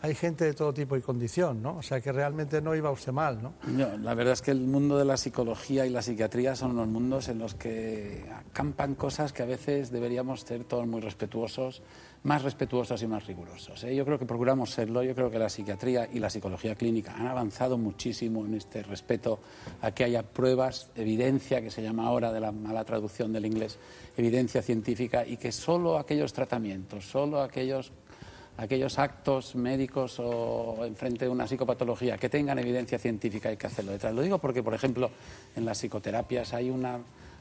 hay 0.00 0.14
gente 0.14 0.44
de 0.44 0.54
todo 0.54 0.72
tipo 0.72 0.96
y 0.96 1.00
condición, 1.00 1.60
¿no? 1.60 1.78
O 1.78 1.82
sea, 1.82 2.00
que 2.00 2.12
realmente 2.12 2.60
no 2.60 2.74
iba 2.74 2.90
usted 2.90 3.12
mal, 3.12 3.42
¿no? 3.42 3.54
la 3.98 4.14
verdad 4.14 4.34
es 4.34 4.42
que 4.42 4.52
el 4.52 4.60
mundo 4.60 4.96
de 4.96 5.04
la 5.04 5.16
psicología 5.16 5.86
y 5.86 5.90
la 5.90 6.02
psiquiatría 6.02 6.54
son 6.54 6.72
unos 6.72 6.88
mundos 6.88 7.28
en 7.28 7.38
los 7.38 7.54
que 7.54 8.24
acampan 8.32 8.94
cosas 8.94 9.32
que 9.32 9.42
a 9.42 9.46
veces 9.46 9.90
deberíamos 9.90 10.42
ser 10.42 10.64
todos 10.64 10.86
muy 10.86 11.00
respetuosos, 11.00 11.82
más 12.22 12.42
respetuosos 12.42 13.02
y 13.02 13.06
más 13.06 13.26
rigurosos. 13.26 13.82
¿eh? 13.84 13.94
Yo 13.94 14.04
creo 14.04 14.18
que 14.18 14.26
procuramos 14.26 14.70
serlo, 14.70 15.02
yo 15.02 15.14
creo 15.14 15.30
que 15.30 15.38
la 15.38 15.48
psiquiatría 15.48 16.08
y 16.12 16.20
la 16.20 16.30
psicología 16.30 16.74
clínica 16.74 17.14
han 17.16 17.26
avanzado 17.26 17.76
muchísimo 17.76 18.44
en 18.46 18.54
este 18.54 18.82
respeto 18.82 19.40
a 19.82 19.90
que 19.90 20.04
haya 20.04 20.22
pruebas, 20.22 20.90
evidencia, 20.94 21.60
que 21.60 21.70
se 21.70 21.82
llama 21.82 22.06
ahora 22.06 22.32
de 22.32 22.40
la 22.40 22.52
mala 22.52 22.84
traducción 22.84 23.32
del 23.32 23.46
inglés, 23.46 23.78
evidencia 24.16 24.62
científica, 24.62 25.26
y 25.26 25.36
que 25.36 25.50
solo 25.52 25.98
aquellos 25.98 26.32
tratamientos, 26.32 27.04
solo 27.04 27.40
aquellos 27.40 27.92
aquellos 28.58 28.98
actos 28.98 29.54
médicos 29.54 30.18
o 30.18 30.84
en 30.84 30.96
frente 30.96 31.24
de 31.24 31.30
una 31.30 31.46
psicopatología 31.46 32.18
que 32.18 32.28
tengan 32.28 32.58
evidencia 32.58 32.98
científica 32.98 33.48
hay 33.48 33.56
que 33.56 33.68
hacerlo 33.68 33.92
detrás. 33.92 34.14
Lo 34.14 34.22
digo 34.22 34.38
porque, 34.38 34.62
por 34.62 34.74
ejemplo, 34.74 35.10
en 35.56 35.64
las 35.64 35.78
psicoterapias 35.78 36.52
hay 36.52 36.68
una 36.68 36.98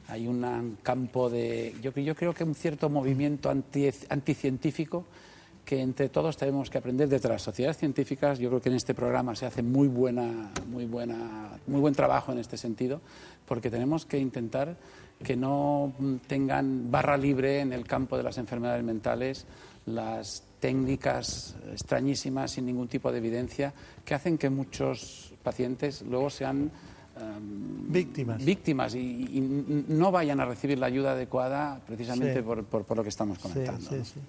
hay 0.09 0.25
un 0.25 0.77
campo 0.83 1.29
de 1.29 1.75
yo, 1.81 1.91
yo 1.91 2.15
creo 2.15 2.33
que 2.33 2.45
un 2.45 2.55
cierto 2.55 2.89
movimiento 2.89 3.49
anti, 3.49 3.89
anticientífico 4.07 5.03
que 5.65 5.81
entre 5.81 6.07
todos 6.07 6.37
tenemos 6.37 6.69
que 6.69 6.77
aprender 6.77 7.09
desde 7.09 7.27
las 7.27 7.41
sociedades 7.41 7.77
científicas. 7.77 8.39
Yo 8.39 8.47
creo 8.47 8.61
que 8.61 8.69
en 8.69 8.75
este 8.75 8.93
programa 8.93 9.35
se 9.35 9.45
hace 9.45 9.61
muy, 9.61 9.89
buena, 9.89 10.49
muy, 10.69 10.85
buena, 10.85 11.59
muy 11.67 11.81
buen 11.81 11.93
trabajo 11.93 12.31
en 12.31 12.37
este 12.37 12.55
sentido, 12.55 13.01
porque 13.45 13.69
tenemos 13.69 14.05
que 14.05 14.17
intentar 14.17 14.77
que 15.21 15.35
no 15.35 15.91
tengan 16.27 16.89
barra 16.89 17.17
libre 17.17 17.59
en 17.59 17.73
el 17.73 17.85
campo 17.85 18.15
de 18.15 18.23
las 18.23 18.37
enfermedades 18.37 18.81
mentales 18.85 19.45
las 19.85 20.43
técnicas 20.59 21.55
extrañísimas 21.71 22.51
sin 22.51 22.65
ningún 22.65 22.87
tipo 22.87 23.11
de 23.11 23.19
evidencia 23.19 23.73
que 24.03 24.13
hacen 24.13 24.37
que 24.37 24.49
muchos 24.49 25.33
pacientes 25.43 26.01
luego 26.01 26.29
sean 26.29 26.71
um, 27.21 27.91
víctimas, 27.91 28.43
víctimas 28.43 28.95
y, 28.95 28.99
y, 28.99 29.85
no 29.89 30.11
vayan 30.11 30.39
a 30.39 30.45
recibir 30.45 30.79
la 30.79 30.87
ayuda 30.87 31.11
adecuada 31.11 31.79
precisamente 31.85 32.35
sí. 32.35 32.41
por, 32.41 32.63
por, 32.65 32.83
por, 32.85 32.97
lo 32.97 33.03
que 33.03 33.09
estamos 33.09 33.37
comentando. 33.39 33.87
Sí, 33.89 34.03
sí, 34.03 34.19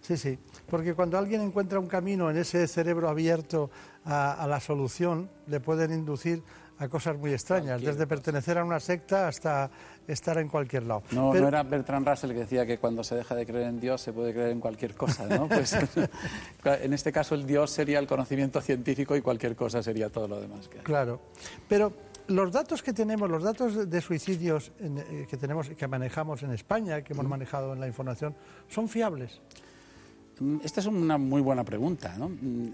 sí, 0.00 0.16
sí, 0.16 0.38
porque 0.68 0.94
cuando 0.94 1.18
alguien 1.18 1.40
encuentra 1.40 1.78
un 1.78 1.86
camino 1.86 2.30
en 2.30 2.36
ese 2.36 2.66
cerebro 2.66 3.08
abierto 3.08 3.70
a, 4.04 4.32
a 4.32 4.46
la 4.46 4.60
solución, 4.60 5.28
le 5.46 5.60
pueden 5.60 5.92
inducir 5.92 6.42
a 6.78 6.88
cosas 6.88 7.16
muy 7.16 7.32
extrañas, 7.32 7.80
desde 7.80 8.06
pertenecer 8.06 8.58
a 8.58 8.64
una 8.64 8.80
secta 8.80 9.28
hasta 9.28 9.70
estar 10.06 10.38
en 10.38 10.48
cualquier 10.48 10.84
lado. 10.84 11.02
No, 11.10 11.30
Pero... 11.30 11.42
no 11.42 11.48
era 11.48 11.62
Bertrand 11.62 12.06
Russell 12.06 12.32
que 12.32 12.40
decía 12.40 12.66
que 12.66 12.78
cuando 12.78 13.02
se 13.02 13.14
deja 13.14 13.34
de 13.34 13.46
creer 13.46 13.68
en 13.68 13.80
Dios 13.80 14.00
se 14.00 14.12
puede 14.12 14.32
creer 14.32 14.50
en 14.50 14.60
cualquier 14.60 14.94
cosa, 14.94 15.26
¿no? 15.26 15.48
Pues 15.56 15.74
en 16.64 16.92
este 16.92 17.12
caso 17.12 17.34
el 17.34 17.46
Dios 17.46 17.70
sería 17.70 17.98
el 17.98 18.06
conocimiento 18.06 18.60
científico 18.60 19.16
y 19.16 19.22
cualquier 19.22 19.56
cosa 19.56 19.82
sería 19.82 20.10
todo 20.10 20.28
lo 20.28 20.40
demás 20.40 20.68
que 20.68 20.78
hay. 20.78 20.84
Claro. 20.84 21.20
Pero 21.68 21.92
los 22.28 22.52
datos 22.52 22.82
que 22.82 22.92
tenemos, 22.92 23.30
los 23.30 23.42
datos 23.42 23.88
de 23.88 24.00
suicidios 24.00 24.72
en, 24.80 24.98
eh, 24.98 25.26
que 25.28 25.36
tenemos, 25.36 25.68
que 25.68 25.88
manejamos 25.88 26.42
en 26.42 26.52
España, 26.52 27.02
que 27.02 27.12
hemos 27.12 27.26
manejado 27.26 27.72
en 27.72 27.80
la 27.80 27.86
información, 27.86 28.34
son 28.68 28.88
fiables. 28.88 29.40
Esta 30.62 30.80
es 30.80 30.86
una 30.86 31.16
muy 31.16 31.40
buena 31.40 31.64
pregunta. 31.64 32.14
¿no? 32.18 32.30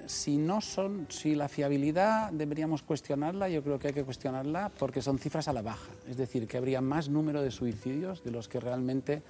Si, 0.06 0.36
no 0.36 0.60
son, 0.60 1.06
si 1.10 1.36
la 1.36 1.48
fiabilidad 1.48 2.32
deberíamos 2.32 2.82
cuestionarla, 2.82 3.48
yo 3.48 3.62
creo 3.62 3.78
que 3.78 3.88
hay 3.88 3.94
que 3.94 4.02
cuestionarla 4.02 4.70
porque 4.76 5.00
son 5.00 5.18
cifras 5.18 5.46
a 5.46 5.52
la 5.52 5.62
baja. 5.62 5.92
Es 6.08 6.16
decir, 6.16 6.48
que 6.48 6.56
habría 6.56 6.80
más 6.80 7.08
número 7.08 7.40
de 7.40 7.52
suicidios 7.52 8.24
de 8.24 8.32
los 8.32 8.48
que 8.48 8.58
realmente 8.58 9.22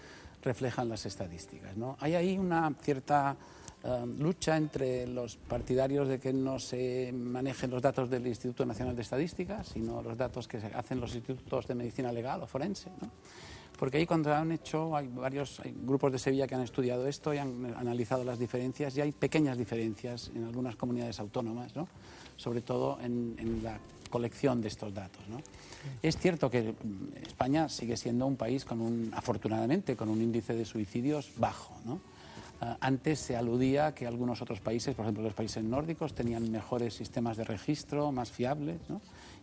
reflejan 0.43 0.89
las 0.89 1.05
estadísticas. 1.05 1.73
Hay 2.01 2.15
ahí 2.15 2.39
una 2.39 2.73
cierta 2.81 3.37
uh, 3.85 4.07
lucha 4.07 4.57
entre 4.57 5.07
los 5.07 5.37
partidarios 5.37 6.09
de 6.09 6.19
que 6.19 6.33
no 6.33 6.59
se 6.59 7.13
manejen 7.13 7.71
los 7.71 7.83
datos 7.83 8.09
del 8.09 8.27
Instituto 8.27 8.65
Nacional 8.65 8.97
de 8.97 9.03
Estadística, 9.03 9.63
sino 9.63 10.03
los 10.03 10.17
datos 10.17 10.49
que 10.49 10.59
se 10.59 10.69
hacen 10.69 11.01
los 11.01 11.15
institutos 11.15 11.67
de 11.67 11.75
medicina 11.75 12.11
legal 12.11 12.43
o 12.43 12.47
forense. 12.47 12.91
¿no? 13.01 13.11
Porque 13.83 13.97
ahí 13.97 14.07
cuando 14.07 14.33
han 14.33 14.53
hecho, 14.53 14.97
hay 14.97 15.09
varios 15.09 15.59
hay 15.59 15.75
grupos 15.77 16.13
de 16.13 16.21
Sevilla 16.21 16.47
que 16.47 16.55
han 16.55 16.61
estudiado 16.61 17.09
esto 17.09 17.35
y 17.35 17.39
han 17.39 17.75
analizado 17.77 18.23
las 18.23 18.39
diferencias 18.39 18.97
y 18.97 19.01
hay 19.01 19.11
pequeñas 19.11 19.59
diferencias 19.59 20.31
en 20.37 20.45
algunas 20.45 20.77
comunidades 20.77 21.19
autónomas, 21.19 21.75
¿no? 21.75 21.89
sobre 22.37 22.61
todo 22.61 23.01
en, 23.01 23.35
en, 23.41 23.61
la 23.65 23.81
colección 24.09 24.61
de 24.61 24.69
estos 24.69 24.95
datos. 24.95 25.29
¿no? 25.29 25.39
Es 26.01 26.17
cierto 26.17 26.49
que 26.49 26.77
España 27.27 27.69
sigue 27.69 27.97
siendo 27.97 28.25
un 28.25 28.37
país 28.37 28.65
con 28.65 28.81
un, 28.81 29.11
afortunadamente, 29.17 29.97
con 29.97 30.11
un 30.11 30.23
índice 30.23 30.55
de 30.55 30.65
suicidios 30.65 31.33
bajo. 31.39 31.75
¿no? 31.85 31.95
Uh, 31.95 32.77
antes 32.79 33.19
se 33.19 33.35
aludía 33.35 33.97
que 33.97 34.07
algunos 34.07 34.41
otros 34.43 34.61
países, 34.61 34.95
por 34.95 35.07
ejemplo 35.07 35.25
los 35.25 35.35
países 35.35 35.65
nórdicos, 35.65 36.15
tenían 36.15 36.53
mejores 36.53 36.95
sistemas 36.95 37.37
de 37.37 37.43
registro, 37.43 38.13
más 38.13 38.31
fiables. 38.31 38.79
¿no? 38.89 39.01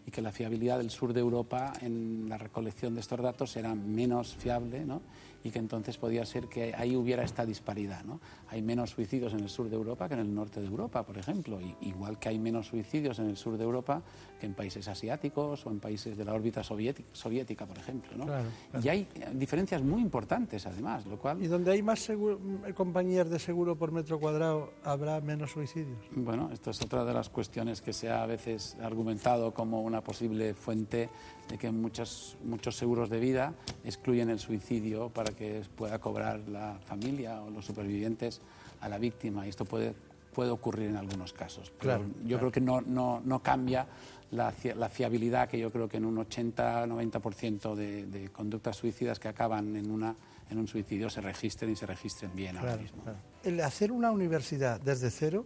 Y 0.10 0.12
que 0.12 0.24
la 0.24 0.32
fiabilidad 0.32 0.80
del 0.80 0.90
sur 0.90 1.14
de 1.14 1.20
Europa 1.20 1.72
en 1.82 2.28
la 2.28 2.40
recolección 2.40 2.96
de 2.96 3.02
estos 3.02 3.22
datos 3.22 3.56
era 3.56 3.76
menos 3.76 4.36
fiable 4.36 4.84
¿no? 4.84 5.04
Y 5.44 5.52
que 5.52 5.60
entonces 5.60 5.98
podía 5.98 6.26
ser 6.26 6.48
que 6.48 6.74
ahí 6.76 6.96
hubiera 6.96 7.24
esta 7.24 7.46
disparidad. 7.46 8.04
¿no? 8.04 8.20
Hay 8.50 8.62
menos 8.62 8.92
suicidios 8.92 9.34
en 9.34 9.42
el 9.42 9.50
sur 9.50 9.70
de 9.70 9.76
Europa 9.76 10.08
que 10.08 10.16
en 10.16 10.22
el 10.22 10.34
norte 10.34 10.60
de 10.60 10.68
Europa, 10.68 11.06
por 11.06 11.18
ejemplo, 11.18 11.60
y, 11.62 11.76
igual 11.82 12.20
que 12.20 12.30
hay 12.30 12.40
menos 12.40 12.68
suicidios 12.68 13.20
en 13.20 13.28
el 13.28 13.38
sur 13.38 13.58
de 13.58 13.64
Europa 13.64 14.02
que 14.40 14.46
en 14.46 14.54
países 14.54 14.88
asiáticos 14.88 15.66
o 15.66 15.72
en 15.72 15.80
países 15.80 16.18
de 16.18 16.26
la 16.26 16.34
órbita 16.34 16.64
soviética, 16.64 17.10
soviética 17.12 17.66
por 17.66 17.78
ejemplo. 17.78 18.18
¿no? 18.18 18.26
Claro, 18.26 18.46
claro. 18.72 18.86
Y 18.86 18.90
hay 18.90 19.08
diferencias 19.34 19.82
muy 19.82 20.02
importantes, 20.02 20.66
además, 20.66 21.06
lo 21.06 21.18
cual... 21.18 21.42
¿Y 21.44 21.48
donde 21.48 21.72
hay 21.72 21.82
más 21.82 22.00
seguro, 22.00 22.40
compañías 22.76 23.30
de 23.30 23.40
seguro 23.40 23.78
por 23.78 23.92
metro 23.92 24.20
cuadrado 24.20 24.74
habrá 24.84 25.20
menos 25.22 25.52
suicidios? 25.52 26.00
Bueno, 26.12 26.50
esto 26.52 26.72
es 26.72 26.82
otra 26.82 27.06
de 27.06 27.14
las 27.14 27.30
cuestiones 27.30 27.82
que 27.82 27.94
se 27.94 28.10
ha 28.10 28.24
a 28.24 28.26
veces 28.26 28.78
argumentado 28.82 29.54
como 29.54 29.82
una 29.82 30.02
posible 30.02 30.54
fuente 30.54 31.10
de 31.50 31.58
que 31.58 31.72
muchos, 31.72 32.38
muchos 32.44 32.76
seguros 32.78 33.10
de 33.10 33.20
vida 33.20 33.54
excluyen 33.84 34.30
el 34.30 34.40
suicidio 34.40 35.10
para 35.10 35.32
que 35.34 35.62
pueda 35.76 36.00
cobrar 36.00 36.40
la 36.48 36.80
familia 36.86 37.42
o 37.42 37.50
los 37.50 37.66
supervivientes 37.66 38.40
a 38.82 38.88
la 38.88 38.98
víctima. 39.00 39.46
Y 39.46 39.50
esto 39.50 39.66
puede, 39.66 39.94
puede 40.34 40.52
ocurrir 40.52 40.90
en 40.90 40.96
algunos 40.98 41.34
casos. 41.34 41.70
Pero 41.72 41.80
Claro, 41.80 42.04
yo 42.22 42.38
claro. 42.38 42.40
creo 42.40 42.52
que 42.52 42.62
no, 42.62 42.82
no, 42.82 43.22
no 43.26 43.42
cambia 43.42 43.88
la, 44.32 44.54
la 44.76 44.90
fiabilidad 44.90 45.50
que 45.50 45.58
yo 45.60 45.72
creo 45.72 45.90
que 45.90 45.98
en 45.98 46.06
un 46.06 46.18
80-90% 46.18 47.76
de, 47.76 48.06
de 48.06 48.30
conductas 48.30 48.76
suicidas 48.78 49.20
que 49.20 49.28
acaban 49.28 49.76
en, 49.76 49.90
una, 49.90 50.16
en 50.50 50.58
un 50.60 50.68
suicidio 50.68 51.10
se 51.10 51.22
registren 51.22 51.72
y 51.72 51.76
se 51.76 51.86
registren 51.86 52.36
bien 52.36 52.58
ahora 52.58 52.70
Claro, 52.74 52.82
mismo. 52.84 53.04
claro. 53.04 53.18
El 53.44 53.60
hacer 53.62 53.92
una 53.92 54.12
universidad 54.12 54.80
desde 54.82 55.10
cero 55.10 55.46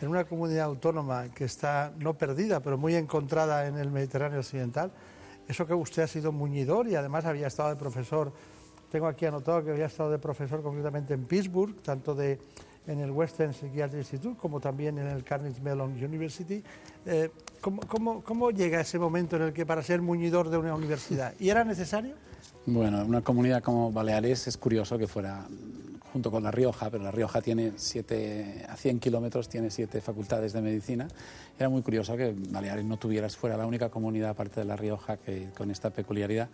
en 0.00 0.08
una 0.08 0.24
comunidad 0.24 0.66
autónoma 0.66 1.28
que 1.34 1.44
está 1.44 1.92
no 1.98 2.14
perdida, 2.18 2.60
pero 2.60 2.76
muy 2.78 2.94
encontrada 2.94 3.66
en 3.66 3.78
el 3.78 3.90
Mediterráneo 3.90 4.40
occidental, 4.40 4.92
eso 5.48 5.66
que 5.66 5.74
usted 5.74 6.02
ha 6.02 6.06
sido 6.06 6.30
muñidor 6.30 6.86
y 6.88 6.94
además 6.94 7.24
había 7.24 7.46
estado 7.46 7.70
de 7.70 7.76
profesor, 7.76 8.32
tengo 8.92 9.06
aquí 9.06 9.26
anotado 9.26 9.64
que 9.64 9.70
había 9.70 9.86
estado 9.86 10.10
de 10.10 10.18
profesor 10.18 10.62
concretamente 10.62 11.14
en 11.14 11.24
Pittsburgh, 11.24 11.74
tanto 11.82 12.14
de 12.14 12.38
en 12.86 13.00
el 13.00 13.10
Western 13.10 13.52
Psychiatric 13.52 14.00
Institute 14.00 14.38
como 14.40 14.60
también 14.60 14.98
en 14.98 15.08
el 15.08 15.22
Carnegie 15.22 15.60
Mellon 15.60 15.92
University. 16.02 16.62
Eh, 17.04 17.30
¿cómo, 17.60 18.22
cómo, 18.22 18.50
llega 18.50 18.80
ese 18.80 18.98
momento 18.98 19.36
en 19.36 19.42
el 19.42 19.52
que 19.52 19.66
para 19.66 19.82
ser 19.82 20.00
muñidor 20.00 20.48
de 20.48 20.56
una 20.56 20.74
universidad? 20.74 21.34
¿Y 21.38 21.50
era 21.50 21.64
necesario? 21.64 22.14
Bueno, 22.64 23.04
una 23.04 23.20
comunidad 23.20 23.62
como 23.62 23.92
Baleares 23.92 24.48
es 24.48 24.56
curioso 24.56 24.96
que 24.96 25.06
fuera 25.06 25.46
junto 26.12 26.30
con 26.30 26.42
La 26.42 26.50
Rioja, 26.50 26.90
pero 26.90 27.04
La 27.04 27.10
Rioja 27.10 27.40
tiene 27.40 27.72
siete, 27.76 28.64
a 28.68 28.76
100 28.76 29.00
kilómetros 29.00 29.48
tiene 29.48 29.70
siete 29.70 30.00
facultades 30.00 30.52
de 30.52 30.62
medicina. 30.62 31.08
Era 31.58 31.68
muy 31.68 31.82
curioso 31.82 32.16
que 32.16 32.34
Baleares 32.50 32.84
no 32.84 32.96
tuviera, 32.96 33.28
fuera 33.28 33.56
la 33.56 33.66
única 33.66 33.90
comunidad 33.90 34.30
aparte 34.30 34.60
de 34.60 34.66
La 34.66 34.76
Rioja 34.76 35.16
que 35.16 35.50
con 35.56 35.70
esta 35.70 35.90
peculiaridad 35.90 36.48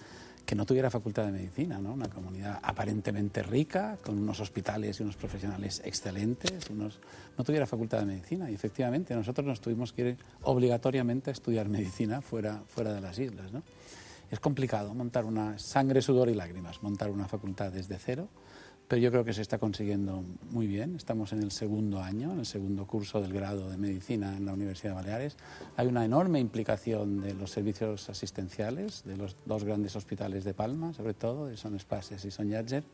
que 0.44 0.54
no 0.54 0.66
tuviera 0.66 0.90
facultad 0.90 1.24
de 1.24 1.32
medicina, 1.32 1.78
¿no? 1.78 1.92
Una 1.92 2.08
comunidad 2.08 2.60
aparentemente 2.62 3.42
rica, 3.42 3.98
con 4.04 4.18
unos 4.18 4.40
hospitales 4.40 5.00
y 5.00 5.02
unos 5.02 5.16
profesionales 5.16 5.80
excelentes, 5.84 6.68
unos... 6.70 7.00
no 7.38 7.44
tuviera 7.44 7.66
facultad 7.66 8.00
de 8.00 8.06
medicina. 8.06 8.50
Y 8.50 8.54
efectivamente 8.54 9.14
nosotros 9.14 9.46
nos 9.46 9.60
tuvimos 9.60 9.92
que 9.92 10.08
ir 10.08 10.18
obligatoriamente 10.42 11.30
a 11.30 11.32
estudiar 11.32 11.68
medicina 11.68 12.20
fuera, 12.20 12.62
fuera 12.66 12.92
de 12.92 13.00
las 13.00 13.18
islas, 13.18 13.52
¿no? 13.52 13.62
Es 14.30 14.40
complicado 14.40 14.94
montar 14.94 15.24
una 15.24 15.58
sangre, 15.58 16.02
sudor 16.02 16.28
y 16.28 16.34
lágrimas, 16.34 16.82
montar 16.82 17.10
una 17.10 17.28
facultad 17.28 17.70
desde 17.72 17.98
cero, 17.98 18.28
pero 18.94 19.02
yo 19.02 19.10
creo 19.10 19.24
que 19.24 19.32
se 19.32 19.42
está 19.42 19.58
consiguiendo 19.58 20.22
muy 20.52 20.68
bien. 20.68 20.94
Estamos 20.94 21.32
en 21.32 21.42
el 21.42 21.50
segundo 21.50 22.00
año, 22.00 22.32
en 22.32 22.38
el 22.38 22.46
segundo 22.46 22.86
curso 22.86 23.20
del 23.20 23.32
grado 23.32 23.68
de 23.68 23.76
medicina 23.76 24.36
en 24.36 24.46
la 24.46 24.52
Universidad 24.52 24.90
de 24.90 24.94
Baleares. 24.94 25.36
Hay 25.76 25.88
una 25.88 26.04
enorme 26.04 26.38
implicación 26.38 27.20
de 27.20 27.34
los 27.34 27.50
servicios 27.50 28.08
asistenciales, 28.08 29.02
de 29.02 29.16
los 29.16 29.34
dos 29.46 29.64
grandes 29.64 29.96
hospitales 29.96 30.44
de 30.44 30.54
Palma, 30.54 30.92
sobre 30.92 31.12
todo, 31.12 31.46
de 31.46 31.56
Son 31.56 31.74
Espases 31.74 32.24
y 32.24 32.30
Son 32.30 32.48
Llàtzer. 32.48 32.84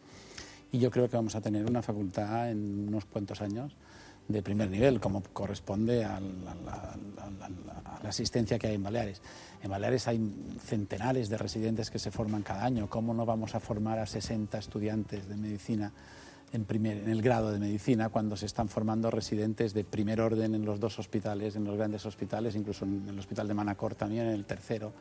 Y 0.73 0.79
yo 0.79 0.91
creo 0.91 1.11
que 1.11 1.17
vamos 1.17 1.35
a 1.35 1.43
tener 1.43 1.67
una 1.67 1.83
facultad 1.83 2.51
en 2.51 2.89
unos 2.89 3.05
cuantos 3.05 3.43
años 3.43 3.77
de 4.33 4.43
primer 4.43 4.71
nivel, 4.71 5.01
como 5.01 5.23
corresponde 5.23 6.05
a 6.05 6.21
la, 6.21 6.97
asistencia 8.09 8.59
que 8.59 8.67
hay 8.67 8.75
en 8.75 8.83
Baleares. 8.83 9.21
En 9.63 9.71
Baleares 9.71 10.09
hay 10.09 10.21
centenares 10.65 11.29
de 11.29 11.39
residentes 11.39 11.91
que 11.91 11.99
se 11.99 12.11
forman 12.11 12.43
cada 12.43 12.65
año. 12.65 12.89
¿Cómo 12.89 13.15
no 13.15 13.27
vamos 13.27 13.55
a 13.55 13.61
formar 13.61 13.99
a 13.99 14.07
60 14.07 14.59
estudiantes 14.59 15.29
de 15.29 15.37
medicina 15.37 15.93
en, 16.53 16.65
primer, 16.65 16.97
en 16.99 17.09
el 17.09 17.23
grado 17.23 17.53
de 17.53 17.59
medicina 17.59 18.09
cuando 18.09 18.37
se 18.37 18.47
están 18.47 18.69
formando 18.69 19.11
residentes 19.11 19.75
de 19.75 19.85
primer 19.85 20.21
orden 20.21 20.55
en 20.55 20.65
los 20.65 20.81
dos 20.81 20.99
hospitales, 20.99 21.55
en 21.57 21.65
los 21.65 21.77
grandes 21.77 22.05
hospitales, 22.07 22.57
incluso 22.57 22.85
en 22.85 23.09
el 23.09 23.19
hospital 23.19 23.47
de 23.47 23.55
Manacor 23.55 23.95
también, 23.95 24.27
en 24.27 24.33
el 24.33 24.45
tercero, 24.45 24.93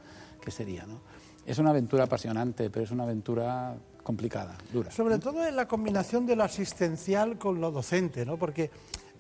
que 0.42 0.52
sería? 0.52 0.86
¿no? 0.86 1.00
Es 1.46 1.58
una 1.58 1.72
aventura 1.72 2.04
apasionante, 2.04 2.70
pero 2.70 2.84
es 2.86 2.92
una 2.92 3.04
aventura 3.04 3.76
complicada, 4.04 4.58
dura. 4.72 4.92
Sobre 4.92 5.20
todo 5.20 5.46
en 5.46 5.56
la 5.56 5.68
combinación 5.68 6.26
de 6.26 6.36
lo 6.36 6.44
asistencial 6.44 7.38
con 7.38 7.60
lo 7.60 7.72
docente, 7.72 8.26
¿no? 8.26 8.38
Porque 8.38 8.70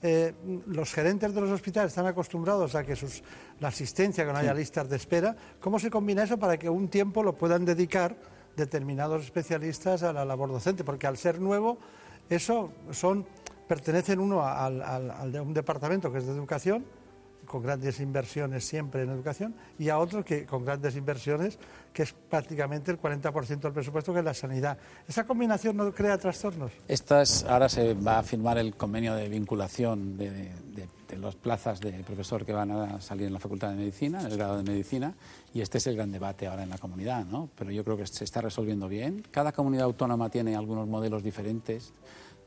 eh, 0.01 0.33
los 0.67 0.93
gerentes 0.93 1.33
de 1.33 1.41
los 1.41 1.49
hospitales 1.51 1.91
están 1.91 2.05
acostumbrados 2.07 2.75
a 2.75 2.83
que 2.83 2.95
sus, 2.95 3.21
la 3.59 3.67
asistencia, 3.69 4.25
que 4.25 4.31
no 4.31 4.37
haya 4.39 4.53
listas 4.53 4.89
de 4.89 4.95
espera. 4.95 5.35
¿Cómo 5.59 5.77
se 5.79 5.89
combina 5.89 6.23
eso 6.23 6.37
para 6.37 6.57
que 6.57 6.69
un 6.69 6.87
tiempo 6.87 7.21
lo 7.23 7.33
puedan 7.33 7.65
dedicar 7.65 8.15
determinados 8.55 9.23
especialistas 9.25 10.03
a 10.03 10.13
la 10.13 10.23
labor 10.25 10.49
docente? 10.51 10.83
Porque 10.83 11.07
al 11.07 11.17
ser 11.17 11.39
nuevo, 11.41 11.77
eso 12.29 12.71
son 12.91 13.25
pertenecen 13.67 14.19
uno 14.19 14.41
a- 14.41 14.65
al, 14.65 14.81
al- 14.81 15.11
al 15.11 15.31
de 15.31 15.39
un 15.41 15.53
departamento 15.53 16.11
que 16.11 16.17
es 16.19 16.25
de 16.25 16.31
educación, 16.33 16.85
con 17.49 17.63
grandes 17.63 17.99
inversiones 17.99 18.63
siempre 18.63 19.01
en 19.01 19.09
educación, 19.09 19.55
y 19.79 19.89
a 19.89 19.97
otros 19.97 20.23
que 20.23 20.45
con 20.45 20.63
grandes 20.63 20.95
inversiones, 20.95 21.57
que 21.91 22.03
es 22.03 22.13
prácticamente 22.13 22.91
el 22.91 23.01
40% 23.01 23.59
del 23.59 23.73
presupuesto, 23.73 24.13
que 24.13 24.19
es 24.19 24.25
la 24.25 24.35
sanidad. 24.35 24.77
¿Esa 25.07 25.25
combinación 25.25 25.75
no 25.75 25.91
crea 25.91 26.17
trastornos? 26.19 26.71
Estas, 26.87 27.43
ahora 27.45 27.67
se 27.67 27.95
va 27.95 28.19
a 28.19 28.23
firmar 28.23 28.59
el 28.59 28.75
convenio 28.75 29.15
de 29.15 29.27
vinculación 29.27 30.15
de, 30.15 30.29
de, 30.29 30.51
de 31.09 31.17
las 31.17 31.35
plazas 31.35 31.79
de 31.79 31.91
profesor 32.03 32.45
que 32.45 32.53
van 32.53 32.69
a 32.69 33.01
salir 33.01 33.25
en 33.25 33.33
la 33.33 33.39
Facultad 33.39 33.71
de 33.71 33.77
Medicina, 33.77 34.21
en 34.21 34.27
el 34.27 34.37
grado 34.37 34.57
de 34.57 34.63
Medicina, 34.63 35.15
y 35.51 35.61
este 35.61 35.79
es 35.79 35.87
el 35.87 35.95
gran 35.95 36.11
debate 36.11 36.45
ahora 36.45 36.61
en 36.61 36.69
la 36.69 36.77
comunidad, 36.77 37.25
¿no? 37.25 37.49
Pero 37.57 37.71
yo 37.71 37.83
creo 37.83 37.97
que 37.97 38.05
se 38.05 38.23
está 38.23 38.41
resolviendo 38.41 38.87
bien. 38.87 39.25
Cada 39.31 39.51
comunidad 39.51 39.85
autónoma 39.85 40.29
tiene 40.29 40.55
algunos 40.55 40.87
modelos 40.87 41.23
diferentes 41.23 41.93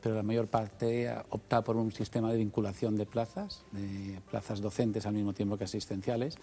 pero 0.03 0.15
la 0.15 0.23
mayor 0.23 0.47
parte 0.47 1.09
opta 1.29 1.63
por 1.63 1.77
un 1.77 1.93
sistema 1.93 2.29
de 2.29 2.37
vinculación 2.37 2.97
de 2.97 3.05
plazas, 3.05 3.63
de 3.71 4.19
plazas 4.29 4.59
docentes 4.59 5.05
al 5.05 5.13
mismo 5.13 5.31
tiempo 5.31 5.57
que 5.57 5.63
asistenciales, 5.63 6.35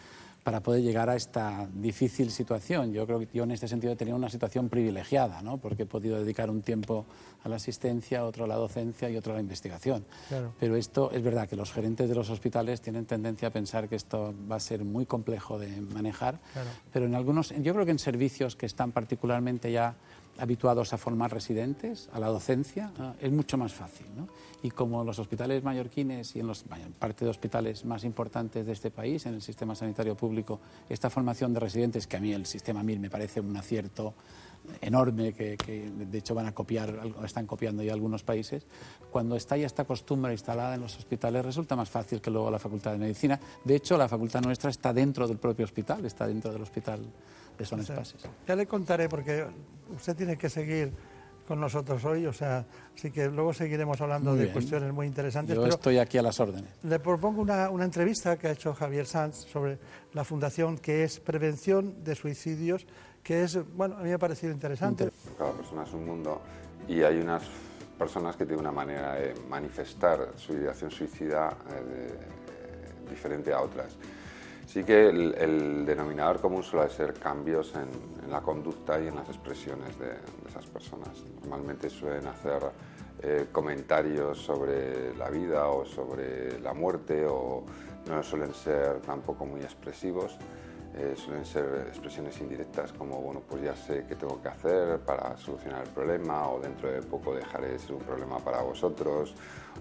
para 0.43 0.61
poder 0.63 0.83
llegar 0.83 1.11
a 1.11 1.17
esta 1.17 1.69
difícil 1.75 2.31
situación. 2.31 2.95
Yo 2.95 3.05
creo 3.07 3.19
que 3.19 3.29
yo 3.35 3.45
en 3.45 3.51
este 3.51 3.69
sentido 3.69 3.93
he 3.93 3.97
tenido 3.97 4.17
una 4.17 4.31
situación 4.31 4.71
privilegiada, 4.71 5.43
¿no? 5.43 5.59
porque 5.59 5.83
he 5.83 5.87
podido 5.87 6.19
dedicar 6.19 6.49
un 6.49 6.63
tiempo 6.63 7.05
a 7.45 7.51
la 7.51 7.57
asistencia, 7.57 8.25
otro 8.25 8.45
a 8.45 8.49
la 8.49 8.57
docencia 8.57 9.11
y 9.11 9.17
otro 9.19 9.33
a 9.33 9.37
la 9.37 9.43
investigación. 9.43 10.07
Claro. 10.29 10.55
Pero 10.59 10.77
esto 10.77 11.11
es 11.13 11.23
verdad 11.23 11.47
que 11.47 11.57
los 11.57 11.71
gerentes 11.71 12.09
de 12.09 12.15
los 12.15 12.31
hospitales 12.31 12.81
tienen 12.81 13.05
tendencia 13.05 13.49
a 13.49 13.51
pensar 13.51 13.91
que 13.91 13.97
esto 13.97 14.33
va 14.51 14.57
a 14.57 14.61
ser 14.61 14.83
muy 14.87 15.05
complejo 15.05 15.59
de 15.59 15.69
manejar, 15.83 16.39
Claro. 16.55 16.71
pero 16.91 17.05
en 17.05 17.15
algunos, 17.15 17.51
yo 17.61 17.75
creo 17.75 17.85
que 17.85 17.91
en 17.91 17.99
servicios 17.99 18.57
que 18.57 18.65
están 18.65 18.93
particularmente 18.93 19.71
ya 19.71 19.97
habituados 20.41 20.93
a 20.93 20.99
formar 20.99 21.33
residentes, 21.33 22.09
a 22.13 22.19
la 22.19 22.29
docencia, 22.29 22.93
eh, 22.99 23.13
es 23.27 23.33
mucho 23.33 23.57
más 23.59 23.73
fácil. 23.73 24.07
¿no? 24.17 24.29
Y 24.63 24.71
como 24.71 25.05
los 25.05 25.19
hospitales 25.19 25.63
mallorquines 25.63 26.35
y 26.37 26.41
en 26.41 26.47
los, 26.47 26.67
vaya, 26.69 26.87
parte 26.99 27.25
de 27.25 27.31
hospitales 27.31 27.85
más 27.85 28.05
importantes 28.05 28.67
de 28.67 28.73
este 28.73 28.91
país, 28.91 29.27
en 29.27 29.35
el 29.35 29.43
sistema 29.43 29.75
sanitario 29.75 30.17
público, 30.17 30.61
esta 30.89 31.11
formación 31.11 31.53
de 31.53 31.61
residentes, 31.61 32.07
que 32.07 32.17
a 32.17 32.21
mí 32.21 32.33
el 32.33 32.47
sistema 32.47 32.83
MIR 32.83 32.99
me 32.99 33.11
parece 33.11 33.41
un 33.41 33.57
acierto 33.57 34.15
enorme, 34.81 35.33
que, 35.33 35.57
que 35.57 35.91
de 35.91 36.19
hecho 36.19 36.35
van 36.35 36.47
a 36.47 36.53
copiar, 36.53 37.01
están 37.25 37.47
copiando 37.47 37.83
ya 37.83 37.93
algunos 37.93 38.23
países, 38.23 38.67
cuando 39.11 39.37
está 39.37 39.57
ya 39.57 39.67
esta 39.67 39.85
costumbre 39.85 40.33
instalada 40.33 40.75
en 40.75 40.83
los 40.83 40.97
hospitales 40.97 41.45
resulta 41.45 41.77
más 41.77 41.89
fácil 41.89 42.21
que 42.21 42.31
luego 42.31 42.51
la 42.51 42.59
Facultad 42.59 42.93
de 42.93 42.99
Medicina. 42.99 43.41
De 43.65 43.77
hecho, 43.77 43.97
la 43.97 44.09
facultad 44.09 44.43
nuestra 44.43 44.71
está 44.71 44.93
dentro 44.93 45.27
del 45.27 45.39
propio 45.39 45.65
hospital, 45.65 46.05
está 46.05 46.27
dentro 46.27 46.53
del 46.53 46.63
hospital 46.63 47.01
de 47.61 47.67
Son 47.67 47.81
O 47.81 47.83
sea, 47.85 47.97
Espases. 48.01 48.31
Ya 48.47 48.57
le 48.57 48.67
contaré 48.67 49.09
porque 49.09 49.47
usted 49.95 50.17
tiene 50.17 50.37
que 50.37 50.49
seguir 50.49 50.93
con 51.47 51.61
nosotros 51.61 52.05
hoy, 52.05 52.27
o 52.27 52.33
sea, 52.33 52.65
así 52.95 53.11
que 53.11 53.27
luego 53.29 53.53
seguiremos 53.53 54.01
hablando 54.01 54.31
Muy 54.31 54.39
de 54.39 54.45
bien. 54.45 54.53
cuestiones 54.53 54.93
muy 54.93 55.07
interesantes. 55.09 55.57
Yo 55.57 55.63
pero 55.63 55.75
estoy 55.75 55.99
aquí 55.99 56.17
a 56.17 56.23
las 56.23 56.39
órdenes. 56.39 56.71
le 56.85 57.01
propongo 57.01 57.43
una, 57.43 57.71
una 57.71 57.85
entrevista 57.85 58.39
que 58.39 58.47
ha 58.47 58.53
hecho 58.53 58.73
Javier 58.73 59.05
Sanz 59.07 59.47
sobre 59.51 59.79
la 60.13 60.23
fundación 60.23 60.79
que 60.79 61.03
es 61.03 61.19
Prevención 61.19 62.05
de 62.05 62.15
Suicidios, 62.15 62.87
que 63.25 63.43
es, 63.43 63.59
bueno, 63.77 63.97
a 63.97 63.99
mí 63.99 64.11
me 64.11 64.15
ha 64.15 64.19
parecido 64.19 64.53
interesante. 64.53 65.11
Cada 65.37 65.53
persona 65.53 65.83
es 65.83 65.93
un 65.93 66.07
mundo 66.07 66.41
y 66.87 67.03
hay 67.03 67.19
unas 67.19 67.43
personas 67.99 68.37
que 68.37 68.45
tienen 68.47 68.61
una 68.61 68.73
manera 68.73 69.15
de 69.17 69.35
manifestar 69.49 70.29
su 70.37 70.53
ideación 70.53 70.91
suicida 70.93 71.51
eh, 71.75 73.11
diferente 73.11 73.53
a 73.53 73.61
otras. 73.61 73.97
Sí 74.71 74.85
que 74.85 75.09
el, 75.09 75.35
el 75.35 75.85
denominador 75.85 76.41
común 76.41 76.63
suele 76.63 76.89
ser 76.91 77.15
cambios 77.15 77.75
en, 77.75 77.89
en 78.25 78.31
la 78.31 78.41
conducta 78.41 79.01
y 79.01 79.09
en 79.09 79.17
las 79.17 79.29
expresiones 79.29 79.99
de, 79.99 80.11
de 80.11 80.49
esas 80.49 80.65
personas. 80.67 81.25
Normalmente 81.43 81.91
suelen 81.91 82.25
hacer 82.29 82.63
eh, 83.21 83.47
comentarios 83.51 84.39
sobre 84.39 85.13
la 85.17 85.29
vida 85.29 85.67
o 85.67 85.85
sobre 85.85 86.61
la 86.61 86.73
muerte 86.73 87.27
o 87.27 87.65
no 88.09 88.23
suelen 88.23 88.55
ser 88.55 89.01
tampoco 89.01 89.45
muy 89.45 89.61
expresivos. 89.61 90.39
Eh, 90.95 91.15
suelen 91.17 91.45
ser 91.45 91.87
expresiones 91.89 92.41
indirectas 92.41 92.93
como, 92.93 93.21
bueno, 93.21 93.43
pues 93.49 93.63
ya 93.63 93.75
sé 93.75 94.05
qué 94.07 94.15
tengo 94.15 94.41
que 94.41 94.51
hacer 94.51 95.01
para 95.01 95.37
solucionar 95.37 95.83
el 95.83 95.91
problema 95.91 96.49
o 96.49 96.61
dentro 96.61 96.89
de 96.93 97.03
poco 97.03 97.35
dejaré 97.35 97.73
de 97.73 97.79
ser 97.81 97.95
un 97.95 98.03
problema 98.03 98.39
para 98.39 98.63
vosotros. 98.63 99.35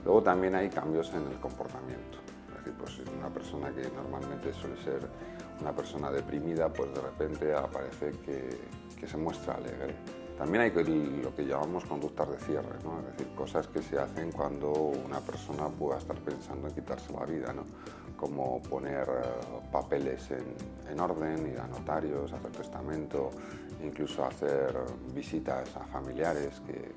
Luego 0.03 0.23
también 0.23 0.55
hay 0.55 0.67
cambios 0.67 1.13
en 1.13 1.27
el 1.27 1.39
comportamiento. 1.39 2.28
Decir, 2.59 2.73
pues 2.77 2.99
una 3.17 3.29
persona 3.29 3.69
que 3.71 3.89
normalmente 3.95 4.53
suele 4.53 4.75
ser 4.83 5.07
una 5.61 5.73
persona 5.75 6.11
deprimida, 6.11 6.69
pues 6.71 6.93
de 6.93 7.01
repente 7.01 7.53
aparece 7.53 8.11
que, 8.25 8.49
que 8.99 9.07
se 9.07 9.17
muestra 9.17 9.55
alegre. 9.55 9.95
También 10.37 10.61
hay 10.63 10.71
lo 11.21 11.35
que 11.35 11.45
llamamos 11.45 11.83
conductas 11.83 12.29
de 12.29 12.37
cierre, 12.37 12.77
¿no? 12.85 12.99
es 12.99 13.05
decir, 13.17 13.35
cosas 13.35 13.67
que 13.67 13.81
se 13.81 13.99
hacen 13.99 14.31
cuando 14.31 14.71
una 14.71 15.19
persona 15.19 15.67
pueda 15.67 15.97
estar 15.97 16.15
pensando 16.19 16.69
en 16.69 16.73
quitarse 16.73 17.11
la 17.11 17.25
vida, 17.25 17.51
¿no? 17.51 17.63
como 18.15 18.61
poner 18.61 19.03
eh, 19.07 19.59
papeles 19.69 20.31
en, 20.31 20.45
en 20.89 20.99
orden, 20.99 21.45
ir 21.51 21.59
a 21.59 21.67
notarios, 21.67 22.31
hacer 22.31 22.51
testamento, 22.51 23.31
incluso 23.83 24.23
hacer 24.25 24.77
visitas 25.13 25.75
a 25.75 25.83
familiares 25.85 26.61
que, 26.65 26.95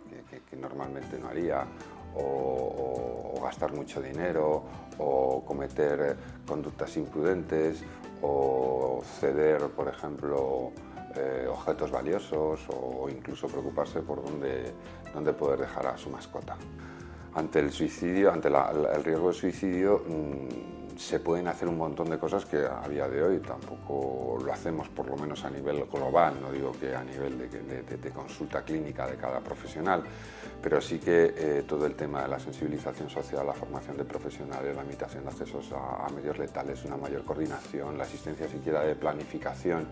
que- 0.48 0.56
normalmente 0.56 1.18
no 1.18 1.28
haría, 1.28 1.66
o 2.14 3.40
gastar 3.42 3.72
mucho 3.72 4.00
dinero, 4.00 4.62
o 4.98 5.44
cometer 5.44 6.00
eh, 6.00 6.16
conductas 6.46 6.96
imprudentes, 6.96 7.82
o 8.20 9.02
ceder, 9.20 9.68
por 9.70 9.88
ejemplo, 9.88 10.72
eh, 11.14 11.46
objetos 11.48 11.90
valiosos, 11.90 12.60
o 12.68 13.08
incluso 13.08 13.46
preocuparse 13.48 14.00
por 14.00 14.24
dónde, 14.24 14.72
dónde 15.12 15.32
poder 15.32 15.60
dejar 15.60 15.86
a 15.86 15.96
su 15.96 16.10
mascota. 16.10 16.56
Ante 17.34 17.60
el 17.60 17.70
suicidio, 17.70 18.32
ante 18.32 18.48
el 18.48 19.04
riesgo 19.04 19.28
de 19.28 19.34
suicidio, 19.34 20.04
mm, 20.06 20.81
se 20.96 21.20
pueden 21.20 21.48
hacer 21.48 21.68
un 21.68 21.78
montón 21.78 22.10
de 22.10 22.18
cosas 22.18 22.44
que 22.44 22.58
a 22.58 22.86
día 22.88 23.08
de 23.08 23.22
hoy 23.22 23.38
tampoco 23.38 24.38
lo 24.44 24.52
hacemos, 24.52 24.88
por 24.88 25.06
lo 25.08 25.16
menos 25.16 25.44
a 25.44 25.50
nivel 25.50 25.84
global, 25.86 26.40
no 26.40 26.50
digo 26.52 26.72
que 26.72 26.94
a 26.94 27.02
nivel 27.02 27.38
de, 27.38 28.10
consulta 28.10 28.62
clínica 28.62 29.06
de 29.06 29.16
cada 29.16 29.40
profesional, 29.40 30.02
pero 30.62 30.80
sí 30.80 30.98
que 30.98 31.34
eh, 31.36 31.64
todo 31.66 31.86
el 31.86 31.94
tema 31.94 32.22
de 32.22 32.28
la 32.28 32.38
sensibilización 32.38 33.08
social, 33.10 33.46
la 33.46 33.52
formación 33.52 33.96
de 33.96 34.04
profesionales, 34.04 34.74
la 34.76 34.82
limitación 34.82 35.24
de 35.24 35.30
accesos 35.30 35.72
a, 35.72 36.08
medios 36.14 36.38
letales, 36.38 36.84
una 36.84 36.96
mayor 36.96 37.24
coordinación, 37.24 37.96
la 37.96 38.04
existencia 38.04 38.48
siquiera 38.48 38.82
de 38.82 38.94
planificación 38.94 39.86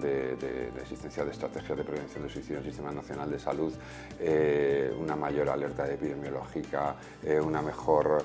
de, 0.00 0.36
de- 0.36 0.70
de 0.72 0.80
existencia 0.80 1.24
de 1.24 1.30
estrategias 1.30 1.76
de 1.78 1.84
prevención 1.84 2.22
de 2.24 2.28
suicidio 2.30 2.58
en 2.58 2.64
el 2.64 2.70
Sistema 2.70 2.92
Nacional 2.92 3.30
de 3.30 3.38
Salud, 3.38 3.72
eh, 4.20 4.92
una 4.98 5.14
mayor 5.16 5.48
alerta 5.50 5.86
epidemiológica, 5.90 6.96
eh, 7.22 7.40
una 7.40 7.62
mejor... 7.62 8.24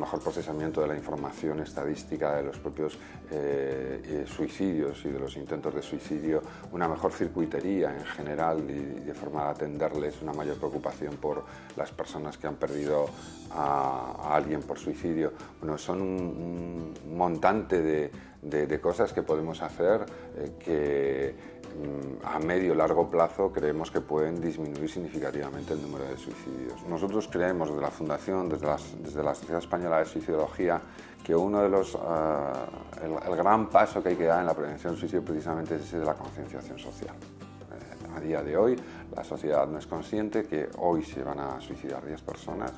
mejor 0.00 0.20
procesamiento 0.20 0.80
de 0.80 0.88
la 0.88 0.96
información 0.96 1.60
estadística 1.60 2.36
de 2.36 2.44
los 2.44 2.58
propios 2.58 2.98
eh, 3.34 4.24
suicidios 4.26 5.04
y 5.04 5.08
de 5.08 5.18
los 5.18 5.36
intentos 5.36 5.74
de 5.74 5.82
suicidio, 5.82 6.42
una 6.72 6.86
mejor 6.86 7.12
circuitería 7.12 7.94
en 7.96 8.04
general 8.04 8.62
y, 8.68 9.04
de 9.04 9.14
forma 9.14 9.44
de 9.44 9.50
atenderles, 9.50 10.20
una 10.20 10.32
mayor 10.32 10.56
preocupación 10.56 11.16
por 11.16 11.44
las 11.76 11.90
personas 11.92 12.36
que 12.36 12.46
han 12.46 12.56
perdido 12.56 13.06
a, 13.50 14.34
alguien 14.34 14.62
por 14.62 14.78
suicidio. 14.78 15.32
Bueno, 15.60 15.78
son 15.78 16.02
un, 16.02 16.94
montante 17.14 18.10
de, 18.42 18.80
cosas 18.80 19.12
que 19.12 19.22
podemos 19.22 19.62
hacer 19.62 20.04
eh, 20.36 20.52
que 20.58 21.34
mm, 21.78 22.26
a 22.26 22.38
medio 22.38 22.74
largo 22.74 23.08
plazo 23.08 23.52
creemos 23.52 23.90
que 23.90 24.00
pueden 24.00 24.40
disminuir 24.40 24.90
significativamente 24.90 25.74
el 25.74 25.80
número 25.80 26.04
de 26.04 26.16
suicidios. 26.16 26.82
Nosotros 26.88 27.28
creemos 27.30 27.68
desde 27.68 27.80
la 27.80 27.90
Fundación, 27.90 28.48
desde, 28.48 28.66
desde 29.00 29.22
la 29.22 29.34
Sociedad 29.34 29.60
Española 29.60 29.98
de 30.00 30.06
Suicidología, 30.06 30.82
que 31.22 31.34
uno 31.34 31.62
de 31.62 31.68
los, 31.68 31.96
ah, 32.00 32.66
el, 33.02 33.36
gran 33.36 33.68
paso 33.68 34.02
que 34.02 34.10
hay 34.10 34.16
que 34.16 34.24
dar 34.24 34.40
en 34.40 34.46
la 34.46 34.54
prevención 34.54 34.92
del 34.92 35.00
suicidio 35.00 35.24
precisamente 35.24 35.76
es 35.76 35.82
ese 35.82 35.98
de 35.98 36.04
la 36.04 36.14
concienciación 36.14 36.78
social. 36.78 37.14
Eh, 37.14 38.16
a 38.16 38.20
día 38.20 38.42
de 38.42 38.56
hoy 38.56 38.76
la 39.14 39.22
sociedad 39.24 39.66
no 39.66 39.78
es 39.78 39.86
consciente 39.86 40.44
que 40.44 40.68
hoy 40.78 41.04
se 41.04 41.22
van 41.22 41.38
a 41.38 41.60
suicidar 41.60 42.04
10 42.04 42.20
personas, 42.22 42.72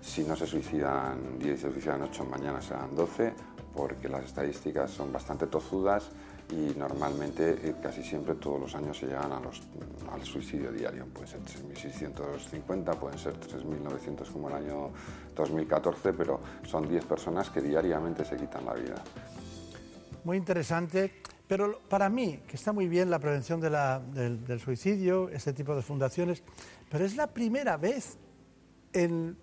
si 0.00 0.24
no 0.24 0.36
se 0.36 0.46
suicidan 0.46 1.38
10 1.38 1.58
y 1.58 1.62
se 1.62 1.72
suicidan 1.72 2.02
8, 2.02 2.24
mañana 2.24 2.60
serán 2.60 2.94
12, 2.94 3.32
porque 3.74 4.08
las 4.08 4.24
estadísticas 4.24 4.90
son 4.90 5.12
bastante 5.12 5.46
tozudas 5.46 6.10
y 6.50 6.78
normalmente 6.78 7.58
eh, 7.62 7.74
casi 7.82 8.02
siempre 8.02 8.34
todos 8.34 8.60
los 8.60 8.74
años 8.74 8.98
se 8.98 9.06
llegan 9.06 9.32
a 9.32 9.40
los, 9.40 9.62
al 10.12 10.22
suicidio 10.22 10.70
diario. 10.70 11.06
Pueden 11.06 11.28
ser 11.28 11.40
3.650, 11.40 12.98
pueden 12.98 13.18
ser 13.18 13.34
3.900 13.40 14.30
como 14.30 14.48
el 14.48 14.54
año 14.54 14.90
2014, 15.34 16.12
pero 16.12 16.40
son 16.64 16.88
10 16.88 17.04
personas 17.06 17.50
que 17.50 17.60
diariamente 17.60 18.24
se 18.24 18.36
quitan 18.36 18.66
la 18.66 18.74
vida. 18.74 19.02
Muy 20.24 20.36
interesante, 20.36 21.22
pero 21.46 21.80
para 21.88 22.08
mí, 22.08 22.42
que 22.46 22.56
está 22.56 22.72
muy 22.72 22.88
bien 22.88 23.10
la 23.10 23.18
prevención 23.18 23.60
del, 23.60 24.44
del 24.44 24.60
suicidio, 24.60 25.28
este 25.28 25.52
tipo 25.52 25.74
de 25.74 25.82
fundaciones, 25.82 26.42
pero 26.90 27.04
es 27.04 27.16
la 27.16 27.26
primera 27.26 27.76
vez 27.76 28.16
en 28.92 29.36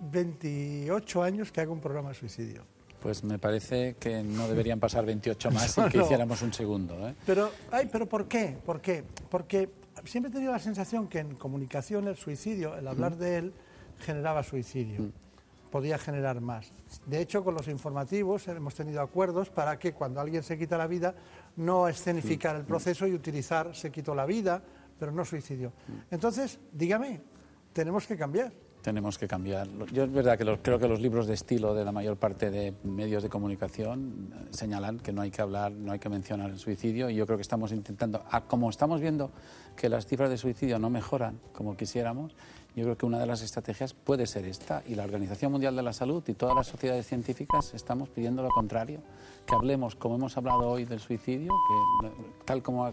28 0.00 1.22
años 1.22 1.50
que 1.50 1.60
hago 1.60 1.72
un 1.72 1.80
programa 1.80 2.10
de 2.10 2.14
suicidio. 2.14 2.77
Pues 3.00 3.22
me 3.24 3.38
parece 3.38 3.96
que 3.98 4.22
no 4.22 4.48
deberían 4.48 4.80
pasar 4.80 5.04
28 5.06 5.50
más 5.52 5.78
y 5.78 5.82
que 5.88 5.98
no. 5.98 6.04
hiciéramos 6.04 6.42
un 6.42 6.52
segundo. 6.52 7.08
¿eh? 7.08 7.14
Pero, 7.24 7.50
ay, 7.70 7.88
pero 7.90 8.06
¿por 8.06 8.26
qué? 8.26 8.56
¿Por 8.64 8.80
qué? 8.80 9.04
Porque 9.30 9.70
siempre 10.04 10.30
he 10.30 10.32
tenido 10.32 10.52
la 10.52 10.58
sensación 10.58 11.08
que 11.08 11.20
en 11.20 11.34
comunicación 11.36 12.08
el 12.08 12.16
suicidio, 12.16 12.76
el 12.76 12.88
hablar 12.88 13.16
de 13.16 13.36
él, 13.38 13.52
generaba 14.00 14.42
suicidio. 14.42 15.10
podía 15.70 15.98
generar 15.98 16.40
más. 16.40 16.72
De 17.06 17.20
hecho, 17.20 17.44
con 17.44 17.54
los 17.54 17.68
informativos 17.68 18.48
hemos 18.48 18.74
tenido 18.74 19.02
acuerdos 19.02 19.50
para 19.50 19.78
que 19.78 19.92
cuando 19.92 20.20
alguien 20.20 20.42
se 20.42 20.56
quita 20.58 20.78
la 20.78 20.86
vida, 20.86 21.14
no 21.56 21.88
escenificar 21.88 22.56
el 22.56 22.64
proceso 22.64 23.06
y 23.06 23.12
utilizar 23.12 23.74
se 23.76 23.90
quitó 23.90 24.14
la 24.14 24.24
vida, 24.24 24.62
pero 24.98 25.12
no 25.12 25.24
suicidio. 25.24 25.72
Entonces, 26.10 26.58
dígame, 26.72 27.20
tenemos 27.72 28.06
que 28.06 28.16
cambiar 28.16 28.52
tenemos 28.88 29.18
que 29.18 29.28
cambiar. 29.28 29.68
Yo 29.92 30.04
es 30.04 30.10
verdad 30.10 30.38
que 30.38 30.46
creo 30.62 30.78
que 30.78 30.88
los 30.88 30.98
libros 30.98 31.26
de 31.26 31.34
estilo 31.34 31.74
de 31.74 31.84
la 31.84 31.92
mayor 31.92 32.16
parte 32.16 32.50
de 32.50 32.72
medios 32.84 33.22
de 33.22 33.28
comunicación 33.28 34.32
eh, 34.32 34.46
señalan 34.48 34.98
que 34.98 35.12
no 35.12 35.20
hay 35.20 35.30
que 35.30 35.42
hablar, 35.42 35.72
no 35.72 35.92
hay 35.92 35.98
que 35.98 36.08
mencionar 36.08 36.48
el 36.48 36.58
suicidio 36.58 37.10
y 37.10 37.14
yo 37.14 37.26
creo 37.26 37.36
que 37.36 37.42
estamos 37.42 37.70
intentando, 37.70 38.24
como 38.46 38.70
estamos 38.70 39.02
viendo 39.02 39.30
que 39.76 39.90
las 39.90 40.06
cifras 40.06 40.30
de 40.30 40.38
suicidio 40.38 40.78
no 40.78 40.88
mejoran 40.88 41.38
como 41.52 41.76
quisiéramos, 41.76 42.34
yo 42.74 42.84
creo 42.84 42.96
que 42.96 43.04
una 43.04 43.18
de 43.18 43.26
las 43.26 43.42
estrategias 43.42 43.92
puede 43.92 44.26
ser 44.26 44.46
esta 44.46 44.82
y 44.86 44.94
la 44.94 45.04
Organización 45.04 45.52
Mundial 45.52 45.76
de 45.76 45.82
la 45.82 45.92
Salud 45.92 46.22
y 46.26 46.32
todas 46.32 46.54
las 46.54 46.68
sociedades 46.68 47.06
científicas 47.06 47.74
estamos 47.74 48.08
pidiendo 48.08 48.42
lo 48.42 48.48
contrario, 48.48 49.00
que 49.46 49.54
hablemos, 49.54 49.96
como 49.96 50.14
hemos 50.14 50.36
hablado 50.36 50.68
hoy 50.68 50.84
del 50.84 51.00
suicidio, 51.00 51.52
que 52.00 52.10
tal 52.44 52.62
como 52.62 52.86
ha, 52.86 52.92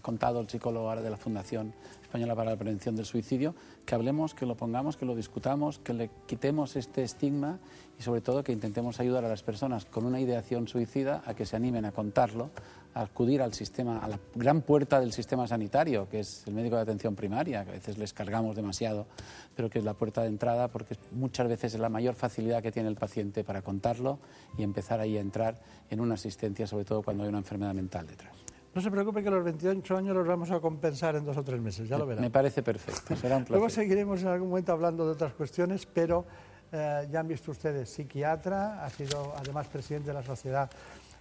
contado 0.00 0.40
el 0.40 0.48
psicólogo 0.48 0.88
ahora 0.88 1.02
de 1.02 1.10
la 1.10 1.16
Fundación 1.16 1.74
Española 2.10 2.34
para 2.34 2.50
la 2.50 2.56
Prevención 2.56 2.96
del 2.96 3.06
Suicidio, 3.06 3.54
que 3.86 3.94
hablemos, 3.94 4.34
que 4.34 4.44
lo 4.44 4.56
pongamos, 4.56 4.96
que 4.96 5.06
lo 5.06 5.14
discutamos, 5.14 5.78
que 5.78 5.94
le 5.94 6.10
quitemos 6.26 6.74
este 6.74 7.04
estigma 7.04 7.60
y 8.00 8.02
sobre 8.02 8.20
todo 8.20 8.42
que 8.42 8.50
intentemos 8.50 8.98
ayudar 8.98 9.24
a 9.24 9.28
las 9.28 9.44
personas 9.44 9.84
con 9.84 10.04
una 10.04 10.20
ideación 10.20 10.66
suicida 10.66 11.22
a 11.24 11.34
que 11.34 11.46
se 11.46 11.54
animen 11.54 11.84
a 11.84 11.92
contarlo, 11.92 12.50
a 12.94 13.02
acudir 13.02 13.42
al 13.42 13.54
sistema, 13.54 14.00
a 14.00 14.08
la 14.08 14.18
gran 14.34 14.62
puerta 14.62 14.98
del 14.98 15.12
sistema 15.12 15.46
sanitario, 15.46 16.08
que 16.08 16.18
es 16.18 16.42
el 16.48 16.54
médico 16.54 16.74
de 16.74 16.82
atención 16.82 17.14
primaria, 17.14 17.62
que 17.64 17.70
a 17.70 17.74
veces 17.74 17.96
les 17.96 18.12
cargamos 18.12 18.56
demasiado, 18.56 19.06
pero 19.54 19.70
que 19.70 19.78
es 19.78 19.84
la 19.84 19.94
puerta 19.94 20.22
de 20.22 20.26
entrada 20.26 20.66
porque 20.66 20.96
muchas 21.12 21.46
veces 21.46 21.74
es 21.74 21.80
la 21.80 21.90
mayor 21.90 22.16
facilidad 22.16 22.60
que 22.60 22.72
tiene 22.72 22.88
el 22.88 22.96
paciente 22.96 23.44
para 23.44 23.62
contarlo 23.62 24.18
y 24.58 24.64
empezar 24.64 24.98
ahí 24.98 25.16
a 25.16 25.20
entrar 25.20 25.60
en 25.90 26.00
una 26.00 26.14
asistencia, 26.14 26.66
sobre 26.66 26.84
todo 26.84 27.04
cuando 27.04 27.22
hay 27.22 27.28
una 27.28 27.38
enfermedad 27.38 27.72
mental 27.72 28.08
detrás. 28.08 28.49
No 28.72 28.80
se 28.80 28.90
preocupe 28.90 29.22
que 29.22 29.30
los 29.30 29.42
28 29.42 29.96
años 29.96 30.14
los 30.14 30.26
vamos 30.26 30.50
a 30.50 30.60
compensar 30.60 31.16
en 31.16 31.24
dos 31.24 31.36
o 31.36 31.42
tres 31.42 31.60
meses, 31.60 31.88
ya 31.88 31.98
lo 31.98 32.06
verán. 32.06 32.22
Me 32.22 32.30
parece 32.30 32.62
perfecto, 32.62 33.16
será 33.20 33.36
un 33.36 33.44
placer. 33.44 33.56
Luego 33.56 33.68
seguiremos 33.68 34.22
en 34.22 34.28
algún 34.28 34.48
momento 34.48 34.72
hablando 34.72 35.04
de 35.06 35.12
otras 35.12 35.32
cuestiones, 35.34 35.86
pero 35.86 36.24
eh, 36.70 37.08
ya 37.10 37.20
han 37.20 37.26
visto 37.26 37.50
ustedes, 37.50 37.90
psiquiatra, 37.90 38.84
ha 38.84 38.90
sido 38.90 39.34
además 39.36 39.66
presidente 39.66 40.08
de 40.08 40.14
la 40.14 40.22
Sociedad 40.22 40.70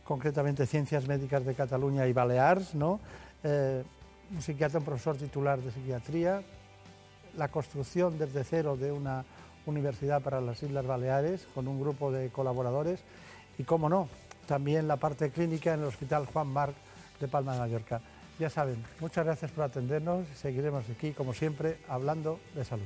concretamente 0.04 0.66
Ciencias 0.68 1.08
Médicas 1.08 1.46
de 1.46 1.56
Cataluña 1.56 2.06
y 2.08 2.14
Baleares, 2.14 2.76
¿no? 2.76 3.00
Eh, 3.44 3.84
un 4.32 4.42
psiquiatra, 4.42 4.80
un 4.80 4.86
profesor 4.86 5.18
titular 5.18 5.60
de 5.60 5.72
psiquiatría, 5.72 6.44
la 7.36 7.48
construcción 7.48 8.18
desde 8.18 8.44
cero 8.44 8.78
de 8.78 8.92
una 8.92 9.26
universidad 9.66 10.22
para 10.22 10.40
las 10.40 10.62
Islas 10.62 10.86
Baleares 10.86 11.48
con 11.56 11.68
un 11.68 11.80
grupo 11.80 12.12
de 12.12 12.30
colaboradores 12.30 13.02
y, 13.58 13.64
cómo 13.64 13.90
no, 13.90 14.08
también 14.48 14.88
la 14.88 14.98
parte 14.98 15.32
clínica 15.32 15.74
en 15.74 15.82
el 15.82 15.88
Hospital 15.88 16.26
Juan 16.28 16.48
Marc 16.48 16.76
de 17.20 17.28
Palma 17.28 17.54
de 17.54 17.60
Mallorca. 17.60 18.02
Ya 18.40 18.50
saben, 18.50 18.84
muchas 19.00 19.26
gracias 19.26 19.52
por 19.52 19.66
atendernos 19.66 20.26
y 20.30 20.36
seguiremos 20.36 20.90
aquí, 20.90 21.12
como 21.12 21.34
siempre, 21.34 21.78
hablando 21.88 22.40
de 22.56 22.64
salud. 22.64 22.86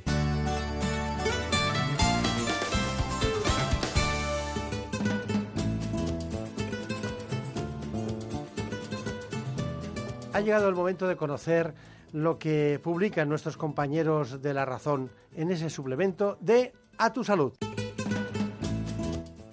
Ha 10.34 10.42
llegado 10.42 10.68
el 10.68 10.74
momento 10.74 11.08
de 11.08 11.16
conocer 11.16 11.76
lo 12.12 12.40
que 12.40 12.80
publican 12.84 13.30
nuestros 13.30 13.56
compañeros 13.56 14.42
de 14.42 14.56
La 14.56 14.66
Razón 14.66 15.12
en 15.36 15.52
ese 15.52 15.70
suplemento 15.70 16.38
de 16.42 16.74
A 16.98 17.14
tu 17.14 17.24
Salud. 17.24 17.54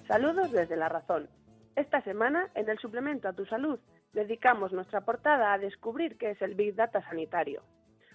Saludos 0.07 0.51
desde 0.51 0.75
La 0.75 0.89
Razón. 0.89 1.29
Esta 1.75 2.01
semana, 2.01 2.49
en 2.55 2.67
el 2.67 2.79
suplemento 2.79 3.27
A 3.27 3.33
tu 3.33 3.45
Salud, 3.45 3.79
dedicamos 4.13 4.71
nuestra 4.71 5.01
portada 5.01 5.53
a 5.53 5.57
descubrir 5.57 6.17
qué 6.17 6.31
es 6.31 6.41
el 6.41 6.55
Big 6.55 6.75
Data 6.75 7.01
sanitario. 7.07 7.63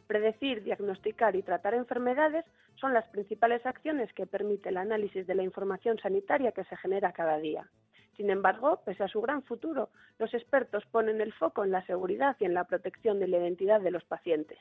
Predecir, 0.06 0.62
diagnosticar 0.62 1.34
y 1.34 1.42
tratar 1.42 1.74
enfermedades 1.74 2.44
son 2.76 2.94
las 2.94 3.08
principales 3.08 3.64
acciones 3.66 4.12
que 4.12 4.26
permite 4.26 4.68
el 4.68 4.76
análisis 4.76 5.26
de 5.26 5.34
la 5.34 5.42
información 5.42 5.98
sanitaria 5.98 6.52
que 6.52 6.64
se 6.64 6.76
genera 6.76 7.12
cada 7.12 7.38
día. 7.38 7.68
Sin 8.16 8.30
embargo, 8.30 8.80
pese 8.84 9.04
a 9.04 9.08
su 9.08 9.20
gran 9.20 9.42
futuro, 9.42 9.90
los 10.18 10.32
expertos 10.32 10.84
ponen 10.86 11.20
el 11.20 11.32
foco 11.32 11.64
en 11.64 11.70
la 11.70 11.84
seguridad 11.86 12.36
y 12.38 12.44
en 12.44 12.54
la 12.54 12.64
protección 12.64 13.18
de 13.18 13.28
la 13.28 13.38
identidad 13.38 13.80
de 13.80 13.90
los 13.90 14.04
pacientes. 14.04 14.58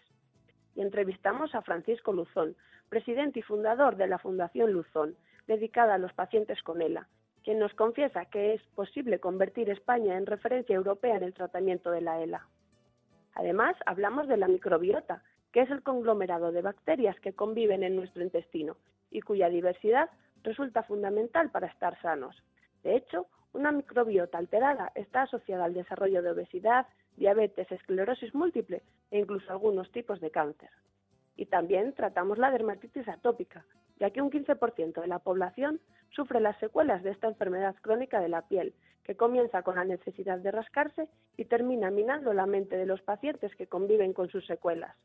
Y 0.75 0.81
entrevistamos 0.81 1.55
a 1.55 1.61
Francisco 1.61 2.11
Luzón, 2.11 2.55
presidente 2.89 3.39
y 3.39 3.43
fundador 3.43 3.95
de 3.95 4.07
la 4.07 4.19
Fundación 4.19 4.73
Luzón, 4.73 5.15
dedicada 5.47 5.93
a 5.93 5.97
los 5.97 6.11
pacientes 6.13 6.61
con 6.63 6.81
ELA, 6.81 7.07
quien 7.45 7.59
nos 7.59 7.75
confiesa 7.75 8.25
que 8.25 8.55
es 8.55 8.61
posible 8.73 9.19
convertir 9.19 9.69
España 9.69 10.17
en 10.17 10.25
referencia 10.25 10.75
europea 10.75 11.15
en 11.15 11.23
el 11.23 11.35
tratamiento 11.35 11.91
de 11.91 12.01
la 12.01 12.19
ELA. 12.19 12.47
Además, 13.35 13.75
hablamos 13.85 14.27
de 14.27 14.37
la 14.37 14.47
microbiota, 14.47 15.21
que 15.51 15.61
es 15.61 15.69
el 15.69 15.83
conglomerado 15.83 16.51
de 16.51 16.63
bacterias 16.63 17.19
que 17.19 17.33
conviven 17.33 17.83
en 17.83 17.95
nuestro 17.95 18.23
intestino 18.23 18.77
y 19.11 19.21
cuya 19.21 19.47
diversidad 19.47 20.09
resulta 20.41 20.81
fundamental 20.81 21.51
para 21.51 21.67
estar 21.67 22.01
sanos. 22.01 22.35
De 22.81 22.95
hecho, 22.95 23.27
una 23.53 23.71
microbiota 23.71 24.39
alterada 24.39 24.91
está 24.95 25.21
asociada 25.21 25.65
al 25.65 25.75
desarrollo 25.75 26.23
de 26.23 26.31
obesidad, 26.31 26.87
diabetes, 27.15 27.71
esclerosis 27.71 28.33
múltiple 28.33 28.81
e 29.11 29.19
incluso 29.19 29.51
algunos 29.51 29.91
tipos 29.91 30.19
de 30.19 30.31
cáncer. 30.31 30.71
Y 31.35 31.45
también 31.45 31.93
tratamos 31.93 32.39
la 32.39 32.49
dermatitis 32.49 33.07
atópica, 33.07 33.63
ya 33.99 34.09
que 34.11 34.21
un 34.21 34.31
15% 34.31 35.01
de 35.01 35.07
la 35.07 35.19
población 35.19 35.79
sufre 36.09 36.39
las 36.39 36.57
secuelas 36.59 37.03
de 37.03 37.11
esta 37.11 37.27
enfermedad 37.27 37.75
crónica 37.81 38.19
de 38.19 38.29
la 38.29 38.43
piel, 38.43 38.73
que 39.03 39.15
comienza 39.15 39.61
con 39.61 39.75
la 39.75 39.85
necesidad 39.85 40.39
de 40.39 40.51
rascarse 40.51 41.07
y 41.37 41.45
termina 41.45 41.91
minando 41.91 42.33
la 42.33 42.45
mente 42.45 42.75
de 42.75 42.85
los 42.85 43.01
pacientes 43.01 43.55
que 43.55 43.67
conviven 43.67 44.13
con 44.13 44.29
sus 44.29 44.45
secuelas. 44.47 44.95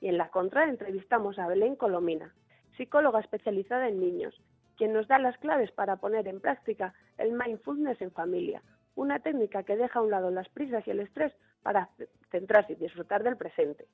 Y 0.00 0.08
en 0.08 0.18
la 0.18 0.28
contra 0.28 0.68
entrevistamos 0.68 1.38
a 1.38 1.46
Belén 1.46 1.76
Colomina, 1.76 2.34
psicóloga 2.76 3.20
especializada 3.20 3.88
en 3.88 4.00
niños, 4.00 4.34
quien 4.76 4.92
nos 4.92 5.08
da 5.08 5.18
las 5.18 5.38
claves 5.38 5.70
para 5.72 5.96
poner 5.96 6.28
en 6.28 6.40
práctica 6.40 6.94
el 7.18 7.32
mindfulness 7.32 8.00
en 8.02 8.10
familia, 8.10 8.62
una 8.94 9.20
técnica 9.20 9.62
que 9.62 9.76
deja 9.76 9.98
a 9.98 10.02
un 10.02 10.10
lado 10.10 10.30
las 10.30 10.48
prisas 10.48 10.86
y 10.86 10.90
el 10.90 11.00
estrés 11.00 11.32
para 11.62 11.88
centrarse 12.30 12.74
y 12.74 12.76
disfrutar 12.76 13.22
del 13.22 13.36
presente. 13.36 13.86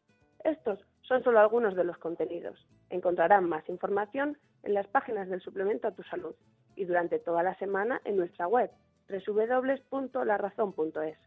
Estos 0.45 0.79
son 1.03 1.25
solo 1.25 1.41
algunos 1.41 1.75
de 1.75 1.85
los 1.85 1.99
contenidos. 1.99 2.65
Encontrarán 2.91 3.49
más 3.49 3.69
información 3.69 4.39
en 4.63 4.75
las 4.75 4.87
páginas 4.87 5.29
del 5.29 5.41
suplemento 5.41 5.89
a 5.89 5.93
tu 5.93 6.05
salud 6.05 6.35
y 6.77 6.85
durante 6.85 7.19
toda 7.19 7.43
la 7.43 7.57
semana 7.57 8.01
en 8.05 8.17
nuestra 8.17 8.47
web 8.47 8.71
www.larazón.es. 9.09 11.19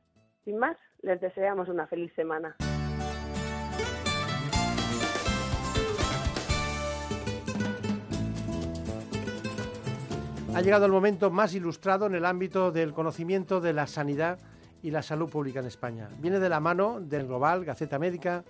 Sin 0.46 0.58
más, 0.58 0.78
les 1.02 1.20
deseamos 1.20 1.68
una 1.68 1.88
feliz 1.88 2.14
semana. 2.16 2.56
Ha 10.54 10.62
llegado 10.62 10.86
el 10.86 10.92
momento 10.92 11.32
más 11.32 11.56
ilustrado 11.56 12.08
en 12.08 12.16
el 12.16 12.26
ámbito 12.26 12.72
del 12.72 12.94
conocimiento 12.94 13.62
de 13.62 13.72
la 13.72 13.88
sanidad 13.88 14.38
y 14.84 14.92
la 14.92 15.02
salud 15.02 15.30
pública 15.30 15.62
en 15.62 15.68
España. 15.68 16.10
Viene 16.20 16.40
de 16.40 16.50
la 16.50 16.60
mano 16.60 17.00
del 17.00 17.26
Global, 17.26 17.64
Gaceta 17.64 17.98
Médica. 17.98 18.44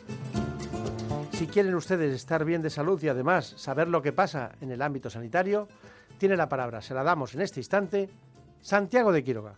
Si 1.41 1.47
quieren 1.47 1.73
ustedes 1.73 2.13
estar 2.13 2.45
bien 2.45 2.61
de 2.61 2.69
salud 2.69 3.01
y 3.01 3.07
además 3.07 3.47
saber 3.57 3.87
lo 3.87 4.03
que 4.03 4.13
pasa 4.13 4.51
en 4.61 4.69
el 4.69 4.79
ámbito 4.79 5.09
sanitario, 5.09 5.67
tiene 6.19 6.37
la 6.37 6.47
palabra, 6.47 6.81
se 6.81 6.93
la 6.93 7.01
damos 7.01 7.33
en 7.33 7.41
este 7.41 7.59
instante, 7.59 8.09
Santiago 8.59 9.11
de 9.11 9.23
Quiroga. 9.23 9.57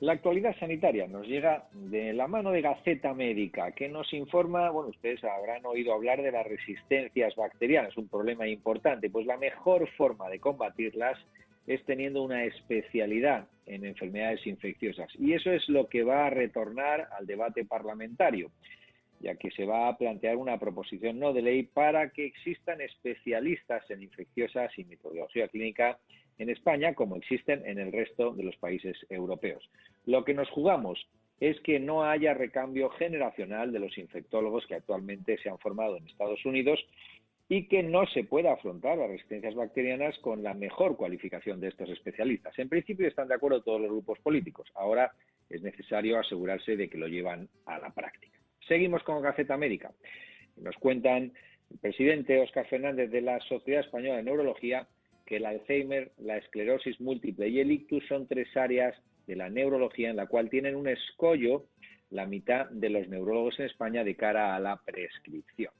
La 0.00 0.12
actualidad 0.12 0.56
sanitaria 0.58 1.08
nos 1.08 1.26
llega 1.26 1.68
de 1.74 2.14
la 2.14 2.26
mano 2.26 2.52
de 2.52 2.62
Gaceta 2.62 3.12
Médica, 3.12 3.72
que 3.72 3.90
nos 3.90 4.10
informa, 4.14 4.70
bueno, 4.70 4.88
ustedes 4.88 5.22
habrán 5.24 5.66
oído 5.66 5.92
hablar 5.92 6.22
de 6.22 6.32
las 6.32 6.46
resistencias 6.46 7.36
bacterianas, 7.36 7.94
un 7.98 8.08
problema 8.08 8.48
importante, 8.48 9.10
pues 9.10 9.26
la 9.26 9.36
mejor 9.36 9.86
forma 9.98 10.30
de 10.30 10.40
combatirlas 10.40 11.18
es 11.66 11.84
teniendo 11.84 12.22
una 12.22 12.44
especialidad 12.44 13.46
en 13.66 13.84
enfermedades 13.84 14.46
infecciosas. 14.46 15.12
Y 15.18 15.34
eso 15.34 15.50
es 15.50 15.68
lo 15.68 15.86
que 15.88 16.02
va 16.02 16.28
a 16.28 16.30
retornar 16.30 17.10
al 17.12 17.26
debate 17.26 17.66
parlamentario, 17.66 18.50
ya 19.22 19.36
que 19.36 19.50
se 19.52 19.64
va 19.64 19.88
a 19.88 19.96
plantear 19.96 20.36
una 20.36 20.58
proposición 20.58 21.18
no 21.18 21.32
de 21.32 21.42
ley 21.42 21.62
para 21.62 22.10
que 22.10 22.26
existan 22.26 22.80
especialistas 22.80 23.88
en 23.90 24.02
infecciosas 24.02 24.76
y 24.78 24.84
microbiología 24.84 25.48
clínica 25.48 25.98
en 26.38 26.50
España 26.50 26.94
como 26.94 27.16
existen 27.16 27.64
en 27.64 27.78
el 27.78 27.92
resto 27.92 28.34
de 28.34 28.42
los 28.42 28.56
países 28.56 28.96
europeos. 29.08 29.70
Lo 30.04 30.24
que 30.24 30.34
nos 30.34 30.50
jugamos 30.50 31.06
es 31.40 31.60
que 31.60 31.78
no 31.78 32.04
haya 32.04 32.34
recambio 32.34 32.90
generacional 32.90 33.72
de 33.72 33.80
los 33.80 33.96
infectólogos 33.96 34.66
que 34.66 34.74
actualmente 34.74 35.38
se 35.38 35.48
han 35.48 35.58
formado 35.58 35.96
en 35.96 36.06
Estados 36.06 36.44
Unidos 36.44 36.84
y 37.48 37.68
que 37.68 37.82
no 37.82 38.06
se 38.06 38.24
pueda 38.24 38.52
afrontar 38.52 38.98
las 38.98 39.10
resistencias 39.10 39.54
bacterianas 39.54 40.18
con 40.20 40.42
la 40.42 40.54
mejor 40.54 40.96
cualificación 40.96 41.60
de 41.60 41.68
estos 41.68 41.90
especialistas. 41.90 42.58
En 42.58 42.68
principio 42.68 43.06
están 43.06 43.28
de 43.28 43.34
acuerdo 43.34 43.62
todos 43.62 43.80
los 43.80 43.90
grupos 43.90 44.18
políticos. 44.20 44.68
Ahora 44.74 45.12
es 45.50 45.62
necesario 45.62 46.18
asegurarse 46.18 46.76
de 46.76 46.88
que 46.88 46.98
lo 46.98 47.08
llevan 47.08 47.48
a 47.66 47.78
la 47.78 47.90
práctica. 47.90 48.41
Seguimos 48.68 49.02
con 49.02 49.22
Gaceta 49.22 49.56
Médica. 49.56 49.92
Nos 50.56 50.76
cuentan 50.76 51.32
El 51.70 51.78
presidente 51.78 52.40
Óscar 52.40 52.66
Fernández 52.68 53.10
de 53.10 53.20
la 53.20 53.40
Sociedad 53.40 53.80
Española 53.80 54.16
de 54.16 54.22
Neurología 54.22 54.86
que 55.26 55.36
el 55.36 55.46
Alzheimer, 55.46 56.12
la 56.18 56.36
esclerosis 56.36 57.00
múltiple 57.00 57.48
y 57.48 57.60
el 57.60 57.70
ictus 57.70 58.06
son 58.06 58.26
tres 58.26 58.54
áreas 58.56 58.94
de 59.26 59.36
la 59.36 59.48
neurología 59.48 60.10
en 60.10 60.16
la 60.16 60.26
cual 60.26 60.50
tienen 60.50 60.74
un 60.74 60.88
escollo 60.88 61.66
la 62.10 62.26
mitad 62.26 62.68
de 62.70 62.90
los 62.90 63.08
neurólogos 63.08 63.58
en 63.58 63.66
España 63.66 64.04
de 64.04 64.16
cara 64.16 64.54
a 64.54 64.60
la 64.60 64.76
prescripción. 64.84 65.72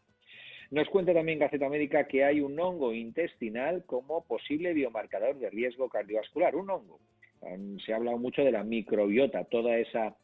Nos 0.71 0.89
cuenta 0.89 1.13
también 1.13 1.39
Gaceta 1.39 1.69
Médica 1.69 2.09
que 2.09 2.25
hay 2.25 2.41
un 2.41 2.59
hongo 2.59 2.95
intestinal 2.95 3.85
como 3.85 4.25
posible 4.25 4.73
biomarcador 4.73 5.39
de 5.39 5.51
riesgo 5.51 5.91
cardiovascular. 5.91 6.57
Un 6.57 6.71
hongo. 6.71 6.99
Se 7.85 7.93
ha 7.93 7.97
hablado 7.97 8.17
mucho 8.17 8.43
de 8.43 8.53
la 8.53 8.65
microbiota, 8.65 9.45
toda 9.45 9.77
esa 9.77 10.17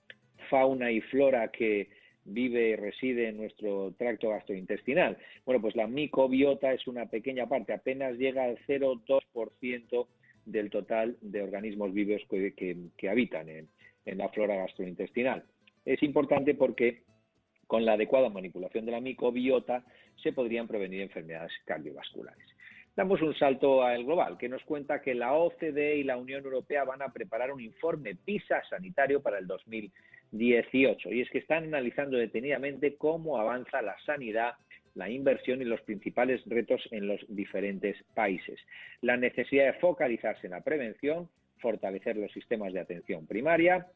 fauna 0.49 0.91
y 0.91 1.03
flora 1.03 1.49
que 1.49 1.91
vive 2.29 2.71
y 2.71 2.77
reside 2.77 3.29
en 3.29 3.39
nuestro 3.39 3.93
tracto 3.99 4.31
gastrointestinal. 4.31 5.17
Bueno, 5.45 5.61
pues 5.61 5.77
la 5.77 5.87
microbiota 5.87 6.73
es 6.73 6.87
una 6.87 7.07
pequeña 7.07 7.49
parte, 7.49 7.73
apenas 7.73 8.17
llega 8.17 8.45
al 8.45 8.59
0,2% 8.67 10.07
del 10.45 10.71
total 10.71 11.17
de 11.21 11.43
organismos 11.43 11.93
vivos 11.93 12.23
que, 12.29 13.09
habitan 13.09 13.49
en 13.49 14.19
la 14.19 14.29
flora 14.31 14.57
gastrointestinal. 14.57 15.45
Es 15.85 16.03
importante 16.03 16.55
porque 16.55 17.03
con 17.67 17.85
la 17.85 17.93
adecuada 17.93 18.31
manipulación 18.31 18.87
de 18.87 18.93
la 18.93 19.01
microbiota 19.01 19.85
se 20.23 20.33
podrían 20.33 20.67
prevenir 20.67 21.03
enfermedades 21.03 21.53
cardiovasculares. 21.65 22.58
Damos 22.99 23.23
un 23.23 23.33
salto 23.33 23.85
al 23.85 24.03
global, 24.05 24.37
que 24.37 24.49
nos 24.49 24.65
cuenta 24.65 25.01
que 25.01 25.15
la 25.15 25.33
OCDE 25.33 25.99
y 25.99 26.03
la 26.03 26.17
Unión 26.17 26.43
Europea 26.43 26.83
van 26.83 27.01
a 27.01 27.13
preparar 27.13 27.53
un 27.53 27.61
informe 27.61 28.17
PISA 28.17 28.61
sanitario 28.69 29.23
para 29.23 29.39
el 29.39 29.47
2018. 29.47 31.13
Y 31.13 31.21
es 31.21 31.31
que 31.31 31.39
están 31.39 31.63
analizando 31.63 32.17
detenidamente 32.17 32.97
cómo 32.97 33.39
avanza 33.39 33.83
la 33.83 33.97
sanidad, 34.05 34.55
la 34.97 35.09
inversión 35.09 35.63
y 35.63 35.65
los 35.65 35.81
principales 35.83 36.43
retos 36.47 36.89
en 36.91 37.07
los 37.07 37.25
diferentes 37.29 37.97
países. 38.17 38.59
La 39.01 39.17
necesidad 39.17 39.67
de 39.67 39.79
focalizarse 39.79 40.49
en 40.49 40.55
la 40.55 40.63
prevención, 40.63 41.29
fortalecer 41.61 42.17
los 42.17 42.33
sistemas 42.33 42.73
de 42.73 42.81
atención 42.81 43.29
primaria, 43.29 43.87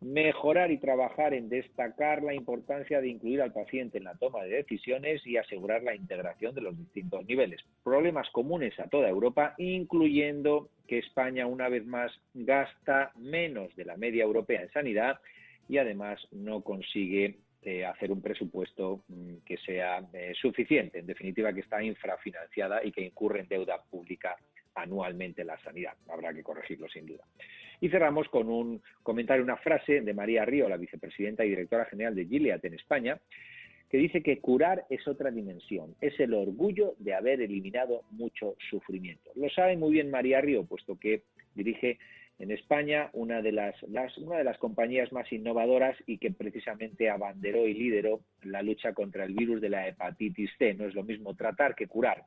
mejorar 0.00 0.70
y 0.70 0.78
trabajar 0.78 1.32
en 1.32 1.48
destacar 1.48 2.22
la 2.22 2.34
importancia 2.34 3.00
de 3.00 3.08
incluir 3.08 3.40
al 3.40 3.52
paciente 3.52 3.98
en 3.98 4.04
la 4.04 4.14
toma 4.14 4.44
de 4.44 4.56
decisiones 4.56 5.26
y 5.26 5.36
asegurar 5.36 5.82
la 5.82 5.94
integración 5.94 6.54
de 6.54 6.60
los 6.60 6.76
distintos 6.76 7.24
niveles. 7.26 7.60
Problemas 7.82 8.28
comunes 8.30 8.78
a 8.78 8.88
toda 8.88 9.08
Europa, 9.08 9.54
incluyendo 9.58 10.68
que 10.86 10.98
España 10.98 11.46
una 11.46 11.68
vez 11.68 11.86
más 11.86 12.12
gasta 12.34 13.12
menos 13.16 13.74
de 13.74 13.86
la 13.86 13.96
media 13.96 14.24
europea 14.24 14.62
en 14.62 14.70
sanidad 14.70 15.18
y 15.68 15.78
además 15.78 16.20
no 16.30 16.62
consigue 16.62 17.38
eh, 17.62 17.84
hacer 17.84 18.12
un 18.12 18.22
presupuesto 18.22 19.02
mm, 19.08 19.38
que 19.44 19.56
sea 19.56 20.00
eh, 20.12 20.34
suficiente. 20.40 21.00
En 21.00 21.06
definitiva, 21.06 21.52
que 21.52 21.60
está 21.60 21.82
infrafinanciada 21.82 22.84
y 22.84 22.92
que 22.92 23.00
incurre 23.00 23.40
en 23.40 23.48
deuda 23.48 23.82
pública 23.82 24.36
anualmente 24.74 25.42
la 25.42 25.58
sanidad. 25.62 25.94
Habrá 26.08 26.32
que 26.32 26.44
corregirlo 26.44 26.88
sin 26.88 27.06
duda. 27.06 27.24
Y 27.80 27.88
cerramos 27.88 28.28
con 28.28 28.48
un 28.48 28.82
comentario, 29.02 29.44
una 29.44 29.56
frase 29.56 30.00
de 30.00 30.14
María 30.14 30.44
Río, 30.44 30.68
la 30.68 30.76
vicepresidenta 30.76 31.44
y 31.44 31.50
directora 31.50 31.84
general 31.86 32.14
de 32.14 32.26
Gilead 32.26 32.64
en 32.64 32.74
España, 32.74 33.20
que 33.90 33.98
dice 33.98 34.22
que 34.22 34.38
curar 34.38 34.84
es 34.90 35.06
otra 35.06 35.30
dimensión, 35.30 35.94
es 36.00 36.18
el 36.18 36.34
orgullo 36.34 36.94
de 36.98 37.14
haber 37.14 37.40
eliminado 37.40 38.02
mucho 38.10 38.56
sufrimiento. 38.70 39.30
Lo 39.36 39.48
sabe 39.50 39.76
muy 39.76 39.92
bien 39.92 40.10
María 40.10 40.40
Río, 40.40 40.64
puesto 40.64 40.98
que 40.98 41.22
dirige 41.54 41.98
en 42.38 42.50
España 42.50 43.10
una 43.12 43.40
de 43.40 43.52
las, 43.52 43.80
una 43.82 44.36
de 44.36 44.44
las 44.44 44.58
compañías 44.58 45.12
más 45.12 45.32
innovadoras 45.32 45.96
y 46.06 46.18
que 46.18 46.30
precisamente 46.32 47.08
abanderó 47.08 47.66
y 47.66 47.74
lideró 47.74 48.20
la 48.42 48.62
lucha 48.62 48.92
contra 48.92 49.24
el 49.24 49.34
virus 49.34 49.60
de 49.60 49.70
la 49.70 49.88
hepatitis 49.88 50.50
C. 50.58 50.74
No 50.74 50.86
es 50.86 50.94
lo 50.94 51.02
mismo 51.02 51.34
tratar 51.34 51.74
que 51.74 51.86
curar 51.86 52.24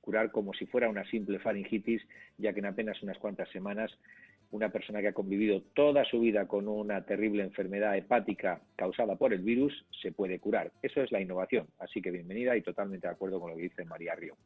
curar 0.00 0.30
como 0.30 0.54
si 0.54 0.66
fuera 0.66 0.88
una 0.88 1.04
simple 1.10 1.38
faringitis, 1.38 2.02
ya 2.38 2.52
que 2.52 2.60
en 2.60 2.66
apenas 2.66 3.02
unas 3.02 3.18
cuantas 3.18 3.48
semanas 3.50 3.92
una 4.52 4.68
persona 4.70 5.00
que 5.00 5.08
ha 5.08 5.12
convivido 5.12 5.62
toda 5.74 6.04
su 6.04 6.20
vida 6.20 6.46
con 6.46 6.68
una 6.68 7.04
terrible 7.04 7.42
enfermedad 7.42 7.96
hepática 7.96 8.60
causada 8.76 9.16
por 9.16 9.32
el 9.32 9.40
virus 9.40 9.84
se 10.02 10.12
puede 10.12 10.38
curar. 10.38 10.72
Eso 10.82 11.02
es 11.02 11.12
la 11.12 11.20
innovación. 11.20 11.66
Así 11.78 12.02
que 12.02 12.10
bienvenida 12.10 12.56
y 12.56 12.62
totalmente 12.62 13.06
de 13.06 13.12
acuerdo 13.12 13.40
con 13.40 13.50
lo 13.50 13.56
que 13.56 13.62
dice 13.62 13.84
María 13.84 14.14
Río. 14.14 14.36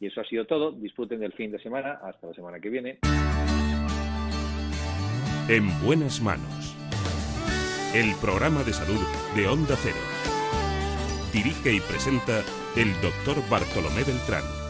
Y 0.00 0.06
eso 0.06 0.20
ha 0.20 0.24
sido 0.24 0.46
todo. 0.46 0.72
Disfruten 0.72 1.20
del 1.20 1.32
fin 1.32 1.52
de 1.52 1.60
semana. 1.60 2.00
Hasta 2.02 2.26
la 2.26 2.34
semana 2.34 2.58
que 2.58 2.70
viene. 2.70 2.98
En 5.48 5.68
buenas 5.84 6.20
manos. 6.20 6.76
El 7.94 8.14
programa 8.20 8.64
de 8.64 8.72
salud 8.72 9.00
de 9.36 9.46
Onda 9.46 9.76
Cero. 9.76 9.96
Dirige 11.32 11.72
y 11.72 11.80
presenta 11.80 12.40
el 12.76 12.92
doctor 13.00 13.36
Bartolomé 13.48 14.02
Beltrán. 14.04 14.61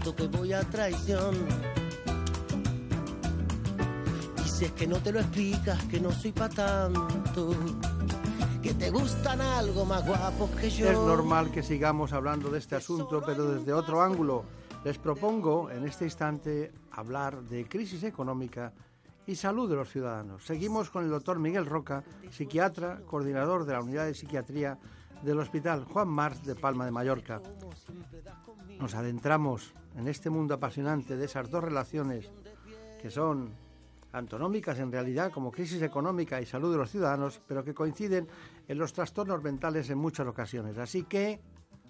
Que 0.00 0.26
voy 0.26 0.52
a 0.52 0.60
traición. 0.62 1.36
Y 4.44 4.48
si 4.48 4.64
es 4.64 4.72
que 4.72 4.86
no 4.86 4.96
te 4.96 5.12
lo 5.12 5.20
explicas, 5.20 5.84
que 5.84 6.00
no 6.00 6.10
soy 6.10 6.32
para 6.32 6.48
tanto, 6.54 7.54
que 8.62 8.74
te 8.74 8.90
gustan 8.90 9.40
algo 9.40 9.84
más 9.84 10.04
guapos 10.06 10.50
que 10.52 10.70
yo. 10.70 10.90
Es 10.90 10.98
normal 10.98 11.50
que 11.50 11.62
sigamos 11.62 12.12
hablando 12.12 12.50
de 12.50 12.58
este 12.58 12.76
asunto, 12.76 13.22
pero 13.24 13.52
desde 13.52 13.72
otro 13.72 14.02
ángulo. 14.02 14.44
Les 14.84 14.96
propongo 14.96 15.70
en 15.70 15.86
este 15.86 16.06
instante 16.06 16.72
hablar 16.92 17.42
de 17.42 17.68
crisis 17.68 18.02
económica 18.02 18.72
y 19.26 19.36
salud 19.36 19.68
de 19.68 19.76
los 19.76 19.90
ciudadanos. 19.90 20.44
Seguimos 20.44 20.88
con 20.88 21.04
el 21.04 21.10
doctor 21.10 21.38
Miguel 21.38 21.66
Roca, 21.66 22.02
psiquiatra, 22.30 23.00
coordinador 23.06 23.66
de 23.66 23.74
la 23.74 23.82
unidad 23.82 24.06
de 24.06 24.14
psiquiatría 24.14 24.78
del 25.22 25.38
Hospital 25.38 25.84
Juan 25.84 26.08
Mars 26.08 26.42
de 26.46 26.54
Palma 26.54 26.86
de 26.86 26.90
Mallorca. 26.90 27.42
Nos 28.80 28.94
adentramos 28.94 29.74
en 29.96 30.08
este 30.08 30.30
mundo 30.30 30.54
apasionante 30.54 31.16
de 31.16 31.26
esas 31.26 31.50
dos 31.50 31.62
relaciones 31.62 32.30
que 33.00 33.10
son 33.10 33.52
antonómicas 34.12 34.78
en 34.78 34.90
realidad 34.90 35.30
como 35.32 35.52
crisis 35.52 35.82
económica 35.82 36.40
y 36.40 36.46
salud 36.46 36.72
de 36.72 36.78
los 36.78 36.90
ciudadanos, 36.90 37.42
pero 37.46 37.62
que 37.62 37.74
coinciden 37.74 38.26
en 38.66 38.78
los 38.78 38.92
trastornos 38.92 39.42
mentales 39.42 39.90
en 39.90 39.98
muchas 39.98 40.26
ocasiones. 40.26 40.78
Así 40.78 41.04
que 41.04 41.40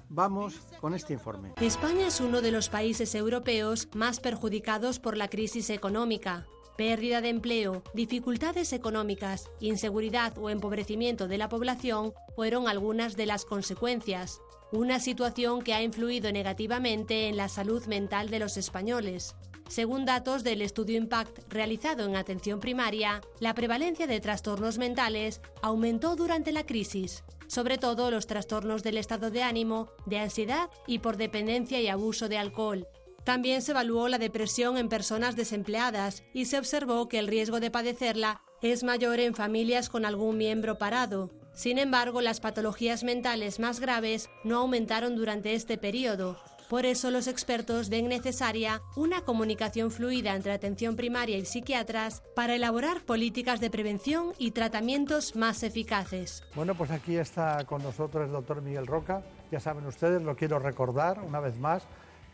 vamos 0.08 0.60
con 0.80 0.94
este 0.94 1.12
informe. 1.12 1.52
España 1.60 2.08
es 2.08 2.20
uno 2.20 2.42
de 2.42 2.50
los 2.50 2.68
países 2.68 3.14
europeos 3.14 3.88
más 3.94 4.18
perjudicados 4.18 4.98
por 4.98 5.16
la 5.16 5.28
crisis 5.28 5.70
económica. 5.70 6.46
Pérdida 6.76 7.20
de 7.20 7.28
empleo, 7.28 7.82
dificultades 7.94 8.72
económicas, 8.72 9.51
inseguridad 9.60 10.36
o 10.38 10.51
empobrecimiento 10.51 11.28
de 11.28 11.38
la 11.38 11.48
población 11.48 12.14
fueron 12.34 12.68
algunas 12.68 13.16
de 13.16 13.26
las 13.26 13.44
consecuencias. 13.44 14.40
Una 14.72 15.01
situación 15.01 15.62
que 15.62 15.74
ha 15.74 15.82
influido 15.82 16.32
negativamente 16.32 17.28
en 17.28 17.36
la 17.36 17.48
salud 17.48 17.84
mental 17.86 18.30
de 18.30 18.38
los 18.38 18.56
españoles. 18.56 19.34
Según 19.68 20.05
datos 20.05 20.42
del 20.42 20.62
estudio 20.62 20.97
Impact 20.97 21.52
realizado 21.52 22.05
en 22.05 22.16
atención 22.16 22.60
primaria, 22.60 23.20
la 23.38 23.55
prevalencia 23.55 24.06
de 24.06 24.20
trastornos 24.20 24.78
mentales 24.78 25.40
aumentó 25.62 26.16
durante 26.16 26.51
la 26.51 26.64
crisis, 26.64 27.24
sobre 27.47 27.78
todo 27.78 28.10
los 28.10 28.26
trastornos 28.26 28.82
del 28.82 28.97
estado 28.97 29.30
de 29.30 29.42
ánimo, 29.42 29.90
de 30.06 30.18
ansiedad 30.18 30.70
y 30.86 31.01
por 31.01 31.16
dependencia 31.16 31.80
y 31.80 31.88
abuso 31.88 32.28
de 32.28 32.38
alcohol, 32.38 32.86
también 33.24 33.62
se 33.62 33.72
evaluó 33.72 34.09
la 34.09 34.18
depresión 34.18 34.76
en 34.76 34.88
personas 34.88 35.36
desempleadas 35.36 36.22
y 36.32 36.47
se 36.47 36.59
observó 36.59 37.09
que 37.09 37.18
el 37.18 37.28
riesgo 37.28 37.60
de 37.60 37.70
padecerla 37.70 38.42
es 38.62 38.82
mayor 38.82 39.20
en 39.20 39.34
familias 39.34 39.88
con 39.88 40.05
algún 40.05 40.36
miembro 40.36 40.78
parado. 40.78 41.30
Sin 41.55 41.78
embargo, 41.78 42.20
las 42.20 42.40
patologías 42.40 43.05
mentales 43.05 43.59
más 43.59 43.80
graves 43.80 44.30
no 44.44 44.59
aumentaron 44.59 45.16
durante 45.16 45.55
este 45.55 45.78
periodo. 45.78 46.38
Por 46.70 46.86
eso 46.86 47.10
los 47.10 47.26
expertos 47.26 47.88
ven 47.88 48.06
necesaria 48.06 48.80
una 48.94 49.22
comunicación 49.22 49.90
fluida 49.90 50.36
entre 50.36 50.52
atención 50.52 50.94
primaria 50.94 51.36
y 51.36 51.44
psiquiatras 51.44 52.22
para 52.36 52.55
elaborar 52.55 53.05
políticas 53.05 53.59
de 53.59 53.70
prevención 53.70 54.34
y 54.38 54.52
tratamientos 54.52 55.34
más 55.34 55.64
eficaces. 55.64 56.44
Bueno, 56.55 56.76
pues 56.76 56.92
aquí 56.92 57.16
está 57.16 57.64
con 57.64 57.82
nosotros 57.82 58.24
el 58.24 58.30
doctor 58.30 58.62
Miguel 58.62 58.86
Roca. 58.86 59.24
Ya 59.51 59.59
saben 59.59 59.84
ustedes, 59.84 60.22
lo 60.22 60.36
quiero 60.36 60.60
recordar 60.60 61.20
una 61.26 61.40
vez 61.40 61.59
más, 61.59 61.82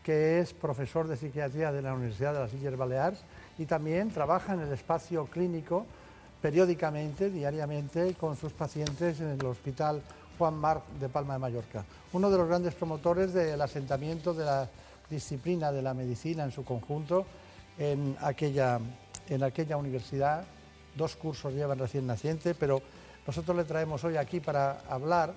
que 0.07 0.39
es 0.39 0.53
profesor 0.53 1.05
de 1.05 1.17
psiquiatría 1.17 1.73
de 1.73 1.81
la 1.81 1.93
Universidad 1.93 2.31
de 2.31 2.39
las 2.39 2.53
Illes 2.53 2.77
Baleares 2.77 3.19
y 3.57 3.65
también 3.65 4.09
trabaja 4.09 4.53
en 4.53 4.61
el 4.61 4.71
espacio 4.71 5.25
clínico 5.25 5.85
periódicamente, 6.41 7.29
diariamente, 7.29 8.13
con 8.13 8.37
sus 8.37 8.53
pacientes 8.53 9.19
en 9.19 9.31
el 9.31 9.45
Hospital 9.45 10.01
Juan 10.37 10.53
Marc 10.53 10.87
de 11.01 11.09
Palma 11.09 11.33
de 11.33 11.39
Mallorca. 11.39 11.83
Uno 12.13 12.31
de 12.31 12.37
los 12.37 12.47
grandes 12.47 12.73
promotores 12.73 13.33
del 13.33 13.61
asentamiento 13.61 14.33
de 14.33 14.45
la 14.45 14.69
disciplina 15.09 15.73
de 15.73 15.81
la 15.81 15.93
medicina 15.93 16.45
en 16.45 16.53
su 16.53 16.63
conjunto 16.63 17.25
en 17.77 18.15
aquella, 18.21 18.79
en 19.27 19.43
aquella 19.43 19.75
universidad. 19.75 20.45
Dos 20.95 21.17
cursos 21.17 21.53
llevan 21.53 21.79
recién 21.79 22.07
naciente, 22.07 22.55
pero 22.55 22.81
nosotros 23.27 23.57
le 23.57 23.65
traemos 23.65 24.05
hoy 24.05 24.15
aquí 24.15 24.39
para 24.39 24.83
hablar, 24.89 25.33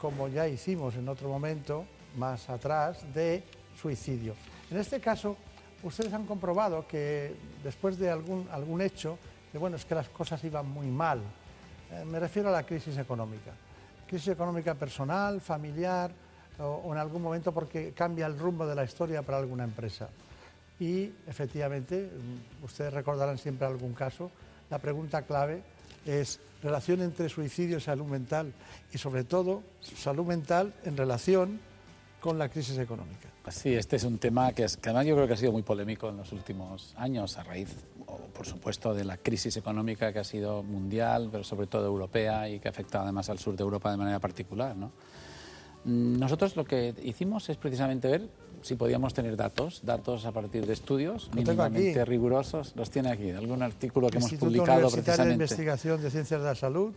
como 0.00 0.28
ya 0.28 0.46
hicimos 0.46 0.94
en 0.94 1.08
otro 1.08 1.28
momento, 1.28 1.84
más 2.16 2.48
atrás, 2.48 2.98
de 3.12 3.42
En 4.70 4.78
este 4.78 5.00
caso, 5.00 5.36
ustedes 5.82 6.12
han 6.12 6.26
comprobado 6.26 6.86
que 6.86 7.34
después 7.62 7.98
de 7.98 8.10
algún, 8.10 8.48
algún 8.50 8.80
hecho, 8.80 9.18
que 9.52 9.58
bueno, 9.58 9.76
es 9.76 9.84
que 9.84 9.94
las 9.94 10.08
cosas 10.08 10.42
iban 10.44 10.68
muy 10.68 10.88
mal. 10.88 11.20
Eh, 11.90 12.04
me 12.04 12.18
refiero 12.18 12.48
a 12.48 12.52
la 12.52 12.64
crisis 12.64 12.98
económica. 12.98 13.52
Crisis 14.06 14.28
económica 14.28 14.74
personal, 14.74 15.40
familiar 15.40 16.10
o, 16.58 16.64
o 16.64 16.92
en 16.92 16.98
algún 16.98 17.22
momento 17.22 17.52
porque 17.52 17.92
cambia 17.92 18.26
el 18.26 18.38
rumbo 18.38 18.66
de 18.66 18.74
la 18.74 18.84
historia 18.84 19.22
para 19.22 19.38
alguna 19.38 19.64
empresa. 19.64 20.08
Y 20.78 21.12
efectivamente, 21.26 22.10
mm, 22.10 22.64
ustedes 22.64 22.92
recordarán 22.92 23.38
siempre 23.38 23.66
algún 23.66 23.94
caso, 23.94 24.30
la 24.68 24.78
pregunta 24.78 25.22
clave 25.22 25.62
es 26.04 26.40
relación 26.62 27.00
entre 27.02 27.28
suicidio 27.28 27.78
y 27.78 27.80
salud 27.80 28.06
mental 28.06 28.52
y 28.92 28.98
sobre 28.98 29.24
todo 29.24 29.62
salud 29.80 30.26
mental 30.26 30.74
en 30.84 30.96
relación 30.96 31.60
con 32.20 32.38
la 32.38 32.48
crisis 32.48 32.78
económica. 32.78 33.28
Sí, 33.50 33.74
este 33.74 33.96
es 33.96 34.04
un 34.04 34.18
tema 34.18 34.52
que, 34.52 34.64
es, 34.64 34.76
que 34.76 34.88
además 34.88 35.06
yo 35.06 35.14
creo 35.14 35.26
que 35.26 35.34
ha 35.34 35.36
sido 35.36 35.52
muy 35.52 35.62
polémico 35.62 36.08
en 36.08 36.16
los 36.16 36.32
últimos 36.32 36.94
años 36.96 37.38
a 37.38 37.44
raíz, 37.44 37.68
por 38.34 38.44
supuesto, 38.44 38.92
de 38.92 39.04
la 39.04 39.16
crisis 39.18 39.56
económica 39.56 40.12
que 40.12 40.18
ha 40.18 40.24
sido 40.24 40.62
mundial, 40.62 41.28
pero 41.30 41.44
sobre 41.44 41.66
todo 41.66 41.86
europea 41.86 42.48
y 42.48 42.58
que 42.58 42.68
ha 42.68 42.70
afectado 42.72 43.04
además 43.04 43.30
al 43.30 43.38
sur 43.38 43.56
de 43.56 43.62
Europa 43.62 43.90
de 43.90 43.96
manera 43.98 44.18
particular. 44.18 44.76
¿no? 44.76 44.90
Mm, 45.84 46.18
Nosotros 46.18 46.56
lo 46.56 46.64
que 46.64 46.94
hicimos 47.04 47.48
es 47.48 47.56
precisamente 47.56 48.08
ver 48.08 48.28
si 48.62 48.74
podíamos 48.74 49.14
tener 49.14 49.36
datos, 49.36 49.80
datos 49.84 50.24
a 50.26 50.32
partir 50.32 50.66
de 50.66 50.72
estudios 50.72 51.28
Lo 51.28 51.36
mínimamente 51.36 52.04
rigurosos. 52.04 52.72
Los 52.74 52.90
tiene 52.90 53.10
aquí, 53.10 53.30
algún 53.30 53.62
artículo 53.62 54.08
que 54.08 54.18
hemos 54.18 54.32
Instituto 54.32 54.50
publicado 54.50 54.78
Universitario 54.78 55.24
de 55.24 55.36
precisamente. 55.36 55.44
Investigación 55.44 56.02
de 56.02 56.10
Ciencias 56.10 56.40
de 56.40 56.46
la 56.46 56.54
Salud, 56.56 56.92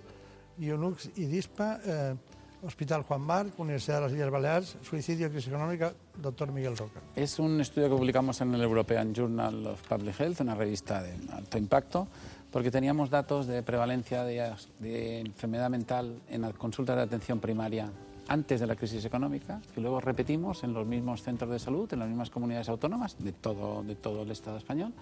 IONUX 0.58 1.12
y 1.16 1.26
DISPA, 1.26 1.80
eh, 1.86 2.16
Hospital 2.62 3.04
Juan 3.04 3.22
Marc, 3.22 3.58
Universidad 3.58 3.98
de 3.98 4.02
las 4.02 4.12
Islas 4.12 4.32
Baleares, 4.32 4.78
Suicidio, 4.84 5.30
Crisis 5.30 5.48
Económica, 5.48 5.94
doctor 6.22 6.52
Miguel 6.52 6.76
Roca. 6.76 7.00
Es 7.16 7.40
un 7.40 7.62
estudio 7.62 7.90
que 7.90 7.96
publicamos 7.96 8.42
en 8.42 8.54
el 8.54 8.62
European 8.62 9.14
Journal 9.14 9.68
of 9.68 9.82
Public 9.88 10.20
Health, 10.20 10.42
una 10.42 10.56
revista 10.56 11.02
de 11.02 11.14
alto 11.32 11.58
impacto, 11.58 12.08
porque 12.52 12.70
teníamos 12.70 13.10
datos 13.10 13.48
de 13.48 13.64
prevalencia 13.64 14.24
de, 14.24 14.54
de 14.80 15.20
enfermedad 15.22 15.70
mental 15.70 16.20
en 16.30 16.42
las 16.42 16.54
consultas 16.54 16.98
de 16.98 17.04
atención 17.04 17.40
primaria 17.40 17.90
antes 18.28 18.60
de 18.60 18.68
la 18.68 18.76
crisis 18.76 19.06
económica, 19.06 19.62
que 19.74 19.82
luego 19.82 20.02
repetimos 20.02 20.64
en 20.64 20.74
los 20.74 20.86
mismos 20.86 21.24
centros 21.24 21.50
de 21.50 21.60
salud, 21.60 21.92
en 21.94 22.00
las 22.00 22.08
mismas 22.10 22.30
comunidades 22.30 22.70
autónomas 22.70 23.16
de 23.20 23.32
todo, 23.32 23.84
de 23.84 23.96
todo 23.96 24.24
el 24.24 24.32
Estado 24.32 24.58
español. 24.58 24.94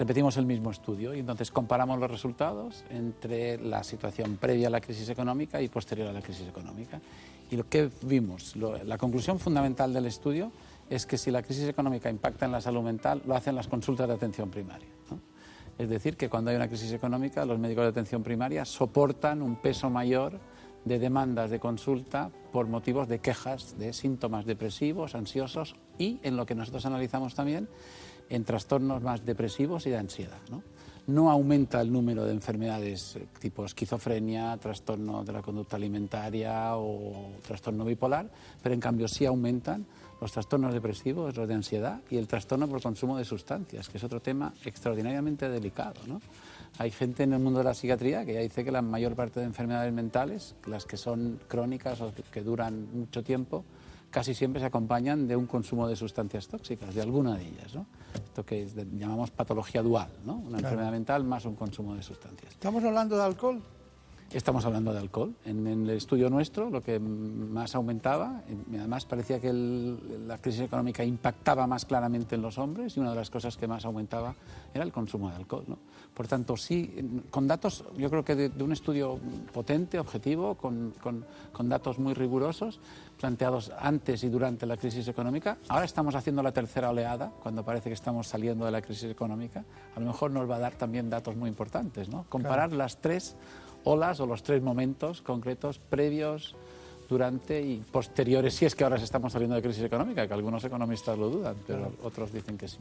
Repetimos 0.00 0.38
el 0.38 0.46
mismo 0.46 0.70
estudio 0.70 1.12
y 1.12 1.18
entonces 1.18 1.50
comparamos 1.50 1.98
los 1.98 2.10
resultados 2.10 2.86
entre 2.88 3.58
la 3.58 3.84
situación 3.84 4.38
previa 4.38 4.68
a 4.68 4.70
la 4.70 4.80
crisis 4.80 5.10
económica 5.10 5.60
y 5.60 5.68
posterior 5.68 6.08
a 6.08 6.12
la 6.14 6.22
crisis 6.22 6.48
económica. 6.48 6.98
Y 7.50 7.56
lo 7.56 7.68
que 7.68 7.90
vimos, 8.00 8.56
la 8.56 8.96
conclusión 8.96 9.38
fundamental 9.38 9.92
del 9.92 10.06
estudio 10.06 10.52
es 10.88 11.04
que 11.04 11.18
si 11.18 11.30
la 11.30 11.42
crisis 11.42 11.68
económica 11.68 12.08
impacta 12.08 12.46
en 12.46 12.52
la 12.52 12.62
salud 12.62 12.80
mental, 12.80 13.20
lo 13.26 13.36
hacen 13.36 13.54
las 13.54 13.68
consultas 13.68 14.08
de 14.08 14.14
atención 14.14 14.48
primaria. 14.48 14.88
Es 15.76 15.90
decir, 15.90 16.16
que 16.16 16.30
cuando 16.30 16.50
hay 16.50 16.56
una 16.56 16.68
crisis 16.68 16.92
económica, 16.92 17.44
los 17.44 17.58
médicos 17.58 17.84
de 17.84 17.90
atención 17.90 18.22
primaria 18.22 18.64
soportan 18.64 19.42
un 19.42 19.56
peso 19.56 19.90
mayor 19.90 20.40
de 20.86 20.98
demandas 20.98 21.50
de 21.50 21.60
consulta 21.60 22.30
por 22.52 22.68
motivos 22.68 23.06
de 23.06 23.18
quejas 23.18 23.78
de 23.78 23.92
síntomas 23.92 24.46
depresivos, 24.46 25.14
ansiosos 25.14 25.76
y, 25.98 26.20
en 26.22 26.38
lo 26.38 26.46
que 26.46 26.54
nosotros 26.54 26.86
analizamos 26.86 27.34
también, 27.34 27.68
en 28.30 28.44
trastornos 28.44 29.02
más 29.02 29.24
depresivos 29.24 29.86
y 29.86 29.90
de 29.90 29.98
ansiedad. 29.98 30.38
¿no? 30.50 30.62
No 31.06 31.30
aumenta 31.30 31.80
el 31.80 31.92
número 31.92 32.24
de 32.24 32.32
enfermedades 32.32 33.16
eh, 33.16 33.26
tipo 33.40 33.64
esquizofrenia, 33.64 34.56
trastorno 34.58 35.24
de 35.24 35.32
la 35.32 35.42
conducta 35.42 35.76
alimentaria 35.76 36.76
o 36.76 37.32
trastorno 37.46 37.84
bipolar, 37.84 38.30
pero 38.62 38.74
en 38.74 38.80
cambio 38.80 39.08
sí 39.08 39.26
aumentan 39.26 39.84
los 40.20 40.32
trastornos 40.32 40.72
depresivos, 40.72 41.36
los 41.36 41.48
de 41.48 41.54
ansiedad 41.54 42.00
y 42.10 42.16
el 42.16 42.28
trastorno 42.28 42.68
por 42.68 42.82
consumo 42.82 43.16
de 43.16 43.24
sustancias, 43.24 43.88
que 43.88 43.98
es 43.98 44.04
otro 44.04 44.20
tema 44.20 44.52
extraordinariamente 44.64 45.48
delicado. 45.48 46.00
¿no? 46.06 46.20
Hay 46.78 46.90
gente 46.90 47.24
en 47.24 47.32
el 47.32 47.40
mundo 47.40 47.58
de 47.58 47.64
la 47.64 47.74
psiquiatría 47.74 48.24
que 48.24 48.34
ya 48.34 48.40
dice 48.40 48.62
que 48.62 48.70
la 48.70 48.82
mayor 48.82 49.16
parte 49.16 49.40
de 49.40 49.46
enfermedades 49.46 49.92
mentales, 49.92 50.54
las 50.66 50.84
que 50.84 50.96
son 50.96 51.40
crónicas 51.48 52.00
o 52.02 52.12
que 52.30 52.42
duran 52.42 52.86
mucho 52.92 53.24
tiempo, 53.24 53.64
casi 54.10 54.34
siempre 54.34 54.60
se 54.60 54.66
acompañan 54.66 55.26
de 55.26 55.36
un 55.36 55.46
consumo 55.46 55.88
de 55.88 55.96
sustancias 55.96 56.48
tóxicas, 56.48 56.94
de 56.94 57.02
alguna 57.02 57.36
de 57.36 57.46
ellas. 57.46 57.74
¿no? 57.74 57.86
Esto 58.14 58.44
que 58.44 58.62
es 58.62 58.74
de- 58.74 58.86
llamamos 58.98 59.30
patología 59.30 59.82
dual, 59.82 60.08
¿no? 60.24 60.34
una 60.34 60.58
Claro. 60.58 60.64
enfermedad 60.68 60.90
mental 60.92 61.24
más 61.24 61.44
un 61.44 61.54
consumo 61.56 61.94
de 61.94 62.02
sustancias. 62.02 62.52
¿Estamos 62.52 62.82
hablando 62.84 63.16
de 63.16 63.22
alcohol? 63.22 63.60
Estamos 64.32 64.64
hablando 64.64 64.92
de 64.92 65.00
alcohol. 65.00 65.34
En, 65.44 65.66
en 65.66 65.82
el 65.82 65.90
estudio 65.90 66.30
nuestro 66.30 66.70
lo 66.70 66.80
que 66.84 67.00
más 67.00 67.74
aumentaba, 67.74 68.42
y 68.70 68.76
además 68.76 69.04
parecía 69.04 69.40
que 69.40 69.48
el- 69.48 70.28
la 70.28 70.38
crisis 70.38 70.60
económica 70.60 71.02
impactaba 71.04 71.66
más 71.66 71.84
claramente 71.84 72.36
en 72.36 72.42
los 72.42 72.56
hombres 72.56 72.96
y 72.96 73.00
una 73.00 73.10
de 73.10 73.16
las 73.16 73.28
cosas 73.28 73.56
que 73.56 73.66
más 73.66 73.84
aumentaba 73.84 74.32
era 74.72 74.84
el 74.84 74.92
consumo 74.92 75.30
de 75.30 75.34
alcohol. 75.34 75.64
¿no? 75.66 75.78
Por 76.14 76.28
tanto, 76.28 76.56
sí, 76.56 77.22
con 77.30 77.48
datos, 77.48 77.84
yo 77.98 78.08
creo 78.08 78.24
que 78.24 78.36
de, 78.36 78.48
de 78.50 78.62
un 78.62 78.70
estudio 78.70 79.18
potente, 79.52 79.98
objetivo, 79.98 80.54
con, 80.54 80.94
con- 81.02 81.24
con 81.52 81.68
datos 81.68 81.98
muy 81.98 82.14
rigurosos, 82.14 82.78
planteados 83.20 83.70
antes 83.78 84.24
y 84.24 84.30
durante 84.30 84.64
la 84.64 84.78
crisis 84.78 85.06
económica. 85.06 85.58
Ahora 85.68 85.84
estamos 85.84 86.14
haciendo 86.14 86.42
la 86.42 86.52
tercera 86.52 86.88
oleada, 86.90 87.30
cuando 87.42 87.62
parece 87.62 87.90
que 87.90 87.94
estamos 87.94 88.26
saliendo 88.26 88.64
de 88.64 88.70
la 88.70 88.80
crisis 88.80 89.10
económica. 89.10 89.62
A 89.94 90.00
lo 90.00 90.06
mejor 90.06 90.30
nos 90.30 90.50
va 90.50 90.56
a 90.56 90.58
dar 90.58 90.72
también 90.74 91.10
datos 91.10 91.36
muy 91.36 91.48
importantes, 91.50 92.08
¿no? 92.08 92.24
Comparar 92.30 92.72
las 92.72 92.96
tres 93.00 93.36
olas 93.84 94.20
o 94.20 94.26
los 94.26 94.42
tres 94.42 94.62
momentos 94.62 95.20
concretos 95.20 95.78
previos, 95.78 96.56
durante 97.10 97.60
y 97.60 97.78
posteriores, 97.90 98.54
si 98.54 98.64
es 98.66 98.74
que 98.76 98.84
ahora 98.84 98.96
estamos 98.96 99.32
saliendo 99.32 99.56
de 99.56 99.62
crisis 99.62 99.82
económica, 99.82 100.28
que 100.28 100.32
algunos 100.34 100.62
economistas 100.64 101.18
lo 101.18 101.28
dudan, 101.28 101.56
pero 101.66 101.80
Claro. 101.80 101.94
otros 102.04 102.32
dicen 102.32 102.56
que 102.56 102.68
sí. 102.68 102.78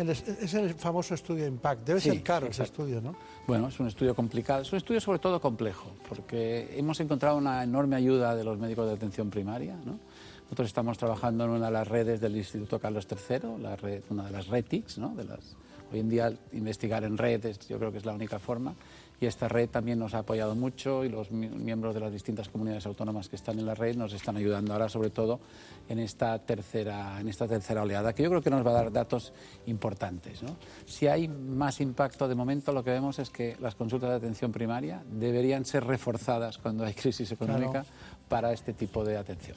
El 0.00 0.08
es, 0.08 0.26
es 0.26 0.54
el 0.54 0.74
famoso 0.74 1.14
estudio 1.14 1.46
Impact. 1.46 1.86
Debe 1.86 2.00
Sí, 2.00 2.10
ser 2.10 2.22
caro 2.22 2.46
ese 2.46 2.62
estudio, 2.62 3.00
¿no? 3.02 3.14
Bueno, 3.46 3.68
es 3.68 3.78
un 3.80 3.86
estudio 3.86 4.14
complicado, 4.14 4.62
es 4.62 4.72
un 4.72 4.78
estudio 4.78 5.00
sobre 5.00 5.18
todo 5.18 5.40
complejo, 5.40 5.92
porque 6.08 6.74
hemos 6.76 6.98
encontrado 7.00 7.36
una 7.36 7.62
enorme 7.62 7.96
ayuda 7.96 8.34
de 8.34 8.42
los 8.42 8.58
médicos 8.58 8.86
de 8.86 8.94
atención 8.94 9.28
primaria. 9.28 9.76
¿no? 9.84 9.98
Nosotros 10.44 10.68
estamos 10.68 10.96
trabajando 10.96 11.44
en 11.44 11.50
una 11.50 11.66
de 11.66 11.72
las 11.72 11.86
redes 11.86 12.20
del 12.20 12.36
Instituto 12.36 12.78
Carlos 12.78 13.06
III, 13.10 13.60
la 13.60 13.76
red, 13.76 14.02
una 14.08 14.24
de 14.24 14.30
las 14.30 14.48
RETICs, 14.48 14.98
¿no? 14.98 15.14
de 15.14 15.24
las, 15.24 15.56
hoy 15.92 16.00
en 16.00 16.08
día 16.08 16.32
investigar 16.52 17.04
en 17.04 17.18
redes 17.18 17.58
yo 17.68 17.78
creo 17.78 17.92
que 17.92 17.98
es 17.98 18.06
la 18.06 18.14
única 18.14 18.38
forma, 18.38 18.74
y 19.20 19.26
esta 19.26 19.48
red 19.48 19.68
también 19.68 19.98
nos 19.98 20.14
ha 20.14 20.20
apoyado 20.20 20.54
mucho 20.54 21.04
y 21.04 21.10
los 21.10 21.30
mi- 21.30 21.48
miembros 21.48 21.94
de 21.94 22.00
las 22.00 22.10
distintas 22.12 22.48
comunidades 22.48 22.86
autónomas 22.86 23.28
que 23.28 23.36
están 23.36 23.58
en 23.58 23.66
la 23.66 23.74
red 23.74 23.94
nos 23.96 24.12
están 24.14 24.36
ayudando 24.36 24.72
ahora 24.72 24.88
sobre 24.88 25.10
todo 25.10 25.40
en 25.88 25.98
esta 25.98 26.38
tercera, 26.38 27.20
en 27.20 27.28
esta 27.28 27.46
tercera 27.46 27.82
oleada, 27.82 28.14
que 28.14 28.22
yo 28.22 28.30
creo 28.30 28.40
que 28.42 28.48
nos 28.50 28.64
va 28.66 28.70
a 28.70 28.74
dar 28.74 28.90
datos 28.92 29.32
importantes. 29.66 30.42
¿no? 30.42 30.56
Si 30.86 31.06
hay 31.06 31.28
más 31.28 31.80
impacto 31.80 32.28
de 32.28 32.34
momento, 32.34 32.72
lo 32.72 32.82
que 32.82 32.90
vemos 32.90 33.18
es 33.18 33.28
que 33.30 33.56
las 33.60 33.74
consultas 33.74 34.10
de 34.10 34.16
atención 34.16 34.52
primaria 34.52 35.02
deberían 35.10 35.64
ser 35.64 35.84
reforzadas 35.84 36.56
cuando 36.58 36.84
hay 36.84 36.94
crisis 36.94 37.30
económica 37.32 37.70
Claro. 37.70 37.86
para 38.28 38.52
este 38.52 38.72
tipo 38.72 39.04
de 39.04 39.16
atención. 39.18 39.56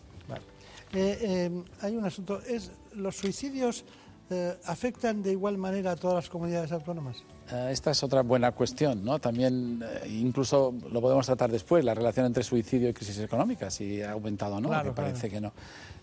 Eh, 0.95 1.17
eh, 1.21 1.63
hay 1.81 1.95
un 1.95 2.05
asunto. 2.05 2.39
Es, 2.41 2.71
¿Los 2.93 3.15
suicidios 3.17 3.83
eh, 4.29 4.55
afectan 4.65 5.23
de 5.23 5.31
igual 5.31 5.57
manera 5.57 5.91
a 5.91 5.95
todas 5.95 6.15
las 6.15 6.29
comunidades 6.29 6.71
autónomas? 6.71 7.23
Eh, 7.51 7.69
Esta 7.71 7.91
es 7.91 8.01
otra 8.03 8.21
buena 8.21 8.51
cuestión, 8.51 9.03
¿no? 9.03 9.19
También, 9.19 9.83
eh, 9.83 10.07
incluso 10.09 10.73
lo 10.91 11.01
podemos 11.01 11.25
tratar 11.25 11.51
después, 11.51 11.83
la 11.83 11.93
relación 11.93 12.25
entre 12.25 12.43
suicidio 12.43 12.89
y 12.89 12.93
crisis 12.93 13.19
económica, 13.19 13.69
si 13.69 14.01
ha 14.01 14.11
aumentado 14.11 14.55
o 14.55 14.61
no, 14.61 14.69
Claro, 14.69 14.89
que 14.91 14.95
parece 14.95 15.29
claro. 15.29 15.31
que 15.33 15.41
no. 15.41 15.53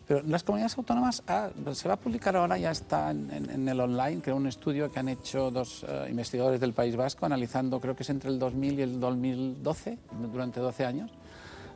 Pero 0.07 0.23
las 0.27 0.43
comunidades 0.43 0.77
autónomas, 0.77 1.23
ah, 1.29 1.51
se 1.73 1.87
va 1.89 1.95
a 1.95 1.97
publicar 1.97 2.35
ahora, 2.37 2.59
ya 2.59 2.73
está 2.73 3.11
en, 3.12 3.31
en- 3.33 3.49
en 3.51 3.69
el 3.69 3.81
online, 3.81 4.21
creo 4.21 4.37
un 4.37 4.49
estudio 4.49 4.91
que 4.93 4.99
han 4.99 5.09
hecho 5.09 5.51
dos 5.53 5.85
eh, 5.89 6.07
investigadores 6.11 6.61
del 6.61 6.73
País 6.73 6.97
Vasco, 6.97 7.27
analizando, 7.27 7.81
creo 7.81 7.95
que 7.95 8.03
es 8.03 8.11
entre 8.11 8.29
el 8.31 8.39
2000 8.39 8.79
y 8.79 8.83
el 8.83 8.99
2012, 9.01 9.99
durante 10.33 10.59
12 10.61 10.85
años, 10.85 11.11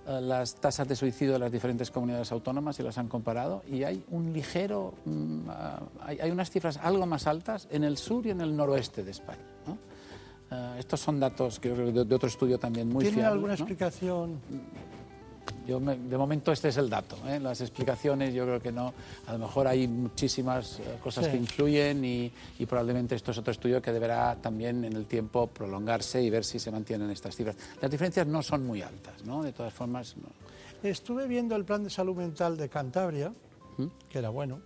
eh, 0.06 0.20
las 0.20 0.54
tasas 0.56 0.86
de 0.86 0.96
suicidio 0.96 1.34
de 1.34 1.38
las 1.38 1.52
diferentes 1.52 1.90
comunidades 1.90 2.30
autónomas 2.32 2.78
y 2.80 2.82
las 2.82 2.98
han 2.98 3.08
comparado 3.08 3.62
y 3.70 3.84
hay 3.84 4.04
un 4.10 4.32
ligero, 4.32 4.94
mm, 5.04 5.38
ah, 5.48 5.80
hay, 6.00 6.18
hay 6.20 6.30
unas 6.30 6.50
cifras 6.50 6.76
algo 6.78 7.06
más 7.06 7.26
altas 7.26 7.68
en 7.70 7.84
el 7.84 7.96
sur 7.96 8.26
y 8.26 8.30
en 8.30 8.40
el 8.40 8.56
noroeste 8.56 9.02
de 9.02 9.10
España. 9.10 9.44
¿no? 9.66 9.78
Eh, 10.50 10.76
estos 10.78 11.00
son 11.00 11.18
datos 11.18 11.58
que 11.58 11.70
de, 11.70 12.04
de 12.04 12.14
otro 12.14 12.28
estudio 12.28 12.58
también 12.58 12.88
muy 12.88 13.04
¿Tienen 13.04 13.20
fiable. 13.20 13.34
alguna 13.34 13.52
¿no? 13.52 13.58
explicación? 13.58 14.40
Yo 15.66 15.80
me- 15.80 15.96
de 15.96 16.16
momento 16.18 16.52
este 16.52 16.68
es 16.68 16.76
el 16.76 16.90
dato. 16.90 17.16
¿eh? 17.26 17.40
Las 17.40 17.60
explicaciones 17.60 18.34
yo 18.34 18.44
creo 18.44 18.60
que 18.60 18.70
no. 18.72 18.92
A 19.26 19.32
lo 19.32 19.38
mejor 19.38 19.66
hay 19.66 19.88
muchísimas 19.88 20.78
eh, 20.80 20.98
cosas 21.02 21.24
Sí. 21.24 21.30
que 21.30 21.36
influyen 21.38 22.04
y, 22.04 22.30
y 22.58 22.66
probablemente 22.66 23.14
esto 23.14 23.30
es 23.30 23.38
otro 23.38 23.50
estudio 23.52 23.80
que 23.80 23.92
deberá 23.92 24.36
también 24.36 24.84
en 24.84 24.92
el 24.94 25.06
tiempo 25.06 25.46
prolongarse 25.46 26.22
y 26.22 26.28
ver 26.30 26.44
si 26.44 26.58
se 26.58 26.70
mantienen 26.70 27.10
estas 27.10 27.34
cifras. 27.34 27.56
Las 27.80 27.90
diferencias 27.90 28.26
no 28.26 28.42
son 28.42 28.66
muy 28.66 28.82
altas, 28.82 29.24
¿no? 29.24 29.42
De 29.42 29.52
todas 29.52 29.72
formas, 29.72 30.14
no. 30.16 30.28
Estuve 30.88 31.26
viendo 31.26 31.56
el 31.56 31.64
plan 31.64 31.82
de 31.82 31.88
salud 31.90 32.14
mental 32.14 32.56
de 32.58 32.68
Cantabria, 32.68 33.32
¿Mm? 33.78 33.86
que 34.10 34.18
era 34.18 34.28
bueno, 34.28 34.60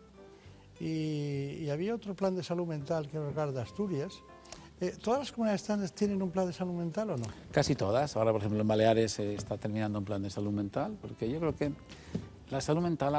y, 0.80 1.68
había 1.70 1.94
otro 1.94 2.14
plan 2.14 2.34
de 2.36 2.42
salud 2.42 2.66
mental 2.66 3.08
que 3.08 3.16
era 3.18 3.52
de 3.52 3.60
Asturias. 3.60 4.12
Eh, 4.80 4.94
¿Todas 5.02 5.20
las 5.20 5.32
comunidades 5.32 5.92
tienen 5.92 6.22
un 6.22 6.30
plan 6.30 6.46
de 6.46 6.52
salud 6.52 6.74
mental 6.74 7.10
o 7.10 7.16
no? 7.16 7.26
Casi 7.50 7.74
todas. 7.74 8.16
Ahora, 8.16 8.30
por 8.30 8.40
ejemplo, 8.40 8.60
en 8.60 8.68
Baleares 8.68 9.12
se 9.12 9.34
está 9.34 9.56
terminando 9.56 9.98
un 9.98 10.04
plan 10.04 10.22
de 10.22 10.30
salud 10.30 10.52
mental, 10.52 10.96
porque 11.00 11.28
yo 11.28 11.40
creo 11.40 11.56
que 11.56 11.72
la 12.50 12.60
salud 12.60 12.82
mental 12.82 13.14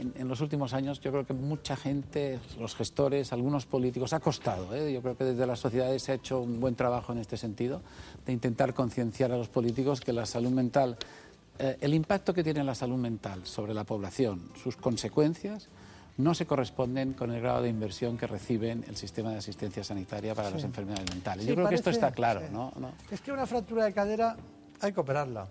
en, 0.00 0.28
los 0.28 0.40
últimos 0.40 0.72
años 0.72 1.00
yo 1.00 1.10
creo 1.10 1.26
que 1.26 1.34
mucha 1.34 1.76
gente, 1.76 2.38
los 2.58 2.74
gestores, 2.74 3.32
algunos 3.32 3.66
políticos, 3.66 4.12
ha 4.12 4.20
costado. 4.20 4.74
¿eh? 4.74 4.92
Yo 4.92 5.02
creo 5.02 5.16
que 5.16 5.24
desde 5.24 5.46
las 5.46 5.60
sociedades 5.60 6.02
se 6.02 6.12
ha 6.12 6.14
hecho 6.14 6.40
un 6.40 6.60
buen 6.60 6.74
trabajo 6.74 7.12
en 7.12 7.18
este 7.18 7.36
sentido, 7.36 7.82
de 8.24 8.32
intentar 8.32 8.74
concienciar 8.74 9.32
a 9.32 9.36
los 9.36 9.48
políticos 9.48 10.00
que 10.00 10.12
la 10.12 10.26
salud 10.26 10.50
mental, 10.50 10.96
eh, 11.58 11.76
el 11.80 11.94
impacto 11.94 12.32
que 12.32 12.42
tiene 12.42 12.64
la 12.64 12.74
salud 12.74 12.96
mental 12.96 13.46
sobre 13.46 13.74
la 13.74 13.84
población, 13.84 14.40
sus 14.62 14.76
consecuencias, 14.76 15.68
no 16.16 16.34
se 16.34 16.46
corresponden 16.46 17.14
con 17.14 17.30
el 17.32 17.40
grado 17.40 17.62
de 17.62 17.68
inversión 17.68 18.16
que 18.18 18.26
reciben 18.26 18.84
el 18.88 18.96
sistema 18.96 19.30
de 19.30 19.38
asistencia 19.38 19.82
sanitaria 19.84 20.34
para 20.34 20.50
las 20.50 20.64
enfermedades 20.64 21.08
mentales. 21.10 21.46
Yo 21.46 21.54
creo 21.54 21.68
que 21.68 21.74
esto 21.74 21.90
está 21.90 22.12
claro, 22.12 22.42
¿no? 22.52 22.72
Es 23.10 23.20
que 23.20 23.32
una 23.32 23.46
fractura 23.46 23.84
de 23.84 23.92
cadera 23.92 24.36
hay 24.80 24.92
que 24.92 25.00
operarla. 25.00 25.46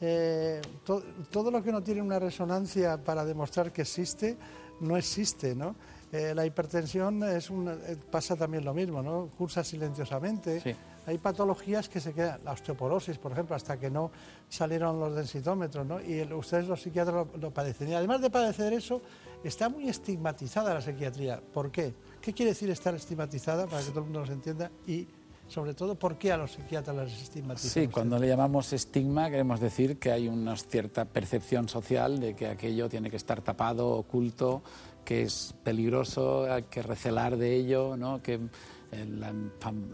Eh, 0.00 0.60
todo 0.82 1.50
lo 1.50 1.62
que 1.62 1.72
no 1.72 1.82
tiene 1.82 2.02
una 2.02 2.18
resonancia 2.18 2.96
para 2.98 3.24
demostrar 3.24 3.72
que 3.72 3.82
existe, 3.82 4.36
no 4.80 4.96
existe, 4.96 5.54
¿no? 5.54 5.74
Eh, 6.10 6.32
la 6.34 6.46
hipertensión 6.46 7.22
es 7.24 7.50
eh, 7.50 7.96
pasa 8.10 8.34
también 8.34 8.64
lo 8.64 8.72
mismo, 8.72 9.02
¿no? 9.02 9.28
Cursa 9.36 9.62
silenciosamente. 9.62 10.76
Hay 11.06 11.18
patologías 11.18 11.88
que 11.88 12.00
se 12.00 12.12
quedan, 12.12 12.40
la 12.44 12.52
osteoporosis, 12.52 13.18
por 13.18 13.32
ejemplo, 13.32 13.56
hasta 13.56 13.78
que 13.78 13.90
no 13.90 14.10
salieron 14.48 14.98
los 15.00 15.14
densitómetros, 15.14 15.86
¿no? 15.86 16.00
Y 16.00 16.22
ustedes 16.32 16.66
los 16.66 16.82
psiquiatras 16.82 17.26
lo, 17.40 17.50
padecen. 17.50 17.88
Y 17.88 17.94
además 17.94 18.20
de 18.20 18.30
padecer 18.30 18.72
eso, 18.72 19.02
está 19.44 19.68
muy 19.68 19.88
estigmatizada 19.88 20.74
la 20.74 20.80
psiquiatría. 20.80 21.40
¿Por 21.40 21.70
qué? 21.70 21.94
¿Qué 22.20 22.32
quiere 22.32 22.50
decir 22.50 22.70
estar 22.70 22.94
estigmatizada, 22.94 23.66
para 23.66 23.82
que 23.82 23.90
todo 23.90 24.00
el 24.00 24.04
mundo 24.06 24.20
nos 24.20 24.30
entienda? 24.30 24.70
Y 24.86 25.06
sobre 25.46 25.72
todo, 25.72 25.94
¿por 25.94 26.18
qué 26.18 26.32
a 26.32 26.36
los 26.36 26.52
psiquiatras 26.52 26.94
les 26.96 27.22
estigmatizan? 27.22 27.70
Sí, 27.70 27.88
cuando 27.88 28.18
le 28.18 28.28
llamamos 28.28 28.72
estigma 28.72 29.30
queremos 29.30 29.60
decir 29.60 29.98
que 29.98 30.12
hay 30.12 30.28
una 30.28 30.56
cierta 30.56 31.06
percepción 31.06 31.68
social 31.68 32.20
de 32.20 32.36
que 32.36 32.48
aquello 32.48 32.88
tiene 32.88 33.10
que 33.10 33.16
estar 33.16 33.40
tapado, 33.40 33.88
oculto, 33.88 34.62
que 35.04 35.22
es 35.22 35.54
peligroso, 35.64 36.52
hay 36.52 36.64
que 36.64 36.82
recelar 36.82 37.38
de 37.38 37.54
ello, 37.54 37.96
¿no? 37.96 38.22
que 38.22 38.38
eh, 38.90 39.06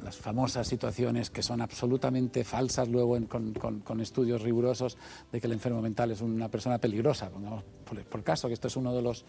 las 0.03 0.16
famosas 0.16 0.66
situaciones 0.66 1.31
que 1.31 1.43
son 1.43 1.61
absolutamente 1.61 2.45
falsas 2.45 2.89
luego 2.89 3.19
con, 3.29 4.01
estudios 4.01 4.43
rigurosos 4.43 4.97
de 5.33 5.41
que 5.41 5.47
el 5.47 5.53
enfermo 5.53 5.81
mental 5.81 6.11
es 6.11 6.21
una 6.21 6.49
persona 6.49 6.79
peligrosa, 6.79 7.31
pongamos 7.31 7.65
por 8.09 8.23
caso 8.23 8.49
que 8.49 8.55
esto 8.55 8.69
es 8.69 8.77
uno 8.77 8.95
de 8.95 9.03
los 9.03 9.25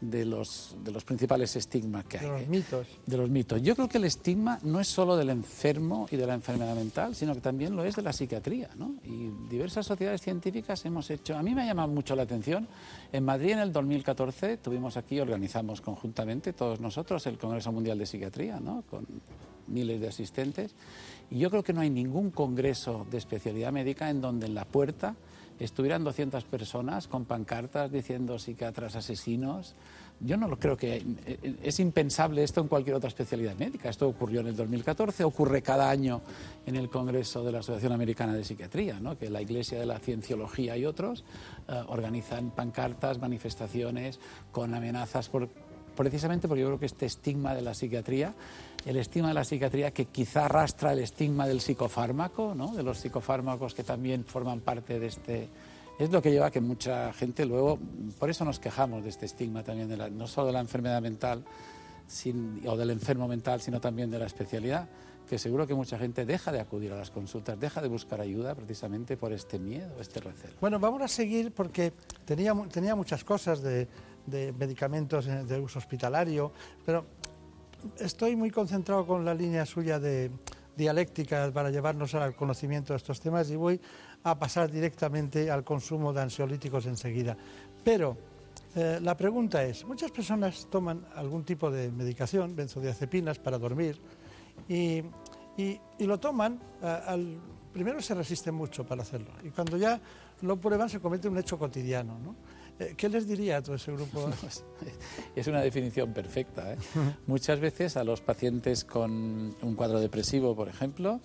de 0.00 0.24
los, 0.24 0.76
de 0.82 0.92
los 0.92 1.04
principales 1.04 1.54
estigmas 1.56 2.04
que 2.04 2.18
hay. 2.18 2.26
De 2.26 2.32
los 2.32 2.48
mitos. 2.48 2.86
De 3.06 3.16
los 3.16 3.30
mitos. 3.30 3.62
Yo 3.62 3.74
creo 3.74 3.88
que 3.88 3.98
el 3.98 4.04
estigma 4.04 4.58
no 4.62 4.80
es 4.80 4.88
solo 4.88 5.16
del 5.16 5.30
enfermo 5.30 6.08
y 6.10 6.16
de 6.16 6.26
la 6.26 6.34
enfermedad 6.34 6.74
mental, 6.74 7.14
sino 7.14 7.34
que 7.34 7.40
también 7.40 7.76
lo 7.76 7.84
es 7.84 7.96
de 7.96 8.02
la 8.02 8.12
psiquiatría. 8.12 8.70
¿no? 8.76 8.94
Y 9.04 9.30
diversas 9.48 9.86
sociedades 9.86 10.22
científicas 10.22 10.84
hemos 10.84 11.10
hecho... 11.10 11.36
A 11.36 11.42
mí 11.42 11.54
me 11.54 11.62
ha 11.62 11.66
llamado 11.66 11.88
mucho 11.88 12.16
la 12.16 12.22
atención. 12.22 12.66
En 13.12 13.24
Madrid 13.24 13.52
en 13.52 13.58
el 13.60 13.72
2014 13.72 14.56
tuvimos 14.58 14.96
aquí, 14.96 15.20
organizamos 15.20 15.80
conjuntamente 15.80 16.52
todos 16.52 16.80
nosotros 16.80 17.26
el 17.26 17.38
Congreso 17.38 17.72
Mundial 17.72 17.98
de 17.98 18.06
Psiquiatría, 18.06 18.58
¿no? 18.60 18.82
con 18.88 19.06
miles 19.66 20.00
de 20.00 20.08
asistentes. 20.08 20.74
Y 21.30 21.38
yo 21.38 21.50
creo 21.50 21.62
que 21.62 21.72
no 21.72 21.80
hay 21.80 21.90
ningún 21.90 22.30
congreso 22.30 23.06
de 23.10 23.18
especialidad 23.18 23.72
médica 23.72 24.10
en 24.10 24.20
donde 24.20 24.46
en 24.46 24.54
la 24.54 24.64
puerta 24.64 25.14
estuvieran 25.64 26.04
200 26.04 26.44
personas 26.44 27.06
con 27.06 27.24
pancartas 27.24 27.92
diciendo 27.92 28.38
psiquiatras 28.38 28.96
asesinos. 28.96 29.74
Yo 30.20 30.36
no 30.36 30.48
lo 30.48 30.58
creo 30.58 30.76
que 30.76 30.96
eh, 31.26 31.56
es 31.62 31.80
impensable 31.80 32.42
esto 32.42 32.60
en 32.60 32.68
cualquier 32.68 32.96
otra 32.96 33.08
especialidad 33.08 33.56
médica. 33.56 33.88
Esto 33.88 34.08
ocurrió 34.08 34.40
en 34.40 34.48
el 34.48 34.56
2014, 34.56 35.24
ocurre 35.24 35.62
cada 35.62 35.88
año 35.88 36.20
en 36.66 36.76
el 36.76 36.90
Congreso 36.90 37.44
de 37.44 37.52
la 37.52 37.60
Asociación 37.60 37.92
Americana 37.92 38.34
de 38.34 38.44
Psiquiatría, 38.44 39.00
¿no? 39.00 39.18
que 39.18 39.30
la 39.30 39.40
Iglesia 39.40 39.78
de 39.78 39.86
la 39.86 39.98
Cienciología 39.98 40.76
y 40.76 40.84
otros 40.84 41.24
eh, 41.68 41.82
organizan 41.88 42.50
pancartas, 42.50 43.18
manifestaciones 43.18 44.18
con 44.52 44.74
amenazas 44.74 45.28
por, 45.28 45.48
precisamente 45.96 46.48
porque 46.48 46.62
yo 46.62 46.68
creo 46.68 46.80
que 46.80 46.86
este 46.86 47.06
estigma 47.06 47.54
de 47.54 47.62
la 47.62 47.74
psiquiatría, 47.74 48.34
el 48.86 48.96
estigma 48.96 49.28
de 49.28 49.34
la 49.34 49.44
psiquiatría 49.44 49.90
que 49.90 50.06
quizá 50.06 50.46
arrastra 50.46 50.92
el 50.92 51.00
estigma 51.00 51.46
del 51.46 51.60
psicofármaco, 51.60 52.54
¿no? 52.54 52.74
de 52.74 52.82
los 52.82 52.98
psicofármacos 52.98 53.74
que 53.74 53.84
también 53.84 54.24
forman 54.24 54.60
parte 54.60 54.98
de 54.98 55.06
este... 55.06 55.48
Es 55.98 56.10
lo 56.10 56.22
que 56.22 56.30
lleva 56.30 56.46
a 56.46 56.50
que 56.50 56.62
mucha 56.62 57.12
gente 57.12 57.44
luego, 57.44 57.78
por 58.18 58.30
eso 58.30 58.42
nos 58.46 58.58
quejamos 58.58 59.04
de 59.04 59.10
este 59.10 59.26
estigma 59.26 59.62
también, 59.62 59.86
de 59.86 59.98
la, 59.98 60.08
no 60.08 60.26
solo 60.26 60.46
de 60.46 60.54
la 60.54 60.60
enfermedad 60.60 61.02
mental 61.02 61.44
o 62.66 62.76
del 62.76 62.90
enfermo 62.90 63.28
mental, 63.28 63.60
sino 63.60 63.82
también 63.82 64.10
de 64.10 64.18
la 64.18 64.24
especialidad, 64.24 64.88
que 65.28 65.38
seguro 65.38 65.66
que 65.66 65.74
mucha 65.74 65.98
gente 65.98 66.24
deja 66.24 66.50
de 66.52 66.58
acudir 66.58 66.90
a 66.92 66.96
las 66.96 67.10
consultas, 67.10 67.60
deja 67.60 67.82
de 67.82 67.88
buscar 67.88 68.20
ayuda 68.20 68.54
precisamente 68.54 69.18
por 69.18 69.32
este 69.34 69.58
miedo, 69.58 70.00
este 70.00 70.20
recelo. 70.20 70.54
Bueno, 70.58 70.80
vamos 70.80 71.02
a 71.02 71.08
seguir 71.08 71.52
porque 71.52 71.92
tenía, 72.24 72.54
tenía 72.72 72.96
muchas 72.96 73.22
cosas 73.22 73.60
de, 73.60 73.86
de 74.26 74.52
medicamentos 74.52 75.26
de 75.26 75.60
uso 75.60 75.78
hospitalario, 75.78 76.50
pero 76.84 77.04
estoy 77.98 78.36
muy 78.36 78.50
concentrado 78.50 79.06
con 79.06 79.24
la 79.24 79.34
línea 79.34 79.66
suya 79.66 79.98
de 79.98 80.30
dialéctica 80.76 81.50
para 81.52 81.70
llevarnos 81.70 82.14
al 82.14 82.34
conocimiento 82.34 82.92
de 82.92 82.98
estos 82.98 83.20
temas 83.20 83.50
y 83.50 83.56
voy 83.56 83.80
a 84.22 84.38
pasar 84.38 84.70
directamente 84.70 85.50
al 85.50 85.64
consumo 85.64 86.12
de 86.12 86.22
ansiolíticos 86.22 86.86
enseguida. 86.86 87.36
Pero 87.84 88.16
eh, 88.74 88.98
la 89.02 89.16
pregunta 89.16 89.62
es, 89.64 89.84
muchas 89.84 90.10
personas 90.10 90.68
toman 90.70 91.04
algún 91.14 91.44
tipo 91.44 91.70
de 91.70 91.90
medicación, 91.90 92.54
benzodiazepinas, 92.54 93.38
para 93.38 93.58
dormir 93.58 94.00
y, 94.68 95.02
lo 95.98 96.18
toman, 96.18 96.58
al, 96.80 97.38
primero 97.72 98.00
se 98.00 98.14
resisten 98.14 98.54
mucho 98.54 98.86
para 98.86 99.02
hacerlo 99.02 99.30
y 99.44 99.50
cuando 99.50 99.76
ya 99.76 100.00
lo 100.42 100.56
prueban 100.56 100.88
se 100.88 101.00
comete 101.00 101.28
un 101.28 101.36
hecho 101.36 101.58
cotidiano. 101.58 102.18
¿no? 102.18 102.34
Eh, 102.80 102.94
¿Qué 102.96 103.10
les 103.10 103.28
diría 103.28 103.58
a 103.58 103.62
todo 103.62 103.76
ese 103.76 103.92
grupo? 103.92 104.30
es 105.36 105.46
una 105.46 105.60
definición 105.60 106.12
perfecta. 106.12 106.72
¿eh? 106.72 106.76
Muchas 107.26 107.60
veces 107.60 107.96
a 107.96 108.04
los 108.04 108.22
pacientes 108.22 108.84
con 108.84 109.54
un 109.60 109.74
cuadro 109.76 110.00
depresivo, 110.00 110.56
por 110.56 110.68
ejemplo, 110.68 111.20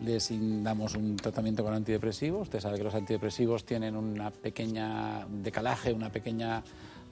les 0.00 0.30
damos 0.62 0.94
un 0.94 1.16
tratamiento 1.16 1.64
con 1.64 1.74
antidepresivos. 1.74 2.42
Usted 2.42 2.60
sabe 2.60 2.78
que 2.78 2.84
los 2.84 2.94
antidepresivos 2.94 3.64
tienen 3.64 3.96
una 3.96 4.30
pequeña 4.30 5.26
decalaje, 5.28 5.92
una 5.92 6.10
pequeña 6.10 6.62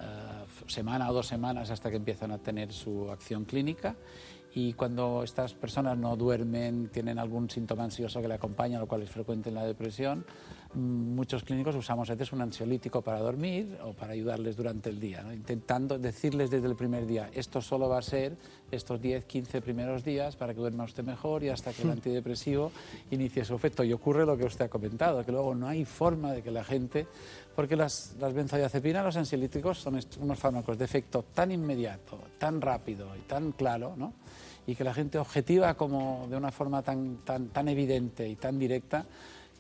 eh, 0.01 0.45
semana 0.69 1.11
o 1.11 1.13
dos 1.13 1.27
semanas 1.27 1.71
hasta 1.71 1.91
que 1.91 1.97
empiezan 1.97 2.31
a 2.31 2.39
tener 2.39 2.73
su 2.73 3.11
acción 3.11 3.45
clínica 3.45 3.97
y 4.55 4.73
cuando 4.73 5.23
estas 5.23 5.55
personas 5.55 5.99
no 5.99 6.17
duermen, 6.17 6.89
tienen 6.89 7.19
algún 7.19 7.51
síntoma 7.51 7.85
ansioso 7.85 8.21
que 8.23 8.29
le 8.29 8.35
acompaña, 8.35 8.79
lo 8.79 8.87
cual 8.87 9.03
es 9.03 9.11
frecuente 9.11 9.51
en 9.51 9.55
la 9.55 9.65
depresión, 9.65 10.25
muchos 10.75 11.45
clínicos 11.45 11.75
usamos 11.75 12.11
a 12.11 12.15
veces 12.15 12.33
un 12.33 12.43
ansiolítico 12.43 13.01
para 13.01 13.21
dormir 13.21 13.79
o 13.85 13.93
para 13.93 14.13
ayudarles 14.13 14.57
durante 14.57 14.91
el 14.91 15.01
día, 15.01 15.25
intentando 15.33 15.99
decirles 15.99 16.51
desde 16.51 16.69
el 16.69 16.77
primer 16.77 17.07
día, 17.07 17.31
esto 17.33 17.63
solo 17.63 17.89
va 17.89 17.99
a 17.99 18.03
ser 18.03 18.37
estos 18.71 19.01
10, 19.01 19.25
15 19.25 19.63
primeros 19.63 20.05
días 20.05 20.37
para 20.37 20.53
que 20.53 20.61
duerma 20.61 20.85
usted 20.85 21.05
mejor 21.05 21.43
y 21.43 21.49
hasta 21.49 21.73
que 21.73 21.83
el 21.83 21.89
hmm. 21.89 21.93
antidepresivo 21.93 22.71
inicie 23.11 23.45
su 23.45 23.55
efecto. 23.55 23.83
Y 23.83 23.93
ocurre 23.93 24.27
lo 24.27 24.37
que 24.37 24.45
usted 24.45 24.67
ha 24.67 24.69
comentado, 24.69 25.25
que 25.25 25.33
luego 25.33 25.55
no 25.55 25.69
hay 25.69 25.85
forma 25.85 26.33
de 26.33 26.43
que 26.43 26.51
la 26.51 26.65
gente, 26.65 27.07
porque 27.57 27.75
las, 27.75 28.15
las 28.19 28.35
benzodiazepinas, 28.35 29.05
los 29.05 29.17
ansiolíticos 29.17 29.79
son 29.79 29.99
unos 30.21 30.39
fármacos 30.39 30.77
de 30.77 30.85
efecto 30.85 31.25
tan 31.33 31.51
inmediato, 31.51 32.19
tan 32.39 32.61
rápido 32.61 33.17
y 33.17 33.21
tan 33.21 33.53
claro, 33.53 33.95
¿no? 33.97 34.13
y 34.67 34.75
que 34.75 34.85
la 34.85 34.93
gente 34.93 35.17
objetiva 35.17 35.73
como 35.73 36.27
de 36.29 36.37
una 36.37 36.53
forma 36.53 36.83
tan, 36.83 37.25
tan, 37.25 37.49
tan 37.49 37.69
evidente 37.69 38.29
y 38.29 38.37
tan 38.37 38.59
directa 38.59 39.07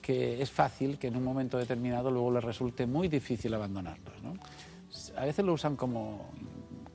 que 0.08 0.40
es 0.40 0.50
fácil 0.50 0.98
que 0.98 1.08
en 1.08 1.16
un 1.16 1.22
momento 1.22 1.58
determinado 1.58 2.10
luego 2.10 2.30
les 2.30 2.42
resulte 2.42 2.86
muy 2.86 3.08
difícil 3.08 3.52
abandonarlos. 3.52 4.22
¿no? 4.22 4.32
A 5.18 5.26
veces 5.26 5.44
lo 5.44 5.52
usan 5.52 5.76
como, 5.76 6.30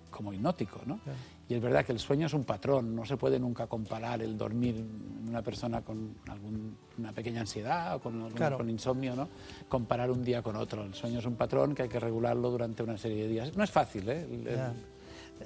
como 0.09 0.33
hipnótico, 0.33 0.81
¿no? 0.87 0.99
Y 1.47 1.53
es 1.53 1.61
verdad 1.61 1.85
que 1.85 1.91
el 1.91 1.99
sueño 1.99 2.25
es 2.25 2.33
un 2.33 2.43
patrón, 2.43 2.95
no 2.95 3.05
se 3.05 3.15
puede 3.15 3.39
nunca 3.39 3.67
comparar 3.67 4.23
el 4.23 4.35
dormir 4.35 4.77
en 4.77 5.29
una 5.29 5.43
persona 5.43 5.83
con 5.83 6.15
una 6.97 7.11
pequeña 7.11 7.41
ansiedad 7.41 7.97
o 7.97 7.99
con, 7.99 8.31
con, 8.31 8.67
insomnio, 8.67 9.15
¿no? 9.15 9.29
Comparar 9.69 10.09
un 10.09 10.23
día 10.23 10.41
con 10.41 10.55
otro. 10.55 10.83
El 10.83 10.95
sueño 10.95 11.19
es 11.19 11.25
un 11.27 11.35
patrón 11.35 11.75
que 11.75 11.83
hay 11.83 11.89
que 11.89 11.99
regularlo 11.99 12.49
durante 12.49 12.81
una 12.81 12.97
serie 12.97 13.25
de 13.25 13.29
días. 13.29 13.55
No 13.55 13.63
es 13.63 13.69
fácil, 13.69 14.09
¿eh? 14.09 14.25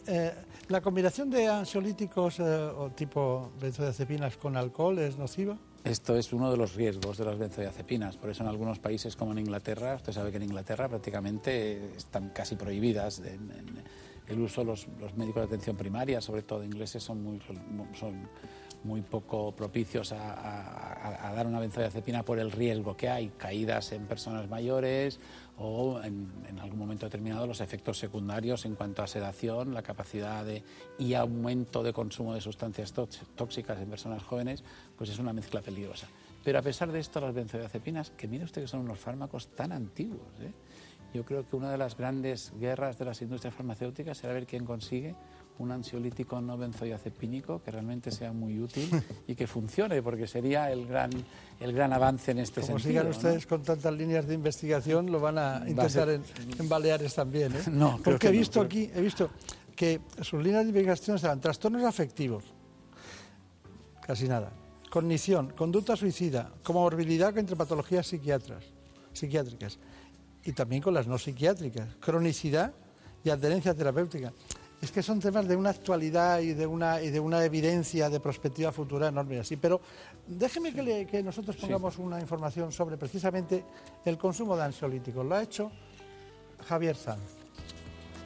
Eh, 0.06 0.34
¿La 0.70 0.80
combinación 0.80 1.30
de 1.30 1.50
ansiolíticos 1.50 2.40
eh, 2.40 2.44
o 2.44 2.92
tipo 2.92 3.52
benzodiazepinas 3.60 4.38
con 4.38 4.56
alcohol 4.56 5.00
es 5.00 5.18
nociva? 5.18 5.58
Esto 5.84 6.16
es 6.16 6.34
uno 6.34 6.52
de 6.52 6.58
los 6.58 6.76
riesgos 6.76 7.18
de 7.18 7.26
las 7.26 7.38
benzodiazepinas. 7.38 8.18
Por 8.18 8.30
eso 8.30 8.44
en 8.44 8.50
algunos 8.50 8.80
países 8.80 9.16
como 9.16 9.32
en 9.32 9.40
Inglaterra, 9.40 9.96
usted 9.96 10.12
sabe 10.12 10.32
que 10.32 10.38
en 10.38 10.44
Inglaterra 10.44 10.90
prácticamente 10.90 11.96
están 11.96 12.30
casi 12.30 12.56
prohibidas 12.56 13.22
el 14.28 14.42
uso 14.42 14.64
los, 14.64 14.88
los 15.00 15.16
médicos 15.16 15.42
de 15.42 15.48
atención 15.48 15.78
primaria, 15.78 16.22
sobre 16.22 16.42
todo 16.42 16.64
ingleses, 16.64 17.04
son 17.04 17.24
muy, 18.84 19.02
poco 19.02 19.54
propicios 19.56 20.12
a, 20.12 21.28
a, 21.28 21.34
dar 21.34 21.48
una 21.48 21.60
benzodiazepina 21.60 22.24
por 22.24 22.40
el 22.40 22.52
riesgo 22.52 22.96
que 22.96 23.10
hay, 23.10 23.30
caídas 23.38 23.92
en 23.92 24.06
personas 24.06 24.50
mayores 24.50 25.20
o 25.58 26.00
en, 26.04 26.60
algún 26.62 26.80
momento 26.80 27.06
determinado 27.06 27.48
los 27.48 27.62
efectos 27.62 27.98
secundarios 27.98 28.66
en 28.66 28.76
cuanto 28.76 29.02
a 29.02 29.08
sedación, 29.08 29.74
la 29.74 29.82
capacidad 29.82 30.46
de, 30.46 30.64
y 31.00 31.14
aumento 31.14 31.82
de 31.84 31.94
consumo 31.94 32.34
de 32.34 32.42
sustancias 32.42 32.94
tóxicas 32.94 33.80
en 33.80 33.90
personas 33.90 34.24
jóvenes, 34.24 34.64
pues 34.98 35.10
es 35.10 35.20
una 35.20 35.34
mezcla 35.34 35.62
peligrosa. 35.62 36.08
Pero 36.44 36.60
a 36.60 36.62
pesar 36.62 36.92
de 36.92 37.00
esto, 37.00 37.20
las 37.20 37.34
benzodiazepinas, 37.34 38.12
que 38.12 38.28
mire 38.28 38.46
usted 38.46 38.62
que 38.62 38.68
son 38.68 38.82
unos 38.82 39.00
fármacos 39.00 39.50
tan 39.56 39.72
antiguos, 39.72 40.28
¿eh? 40.40 40.52
yo 41.14 41.24
creo 41.26 41.48
que 41.48 41.56
una 41.56 41.72
de 41.72 41.78
las 41.78 41.98
grandes 41.98 42.54
guerras 42.60 42.98
de 42.98 43.06
las 43.06 43.22
industrias 43.22 43.54
farmacéuticas 43.54 44.18
será 44.18 44.34
ver 44.34 44.46
quién 44.46 44.66
consigue 44.66 45.16
un 45.60 45.72
ansiolítico 45.72 46.40
no 46.40 46.58
benzodiazepínico 46.58 47.62
que 47.64 47.72
realmente 47.72 48.12
sea 48.12 48.32
muy 48.32 48.60
útil 48.60 48.90
y 49.28 49.36
que 49.36 49.48
funcione, 49.48 50.02
porque 50.02 50.28
sería 50.28 50.72
el 50.72 50.86
gran, 50.88 51.10
el 51.60 51.74
gran 51.74 51.94
avance 51.94 52.32
en 52.32 52.40
este 52.40 52.62
Como 52.62 52.80
sentido. 52.80 53.02
sigan 53.02 53.08
ustedes 53.08 53.48
con 53.48 53.64
tantas 53.64 53.94
líneas 53.94 54.28
de 54.28 54.36
investigación, 54.36 55.12
lo 55.12 55.20
van 55.20 55.38
a 55.38 55.64
intentar 55.68 56.10
en, 56.10 56.24
Baleares 56.70 57.16
también. 57.16 57.54
¿eh? 57.54 57.62
No, 57.72 58.00
porque 58.04 58.28
he 58.28 58.32
visto 58.32 58.62
aquí, 58.62 58.90
he 58.94 59.02
visto 59.02 59.30
que 59.76 60.02
sus 60.22 60.42
líneas 60.44 60.64
de 60.64 60.70
investigación 60.70 61.20
serán 61.20 61.40
trastornos 61.40 61.84
afectivos, 61.84 62.44
casi 64.02 64.28
nada, 64.28 64.52
cognición, 64.98 65.54
conducta 65.56 65.96
suicida, 65.96 66.52
comorbilidad 66.64 67.38
entre 67.38 67.56
patologías 67.56 68.08
psiquiatras, 68.08 68.64
psiquiátricas 69.14 69.78
y 70.44 70.54
también 70.54 70.82
con 70.82 70.92
las 70.92 71.06
no 71.06 71.20
psiquiátricas, 71.20 71.88
cronicidad 72.00 72.74
y 73.24 73.30
adherencia 73.30 73.76
terapéutica. 73.76 74.34
Es 74.82 74.92
que 74.92 75.04
son 75.04 75.20
temas 75.20 75.48
de 75.48 75.56
una 75.56 75.70
actualidad 75.70 76.40
y 76.40 76.54
de 76.56 76.66
una, 76.66 77.00
y 77.00 77.12
de 77.12 77.20
una 77.20 77.46
evidencia 77.46 78.10
de 78.10 78.20
perspectiva 78.20 78.72
futura 78.72 79.10
enorme 79.10 79.40
así. 79.40 79.56
Pero 79.56 79.82
déjeme 80.26 80.74
que, 80.74 81.22
nosotros 81.22 81.58
pongamos 81.58 82.00
una 82.00 82.20
información 82.20 82.72
sobre 82.72 82.98
precisamente 82.98 83.64
el 84.04 84.18
consumo 84.18 84.58
de 84.58 84.64
ansiolíticos. 84.64 85.24
Lo 85.24 85.36
ha 85.36 85.44
hecho 85.44 85.72
Javier 86.68 86.96
Sanz. 86.96 87.37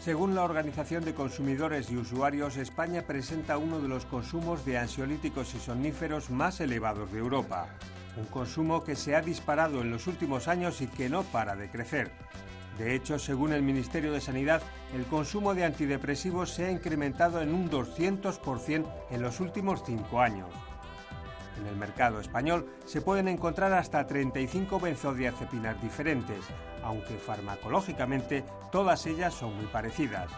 Según 0.03 0.33
la 0.33 0.41
Organización 0.41 1.05
de 1.05 1.13
Consumidores 1.13 1.91
y 1.91 1.97
Usuarios, 1.97 2.57
España 2.57 3.03
presenta 3.03 3.59
uno 3.59 3.79
de 3.79 3.87
los 3.87 4.05
consumos 4.05 4.65
de 4.65 4.79
ansiolíticos 4.79 5.53
y 5.53 5.59
somníferos 5.59 6.31
más 6.31 6.59
elevados 6.59 7.11
de 7.11 7.19
Europa. 7.19 7.67
Un 8.17 8.25
consumo 8.25 8.83
que 8.83 8.95
se 8.95 9.15
ha 9.15 9.21
disparado 9.21 9.79
en 9.81 9.91
los 9.91 10.07
últimos 10.07 10.47
años 10.47 10.81
y 10.81 10.87
que 10.87 11.07
no 11.07 11.21
para 11.21 11.55
de 11.55 11.69
crecer. 11.69 12.11
De 12.79 12.95
hecho, 12.95 13.19
según 13.19 13.53
el 13.53 13.61
Ministerio 13.61 14.11
de 14.11 14.21
Sanidad, 14.21 14.63
el 14.95 15.05
consumo 15.05 15.53
de 15.53 15.65
antidepresivos 15.65 16.49
se 16.49 16.65
ha 16.65 16.71
incrementado 16.71 17.39
en 17.39 17.53
un 17.53 17.69
200% 17.69 18.91
en 19.11 19.21
los 19.21 19.39
últimos 19.39 19.83
cinco 19.85 20.19
años. 20.19 20.49
En 21.59 21.67
el 21.67 21.75
mercado 21.75 22.19
español 22.19 22.67
se 22.85 23.01
pueden 23.01 23.27
encontrar 23.27 23.71
hasta 23.73 24.07
35 24.07 24.79
benzodiazepinas 24.79 25.79
diferentes, 25.79 26.43
aunque 26.83 27.17
farmacológicamente 27.17 28.43
todas 28.71 29.05
ellas 29.05 29.33
son 29.33 29.55
muy 29.55 29.65
parecidas. 29.65 30.29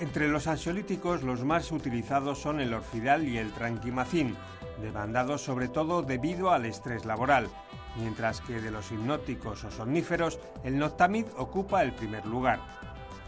Entre 0.00 0.28
los 0.28 0.46
ansiolíticos 0.46 1.22
los 1.22 1.44
más 1.44 1.72
utilizados 1.72 2.38
son 2.38 2.60
el 2.60 2.72
orfidal 2.72 3.26
y 3.26 3.38
el 3.38 3.52
tranquimacin, 3.52 4.36
demandados 4.80 5.42
sobre 5.42 5.68
todo 5.68 6.02
debido 6.02 6.52
al 6.52 6.66
estrés 6.66 7.04
laboral, 7.04 7.48
mientras 7.96 8.40
que 8.40 8.60
de 8.60 8.70
los 8.70 8.92
hipnóticos 8.92 9.64
o 9.64 9.70
somníferos, 9.70 10.38
el 10.62 10.78
Noctamid 10.78 11.26
ocupa 11.36 11.82
el 11.82 11.92
primer 11.92 12.26
lugar. 12.26 12.60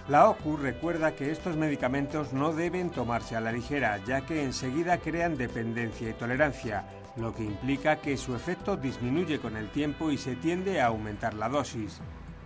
La 0.09 0.29
OCU 0.29 0.57
recuerda 0.57 1.15
que 1.15 1.31
estos 1.31 1.57
medicamentos 1.57 2.33
no 2.33 2.53
deben 2.53 2.91
tomarse 2.91 3.37
a 3.37 3.41
la 3.41 3.53
ligera, 3.53 3.99
ya 4.05 4.23
que 4.23 4.43
enseguida 4.43 4.99
crean 4.99 5.37
dependencia 5.37 6.09
y 6.09 6.15
tolerancia, 6.15 6.85
lo 7.17 7.35
que 7.35 7.45
implica 7.45 7.97
que 7.97 8.17
su 8.17 8.35
efecto 8.35 8.77
disminuye 8.77 9.39
con 9.39 9.57
el 9.57 9.71
tiempo 9.71 10.11
y 10.11 10.19
se 10.19 10.37
tiende 10.37 10.81
a 10.81 10.87
aumentar 10.87 11.35
la 11.35 11.49
dosis. 11.49 12.01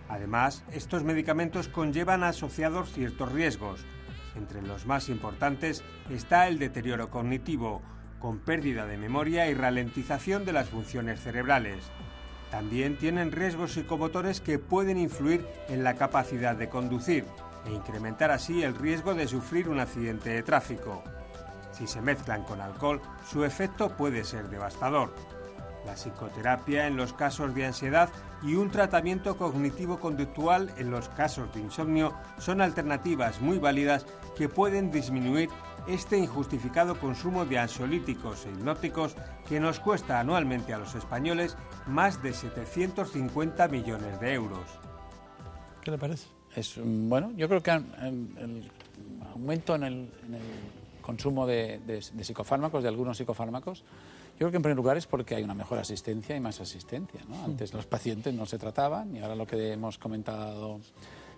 Además, 0.09 0.63
estos 0.71 1.03
medicamentos 1.03 1.67
conllevan 1.67 2.23
asociados 2.23 2.91
ciertos 2.91 3.31
riesgos. 3.31 3.85
Entre 4.35 4.61
los 4.61 4.85
más 4.85 5.09
importantes 5.09 5.83
está 6.09 6.47
el 6.47 6.59
deterioro 6.59 7.09
cognitivo, 7.09 7.81
con 8.19 8.39
pérdida 8.39 8.85
de 8.85 8.97
memoria 8.97 9.47
y 9.49 9.53
ralentización 9.53 10.45
de 10.45 10.53
las 10.53 10.69
funciones 10.69 11.21
cerebrales. 11.21 11.83
También 12.51 12.97
tienen 12.97 13.31
riesgos 13.31 13.73
psicomotores 13.73 14.41
que 14.41 14.59
pueden 14.59 14.97
influir 14.97 15.45
en 15.67 15.83
la 15.83 15.95
capacidad 15.95 16.55
de 16.55 16.69
conducir 16.69 17.25
e 17.65 17.73
incrementar 17.73 18.31
así 18.31 18.63
el 18.63 18.75
riesgo 18.75 19.15
de 19.15 19.27
sufrir 19.27 19.69
un 19.69 19.79
accidente 19.79 20.29
de 20.29 20.43
tráfico. 20.43 21.03
Si 21.71 21.87
se 21.87 22.01
mezclan 22.01 22.43
con 22.43 22.61
alcohol, 22.61 23.01
su 23.29 23.43
efecto 23.43 23.89
puede 23.97 24.23
ser 24.23 24.49
devastador. 24.49 25.13
La 25.85 25.93
psicoterapia 25.93 26.87
en 26.87 26.97
los 26.97 27.13
casos 27.13 27.53
de 27.53 27.65
ansiedad 27.65 28.09
y 28.43 28.55
un 28.55 28.71
tratamiento 28.71 29.37
cognitivo-conductual 29.37 30.73
en 30.77 30.91
los 30.91 31.09
casos 31.09 31.53
de 31.53 31.61
insomnio 31.61 32.13
son 32.37 32.61
alternativas 32.61 33.39
muy 33.41 33.59
válidas 33.59 34.05
que 34.35 34.49
pueden 34.49 34.91
disminuir 34.91 35.49
este 35.87 36.17
injustificado 36.17 36.99
consumo 36.99 37.45
de 37.45 37.59
ansiolíticos 37.59 38.45
e 38.45 38.49
hipnóticos 38.49 39.15
que 39.47 39.59
nos 39.59 39.79
cuesta 39.79 40.19
anualmente 40.19 40.73
a 40.73 40.79
los 40.79 40.95
españoles 40.95 41.55
más 41.85 42.21
de 42.23 42.33
750 42.33 43.67
millones 43.67 44.19
de 44.19 44.33
euros. 44.33 44.79
¿Qué 45.81 45.91
le 45.91 45.97
parece? 45.97 46.27
Es, 46.55 46.79
bueno, 46.83 47.31
yo 47.35 47.47
creo 47.47 47.61
que 47.61 47.71
el 47.71 48.71
aumento 49.31 49.75
en 49.75 49.83
el, 49.83 50.09
consumo 51.01 51.45
de, 51.45 52.01
psicofármacos, 52.21 52.81
de 52.81 52.89
algunos 52.89 53.17
psicofármacos, 53.17 53.83
yo 54.35 54.39
creo 54.39 54.51
que 54.51 54.57
en 54.57 54.63
primer 54.63 54.75
lugar 54.75 54.97
es 54.97 55.07
porque 55.07 55.35
hay 55.35 55.43
una 55.43 55.53
mejor 55.53 55.79
asistencia 55.79 56.35
y 56.35 56.41
más 56.41 56.59
asistencia. 56.59 57.21
Antes 57.45 57.73
los 57.73 57.85
pacientes 57.85 58.33
no 58.33 58.45
se 58.45 58.57
trataban 58.57 59.15
y 59.15 59.19
ahora 59.19 59.33
lo 59.33 59.47
que 59.47 59.71
hemos 59.71 59.97
comentado 59.97 60.81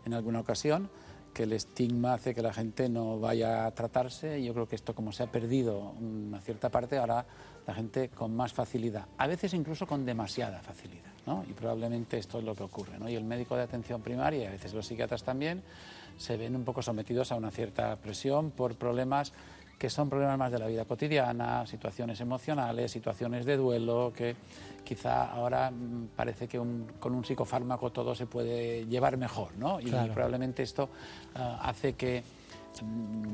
en 0.04 0.16
alguna 0.16 0.40
ocasión, 0.40 0.90
que 1.32 1.44
el 1.44 1.54
estigma 1.54 2.16
hace 2.16 2.34
que 2.34 2.42
la 2.42 2.52
gente 2.52 2.90
no 2.90 3.20
vaya 3.20 3.68
a 3.68 3.72
tratarse. 3.72 4.44
Yo 4.44 4.52
creo 4.54 4.68
que 4.68 4.76
esto, 4.76 4.96
como 4.96 5.12
se 5.12 5.22
ha 5.22 5.32
perdido 5.32 5.92
una 6.02 6.42
cierta 6.42 6.70
parte, 6.70 6.98
ahora 6.98 7.24
la 7.68 7.76
gente 7.76 8.10
con 8.10 8.36
más 8.36 8.52
facilidad, 8.52 9.06
a 9.20 9.28
veces 9.28 9.54
incluso 9.54 9.86
con 9.86 10.04
demasiada 10.04 10.60
facilidad. 10.64 11.12
¿no? 11.28 11.46
Y 11.48 11.54
probablemente 11.54 12.18
esto 12.18 12.40
es 12.40 12.46
lo 12.46 12.56
que 12.56 12.64
ocurre. 12.64 12.98
¿no? 12.98 13.08
Y 13.08 13.14
el 13.14 13.26
médico 13.26 13.56
de 13.56 13.62
atención 13.62 14.02
primaria, 14.02 14.46
y 14.46 14.46
a 14.48 14.52
veces 14.52 14.74
los 14.74 14.88
psiquiatras 14.88 15.24
también, 15.24 15.62
se 16.18 16.36
ven 16.36 16.56
un 16.56 16.64
poco 16.64 16.82
sometidos 16.82 17.32
a 17.32 17.36
una 17.36 17.52
cierta 17.52 17.96
presión 17.98 18.50
por 18.50 18.76
problemas 18.76 19.34
que 19.78 19.90
son 19.90 20.10
problemas 20.10 20.38
más 20.38 20.52
de 20.52 20.60
la 20.60 20.68
vida 20.68 20.86
cotidiana, 20.86 21.66
situaciones 21.68 22.20
emocionales, 22.20 22.92
situaciones 22.92 23.46
de 23.46 23.58
duelo, 23.58 24.12
que 24.16 24.36
quizá 24.84 25.26
ahora 25.32 25.70
mm, 25.70 26.10
parece 26.16 26.48
que 26.48 26.58
con 27.00 27.14
un 27.14 27.24
psicofármaco 27.24 27.92
todo 27.92 28.16
se 28.16 28.26
puede 28.26 28.86
llevar 28.88 29.18
mejor, 29.18 29.56
¿no? 29.58 29.80
Y 29.80 29.92
probablemente 29.92 30.64
esto 30.64 30.90
ah, 31.36 31.60
hace 31.62 31.94
que 31.94 32.24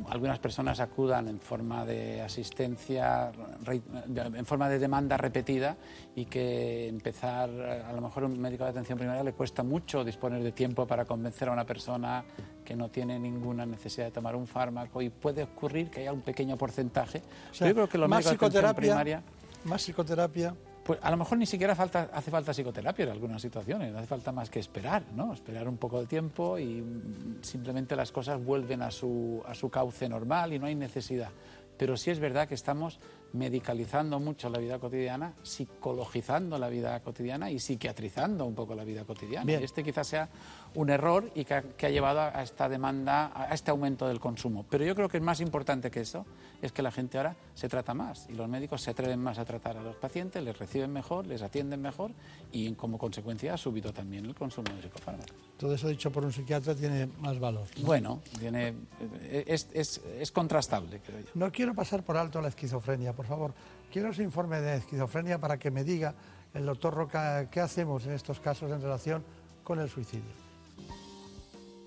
algunas 0.09 0.39
personas 0.39 0.79
acudan 0.79 1.27
en 1.27 1.39
forma 1.39 1.85
de 1.85 2.21
asistencia, 2.21 3.31
en 3.65 4.45
forma 4.45 4.69
de 4.69 4.79
demanda 4.79 5.17
repetida 5.17 5.77
y 6.15 6.25
que 6.25 6.87
empezar, 6.87 7.49
a 7.49 7.91
lo 7.93 8.01
mejor 8.01 8.25
un 8.25 8.39
médico 8.39 8.63
de 8.63 8.71
atención 8.71 8.97
primaria 8.97 9.23
le 9.23 9.33
cuesta 9.33 9.63
mucho 9.63 10.03
disponer 10.03 10.43
de 10.43 10.51
tiempo 10.51 10.85
para 10.85 11.05
convencer 11.05 11.49
a 11.49 11.51
una 11.51 11.65
persona 11.65 12.23
que 12.63 12.75
no 12.75 12.89
tiene 12.89 13.19
ninguna 13.19 13.65
necesidad 13.65 14.05
de 14.05 14.11
tomar 14.11 14.35
un 14.35 14.47
fármaco 14.47 15.01
y 15.01 15.09
puede 15.09 15.43
ocurrir 15.43 15.89
que 15.89 16.01
haya 16.01 16.13
un 16.13 16.21
pequeño 16.21 16.57
porcentaje. 16.57 17.21
yo 17.53 17.73
creo 17.73 17.89
que 17.89 17.97
los 17.97 18.09
médicos 18.09 18.51
de 18.51 18.59
atención 18.59 18.75
primaria... 18.75 19.23
Más 19.65 19.81
psicoterapia 19.81 20.53
pues 20.83 20.99
a 21.01 21.09
lo 21.09 21.17
mejor 21.17 21.37
ni 21.37 21.45
siquiera 21.45 21.75
falta, 21.75 22.09
hace 22.13 22.29
falta 22.29 22.53
psicoterapia 22.53 23.05
en 23.05 23.11
algunas 23.11 23.41
situaciones, 23.41 23.91
no 23.91 23.99
hace 23.99 24.07
falta 24.07 24.31
más 24.31 24.49
que 24.49 24.59
esperar, 24.59 25.03
¿no? 25.15 25.33
Esperar 25.33 25.67
un 25.67 25.77
poco 25.77 26.01
de 26.01 26.07
tiempo 26.07 26.59
y 26.59 26.83
simplemente 27.41 27.95
las 27.95 28.11
cosas 28.11 28.43
vuelven 28.43 28.81
a 28.81 28.91
su, 28.91 29.41
a 29.47 29.55
su 29.55 29.69
cauce 29.69 30.09
normal 30.09 30.53
y 30.53 30.59
no 30.59 30.65
hay 30.65 30.75
necesidad. 30.75 31.29
Pero 31.77 31.97
sí 31.97 32.11
es 32.11 32.19
verdad 32.19 32.47
que 32.47 32.55
estamos 32.55 32.99
medicalizando 33.33 34.19
mucho 34.19 34.49
la 34.49 34.59
vida 34.59 34.77
cotidiana, 34.77 35.33
psicologizando 35.41 36.57
la 36.59 36.69
vida 36.69 36.99
cotidiana 36.99 37.49
y 37.49 37.59
psiquiatrizando 37.59 38.45
un 38.45 38.53
poco 38.53 38.75
la 38.75 38.83
vida 38.83 39.05
cotidiana. 39.05 39.51
Y 39.51 39.55
este 39.55 39.83
quizás 39.83 40.07
sea 40.07 40.29
un 40.75 40.89
error 40.89 41.31
y 41.35 41.45
que 41.45 41.53
ha, 41.53 41.89
llevado 41.89 42.21
a 42.21 42.41
esta 42.41 42.67
demanda, 42.67 43.31
a 43.35 43.53
este 43.53 43.71
aumento 43.71 44.07
del 44.07 44.19
consumo. 44.19 44.65
Pero 44.69 44.83
yo 44.85 44.95
creo 44.95 45.09
que 45.09 45.17
es 45.17 45.23
más 45.23 45.39
importante 45.39 45.91
que 45.91 46.01
eso 46.01 46.25
es 46.61 46.71
que 46.71 46.81
la 46.81 46.91
gente 46.91 47.17
ahora 47.17 47.35
se 47.53 47.67
trata 47.69 47.93
más 47.93 48.27
y 48.29 48.33
los 48.33 48.47
médicos 48.47 48.81
se 48.81 48.91
atreven 48.91 49.19
más 49.19 49.37
a 49.37 49.45
tratar 49.45 49.77
a 49.77 49.81
los 49.81 49.95
pacientes, 49.95 50.43
les 50.43 50.57
reciben 50.57 50.91
mejor, 50.91 51.27
les 51.27 51.41
atienden 51.41 51.81
mejor 51.81 52.11
y 52.51 52.71
como 52.73 52.97
consecuencia 52.97 53.53
ha 53.53 53.57
subido 53.57 53.93
también 53.93 54.25
el 54.25 54.35
consumo 54.35 54.73
de 54.75 54.81
psicofármacos. 54.81 55.35
Todo 55.57 55.75
eso 55.75 55.87
dicho 55.87 56.11
por 56.11 56.25
un 56.25 56.31
psiquiatra 56.31 56.75
tiene 56.75 57.07
más 57.19 57.39
valor. 57.39 57.67
Bueno, 57.81 58.21
tiene, 58.39 58.73
es, 59.29 59.67
es, 59.73 60.01
es, 60.19 60.31
contrastable, 60.31 60.99
creo 60.99 61.19
yo. 61.19 61.27
No 61.35 61.51
quiero 61.51 61.73
pasar 61.73 62.03
por 62.03 62.17
alto 62.17 62.41
la 62.41 62.47
esquizofrenia, 62.47 63.13
por 63.13 63.25
favor. 63.25 63.53
Quiero 63.91 64.09
ese 64.09 64.23
informe 64.23 64.59
de 64.59 64.77
esquizofrenia 64.77 65.37
para 65.39 65.57
que 65.57 65.69
me 65.69 65.83
diga 65.83 66.15
el 66.53 66.65
doctor 66.65 66.93
Roca 66.93 67.49
qué 67.49 67.59
hacemos 67.59 68.05
en 68.05 68.13
estos 68.13 68.39
casos 68.39 68.71
en 68.71 68.81
relación 68.81 69.23
con 69.63 69.79
el 69.79 69.89
suicidio. 69.89 70.42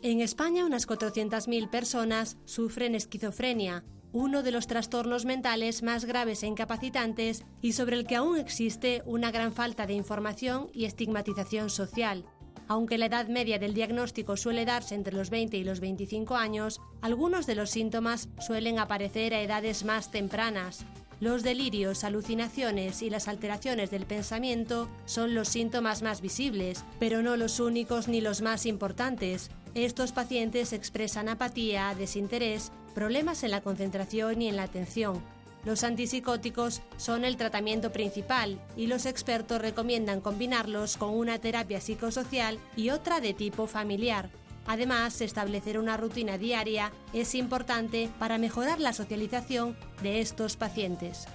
En 0.02 0.20
España 0.20 0.64
unas 0.64 0.86
400.000 0.86 1.70
personas 1.70 2.36
sufren 2.44 2.94
esquizofrenia 2.94 3.84
uno 4.12 4.42
de 4.42 4.50
los 4.50 4.66
trastornos 4.66 5.26
mentales 5.26 5.82
más 5.82 6.06
graves 6.06 6.42
e 6.42 6.46
incapacitantes 6.46 7.44
y 7.60 7.72
sobre 7.72 7.96
el 7.96 8.06
que 8.06 8.16
aún 8.16 8.38
existe 8.38 9.02
una 9.04 9.30
gran 9.30 9.52
falta 9.52 9.86
de 9.86 9.92
información 9.92 10.70
y 10.72 10.86
estigmatización 10.86 11.68
social. 11.68 12.24
Aunque 12.66 12.96
la 12.96 13.06
edad 13.06 13.28
media 13.28 13.58
del 13.58 13.74
diagnóstico 13.74 14.38
suele 14.38 14.64
darse 14.64 14.94
entre 14.94 15.14
los 15.14 15.28
20 15.28 15.58
y 15.58 15.64
los 15.64 15.80
25 15.80 16.34
años, 16.34 16.80
algunos 17.02 17.46
de 17.46 17.56
los 17.56 17.68
síntomas 17.68 18.30
suelen 18.40 18.78
aparecer 18.78 19.34
a 19.34 19.42
edades 19.42 19.84
más 19.84 20.10
tempranas. 20.10 20.86
Los 21.20 21.42
delirios, 21.42 22.02
alucinaciones 22.02 23.02
y 23.02 23.10
las 23.10 23.28
alteraciones 23.28 23.90
del 23.90 24.06
pensamiento 24.06 24.88
son 25.04 25.34
los 25.34 25.48
síntomas 25.48 26.02
más 26.02 26.22
visibles, 26.22 26.84
pero 26.98 27.22
no 27.22 27.36
los 27.36 27.60
únicos 27.60 28.08
ni 28.08 28.22
los 28.22 28.40
más 28.40 28.64
importantes. 28.64 29.50
Estos 29.76 30.12
pacientes 30.12 30.72
expresan 30.72 31.28
apatía, 31.28 31.94
desinterés, 31.94 32.72
problemas 32.94 33.42
en 33.42 33.50
la 33.50 33.60
concentración 33.60 34.40
y 34.40 34.48
en 34.48 34.56
la 34.56 34.62
atención. 34.62 35.22
Los 35.66 35.84
antipsicóticos 35.84 36.80
son 36.96 37.26
el 37.26 37.36
tratamiento 37.36 37.92
principal 37.92 38.58
y 38.74 38.86
los 38.86 39.04
expertos 39.04 39.60
recomiendan 39.60 40.22
combinarlos 40.22 40.96
con 40.96 41.10
una 41.10 41.38
terapia 41.40 41.82
psicosocial 41.82 42.58
y 42.74 42.88
otra 42.88 43.20
de 43.20 43.34
tipo 43.34 43.66
familiar. 43.66 44.30
Además, 44.66 45.20
establecer 45.20 45.78
una 45.78 45.98
rutina 45.98 46.38
diaria 46.38 46.90
es 47.12 47.34
importante 47.34 48.08
para 48.18 48.38
mejorar 48.38 48.80
la 48.80 48.94
socialización 48.94 49.76
de 50.02 50.22
estos 50.22 50.56
pacientes. 50.56 51.26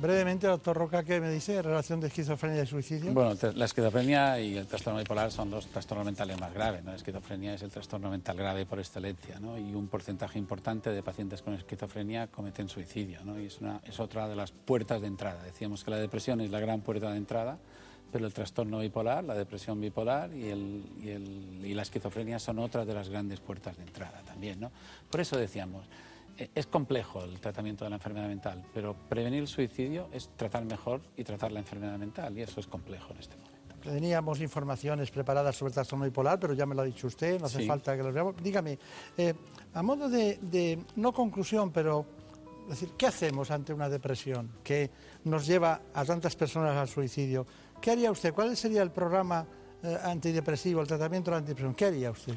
Brevemente, 0.00 0.46
doctor 0.46 0.76
Roca, 0.76 1.02
¿qué 1.02 1.20
me 1.20 1.28
dice 1.28 1.60
relación 1.60 1.98
de 1.98 2.06
esquizofrenia 2.06 2.62
y 2.62 2.66
suicidio? 2.68 3.12
Bueno, 3.12 3.34
la 3.56 3.64
esquizofrenia 3.64 4.38
y 4.38 4.56
el 4.56 4.68
trastorno 4.68 5.00
bipolar 5.00 5.32
son 5.32 5.50
los 5.50 5.66
trastornos 5.66 6.06
mentales 6.06 6.38
más 6.38 6.54
graves. 6.54 6.84
¿no? 6.84 6.90
La 6.90 6.96
esquizofrenia 6.96 7.54
es 7.54 7.62
el 7.62 7.70
trastorno 7.70 8.08
mental 8.08 8.36
grave 8.36 8.64
por 8.64 8.78
excelencia 8.78 9.40
¿no? 9.40 9.58
y 9.58 9.74
un 9.74 9.88
porcentaje 9.88 10.38
importante 10.38 10.90
de 10.90 11.02
pacientes 11.02 11.42
con 11.42 11.54
esquizofrenia 11.54 12.28
cometen 12.28 12.68
suicidio. 12.68 13.18
¿no? 13.24 13.40
Y 13.40 13.46
es, 13.46 13.60
una, 13.60 13.80
es 13.84 13.98
otra 13.98 14.28
de 14.28 14.36
las 14.36 14.52
puertas 14.52 15.00
de 15.00 15.08
entrada. 15.08 15.42
Decíamos 15.42 15.82
que 15.82 15.90
la 15.90 15.96
depresión 15.96 16.40
es 16.42 16.52
la 16.52 16.60
gran 16.60 16.80
puerta 16.80 17.10
de 17.10 17.16
entrada, 17.16 17.58
pero 18.12 18.24
el 18.24 18.32
trastorno 18.32 18.78
bipolar, 18.78 19.24
la 19.24 19.34
depresión 19.34 19.80
bipolar 19.80 20.32
y, 20.32 20.48
el, 20.48 20.84
y, 21.02 21.08
el, 21.08 21.60
y 21.64 21.74
la 21.74 21.82
esquizofrenia 21.82 22.38
son 22.38 22.60
otras 22.60 22.86
de 22.86 22.94
las 22.94 23.08
grandes 23.08 23.40
puertas 23.40 23.76
de 23.76 23.82
entrada 23.82 24.22
también. 24.24 24.60
¿no? 24.60 24.70
Por 25.10 25.20
eso 25.20 25.36
decíamos 25.36 25.86
es 26.54 26.66
complejo 26.66 27.24
el 27.24 27.40
tratamiento 27.40 27.84
de 27.84 27.90
la 27.90 27.96
enfermedad 27.96 28.28
mental, 28.28 28.64
pero 28.72 28.94
prevenir 29.08 29.40
el 29.40 29.48
suicidio 29.48 30.08
es 30.12 30.30
tratar 30.36 30.64
mejor 30.64 31.00
y 31.16 31.24
tratar 31.24 31.52
la 31.52 31.60
enfermedad 31.60 31.98
mental, 31.98 32.36
y 32.38 32.42
eso 32.42 32.60
es 32.60 32.66
complejo 32.66 33.12
en 33.12 33.18
este 33.18 33.36
momento. 33.36 33.58
Teníamos 33.82 34.40
informaciones 34.40 35.10
preparadas 35.10 35.56
sobre 35.56 35.68
el 35.70 35.74
trastorno 35.74 36.04
bipolar, 36.04 36.38
pero 36.38 36.52
ya 36.52 36.66
me 36.66 36.74
lo 36.74 36.82
ha 36.82 36.84
dicho 36.84 37.06
usted, 37.06 37.38
no 37.38 37.46
hace 37.46 37.64
falta 37.64 37.96
que 37.96 38.02
lo 38.02 38.12
veamos. 38.12 38.36
Dígame, 38.42 38.78
eh, 39.16 39.34
a 39.72 39.82
modo 39.82 40.08
de, 40.08 40.38
de, 40.42 40.78
no 40.96 41.12
conclusión, 41.12 41.70
pero 41.70 42.04
decir, 42.68 42.90
¿qué 42.98 43.06
hacemos 43.06 43.50
ante 43.50 43.72
una 43.72 43.88
depresión 43.88 44.50
que 44.62 44.90
nos 45.24 45.46
lleva 45.46 45.80
a 45.94 46.04
tantas 46.04 46.36
personas 46.36 46.76
al 46.76 46.88
suicidio? 46.88 47.46
¿Qué 47.80 47.92
haría 47.92 48.10
usted? 48.10 48.34
¿Cuál 48.34 48.56
sería 48.56 48.82
el 48.82 48.90
programa 48.90 49.46
eh, 49.82 49.96
antidepresivo, 50.02 50.80
el 50.80 50.88
tratamiento 50.88 51.30
de 51.30 51.36
la 51.36 51.38
antidepresión? 51.38 51.74
¿Qué 51.74 51.86
haría 51.86 52.10
usted? 52.10 52.34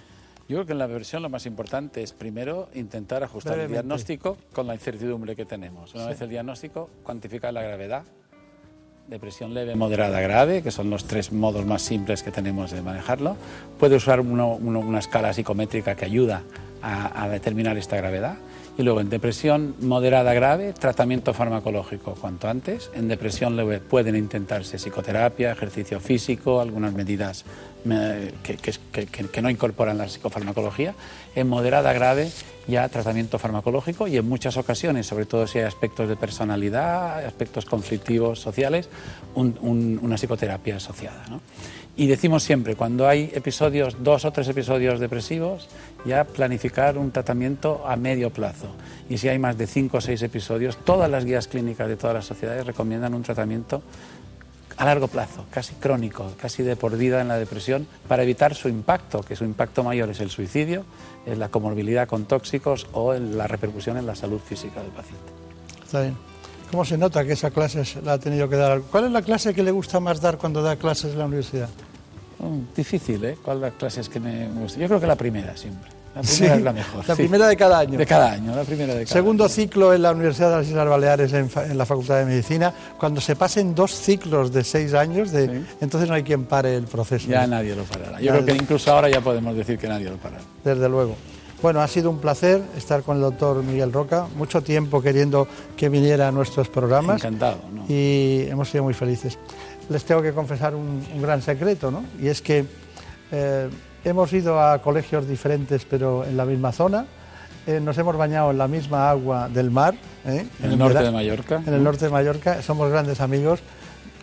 Yo 0.51 0.57
creo 0.57 0.65
que 0.65 0.73
en 0.73 0.79
la 0.79 0.87
depresión 0.89 1.21
lo 1.21 1.29
más 1.29 1.45
importante 1.45 2.03
es 2.03 2.11
primero 2.11 2.67
intentar 2.73 3.23
ajustar 3.23 3.57
el 3.57 3.69
diagnóstico 3.71 4.35
con 4.51 4.67
la 4.67 4.73
incertidumbre 4.73 5.33
que 5.33 5.45
tenemos. 5.45 5.93
Una 5.95 6.03
Sí. 6.03 6.09
vez 6.09 6.21
el 6.23 6.29
diagnóstico, 6.29 6.89
cuantificar 7.03 7.53
la 7.53 7.61
gravedad, 7.61 8.03
depresión 9.07 9.53
leve, 9.53 9.75
moderada, 9.75 10.19
grave, 10.19 10.61
que 10.61 10.69
son 10.71 10.89
los 10.89 11.05
tres 11.05 11.31
modos 11.31 11.65
más 11.65 11.81
simples 11.83 12.21
que 12.21 12.31
tenemos 12.31 12.71
de 12.71 12.81
manejarlo. 12.81 13.37
Puede 13.79 13.95
usar 13.95 14.19
uno- 14.19 14.55
uno- 14.55 14.81
una 14.81 14.99
escala 14.99 15.31
psicométrica 15.31 15.95
que 15.95 16.03
ayuda 16.03 16.43
a, 16.81 17.23
a 17.23 17.29
determinar 17.29 17.77
esta 17.77 17.95
gravedad. 17.95 18.35
Y 18.77 18.83
luego 18.83 18.99
en 19.01 19.09
depresión 19.09 19.75
moderada 19.81 20.33
grave, 20.33 20.73
tratamiento 20.73 21.33
farmacológico 21.33 22.15
cuanto 22.15 22.49
antes. 22.49 22.89
En 22.93 23.07
depresión 23.07 23.55
leve 23.55 23.79
pueden 23.79 24.15
intentarse 24.17 24.77
psicoterapia, 24.77 25.51
ejercicio 25.51 25.99
físico, 26.01 26.59
algunas 26.59 26.93
medidas 26.93 27.43
que, 27.83 29.41
no 29.41 29.49
incorporan 29.49 29.97
la 29.97 30.07
psicofarmacología. 30.07 30.93
En 31.35 31.47
moderada 31.47 31.93
grave 31.93 32.29
ya 32.67 32.87
tratamiento 32.89 33.39
farmacológico 33.39 34.07
y 34.07 34.17
en 34.17 34.27
muchas 34.27 34.57
ocasiones, 34.57 35.07
sobre 35.07 35.25
todo 35.25 35.47
si 35.47 35.59
hay 35.59 35.65
aspectos 35.65 36.07
de 36.09 36.15
personalidad, 36.15 37.25
aspectos 37.25 37.65
conflictivos 37.65 38.39
sociales, 38.39 38.89
un- 39.35 39.57
un- 39.61 39.99
una 40.01 40.17
psicoterapia 40.17 40.75
asociada. 40.77 41.23
Y 41.97 42.07
decimos 42.07 42.43
siempre, 42.43 42.75
cuando 42.75 43.07
hay 43.07 43.29
episodios, 43.33 43.97
dos 44.01 44.23
o 44.23 44.31
tres 44.31 44.47
episodios 44.47 44.99
depresivos, 44.99 45.67
ya 46.05 46.23
planificar 46.23 46.97
un 46.97 47.11
tratamiento 47.11 47.83
a 47.85 47.95
medio 47.97 48.29
plazo. 48.31 48.67
Y 49.09 49.17
si 49.17 49.27
hay 49.27 49.37
más 49.39 49.57
de 49.57 49.67
cinco 49.67 49.97
o 49.97 50.01
seis 50.01 50.21
episodios, 50.21 50.77
todas 50.85 51.09
las 51.11 51.25
guías 51.25 51.47
clínicas 51.47 51.87
de 51.89 51.97
todas 51.97 52.13
las 52.15 52.25
sociedades 52.25 52.65
recomiendan 52.65 53.13
un 53.13 53.23
tratamiento 53.23 53.81
a 54.77 54.85
largo 54.85 55.07
plazo, 55.07 55.45
casi 55.51 55.75
crónico, 55.75 56.31
casi 56.41 56.63
de 56.63 56.75
por 56.75 56.97
vida 56.97 57.21
en 57.21 57.27
la 57.27 57.37
depresión, 57.37 57.87
para 58.07 58.23
evitar 58.23 58.55
su 58.55 58.69
impacto, 58.69 59.21
que 59.21 59.35
su 59.35 59.43
impacto 59.43 59.83
mayor 59.83 60.09
es 60.09 60.19
el 60.19 60.29
suicidio, 60.29 60.85
es 61.25 61.37
la 61.37 61.49
comorbilidad 61.49 62.07
con 62.07 62.25
tóxicos 62.25 62.87
o 62.93 63.13
el- 63.13 63.37
la 63.37 63.47
repercusión 63.47 63.97
en 63.97 64.05
la 64.05 64.15
salud 64.15 64.39
física 64.39 64.81
del 64.81 64.91
paciente. 64.91 65.31
Está 65.83 66.01
bien. 66.01 66.17
¿Cómo 66.71 66.85
se 66.85 66.97
nota 66.97 67.25
que 67.25 67.33
esa 67.33 67.51
clase 67.51 67.83
se 67.83 68.01
la 68.01 68.13
ha 68.13 68.17
tenido 68.17 68.47
que 68.47 68.55
dar? 68.55 68.81
¿Cuál 68.81 69.05
es 69.05 69.11
la 69.11 69.21
clase 69.21 69.53
que 69.53 69.61
le 69.61 69.71
gusta 69.71 69.99
más 69.99 70.21
dar 70.21 70.37
cuando 70.37 70.61
da 70.61 70.77
clases 70.77 71.11
en 71.13 71.19
la 71.19 71.25
universidad? 71.25 71.69
Mm, 72.39 72.73
difícil, 72.75 73.23
¿eh? 73.25 73.37
¿Cuál 73.43 73.57
es 73.57 73.61
la 73.63 73.71
clase 73.71 74.01
que 74.09 74.19
me 74.19 74.47
gusta? 74.47 74.79
Yo 74.79 74.87
creo 74.87 74.99
que 75.01 75.07
la 75.07 75.15
primera 75.17 75.55
siempre. 75.57 75.89
La 76.13 76.23
Sí, 76.23 76.37
primera 76.39 76.55
es 76.57 76.63
la 76.63 76.73
mejor. 76.73 77.07
La 77.07 77.15
sí. 77.15 77.21
primera 77.21 77.47
de 77.47 77.55
cada 77.55 77.79
año. 77.79 77.97
De 77.97 78.05
cada 78.05 78.31
año, 78.33 78.55
la 78.55 78.63
primera 78.63 78.93
de 78.93 79.05
cada 79.05 79.13
Segundo 79.13 79.47
ciclo 79.47 79.93
en 79.93 80.01
la 80.01 80.11
Universidad 80.11 80.49
de 80.51 80.57
las 80.57 80.67
Islas 80.67 80.87
Baleares, 80.89 81.31
en, 81.33 81.77
la 81.77 81.85
Facultad 81.85 82.19
de 82.19 82.25
Medicina. 82.25 82.73
Cuando 82.99 83.21
se 83.21 83.35
pasen 83.35 83.73
dos 83.73 83.91
ciclos 83.91 84.51
de 84.51 84.63
seis 84.63 84.93
años, 84.93 85.31
de, 85.31 85.63
entonces 85.79 86.09
no 86.09 86.15
hay 86.15 86.23
quien 86.23 86.43
pare 86.45 86.75
el 86.75 86.83
proceso. 86.83 87.27
Ya 87.29 87.41
¿no? 87.41 87.55
nadie 87.55 87.75
lo 87.75 87.83
parará. 87.83 88.19
Yo 88.19 88.31
Nadie. 88.31 88.43
creo 88.43 88.57
que 88.57 88.63
incluso 88.63 88.91
ahora 88.91 89.09
ya 89.09 89.21
podemos 89.21 89.55
decir 89.55 89.77
que 89.77 89.87
nadie 89.87 90.09
lo 90.09 90.17
parará. 90.17 90.43
Desde 90.63 90.89
luego. 90.89 91.15
Bueno, 91.61 91.79
ha 91.79 91.87
sido 91.87 92.09
un 92.09 92.17
placer 92.19 92.61
estar 92.75 93.03
con 93.03 93.17
el 93.17 93.21
doctor 93.21 93.63
Miguel 93.63 93.93
Roca. 93.93 94.25
Mucho 94.35 94.61
tiempo 94.63 95.01
queriendo 95.01 95.47
que 95.77 95.89
viniera 95.89 96.27
a 96.27 96.31
nuestros 96.31 96.67
programas. 96.69 97.17
Encantado, 97.17 97.59
¿no? 97.71 97.85
Y 97.87 98.47
hemos 98.49 98.67
sido 98.69 98.83
muy 98.83 98.95
felices. 98.95 99.37
Les 99.87 100.03
tengo 100.03 100.21
que 100.21 100.33
confesar 100.33 100.73
un, 100.75 101.05
un 101.13 101.21
gran 101.21 101.41
secreto, 101.41 101.91
¿no? 101.91 102.03
Y 102.19 102.29
es 102.29 102.41
que 102.41 102.65
eh, 103.31 103.69
hemos 104.03 104.31
ido 104.33 104.61
a 104.61 104.81
colegios 104.81 105.27
diferentes, 105.27 105.85
pero 105.85 106.25
en 106.25 106.37
la 106.37 106.45
misma 106.45 106.71
zona. 106.71 107.05
Eh, 107.67 107.79
nos 107.79 107.95
hemos 107.99 108.17
bañado 108.17 108.51
en 108.51 108.57
la 108.57 108.67
misma 108.67 109.09
agua 109.09 109.47
del 109.47 109.69
mar. 109.69 109.93
¿eh? 110.25 110.47
En 110.63 110.71
el 110.71 110.77
norte 110.79 111.03
de 111.03 111.11
Mallorca. 111.11 111.61
En 111.65 111.73
el 111.73 111.83
norte 111.83 112.05
de 112.05 112.11
Mallorca. 112.11 112.61
Somos 112.63 112.89
grandes 112.89 113.21
amigos 113.21 113.59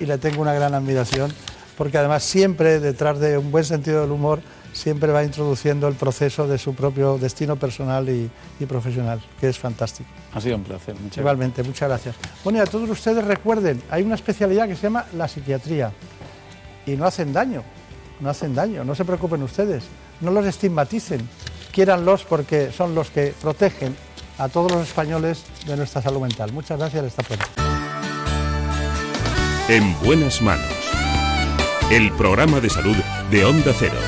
y 0.00 0.06
le 0.06 0.18
tengo 0.18 0.42
una 0.42 0.54
gran 0.54 0.74
admiración 0.74 1.32
porque 1.78 1.96
además 1.96 2.24
siempre 2.24 2.80
detrás 2.80 3.20
de 3.20 3.38
un 3.38 3.52
buen 3.52 3.64
sentido 3.64 4.00
del 4.00 4.10
humor 4.10 4.40
siempre 4.72 5.12
va 5.12 5.22
introduciendo 5.22 5.86
el 5.86 5.94
proceso 5.94 6.48
de 6.48 6.58
su 6.58 6.74
propio 6.74 7.18
destino 7.18 7.54
personal 7.54 8.08
y, 8.08 8.28
y 8.58 8.66
profesional, 8.66 9.20
que 9.40 9.48
es 9.48 9.58
fantástico. 9.58 10.10
Ha 10.34 10.40
sido 10.40 10.56
un 10.56 10.64
placer. 10.64 10.96
Muchas 10.96 11.18
Igualmente, 11.18 11.62
muchas 11.62 11.88
gracias. 11.88 12.16
Bueno, 12.42 12.58
y 12.58 12.62
a 12.62 12.66
todos 12.66 12.90
ustedes 12.90 13.24
recuerden, 13.24 13.80
hay 13.90 14.02
una 14.02 14.16
especialidad 14.16 14.66
que 14.66 14.74
se 14.74 14.82
llama 14.82 15.06
la 15.16 15.28
psiquiatría 15.28 15.92
y 16.84 16.96
no 16.96 17.06
hacen 17.06 17.32
daño, 17.32 17.62
no 18.20 18.30
hacen 18.30 18.54
daño, 18.54 18.84
no 18.84 18.94
se 18.94 19.04
preocupen 19.04 19.42
ustedes, 19.42 19.84
no 20.20 20.30
los 20.30 20.46
estigmaticen, 20.46 21.28
quiéranlos 21.72 22.24
porque 22.24 22.72
son 22.72 22.94
los 22.94 23.10
que 23.10 23.34
protegen 23.40 23.96
a 24.38 24.48
todos 24.48 24.70
los 24.70 24.86
españoles 24.86 25.44
de 25.66 25.76
nuestra 25.76 26.00
salud 26.02 26.20
mental. 26.20 26.52
Muchas 26.52 26.78
gracias, 26.78 27.04
hasta 27.04 27.22
pronto. 27.22 27.46
En 29.68 29.98
buenas 30.00 30.40
manos. 30.40 30.72
El 31.90 32.12
programa 32.12 32.60
de 32.60 32.70
salud 32.70 32.96
de 33.30 33.44
Onda 33.44 33.72
Cero. 33.78 33.98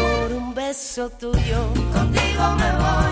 por 0.00 0.32
un 0.32 0.54
beso 0.54 1.08
tuyo. 1.10 1.68
Contigo 1.92 2.56
me 2.56 2.72
voy. 2.72 3.05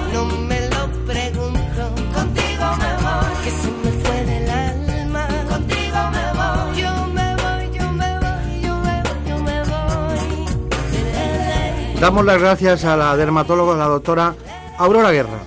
Damos 12.05 12.27
las 12.27 12.39
gracias 12.39 12.85
a 12.85 12.99
la 12.99 13.17
dermatóloga, 13.17 13.75
la 13.77 13.87
doctora 13.87 14.35
Aurora 14.77 15.11
Guerra. 15.11 15.39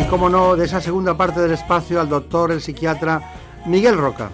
Y 0.00 0.04
como 0.08 0.30
no, 0.30 0.56
de 0.56 0.64
esa 0.64 0.80
segunda 0.80 1.14
parte 1.18 1.40
del 1.42 1.52
espacio 1.52 2.00
al 2.00 2.08
doctor, 2.08 2.50
el 2.50 2.62
psiquiatra 2.62 3.20
Miguel 3.66 3.98
Roca. 3.98 4.30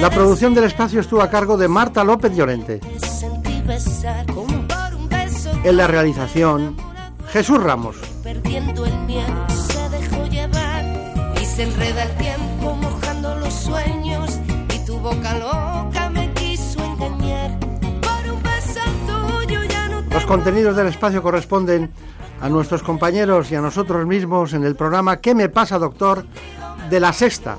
La 0.00 0.10
producción 0.10 0.54
del 0.54 0.64
espacio 0.64 1.00
estuvo 1.00 1.22
a 1.22 1.30
cargo 1.30 1.56
de 1.56 1.68
Marta 1.68 2.02
López 2.02 2.34
Llorente. 2.34 2.80
En 5.62 5.76
la 5.76 5.86
realización, 5.86 6.76
Jesús 7.28 7.62
Ramos. 7.62 7.94
perdiendo 8.24 8.86
el 8.86 8.98
miedo 9.02 9.48
se 9.48 9.88
dejó 9.90 10.26
llevar 10.26 10.84
y 11.40 11.44
se 11.44 11.62
enreda 11.62 12.02
el 12.02 12.16
tiempo 12.16 12.74
mojando 12.74 13.36
los 13.36 13.54
sueños 13.54 14.01
boca 15.02 15.34
loca 15.38 16.10
me 16.10 16.32
quiso 16.32 16.82
engañar 16.84 17.58
por 17.58 18.32
un 18.32 18.42
beso 18.42 18.80
tuyo 19.06 19.64
ya 19.64 20.26
contenidos 20.26 20.76
del 20.76 20.86
espacio 20.86 21.22
corresponden 21.22 21.90
a 22.40 22.48
nuestros 22.48 22.82
compañeros 22.82 23.50
y 23.50 23.56
a 23.56 23.60
nosotros 23.60 24.06
mismos 24.06 24.54
en 24.54 24.64
el 24.64 24.76
programa 24.76 25.20
¿Qué 25.20 25.34
me 25.34 25.48
pasa, 25.48 25.78
doctor? 25.78 26.24
de 26.92 27.00
la 27.00 27.14
sexta. 27.14 27.56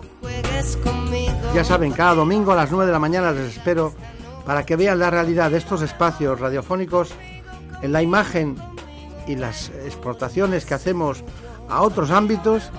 Ya 1.55 1.63
saben, 1.63 1.91
cada 1.91 2.13
domingo 2.13 2.51
a 2.51 2.55
las 2.55 2.69
9 2.69 2.85
de 2.85 2.91
la 2.91 2.99
mañana 2.99 3.31
les 3.31 3.57
espero 3.57 3.93
para 4.45 4.63
que 4.63 4.75
vean 4.75 4.99
la 4.99 5.09
realidad 5.09 5.49
de 5.49 5.57
estos 5.57 5.81
espacios 5.81 6.39
radiofónicos 6.39 7.13
en 7.81 7.93
la 7.93 8.03
imagen 8.03 8.55
y 9.25 9.35
las 9.35 9.69
exportaciones 9.85 10.65
que 10.65 10.75
hacemos 10.75 11.23
a 11.67 11.81
otros 11.81 12.11
ámbitos 12.11 12.69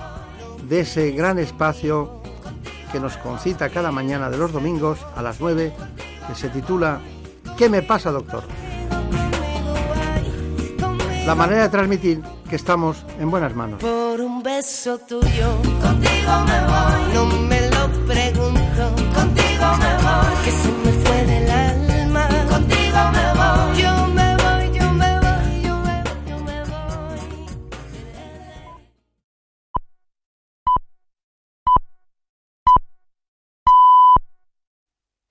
de 0.69 0.79
ese 0.79 1.11
gran 1.11 1.39
espacio 1.39 2.21
que 2.95 3.01
nos 3.01 3.17
concita 3.17 3.67
cada 3.67 3.91
mañana 3.91 4.29
de 4.29 4.37
los 4.37 4.53
domingos 4.53 4.99
a 5.17 5.21
las 5.21 5.41
9, 5.41 5.73
que 6.29 6.33
se 6.33 6.47
titula 6.47 7.01
¿Qué 7.57 7.67
me 7.67 7.81
pasa, 7.81 8.09
doctor? 8.09 8.45
La 11.25 11.35
manera 11.35 11.63
de 11.63 11.69
transmitir 11.69 12.21
que 12.49 12.55
estamos 12.55 13.05
en 13.19 13.29
buenas 13.29 13.53
manos. 13.53 13.81
Por 13.81 14.21
un 14.21 14.41
beso 14.41 14.97
tuyo, 14.99 15.57
contigo 15.81 16.39
me 16.47 16.59
voy, 16.71 17.13
no 17.15 17.25
me 17.25 17.69
lo 17.69 17.89
pregunto, 18.07 18.95
contigo 19.13 19.65
me 19.77 19.93
voy, 20.01 20.45
que 20.45 20.51
se 20.51 20.84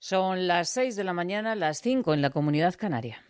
Son 0.07 0.45
las 0.45 0.69
6 0.69 0.95
de 0.95 1.03
la 1.03 1.13
mañana, 1.13 1.55
las 1.55 1.79
5 1.79 2.13
en 2.13 2.21
la 2.21 2.29
comunidad 2.29 2.75
canaria. 2.75 3.24